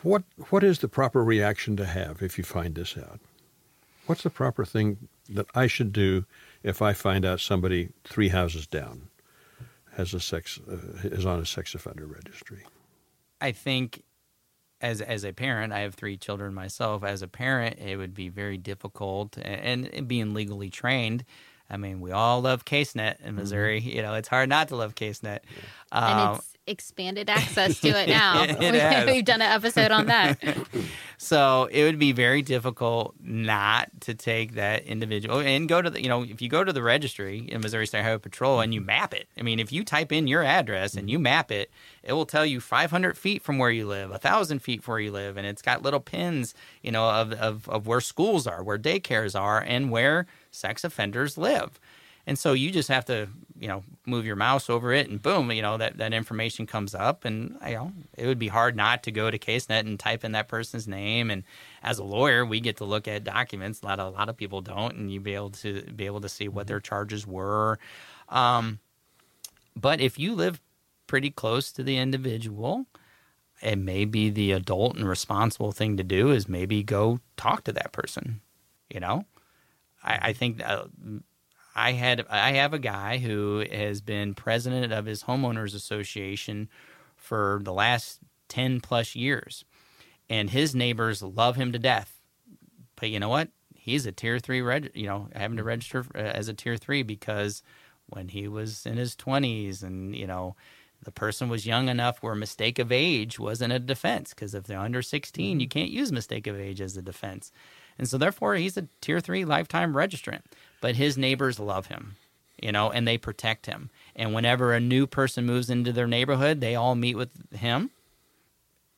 What 0.03 0.25
what 0.51 0.65
is 0.65 0.81
the 0.81 0.89
proper 0.89 1.23
reaction 1.23 1.77
to 1.77 1.87
have 1.87 2.23
if 2.23 2.37
you 2.37 2.45
find 2.45 2.75
this 2.75 2.99
out? 2.99 3.21
What's 4.07 4.25
the 4.25 4.31
proper 4.31 4.65
thing 4.65 5.09
that 5.29 5.47
I 5.55 5.69
should 5.69 5.93
do 5.93 6.25
if 6.65 6.83
I 6.83 6.93
find 6.93 7.25
out 7.25 7.39
somebody 7.39 7.91
three 8.03 8.29
houses 8.29 8.67
down 8.67 9.09
has 9.93 10.13
a 10.13 10.21
sex 10.21 10.59
uh, 10.69 10.77
is 11.05 11.25
on 11.25 11.39
a 11.39 11.47
sex 11.47 11.75
offender 11.75 12.07
registry? 12.07 12.65
I 13.41 13.53
think 13.53 14.03
as 14.83 15.01
as 15.01 15.25
a 15.25 15.33
parent, 15.33 15.73
I 15.73 15.81
have 15.81 15.95
three 15.95 16.17
children 16.17 16.53
myself. 16.53 17.05
As 17.05 17.23
a 17.23 17.29
parent, 17.29 17.79
it 17.79 17.97
would 17.97 18.15
be 18.15 18.29
very 18.29 18.59
difficult, 18.59 19.39
and, 19.39 19.87
and 19.87 20.09
being 20.09 20.35
legally 20.35 20.69
trained. 20.69 21.25
I 21.71 21.79
mean, 21.79 22.01
we 22.01 22.11
all 22.11 22.43
love 22.43 22.65
CaseNet 22.65 23.21
in 23.21 23.29
mm-hmm. 23.29 23.37
Missouri. 23.37 23.81
Mm-hmm. 23.81 23.97
You 23.97 24.03
know, 24.03 24.15
it's 24.15 24.29
hard 24.29 24.49
not 24.49 24.69
to 24.69 24.77
love 24.77 24.95
CaseNet. 24.95 25.39
Um, 25.91 26.05
and 26.05 26.37
it's 26.37 26.52
expanded 26.67 27.29
access 27.29 27.81
to 27.81 27.89
it 27.89 28.09
now. 28.09 28.43
it 28.49 29.07
We've 29.07 29.25
done 29.25 29.43
an 29.43 29.51
episode 29.51 29.91
on 29.91 30.07
that. 30.07 30.39
so 31.19 31.69
it 31.71 31.85
would 31.85 31.99
be 31.99 32.13
very 32.13 32.43
difficult 32.43 33.15
not 33.21 33.89
to 34.03 34.15
take 34.15 34.55
that 34.55 34.85
individual 34.85 35.41
and 35.41 35.69
go 35.69 35.83
to 35.83 35.91
the, 35.91 36.03
you 36.03 36.09
know, 36.09 36.23
if 36.23 36.41
you 36.41 36.49
go 36.49 36.63
to 36.63 36.73
the 36.73 36.83
registry 36.83 37.39
in 37.39 37.61
Missouri 37.61 37.87
State 37.87 38.03
Highway 38.03 38.19
Patrol 38.19 38.61
and 38.61 38.73
you 38.73 38.81
map 38.81 39.13
it. 39.15 39.29
I 39.37 39.43
mean, 39.43 39.59
if 39.59 39.73
you 39.73 39.85
type 39.85 40.13
in 40.13 40.27
your 40.27 40.43
address 40.43 40.95
and 40.95 41.11
you 41.11 41.19
map 41.19 41.51
it, 41.51 41.71
it 42.03 42.13
will 42.13 42.27
tell 42.27 42.47
you 42.47 42.61
500 42.61 43.17
feet 43.19 43.43
from 43.43 43.59
where 43.59 43.71
you 43.71 43.87
live, 43.87 44.11
1,000 44.11 44.61
feet 44.61 44.83
from 44.83 44.93
where 44.93 45.01
you 45.01 45.13
live. 45.13 45.37
And 45.37 45.47
it's 45.47 45.63
got 45.63 45.83
little 45.83 46.01
pins, 46.01 46.55
you 46.83 46.93
know, 46.93 47.09
of, 47.09 47.33
of, 47.33 47.69
of 47.69 47.87
where 47.87 48.01
schools 48.01 48.47
are, 48.47 48.63
where 48.63 48.79
daycares 48.79 49.39
are, 49.39 49.61
and 49.61 49.91
where 49.91 50.27
sex 50.51 50.85
offenders 50.85 51.37
live. 51.37 51.81
And 52.27 52.39
so 52.39 52.53
you 52.53 52.71
just 52.71 52.89
have 52.89 53.05
to, 53.07 53.29
you 53.59 53.67
know, 53.67 53.83
move 54.07 54.25
your 54.25 54.37
mouse 54.37 54.71
over 54.71 54.93
it 54.93 55.09
and 55.09 55.21
boom, 55.21 55.51
you 55.51 55.63
know, 55.63 55.77
that, 55.77 55.99
that 55.99 56.13
information 56.13 56.67
comes 56.67 56.95
up. 56.95 57.25
And, 57.25 57.57
you 57.67 57.75
know, 57.75 57.93
it 58.17 58.27
would 58.27 58.39
be 58.39 58.49
hard 58.49 58.77
not 58.77 59.03
to 59.05 59.11
go 59.11 59.31
to 59.31 59.39
CaseNet 59.39 59.81
and 59.81 59.99
type 59.99 60.25
in 60.25 60.33
that 60.33 60.49
person's 60.49 60.87
name. 60.87 61.31
And 61.31 61.43
as 61.83 61.99
a 61.99 62.05
lawyer, 62.05 62.47
we 62.47 62.61
get 62.61 62.77
to 62.77 62.85
look 62.85 63.09
at 63.09 63.25
documents. 63.25 63.83
A 63.83 63.87
lot 63.87 63.99
of, 63.99 64.15
a 64.15 64.17
lot 64.17 64.29
of 64.29 64.37
people 64.37 64.61
don't. 64.61 64.95
And 64.95 65.13
you 65.13 65.21
be 65.21 65.35
able 65.35 65.51
to 65.51 65.83
be 65.83 66.07
able 66.07 66.21
to 66.21 66.29
see 66.29 66.49
what 66.49 66.69
their 66.69 66.81
charges 66.81 67.27
were. 67.27 67.79
Um, 68.29 68.79
but 69.75 70.01
if 70.01 70.19
you 70.19 70.35
live 70.35 70.61
pretty 71.07 71.31
close 71.31 71.73
to 71.73 71.83
the 71.83 71.99
individual, 71.99 72.87
it 73.61 73.77
may 73.77 74.05
be 74.05 74.31
the 74.31 74.53
adult 74.53 74.97
and 74.97 75.09
responsible 75.09 75.73
thing 75.73 75.97
to 75.97 76.05
do 76.05 76.31
is 76.31 76.49
maybe 76.49 76.83
go 76.83 77.21
talk 77.37 77.65
to 77.65 77.73
that 77.73 77.93
person, 77.93 78.41
you 78.91 79.01
know? 79.01 79.25
I, 80.03 80.19
I 80.23 80.33
think 80.33 80.63
uh, 80.65 80.87
I 81.75 81.93
had 81.93 82.27
I 82.29 82.53
have 82.53 82.75
a 82.75 82.79
guy 82.79 83.19
who 83.19 83.65
has 83.71 84.01
been 84.01 84.35
president 84.35 84.93
of 84.93 85.07
his 85.07 85.25
homeowners 85.25 85.75
association 85.75 86.69
for 87.17 87.61
the 87.63 87.73
last 87.73 88.21
10 88.49 88.81
plus 88.81 89.15
years 89.15 89.65
and 90.29 90.51
his 90.51 90.75
neighbors 90.75 91.23
love 91.23 91.57
him 91.57 91.73
to 91.73 91.79
death. 91.79 92.21
But 92.97 93.11
you 93.11 93.21
know 93.21 93.29
what? 93.29 93.49
He's 93.75 94.07
a 94.07 94.13
tier 94.13 94.39
3 94.39 94.63
reg, 94.63 94.91
you 94.95 95.07
know, 95.07 95.29
having 95.35 95.57
to 95.57 95.65
register 95.65 96.05
uh, 96.15 96.19
as 96.19 96.49
a 96.49 96.55
tier 96.55 96.77
3 96.77 97.03
because 97.03 97.63
when 98.07 98.29
he 98.29 98.49
was 98.49 98.87
in 98.87 98.97
his 98.97 99.17
20s 99.17 99.83
and, 99.83 100.15
you 100.15 100.27
know, 100.27 100.55
the 101.03 101.11
person 101.11 101.49
was 101.49 101.67
young 101.67 101.89
enough 101.89 102.23
where 102.23 102.35
mistake 102.35 102.79
of 102.79 102.93
age 102.93 103.39
wasn't 103.39 103.73
a 103.73 103.79
defense 103.79 104.31
because 104.31 104.55
if 104.55 104.65
they're 104.65 104.79
under 104.79 105.03
16, 105.03 105.59
you 105.59 105.69
can't 105.69 105.91
use 105.91 106.13
mistake 106.13 106.47
of 106.47 106.59
age 106.59 106.81
as 106.81 106.97
a 106.97 107.03
defense. 107.03 107.51
And 107.99 108.09
so 108.09 108.19
therefore 108.19 108.55
he's 108.55 108.77
a 108.77 108.89
tier 109.01 109.21
3 109.21 109.45
lifetime 109.45 109.95
registrant, 109.95 110.43
but 110.83 110.97
his 110.97 111.17
neighbors 111.17 111.59
love 111.59 111.87
him, 111.87 112.17
you 112.61 112.71
know, 112.71 112.91
and 112.91 113.09
they 113.09 113.17
protect 113.17 113.65
him. 113.65 113.89
And 114.15 114.35
whenever 114.35 114.75
a 114.75 114.81
new 114.81 115.07
person 115.07 115.47
moves 115.47 115.71
into 115.71 115.93
their 115.93 116.07
neighborhood, 116.07 116.61
they 116.61 116.75
all 116.75 116.95
meet 116.95 117.17
with 117.17 117.31
him, 117.55 117.89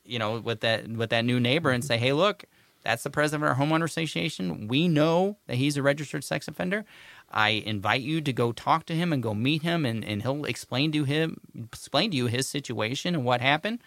you 0.04 0.18
know, 0.18 0.40
with 0.40 0.62
that 0.62 0.88
with 0.88 1.10
that 1.10 1.24
new 1.24 1.38
neighbor 1.38 1.70
and 1.70 1.84
mm-hmm. 1.84 1.88
say, 1.88 1.98
"Hey, 1.98 2.12
look, 2.12 2.46
that's 2.82 3.02
the 3.02 3.10
president 3.10 3.44
of 3.44 3.48
our 3.48 3.56
homeowner 3.56 3.84
association. 3.84 4.66
We 4.66 4.88
know 4.88 5.36
that 5.46 5.56
he's 5.56 5.76
a 5.76 5.82
registered 5.82 6.24
sex 6.24 6.48
offender. 6.48 6.84
I 7.30 7.48
invite 7.48 8.02
you 8.02 8.20
to 8.20 8.32
go 8.32 8.52
talk 8.52 8.86
to 8.86 8.94
him 8.94 9.12
and 9.12 9.22
go 9.22 9.34
meet 9.34 9.62
him, 9.62 9.84
and, 9.84 10.04
and 10.04 10.22
he'll 10.22 10.44
explain 10.44 10.92
to 10.92 11.04
him 11.04 11.40
explain 11.54 12.10
to 12.10 12.16
you 12.16 12.26
his 12.26 12.48
situation 12.48 13.14
and 13.14 13.24
what 13.24 13.40
happened. 13.40 13.80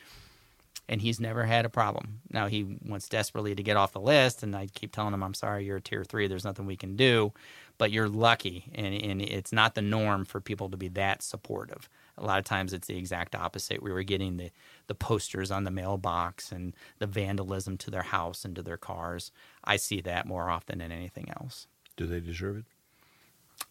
And 0.90 1.02
he's 1.02 1.20
never 1.20 1.44
had 1.44 1.66
a 1.66 1.70
problem. 1.70 2.22
Now 2.32 2.48
he 2.48 2.64
wants 2.64 3.10
desperately 3.10 3.54
to 3.56 3.64
get 3.64 3.76
off 3.76 3.92
the 3.92 4.00
list, 4.00 4.42
and 4.42 4.56
I 4.56 4.68
keep 4.68 4.94
telling 4.94 5.14
him, 5.14 5.24
"I'm 5.24 5.34
sorry, 5.34 5.66
you're 5.66 5.78
a 5.78 5.82
tier 5.82 6.04
three. 6.04 6.28
There's 6.28 6.46
nothing 6.46 6.66
we 6.66 6.78
can 6.78 6.96
do." 6.96 7.34
But 7.78 7.92
you're 7.92 8.10
lucky, 8.10 8.72
and, 8.74 8.94
and 8.94 9.22
it's 9.22 9.54
not 9.54 9.76
the 9.76 9.82
norm 9.82 10.26
for 10.26 10.42
people 10.42 10.70
to 10.70 10.78
be 10.78 10.88
that 10.90 11.22
supportive. 11.22 11.90
A 12.18 12.26
lot 12.26 12.40
of 12.40 12.46
times, 12.46 12.74
it's 12.74 12.88
the 12.88 12.98
exact 12.98 13.36
opposite. 13.36 13.84
We 13.84 13.92
were 13.92 14.04
getting 14.04 14.38
the 14.38 14.50
the 14.88 14.96
posters 14.96 15.52
on 15.52 15.64
the 15.64 15.72
mailbox 15.72 16.52
and 16.52 16.74
the 16.98 17.06
vandalism 17.06 17.78
to 17.78 17.92
their 17.92 18.02
house 18.02 18.44
and 18.46 18.56
to 18.56 18.64
their 18.64 18.78
cars. 18.78 19.32
I 19.64 19.76
see 19.76 20.02
that 20.02 20.26
more 20.26 20.50
often 20.50 20.80
than 20.80 20.92
anything 20.92 21.30
else. 21.40 21.68
Do 21.96 22.08
they 22.08 22.20
deserve 22.20 22.58
it? 22.58 22.66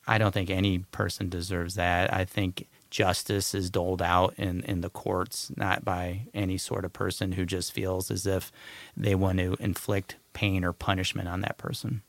I 0.07 0.19
don't 0.19 0.33
think 0.33 0.51
any 0.51 0.79
person 0.79 1.29
deserves 1.29 1.75
that. 1.75 2.13
I 2.13 2.25
think 2.25 2.69
justice 2.91 3.55
is 3.55 3.71
doled 3.71 4.03
out 4.03 4.35
in, 4.37 4.63
in 4.63 4.81
the 4.81 4.91
courts, 4.91 5.51
not 5.57 5.85
by 5.85 6.27
any 6.33 6.59
sort 6.59 6.85
of 6.85 6.93
person 6.93 7.33
who 7.33 7.45
just 7.45 7.73
feels 7.73 8.11
as 8.11 8.27
if 8.27 8.53
they 8.97 9.15
want 9.15 9.39
to 9.39 9.57
inflict 9.59 10.17
pain 10.33 10.65
or 10.65 10.73
punishment 10.73 11.29
on 11.29 11.41
that 11.41 11.59
person. 11.59 12.03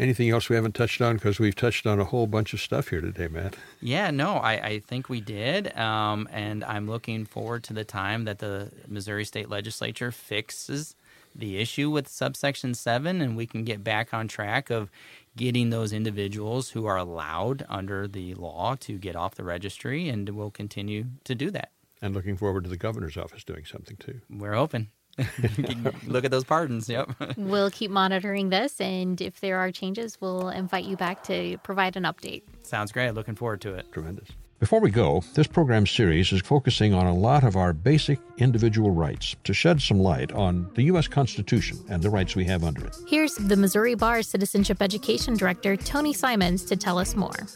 Anything 0.00 0.30
else 0.30 0.48
we 0.48 0.56
haven't 0.56 0.74
touched 0.74 1.02
on? 1.02 1.16
Because 1.16 1.38
we've 1.38 1.54
touched 1.54 1.86
on 1.86 2.00
a 2.00 2.04
whole 2.04 2.26
bunch 2.26 2.54
of 2.54 2.60
stuff 2.60 2.88
here 2.88 3.02
today, 3.02 3.28
Matt. 3.28 3.56
Yeah, 3.82 4.10
no, 4.10 4.36
I, 4.36 4.52
I 4.52 4.78
think 4.78 5.10
we 5.10 5.20
did. 5.20 5.76
Um, 5.76 6.26
and 6.32 6.64
I'm 6.64 6.88
looking 6.88 7.26
forward 7.26 7.64
to 7.64 7.74
the 7.74 7.84
time 7.84 8.24
that 8.24 8.38
the 8.38 8.72
Missouri 8.88 9.26
State 9.26 9.50
Legislature 9.50 10.10
fixes 10.10 10.96
the 11.34 11.58
issue 11.58 11.90
with 11.90 12.08
subsection 12.08 12.72
7 12.72 13.20
and 13.20 13.36
we 13.36 13.46
can 13.46 13.62
get 13.62 13.84
back 13.84 14.14
on 14.14 14.26
track 14.26 14.70
of 14.70 14.90
getting 15.36 15.68
those 15.68 15.92
individuals 15.92 16.70
who 16.70 16.86
are 16.86 16.96
allowed 16.96 17.66
under 17.68 18.08
the 18.08 18.34
law 18.36 18.76
to 18.80 18.96
get 18.96 19.14
off 19.14 19.34
the 19.34 19.44
registry, 19.44 20.08
and 20.08 20.30
we'll 20.30 20.50
continue 20.50 21.04
to 21.24 21.34
do 21.34 21.50
that. 21.50 21.72
And 22.00 22.14
looking 22.14 22.38
forward 22.38 22.64
to 22.64 22.70
the 22.70 22.78
governor's 22.78 23.18
office 23.18 23.44
doing 23.44 23.66
something 23.66 23.98
too. 23.98 24.22
We're 24.30 24.54
open. 24.54 24.88
Look 26.06 26.24
at 26.24 26.30
those 26.30 26.44
pardons. 26.44 26.88
Yep. 26.88 27.10
we'll 27.36 27.70
keep 27.70 27.90
monitoring 27.90 28.50
this, 28.50 28.80
and 28.80 29.20
if 29.20 29.40
there 29.40 29.58
are 29.58 29.70
changes, 29.70 30.20
we'll 30.20 30.48
invite 30.48 30.84
you 30.84 30.96
back 30.96 31.22
to 31.24 31.58
provide 31.58 31.96
an 31.96 32.04
update. 32.04 32.42
Sounds 32.62 32.92
great. 32.92 33.12
Looking 33.12 33.34
forward 33.34 33.60
to 33.62 33.74
it. 33.74 33.90
Tremendous. 33.92 34.28
Before 34.60 34.80
we 34.80 34.90
go, 34.90 35.24
this 35.32 35.46
program 35.46 35.86
series 35.86 36.32
is 36.32 36.42
focusing 36.42 36.92
on 36.92 37.06
a 37.06 37.14
lot 37.14 37.44
of 37.44 37.56
our 37.56 37.72
basic 37.72 38.18
individual 38.36 38.90
rights 38.90 39.34
to 39.44 39.54
shed 39.54 39.80
some 39.80 39.98
light 39.98 40.32
on 40.32 40.70
the 40.74 40.82
U.S. 40.82 41.08
Constitution 41.08 41.78
and 41.88 42.02
the 42.02 42.10
rights 42.10 42.36
we 42.36 42.44
have 42.44 42.62
under 42.62 42.86
it. 42.86 42.94
Here's 43.08 43.36
the 43.36 43.56
Missouri 43.56 43.94
Bar 43.94 44.20
Citizenship 44.20 44.82
Education 44.82 45.34
Director, 45.34 45.78
Tony 45.78 46.12
Simones, 46.12 46.68
to 46.68 46.76
tell 46.76 46.98
us 46.98 47.16
more. 47.16 47.46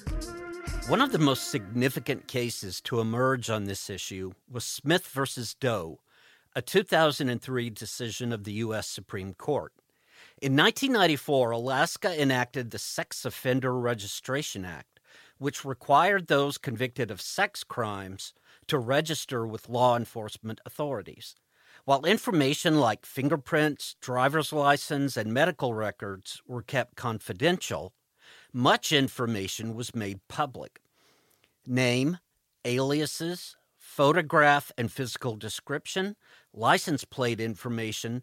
One 0.89 1.02
of 1.02 1.12
the 1.12 1.18
most 1.18 1.51
significant 1.51 2.26
cases 2.26 2.81
to 2.82 3.01
emerge 3.01 3.51
on 3.51 3.64
this 3.64 3.90
issue 3.90 4.32
was 4.51 4.64
Smith 4.64 5.06
versus 5.06 5.52
Doe, 5.52 6.01
a 6.55 6.62
2003 6.62 7.70
decision 7.70 8.32
of 8.32 8.44
the 8.44 8.52
U.S. 8.55 8.86
Supreme 8.86 9.35
Court. 9.35 9.72
In 10.40 10.56
1994, 10.56 11.51
Alaska 11.52 12.20
enacted 12.20 12.70
the 12.70 12.78
Sex 12.78 13.24
Offender 13.24 13.78
Registration 13.78 14.64
Act 14.64 14.94
which 15.39 15.64
required 15.64 16.26
those 16.26 16.59
convicted 16.59 17.10
of 17.10 17.20
sex 17.20 17.64
crimes 17.64 18.32
to 18.66 18.78
register 18.78 19.47
with 19.47 19.68
law 19.68 19.97
enforcement 19.97 20.60
authorities. 20.64 21.35
While 21.85 22.06
information 22.06 22.81
like 22.81 23.05
fingerprints, 23.05 23.97
driver's 24.01 24.52
license, 24.52 25.16
and 25.16 25.32
medical 25.32 25.74
records 25.74 26.40
were 26.47 26.62
kept 26.62 26.97
confidential, 26.97 27.93
much 28.52 28.93
information 28.93 29.74
was 29.74 29.94
made 29.94 30.20
public. 30.28 30.81
Name, 31.66 32.18
aliases, 32.64 33.56
photograph 33.76 34.72
and 34.78 34.90
physical 34.90 35.36
description, 35.36 36.16
license 36.55 37.05
plate 37.05 37.40
information, 37.40 38.22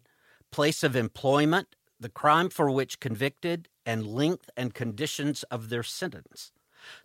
place 0.50 0.82
of 0.82 0.96
employment, 0.96 1.76
the 2.00 2.08
crime 2.08 2.48
for 2.48 2.70
which 2.70 3.00
convicted, 3.00 3.68
and 3.86 4.06
length 4.06 4.50
and 4.56 4.74
conditions 4.74 5.42
of 5.44 5.68
their 5.68 5.82
sentence. 5.82 6.52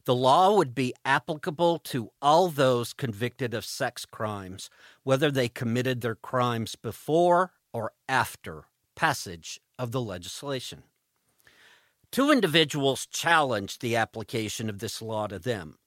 The 0.05 0.15
law 0.15 0.55
would 0.55 0.73
be 0.73 0.93
applicable 1.05 1.79
to 1.79 2.11
all 2.21 2.47
those 2.47 2.93
convicted 2.93 3.53
of 3.53 3.65
sex 3.65 4.05
crimes, 4.05 4.69
whether 5.03 5.29
they 5.29 5.49
committed 5.49 6.01
their 6.01 6.15
crimes 6.15 6.75
before 6.75 7.51
or 7.73 7.93
after 8.09 8.65
passage 8.95 9.59
of 9.77 9.91
the 9.91 10.01
legislation. 10.01 10.83
Two 12.11 12.31
individuals 12.31 13.05
challenged 13.05 13.81
the 13.81 13.95
application 13.95 14.69
of 14.69 14.79
this 14.79 15.01
law 15.01 15.27
to 15.27 15.37
them. 15.37 15.77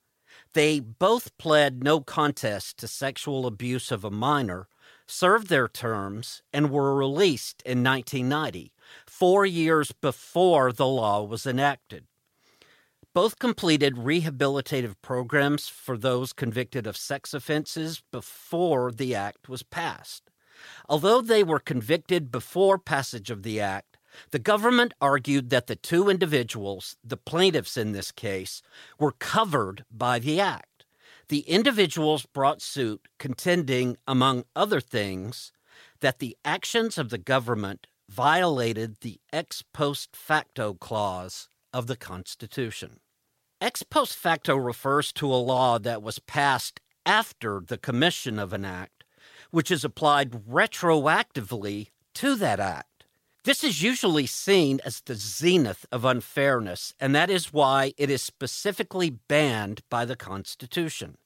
They 0.53 0.79
both 0.79 1.37
pled 1.39 1.83
no 1.83 2.01
contest 2.01 2.77
to 2.79 2.89
sexual 2.89 3.47
abuse 3.47 3.91
of 3.91 4.05
a 4.05 4.11
minor, 4.11 4.69
served 5.11 5.49
their 5.49 5.69
terms, 5.69 6.43
and 6.53 6.71
were 6.71 6.95
released 6.95 7.63
in 7.67 7.83
1990, 7.83 8.73
four 9.07 9.45
years 9.45 9.93
before 9.93 10.73
the 10.73 10.87
law 10.87 11.23
was 11.23 11.47
enacted. 11.47 12.05
Both 13.13 13.41
completed 13.41 13.97
rehabilitative 13.97 14.95
programs 15.03 15.69
for 15.69 15.99
those 15.99 16.33
convicted 16.33 16.87
of 16.87 16.97
sex 16.97 17.35
offenses 17.35 18.03
before 18.13 18.93
the 18.93 19.15
act 19.15 19.49
was 19.49 19.65
passed. 19.65 20.31
Although 20.89 21.21
they 21.21 21.43
were 21.43 21.59
convicted 21.59 22.31
before 22.31 22.79
passage 22.79 23.31
of 23.31 23.43
the 23.43 23.61
act, 23.61 23.99
the 24.31 24.39
government 24.39 24.93
argued 25.01 25.51
that 25.51 25.67
the 25.67 25.77
two 25.77 26.09
individuals, 26.09 26.97
the 27.03 27.17
plaintiffs 27.17 27.77
in 27.77 27.93
this 27.93 28.13
case, 28.13 28.63
were 28.99 29.13
covered 29.13 29.85
by 29.91 30.19
the 30.19 30.41
act. 30.41 30.70
The 31.31 31.43
individuals 31.43 32.27
brought 32.27 32.61
suit 32.61 33.07
contending, 33.21 33.97
among 34.05 34.47
other 34.57 34.81
things, 34.81 35.53
that 36.01 36.19
the 36.19 36.37
actions 36.45 36.99
of 36.99 37.11
the 37.11 37.19
government 37.19 37.87
violated 38.09 38.97
the 38.97 39.21
ex 39.33 39.63
post 39.73 40.17
facto 40.17 40.75
clause 40.75 41.49
of 41.73 41.87
the 41.87 41.95
Constitution. 41.95 42.99
Ex 43.61 43.85
post 43.85 44.17
facto 44.17 44.57
refers 44.57 45.13
to 45.13 45.33
a 45.33 45.37
law 45.37 45.79
that 45.79 46.03
was 46.03 46.19
passed 46.19 46.81
after 47.07 47.63
the 47.65 47.79
commission 47.79 48.41
of 48.41 48.53
an 48.53 48.65
act, 48.65 49.05
which 49.53 49.71
is 49.71 49.85
applied 49.85 50.33
retroactively 50.33 51.91
to 52.15 52.35
that 52.35 52.59
act. 52.59 52.90
This 53.45 53.65
is 53.65 53.83
usually 53.83 54.27
seen 54.27 54.81
as 54.85 55.01
the 55.01 55.15
zenith 55.15 55.87
of 55.91 56.05
unfairness, 56.05 56.93
and 57.01 57.15
that 57.15 57.31
is 57.31 57.55
why 57.55 57.95
it 57.97 58.11
is 58.11 58.23
specifically 58.23 59.09
banned 59.09 59.81
by 59.89 60.05
the 60.05 60.17
Constitution. 60.17 61.17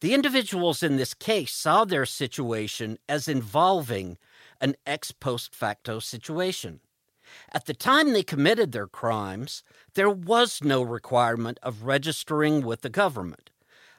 The 0.00 0.14
individuals 0.14 0.84
in 0.84 0.96
this 0.96 1.14
case 1.14 1.52
saw 1.52 1.84
their 1.84 2.06
situation 2.06 2.98
as 3.08 3.26
involving 3.26 4.18
an 4.60 4.76
ex 4.86 5.10
post 5.10 5.52
facto 5.52 5.98
situation. 5.98 6.78
At 7.52 7.66
the 7.66 7.74
time 7.74 8.12
they 8.12 8.22
committed 8.22 8.70
their 8.70 8.86
crimes, 8.86 9.64
there 9.94 10.10
was 10.10 10.62
no 10.62 10.82
requirement 10.82 11.58
of 11.60 11.82
registering 11.82 12.64
with 12.64 12.82
the 12.82 12.88
government. 12.88 13.50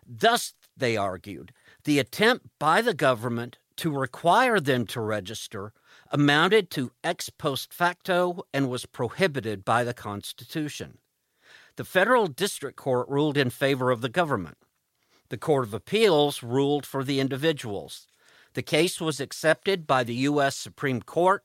Thus, 0.06 0.54
they 0.78 0.96
argued, 0.96 1.52
the 1.84 2.00
attempt 2.00 2.48
by 2.58 2.82
the 2.82 2.94
government 2.94 3.58
to 3.78 3.92
require 3.92 4.60
them 4.62 4.86
to 4.88 5.02
register 5.02 5.74
amounted 6.14 6.70
to 6.70 6.92
ex 7.04 7.30
post 7.30 7.74
facto 7.74 8.44
and 8.54 8.70
was 8.70 8.86
prohibited 8.86 9.66
by 9.66 9.84
the 9.84 9.94
Constitution. 9.94 11.00
The 11.76 11.84
federal 11.84 12.28
district 12.28 12.78
court 12.78 13.10
ruled 13.10 13.36
in 13.36 13.50
favor 13.50 13.92
of 13.92 14.00
the 14.00 14.10
government. 14.10 14.58
The 15.30 15.38
Court 15.38 15.66
of 15.66 15.74
Appeals 15.74 16.42
ruled 16.44 16.86
for 16.86 17.04
the 17.04 17.20
individuals. 17.20 18.08
The 18.54 18.62
case 18.62 19.02
was 19.02 19.20
accepted 19.20 19.86
by 19.88 20.04
the 20.04 20.16
U.S. 20.16 20.56
Supreme 20.56 21.02
Court 21.02 21.44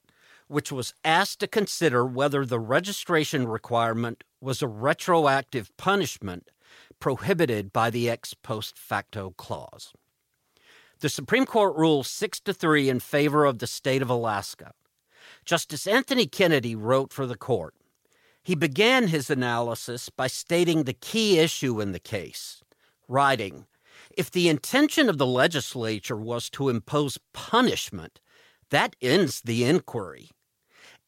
which 0.48 0.72
was 0.72 0.94
asked 1.04 1.40
to 1.40 1.46
consider 1.46 2.04
whether 2.04 2.44
the 2.44 2.58
registration 2.58 3.46
requirement 3.46 4.24
was 4.40 4.62
a 4.62 4.68
retroactive 4.68 5.74
punishment 5.76 6.50
prohibited 6.98 7.72
by 7.72 7.90
the 7.90 8.10
ex 8.10 8.34
post 8.34 8.76
facto 8.76 9.30
clause. 9.36 9.92
The 11.00 11.08
Supreme 11.08 11.46
Court 11.46 11.76
ruled 11.76 12.06
6 12.06 12.40
to 12.40 12.52
3 12.52 12.88
in 12.88 12.98
favor 12.98 13.44
of 13.44 13.60
the 13.60 13.68
state 13.68 14.02
of 14.02 14.10
Alaska. 14.10 14.72
Justice 15.44 15.86
Anthony 15.86 16.26
Kennedy 16.26 16.74
wrote 16.74 17.12
for 17.12 17.24
the 17.24 17.36
court. 17.36 17.74
He 18.42 18.56
began 18.56 19.08
his 19.08 19.30
analysis 19.30 20.08
by 20.08 20.26
stating 20.26 20.84
the 20.84 20.92
key 20.92 21.38
issue 21.38 21.80
in 21.80 21.92
the 21.92 22.00
case, 22.00 22.62
writing, 23.06 23.66
If 24.16 24.30
the 24.30 24.48
intention 24.48 25.08
of 25.08 25.18
the 25.18 25.26
legislature 25.26 26.16
was 26.16 26.50
to 26.50 26.68
impose 26.68 27.18
punishment, 27.32 28.20
that 28.70 28.96
ends 29.00 29.42
the 29.42 29.64
inquiry. 29.64 30.30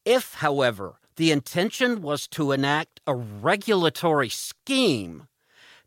If, 0.05 0.35
however, 0.35 0.99
the 1.17 1.31
intention 1.31 2.01
was 2.01 2.27
to 2.29 2.53
enact 2.53 3.01
a 3.05 3.13
regulatory 3.13 4.29
scheme 4.29 5.27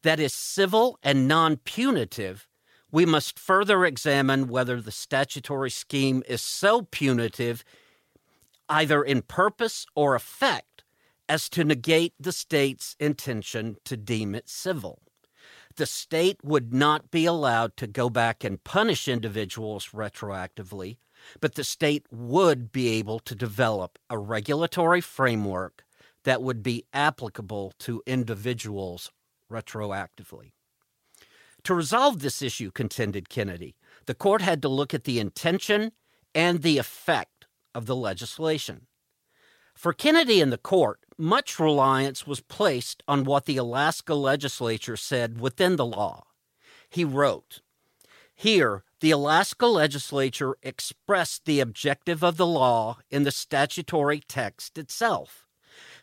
that 0.03 0.21
is 0.21 0.35
civil 0.35 0.99
and 1.03 1.27
non 1.27 1.57
punitive, 1.57 2.47
we 2.95 3.05
must 3.05 3.41
further 3.41 3.85
examine 3.85 4.47
whether 4.47 4.81
the 4.81 4.93
statutory 4.93 5.69
scheme 5.69 6.23
is 6.29 6.41
so 6.41 6.83
punitive, 6.83 7.65
either 8.69 9.03
in 9.03 9.21
purpose 9.21 9.85
or 9.97 10.15
effect, 10.15 10.85
as 11.29 11.49
to 11.49 11.65
negate 11.65 12.15
the 12.21 12.31
state's 12.31 12.95
intention 13.01 13.77
to 13.85 13.97
deem 13.97 14.33
it 14.33 14.49
civil. 14.49 15.01
The 15.75 15.87
state 15.87 16.37
would 16.45 16.73
not 16.73 17.11
be 17.11 17.27
allowed 17.27 17.77
to 17.79 17.89
go 17.89 18.09
back 18.09 18.45
and 18.45 18.63
punish 18.63 19.09
individuals 19.09 19.89
retroactively, 19.93 20.99
but 21.41 21.57
the 21.57 21.65
state 21.65 22.07
would 22.13 22.71
be 22.71 22.91
able 22.91 23.19
to 23.19 23.35
develop 23.35 23.99
a 24.09 24.19
regulatory 24.19 25.01
framework 25.01 25.83
that 26.23 26.43
would 26.43 26.63
be 26.63 26.85
applicable 26.93 27.73
to 27.81 28.05
individuals 28.07 29.11
retroactively. 29.51 30.53
To 31.65 31.75
resolve 31.75 32.21
this 32.21 32.43
issue, 32.43 32.71
contended 32.71 33.29
Kennedy, 33.29 33.75
the 34.07 34.15
court 34.15 34.43
had 34.43 34.61
to 34.63 34.69
look 34.69 34.93
at 34.93 35.05
the 35.05 35.19
intention 35.19 35.93
and 36.35 36.63
the 36.63 36.79
effect 36.79 37.47
of 37.75 37.87
the 37.87 37.97
legislation. 37.97 38.87
For 39.75 39.93
Kennedy 39.93 40.41
and 40.41 40.53
the 40.53 40.59
court, 40.59 41.01
much 41.17 41.59
reliance 41.59 42.27
was 42.27 42.41
placed 42.41 43.03
on 43.09 43.25
what 43.25 43.47
the 43.47 43.57
Alaska 43.57 44.15
legislature 44.15 44.97
said 44.97 45.41
within 45.41 45.77
the 45.77 45.87
law. 45.87 46.25
He 46.89 47.05
wrote, 47.05 47.61
Here, 48.35 48.85
the 49.01 49.11
Alaska 49.11 49.67
legislature 49.67 50.57
expressed 50.63 51.45
the 51.45 51.61
objective 51.61 52.23
of 52.23 52.37
the 52.37 52.47
law 52.47 52.99
in 53.11 53.25
the 53.25 53.33
statutory 53.33 54.21
text 54.21 54.77
itself. 54.77 55.47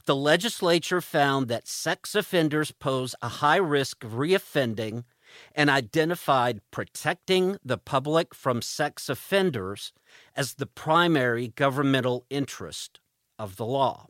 The 0.06 0.16
legislature 0.16 1.02
found 1.02 1.48
that 1.48 1.68
sex 1.68 2.16
offenders 2.16 2.72
pose 2.72 3.16
a 3.22 3.30
high 3.30 3.58
risk 3.58 4.04
of 4.04 4.14
reoffending 4.14 5.04
and 5.54 5.70
identified 5.70 6.62
protecting 6.72 7.58
the 7.64 7.78
public 7.78 8.34
from 8.34 8.62
sex 8.62 9.10
offenders 9.10 9.94
as 10.36 10.56
the 10.56 10.66
primary 10.66 11.50
governmental 11.50 12.26
interest 12.30 13.00
of 13.38 13.56
the 13.56 13.66
law. 13.66 14.08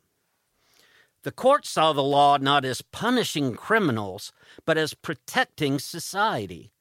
The 1.23 1.31
court 1.31 1.68
saw 1.68 1.93
the 1.93 2.03
law 2.03 2.38
not 2.38 2.65
as 2.65 2.81
punishing 2.81 3.53
criminals, 3.53 4.31
but 4.65 4.77
as 4.77 4.95
protecting 4.95 5.77
society. 5.77 6.72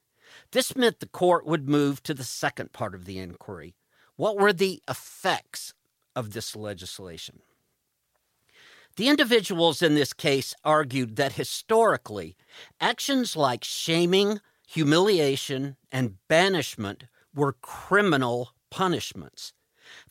This 0.51 0.75
meant 0.75 0.99
the 0.99 1.05
court 1.05 1.45
would 1.45 1.69
move 1.69 2.01
to 2.03 2.13
the 2.13 2.23
second 2.23 2.73
part 2.73 2.95
of 2.95 3.05
the 3.05 3.19
inquiry. 3.19 3.75
What 4.15 4.37
were 4.37 4.53
the 4.53 4.81
effects 4.89 5.73
of 6.15 6.33
this 6.33 6.55
legislation? 6.55 7.41
The 9.01 9.09
individuals 9.09 9.81
in 9.81 9.95
this 9.95 10.13
case 10.13 10.53
argued 10.63 11.15
that 11.15 11.33
historically, 11.33 12.35
actions 12.79 13.35
like 13.35 13.63
shaming, 13.63 14.41
humiliation, 14.67 15.75
and 15.91 16.17
banishment 16.27 17.05
were 17.33 17.53
criminal 17.63 18.51
punishments. 18.69 19.53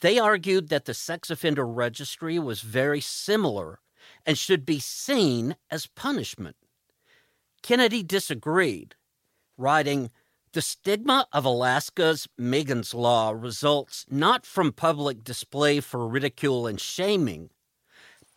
They 0.00 0.18
argued 0.18 0.70
that 0.70 0.86
the 0.86 0.94
sex 0.94 1.30
offender 1.30 1.64
registry 1.64 2.36
was 2.40 2.62
very 2.62 3.00
similar 3.00 3.78
and 4.26 4.36
should 4.36 4.66
be 4.66 4.80
seen 4.80 5.54
as 5.70 5.86
punishment. 5.86 6.56
Kennedy 7.62 8.02
disagreed, 8.02 8.96
writing, 9.56 10.10
The 10.52 10.62
stigma 10.62 11.28
of 11.32 11.44
Alaska's 11.44 12.26
Megan's 12.36 12.92
Law 12.92 13.30
results 13.30 14.04
not 14.10 14.44
from 14.44 14.72
public 14.72 15.22
display 15.22 15.78
for 15.78 16.08
ridicule 16.08 16.66
and 16.66 16.80
shaming, 16.80 17.50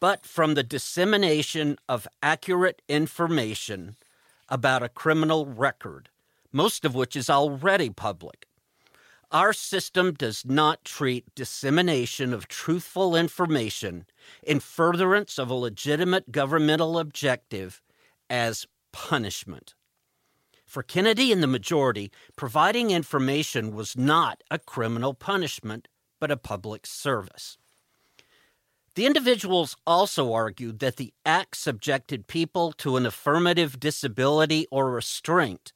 but 0.04 0.26
from 0.26 0.54
the 0.54 0.64
dissemination 0.64 1.78
of 1.88 2.06
accurate 2.22 2.82
information 2.90 3.96
about 4.50 4.84
a 4.84 4.90
criminal 4.90 5.46
record, 5.46 6.10
most 6.52 6.84
of 6.84 6.94
which 6.94 7.16
is 7.16 7.30
already 7.30 7.90
public. 7.90 8.46
Our 9.32 9.54
system 9.54 10.12
does 10.12 10.44
not 10.46 10.84
treat 10.84 11.34
dissemination 11.36 12.34
of 12.34 12.50
truthful 12.50 13.16
information 13.16 14.06
in 14.46 14.60
furtherance 14.60 15.40
of 15.40 15.50
a 15.50 15.54
legitimate 15.54 16.34
governmental 16.34 17.00
objective 17.00 17.82
as 18.30 18.68
punishment. 18.92 19.74
For 20.66 20.84
Kennedy 20.84 21.32
and 21.32 21.42
the 21.42 21.48
majority, 21.48 22.12
providing 22.36 22.92
information 22.92 23.74
was 23.74 23.96
not 23.96 24.44
a 24.52 24.60
criminal 24.60 25.14
punishment, 25.14 25.88
but 26.20 26.30
a 26.30 26.36
public 26.36 26.86
service. 26.86 27.58
The 28.96 29.06
individuals 29.08 29.76
also 29.88 30.34
argued 30.34 30.80
that 30.80 30.98
the 30.98 31.14
act 31.26 31.58
subjected 31.58 32.28
people 32.28 32.72
to 32.74 32.96
an 32.96 33.06
affirmative 33.06 33.80
disability 33.80 34.68
or 34.70 34.92
restraint, 34.92 35.74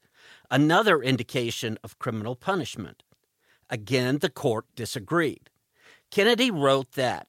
another 0.50 1.02
indication 1.02 1.78
of 1.82 1.98
criminal 1.98 2.36
punishment. 2.36 3.02
Again, 3.68 4.18
the 4.18 4.30
court 4.30 4.66
disagreed. 4.76 5.50
Kennedy 6.10 6.50
wrote 6.50 6.92
that 6.92 7.26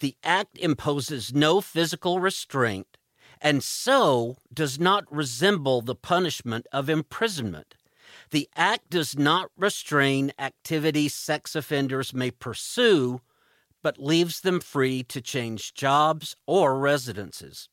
the 0.00 0.16
act 0.22 0.58
imposes 0.58 1.32
no 1.32 1.62
physical 1.62 2.20
restraint 2.20 2.98
and 3.40 3.62
so 3.62 4.36
does 4.52 4.78
not 4.78 5.04
resemble 5.10 5.80
the 5.80 5.94
punishment 5.94 6.66
of 6.72 6.90
imprisonment. 6.90 7.74
The 8.30 8.48
act 8.54 8.90
does 8.90 9.16
not 9.16 9.50
restrain 9.56 10.32
activities 10.38 11.14
sex 11.14 11.54
offenders 11.54 12.12
may 12.12 12.30
pursue, 12.30 13.20
but 13.86 14.02
leaves 14.02 14.40
them 14.40 14.58
free 14.58 15.04
to 15.04 15.20
change 15.20 15.72
jobs 15.72 16.34
or 16.44 16.76
residences. 16.76 17.68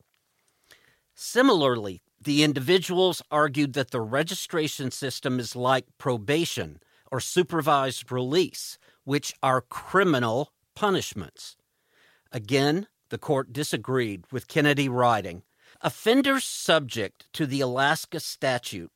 Similarly, 1.15 2.03
the 2.22 2.44
individuals 2.44 3.23
argued 3.31 3.73
that 3.73 3.90
the 3.90 3.99
registration 3.99 4.91
system 4.91 5.40
is 5.40 5.56
like 5.56 5.88
probation 5.98 6.77
or 7.11 7.19
supervised 7.19 8.11
release, 8.11 8.77
which 9.06 9.34
are 9.41 9.61
criminal 9.61 10.53
punishments. 10.76 11.57
Again, 12.31 12.85
the 13.10 13.18
court 13.18 13.52
disagreed 13.52 14.26
with 14.31 14.48
Kennedy 14.48 14.88
writing 14.88 15.41
Offenders 15.81 16.44
subject 16.44 17.26
to 17.34 17.48
the 17.48 17.61
Alaska 17.61 18.19
statute 18.19 18.91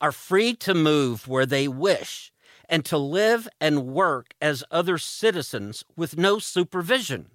are 0.00 0.10
free 0.10 0.54
to 0.54 0.72
move 0.72 1.28
where 1.28 1.44
they 1.44 1.68
wish 1.68 2.32
and 2.72 2.86
to 2.86 2.96
live 2.96 3.46
and 3.60 3.86
work 3.86 4.32
as 4.40 4.64
other 4.70 4.96
citizens 4.96 5.84
with 5.94 6.16
no 6.16 6.38
supervision. 6.38 7.26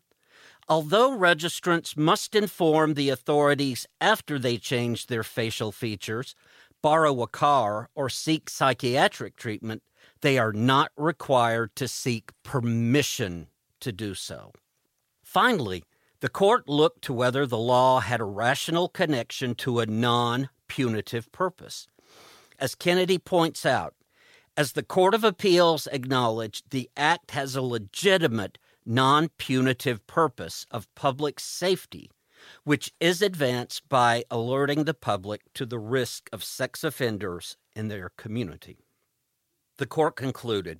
Although 0.67 1.11
registrants 1.11 1.95
must 1.95 2.33
inform 2.33 2.95
the 2.95 3.09
authorities 3.09 3.85
after 4.01 4.39
they 4.39 4.57
change 4.57 5.05
their 5.05 5.23
facial 5.23 5.71
features, 5.71 6.33
borrow 6.81 7.21
a 7.21 7.27
car, 7.27 7.87
or 7.93 8.09
seek 8.09 8.49
psychiatric 8.49 9.35
treatment, 9.35 9.83
they 10.21 10.39
are 10.39 10.51
not 10.51 10.91
required 10.97 11.75
to 11.75 11.87
seek 11.87 12.31
permission 12.41 13.45
to 13.79 13.91
do 13.91 14.15
so. 14.15 14.51
Finally, 15.23 15.83
the 16.19 16.29
court 16.29 16.67
looked 16.67 17.03
to 17.03 17.13
whether 17.13 17.45
the 17.45 17.59
law 17.59 17.99
had 17.99 18.19
a 18.19 18.25
rational 18.25 18.89
connection 18.89 19.53
to 19.53 19.79
a 19.81 19.85
non 19.85 20.49
punitive 20.67 21.31
purpose. 21.31 21.87
As 22.57 22.73
Kennedy 22.73 23.19
points 23.19 23.63
out, 23.63 23.93
as 24.57 24.71
the 24.71 24.83
Court 24.83 25.13
of 25.13 25.23
Appeals 25.23 25.87
acknowledged, 25.91 26.71
the 26.71 26.89
Act 26.97 27.31
has 27.31 27.55
a 27.55 27.61
legitimate 27.61 28.57
non 28.85 29.29
punitive 29.37 30.05
purpose 30.07 30.65
of 30.71 30.93
public 30.95 31.39
safety, 31.39 32.09
which 32.63 32.91
is 32.99 33.21
advanced 33.21 33.87
by 33.87 34.23
alerting 34.31 34.85
the 34.85 34.95
public 34.95 35.41
to 35.53 35.65
the 35.65 35.77
risk 35.77 36.27
of 36.33 36.43
sex 36.43 36.83
offenders 36.83 37.55
in 37.75 37.87
their 37.87 38.11
community. 38.17 38.87
The 39.77 39.85
court 39.85 40.15
concluded 40.15 40.79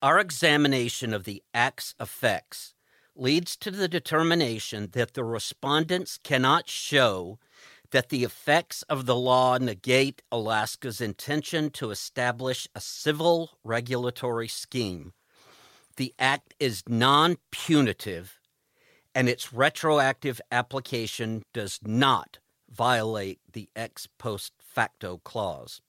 Our 0.00 0.18
examination 0.18 1.12
of 1.12 1.24
the 1.24 1.42
Act's 1.52 1.94
effects 2.00 2.72
leads 3.14 3.56
to 3.56 3.70
the 3.70 3.88
determination 3.88 4.90
that 4.92 5.12
the 5.12 5.24
respondents 5.24 6.18
cannot 6.22 6.70
show 6.70 7.38
that 7.90 8.10
the 8.10 8.24
effects 8.24 8.82
of 8.82 9.06
the 9.06 9.16
law 9.16 9.58
negate 9.58 10.22
Alaska's 10.30 11.00
intention 11.00 11.70
to 11.70 11.90
establish 11.90 12.68
a 12.74 12.80
civil 12.80 13.58
regulatory 13.64 14.48
scheme. 14.48 15.12
The 15.96 16.14
act 16.18 16.54
is 16.60 16.82
non 16.86 17.36
punitive, 17.50 18.38
and 19.14 19.28
its 19.28 19.52
retroactive 19.52 20.40
application 20.52 21.42
does 21.52 21.80
not 21.82 22.38
violate 22.70 23.40
the 23.52 23.68
ex 23.74 24.06
post 24.18 24.52
facto 24.58 25.20
clause. 25.24 25.80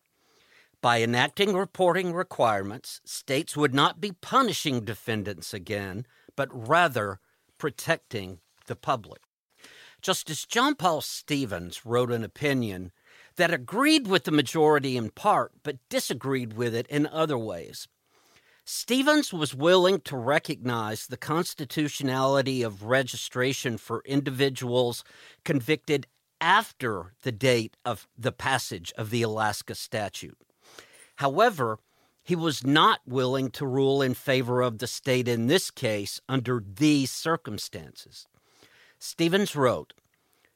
By 0.82 1.02
enacting 1.02 1.54
reporting 1.56 2.14
requirements, 2.14 3.02
states 3.04 3.58
would 3.58 3.74
not 3.74 4.00
be 4.00 4.14
punishing 4.14 4.86
defendants 4.86 5.54
again, 5.54 6.06
but 6.38 6.48
rather 6.52 7.20
protecting 7.58 8.40
the 8.68 8.78
public. 8.78 9.20
Justice 10.02 10.46
John 10.46 10.76
Paul 10.76 11.02
Stevens 11.02 11.86
wrote 11.86 12.12
an 12.12 12.24
opinion 12.24 12.92
that 13.36 13.54
agreed 13.54 14.08
with 14.08 14.24
the 14.24 14.32
majority 14.32 14.96
in 14.96 15.10
part, 15.10 15.52
but 15.64 15.78
disagreed 15.90 16.54
with 16.54 16.74
it 16.74 16.88
in 16.88 17.06
other 17.08 17.38
ways. 17.38 17.88
Stevens 18.64 19.34
was 19.34 19.56
willing 19.56 20.00
to 20.02 20.16
recognize 20.16 21.08
the 21.08 21.18
constitutionality 21.18 22.62
of 22.62 22.84
registration 22.84 23.78
for 23.78 24.04
individuals 24.06 25.04
convicted 25.44 26.08
after 26.40 27.14
the 27.24 27.32
date 27.32 27.76
of 27.84 28.08
the 28.18 28.32
passage 28.32 28.94
of 28.98 29.10
the 29.10 29.22
Alaska 29.22 29.76
statute. 29.76 30.38
However, 31.16 31.80
he 32.24 32.36
was 32.36 32.64
not 32.64 33.02
willing 33.06 33.50
to 33.52 33.66
rule 33.66 34.02
in 34.02 34.14
favor 34.14 34.62
of 34.62 34.78
the 34.78 34.88
state 34.88 35.28
in 35.28 35.48
this 35.48 35.72
case 35.72 36.22
under 36.30 36.64
these 36.64 37.12
circumstances. 37.12 38.28
Stevens 39.02 39.56
wrote 39.56 39.94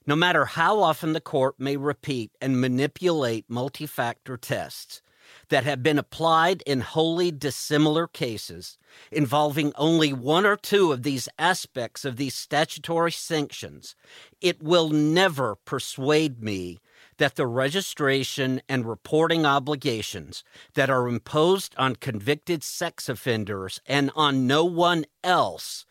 No 0.05 0.17
matter 0.17 0.43
how 0.43 0.81
often 0.81 1.13
the 1.13 1.21
court 1.21 1.55
may 1.57 1.77
repeat 1.77 2.31
and 2.41 2.59
manipulate 2.59 3.45
multi 3.47 3.85
factor 3.85 4.35
tests 4.35 5.01
that 5.47 5.63
have 5.63 5.81
been 5.81 5.97
applied 5.97 6.61
in 6.63 6.81
wholly 6.81 7.31
dissimilar 7.31 8.05
cases 8.05 8.77
involving 9.11 9.71
only 9.77 10.11
one 10.11 10.45
or 10.45 10.57
two 10.57 10.91
of 10.91 11.03
these 11.03 11.29
aspects 11.39 12.03
of 12.03 12.17
these 12.17 12.35
statutory 12.35 13.13
sanctions, 13.13 13.95
it 14.41 14.61
will 14.61 14.89
never 14.89 15.55
persuade 15.55 16.43
me 16.43 16.79
that 17.17 17.35
the 17.35 17.47
registration 17.47 18.61
and 18.67 18.85
reporting 18.85 19.45
obligations 19.45 20.43
that 20.73 20.89
are 20.89 21.07
imposed 21.07 21.73
on 21.77 21.95
convicted 21.95 22.61
sex 22.61 23.07
offenders 23.07 23.79
and 23.85 24.11
on 24.15 24.45
no 24.45 24.65
one 24.65 25.05
else 25.23 25.85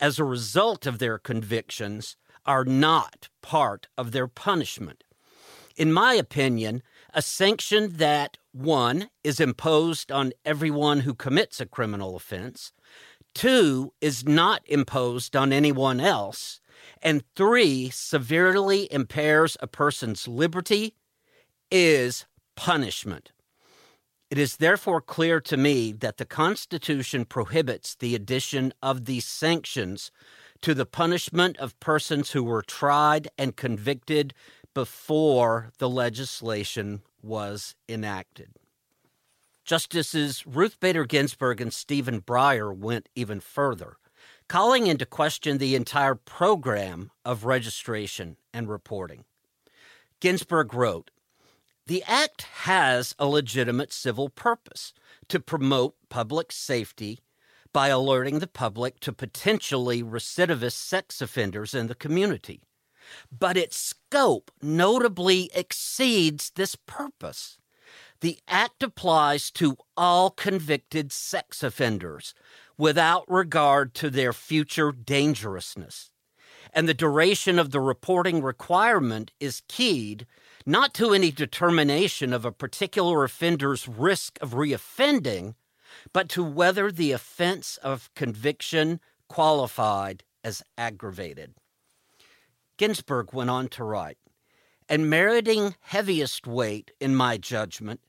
as 0.00 0.18
a 0.18 0.24
result 0.24 0.86
of 0.86 0.98
their 0.98 1.18
convictions 1.18 2.16
are 2.46 2.64
not 2.64 3.28
part 3.42 3.88
of 3.96 4.12
their 4.12 4.28
punishment. 4.28 5.04
In 5.76 5.92
my 5.92 6.14
opinion, 6.14 6.82
a 7.12 7.22
sanction 7.22 7.96
that, 7.96 8.38
one, 8.52 9.08
is 9.22 9.40
imposed 9.40 10.12
on 10.12 10.32
everyone 10.44 11.00
who 11.00 11.14
commits 11.14 11.60
a 11.60 11.66
criminal 11.66 12.16
offense, 12.16 12.72
two, 13.34 13.92
is 14.00 14.24
not 14.24 14.62
imposed 14.66 15.34
on 15.34 15.52
anyone 15.52 16.00
else, 16.00 16.60
and 17.02 17.24
three, 17.34 17.90
severely 17.90 18.92
impairs 18.92 19.56
a 19.60 19.66
person's 19.66 20.28
liberty, 20.28 20.94
is 21.70 22.26
punishment. 22.56 23.32
It 24.34 24.40
is 24.40 24.56
therefore 24.56 25.00
clear 25.00 25.40
to 25.42 25.56
me 25.56 25.92
that 25.92 26.16
the 26.16 26.24
Constitution 26.24 27.24
prohibits 27.24 27.94
the 27.94 28.16
addition 28.16 28.74
of 28.82 29.04
these 29.04 29.24
sanctions 29.24 30.10
to 30.60 30.74
the 30.74 30.84
punishment 30.84 31.56
of 31.58 31.78
persons 31.78 32.32
who 32.32 32.42
were 32.42 32.62
tried 32.62 33.28
and 33.38 33.54
convicted 33.54 34.34
before 34.74 35.70
the 35.78 35.88
legislation 35.88 37.02
was 37.22 37.76
enacted. 37.88 38.48
Justices 39.64 40.44
Ruth 40.44 40.80
Bader 40.80 41.04
Ginsburg 41.04 41.60
and 41.60 41.72
Stephen 41.72 42.20
Breyer 42.20 42.76
went 42.76 43.08
even 43.14 43.38
further, 43.38 43.98
calling 44.48 44.88
into 44.88 45.06
question 45.06 45.58
the 45.58 45.76
entire 45.76 46.16
program 46.16 47.12
of 47.24 47.44
registration 47.44 48.36
and 48.52 48.68
reporting. 48.68 49.26
Ginsburg 50.18 50.74
wrote, 50.74 51.12
the 51.86 52.02
Act 52.04 52.42
has 52.42 53.14
a 53.18 53.26
legitimate 53.26 53.92
civil 53.92 54.30
purpose 54.30 54.94
to 55.28 55.38
promote 55.38 55.94
public 56.08 56.50
safety 56.50 57.20
by 57.72 57.88
alerting 57.88 58.38
the 58.38 58.46
public 58.46 59.00
to 59.00 59.12
potentially 59.12 60.02
recidivist 60.02 60.72
sex 60.72 61.20
offenders 61.20 61.74
in 61.74 61.88
the 61.88 61.94
community. 61.94 62.62
But 63.30 63.58
its 63.58 63.76
scope 63.76 64.50
notably 64.62 65.50
exceeds 65.54 66.52
this 66.54 66.74
purpose. 66.74 67.58
The 68.20 68.38
Act 68.48 68.82
applies 68.82 69.50
to 69.52 69.76
all 69.96 70.30
convicted 70.30 71.12
sex 71.12 71.62
offenders 71.62 72.32
without 72.78 73.30
regard 73.30 73.92
to 73.94 74.08
their 74.08 74.32
future 74.32 74.90
dangerousness. 74.90 76.10
And 76.74 76.88
the 76.88 76.94
duration 76.94 77.58
of 77.60 77.70
the 77.70 77.80
reporting 77.80 78.42
requirement 78.42 79.30
is 79.38 79.62
keyed 79.68 80.26
not 80.66 80.92
to 80.94 81.12
any 81.12 81.30
determination 81.30 82.32
of 82.32 82.44
a 82.44 82.52
particular 82.52 83.22
offender's 83.22 83.86
risk 83.86 84.38
of 84.40 84.54
reoffending, 84.54 85.54
but 86.12 86.28
to 86.30 86.42
whether 86.42 86.90
the 86.90 87.12
offense 87.12 87.76
of 87.76 88.10
conviction 88.14 88.98
qualified 89.28 90.24
as 90.42 90.62
aggravated. 90.76 91.54
Ginsburg 92.76 93.32
went 93.32 93.50
on 93.50 93.68
to 93.68 93.84
write, 93.84 94.18
and 94.88 95.08
meriting 95.08 95.76
heaviest 95.80 96.46
weight 96.46 96.90
in 97.00 97.14
my 97.14 97.36
judgment, 97.36 98.00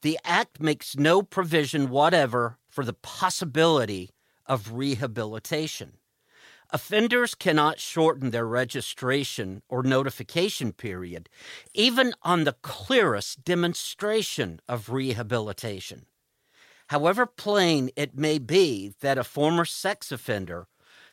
the 0.00 0.18
Act 0.24 0.60
makes 0.60 0.96
no 0.96 1.22
provision 1.22 1.90
whatever 1.90 2.58
for 2.68 2.84
the 2.84 2.94
possibility 2.94 4.10
of 4.46 4.72
rehabilitation. 4.72 5.98
Offenders 6.74 7.36
cannot 7.36 7.78
shorten 7.78 8.32
their 8.32 8.48
registration 8.48 9.62
or 9.68 9.84
notification 9.84 10.72
period, 10.72 11.28
even 11.72 12.12
on 12.22 12.42
the 12.42 12.56
clearest 12.62 13.44
demonstration 13.44 14.60
of 14.68 14.88
rehabilitation. 14.88 16.06
However 16.88 17.26
plain 17.26 17.90
it 17.94 18.18
may 18.18 18.40
be 18.40 18.92
that 19.02 19.18
a 19.18 19.22
former 19.22 19.64
sex 19.64 20.10
offender 20.10 20.66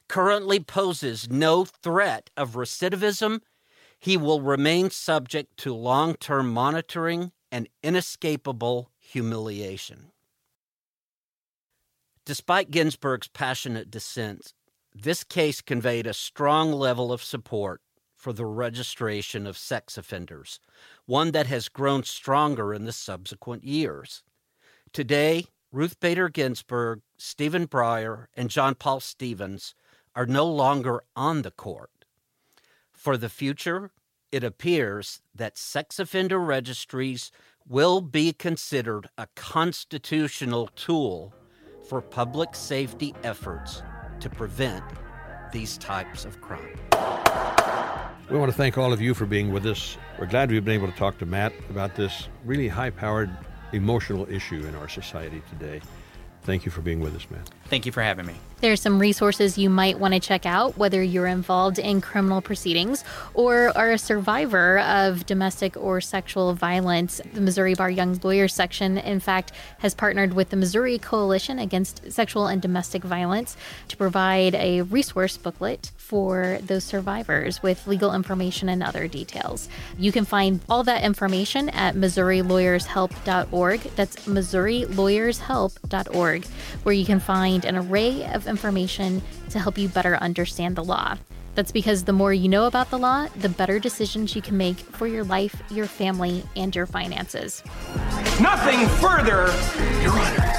currently 0.08 0.60
poses 0.60 1.30
no 1.30 1.66
threat 1.66 2.32
of 2.36 2.56
recidivism, 2.56 3.42
he 4.00 4.18
will 4.18 4.42
remain 4.42 4.90
subject 4.90 5.58
to 5.58 5.76
long 5.76 6.16
term 6.16 6.52
monitoring 6.52 7.34
and 7.52 7.70
inescapable 7.84 8.90
humiliation. 8.98 10.12
Despite 12.26 12.72
Ginsburg's 12.72 13.28
passionate 13.28 13.92
dissent, 13.92 14.54
this 14.94 15.24
case 15.24 15.62
conveyed 15.62 16.06
a 16.06 16.14
strong 16.14 16.72
level 16.74 17.12
of 17.12 17.24
support 17.24 17.82
for 18.16 18.34
the 18.34 18.46
registration 18.46 19.48
of 19.48 19.58
sex 19.58 19.98
offenders, 19.98 20.60
one 21.06 21.32
that 21.32 21.48
has 21.48 21.70
grown 21.70 22.04
stronger 22.04 22.74
in 22.74 22.86
the 22.86 22.92
subsequent 22.92 23.64
years. 23.64 24.22
Today, 24.94 25.46
Ruth 25.72 26.00
Bader 26.00 26.30
Ginsburg, 26.30 27.02
Stephen 27.18 27.68
Breyer, 27.68 28.28
and 28.36 28.50
John 28.50 28.76
Paul 28.76 29.00
Stevens 29.00 29.74
are 30.16 30.26
no 30.26 30.46
longer 30.46 31.04
on 31.16 31.42
the 31.42 31.52
court. 31.52 31.90
For 32.92 33.18
the 33.18 33.30
future, 33.30 33.92
it 34.32 34.44
appears 34.44 35.22
that 35.34 35.58
sex 35.58 35.98
offender 35.98 36.40
registries 36.40 37.32
will 37.68 38.02
be 38.02 38.34
considered 38.34 39.10
a 39.18 39.28
constitutional 39.36 40.68
tool 40.76 41.34
for 41.88 42.02
public 42.02 42.54
safety 42.54 43.16
efforts 43.24 43.82
to 44.22 44.30
prevent 44.30 44.84
these 45.52 45.78
types 45.78 46.26
of 46.26 46.40
crime. 46.42 46.78
We 48.30 48.38
want 48.38 48.50
to 48.50 48.58
thank 48.58 48.78
all 48.78 48.94
of 48.94 49.02
you 49.02 49.14
for 49.14 49.26
being 49.26 49.52
with 49.52 49.66
us. 49.66 49.98
We're 50.18 50.28
glad 50.28 50.52
we've 50.52 50.64
been 50.64 50.76
able 50.76 50.92
to 50.92 50.98
talk 50.98 51.18
to 51.18 51.26
Matt 51.26 51.52
about 51.70 51.96
this 51.96 52.30
really 52.46 52.70
high 52.70 52.90
powered 52.90 53.30
emotional 53.74 54.30
issue 54.30 54.66
in 54.66 54.76
our 54.76 54.88
society 54.88 55.42
today. 55.50 55.82
Thank 56.44 56.66
you 56.66 56.72
for 56.72 56.82
being 56.82 57.00
with 57.00 57.16
us, 57.16 57.30
Matt. 57.30 57.50
Thank 57.66 57.86
you 57.86 57.92
for 57.92 58.02
having 58.02 58.26
me. 58.26 58.36
There 58.62 58.72
are 58.72 58.76
some 58.76 59.00
resources 59.00 59.58
you 59.58 59.72
might 59.72 59.98
want 59.98 60.14
to 60.14 60.20
check 60.20 60.46
out, 60.46 60.78
whether 60.78 61.02
you're 61.02 61.26
involved 61.26 61.80
in 61.80 62.00
criminal 62.00 62.42
proceedings 62.42 63.04
or 63.34 63.76
are 63.76 63.94
a 63.94 63.98
survivor 63.98 64.78
of 64.82 65.26
domestic 65.26 65.76
or 65.76 66.00
sexual 66.00 66.54
violence. 66.54 67.20
The 67.34 67.42
Missouri 67.42 67.74
Bar 67.74 67.90
Young 67.90 68.20
Lawyers 68.22 68.54
section, 68.54 69.00
in 69.00 69.20
fact, 69.20 69.52
has 69.80 69.96
partnered 69.96 70.34
with 70.34 70.52
the 70.52 70.58
Missouri 70.58 71.00
Coalition 71.00 71.58
Against 71.58 72.12
Sexual 72.12 72.46
and 72.46 72.62
Domestic 72.62 73.04
Violence 73.04 73.58
to 73.88 73.98
provide 73.98 74.54
a 74.54 74.84
resource 74.84 75.38
booklet 75.38 75.90
for 75.98 76.60
those 76.62 76.84
survivors 76.84 77.64
with 77.64 77.88
legal 77.88 78.14
information 78.14 78.70
and 78.70 78.84
other 78.84 79.08
details. 79.08 79.70
You 79.98 80.12
can 80.12 80.26
find 80.26 80.60
all 80.70 80.84
that 80.84 81.04
information 81.04 81.70
at 81.70 81.96
MissouriLawyersHelp.org. 81.96 83.80
That's 83.96 84.18
MissouriLawyersHelp.org, 84.28 86.46
where 86.84 86.94
you 86.94 87.06
can 87.06 87.20
find 87.20 87.66
an 87.66 87.76
array 87.76 88.32
of 88.32 88.51
information 88.52 89.24
to 89.50 89.58
help 89.58 89.80
you 89.80 89.90
better 89.90 90.16
understand 90.18 90.76
the 90.76 90.84
law. 90.84 91.18
That's 91.56 91.72
because 91.72 92.04
the 92.04 92.14
more 92.14 92.34
you 92.34 92.48
know 92.48 92.68
about 92.68 92.92
the 92.92 93.00
law, 93.00 93.28
the 93.38 93.50
better 93.50 93.80
decisions 93.80 94.36
you 94.36 94.42
can 94.42 94.56
make 94.56 94.78
for 94.78 95.08
your 95.08 95.24
life, 95.24 95.62
your 95.72 95.88
family, 95.88 96.44
and 96.56 96.76
your 96.76 96.86
finances. 96.86 97.64
Nothing 98.40 98.88
further, 99.00 99.48
Your 100.02 100.12
Honor. 100.12 100.52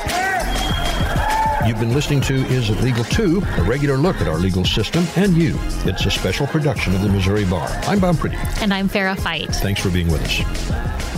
You've 1.66 1.78
been 1.78 1.94
listening 1.94 2.20
to 2.22 2.34
Is 2.34 2.70
It 2.70 2.80
Legal 2.82 3.04
To, 3.04 3.40
a 3.58 3.62
regular 3.62 3.96
look 3.96 4.16
at 4.16 4.26
our 4.26 4.36
legal 4.36 4.64
system 4.64 5.06
and 5.14 5.36
you. 5.36 5.54
It's 5.84 6.04
a 6.04 6.10
special 6.10 6.46
production 6.46 6.92
of 6.94 7.02
the 7.02 7.08
Missouri 7.08 7.44
Bar. 7.44 7.68
I'm 7.84 8.00
Bob 8.00 8.16
Priddy. 8.16 8.36
And 8.60 8.74
I'm 8.74 8.88
Farrah 8.88 9.18
Fite. 9.18 9.54
Thanks 9.56 9.80
for 9.80 9.88
being 9.88 10.08
with 10.08 10.22
us. 10.24 11.11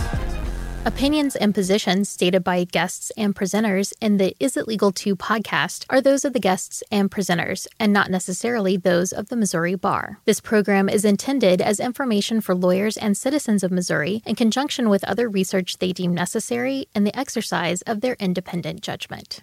Opinions 0.87 1.35
and 1.35 1.51
positions 1.55 2.09
stated 2.09 2.43
by 2.43 2.63
guests 2.63 3.11
and 3.17 3.35
presenters 3.35 3.91
in 4.01 4.17
the 4.17 4.35
Is 4.39 4.55
It 4.55 4.67
Legal 4.67 4.91
To 4.91 5.15
podcast 5.15 5.83
are 5.89 5.99
those 5.99 6.23
of 6.23 6.33
the 6.33 6.39
guests 6.39 6.83
and 6.91 7.09
presenters, 7.09 7.65
and 7.79 7.91
not 7.91 8.11
necessarily 8.11 8.77
those 8.77 9.11
of 9.11 9.29
the 9.29 9.35
Missouri 9.35 9.73
Bar. 9.73 10.19
This 10.25 10.39
program 10.39 10.87
is 10.87 11.03
intended 11.03 11.59
as 11.59 11.79
information 11.79 12.39
for 12.39 12.53
lawyers 12.53 12.97
and 12.97 13.17
citizens 13.17 13.63
of 13.63 13.71
Missouri 13.71 14.21
in 14.27 14.35
conjunction 14.35 14.87
with 14.87 15.03
other 15.05 15.27
research 15.27 15.79
they 15.79 15.91
deem 15.91 16.13
necessary 16.13 16.87
in 16.93 17.03
the 17.03 17.17
exercise 17.17 17.81
of 17.81 18.01
their 18.01 18.15
independent 18.19 18.81
judgment. 18.81 19.41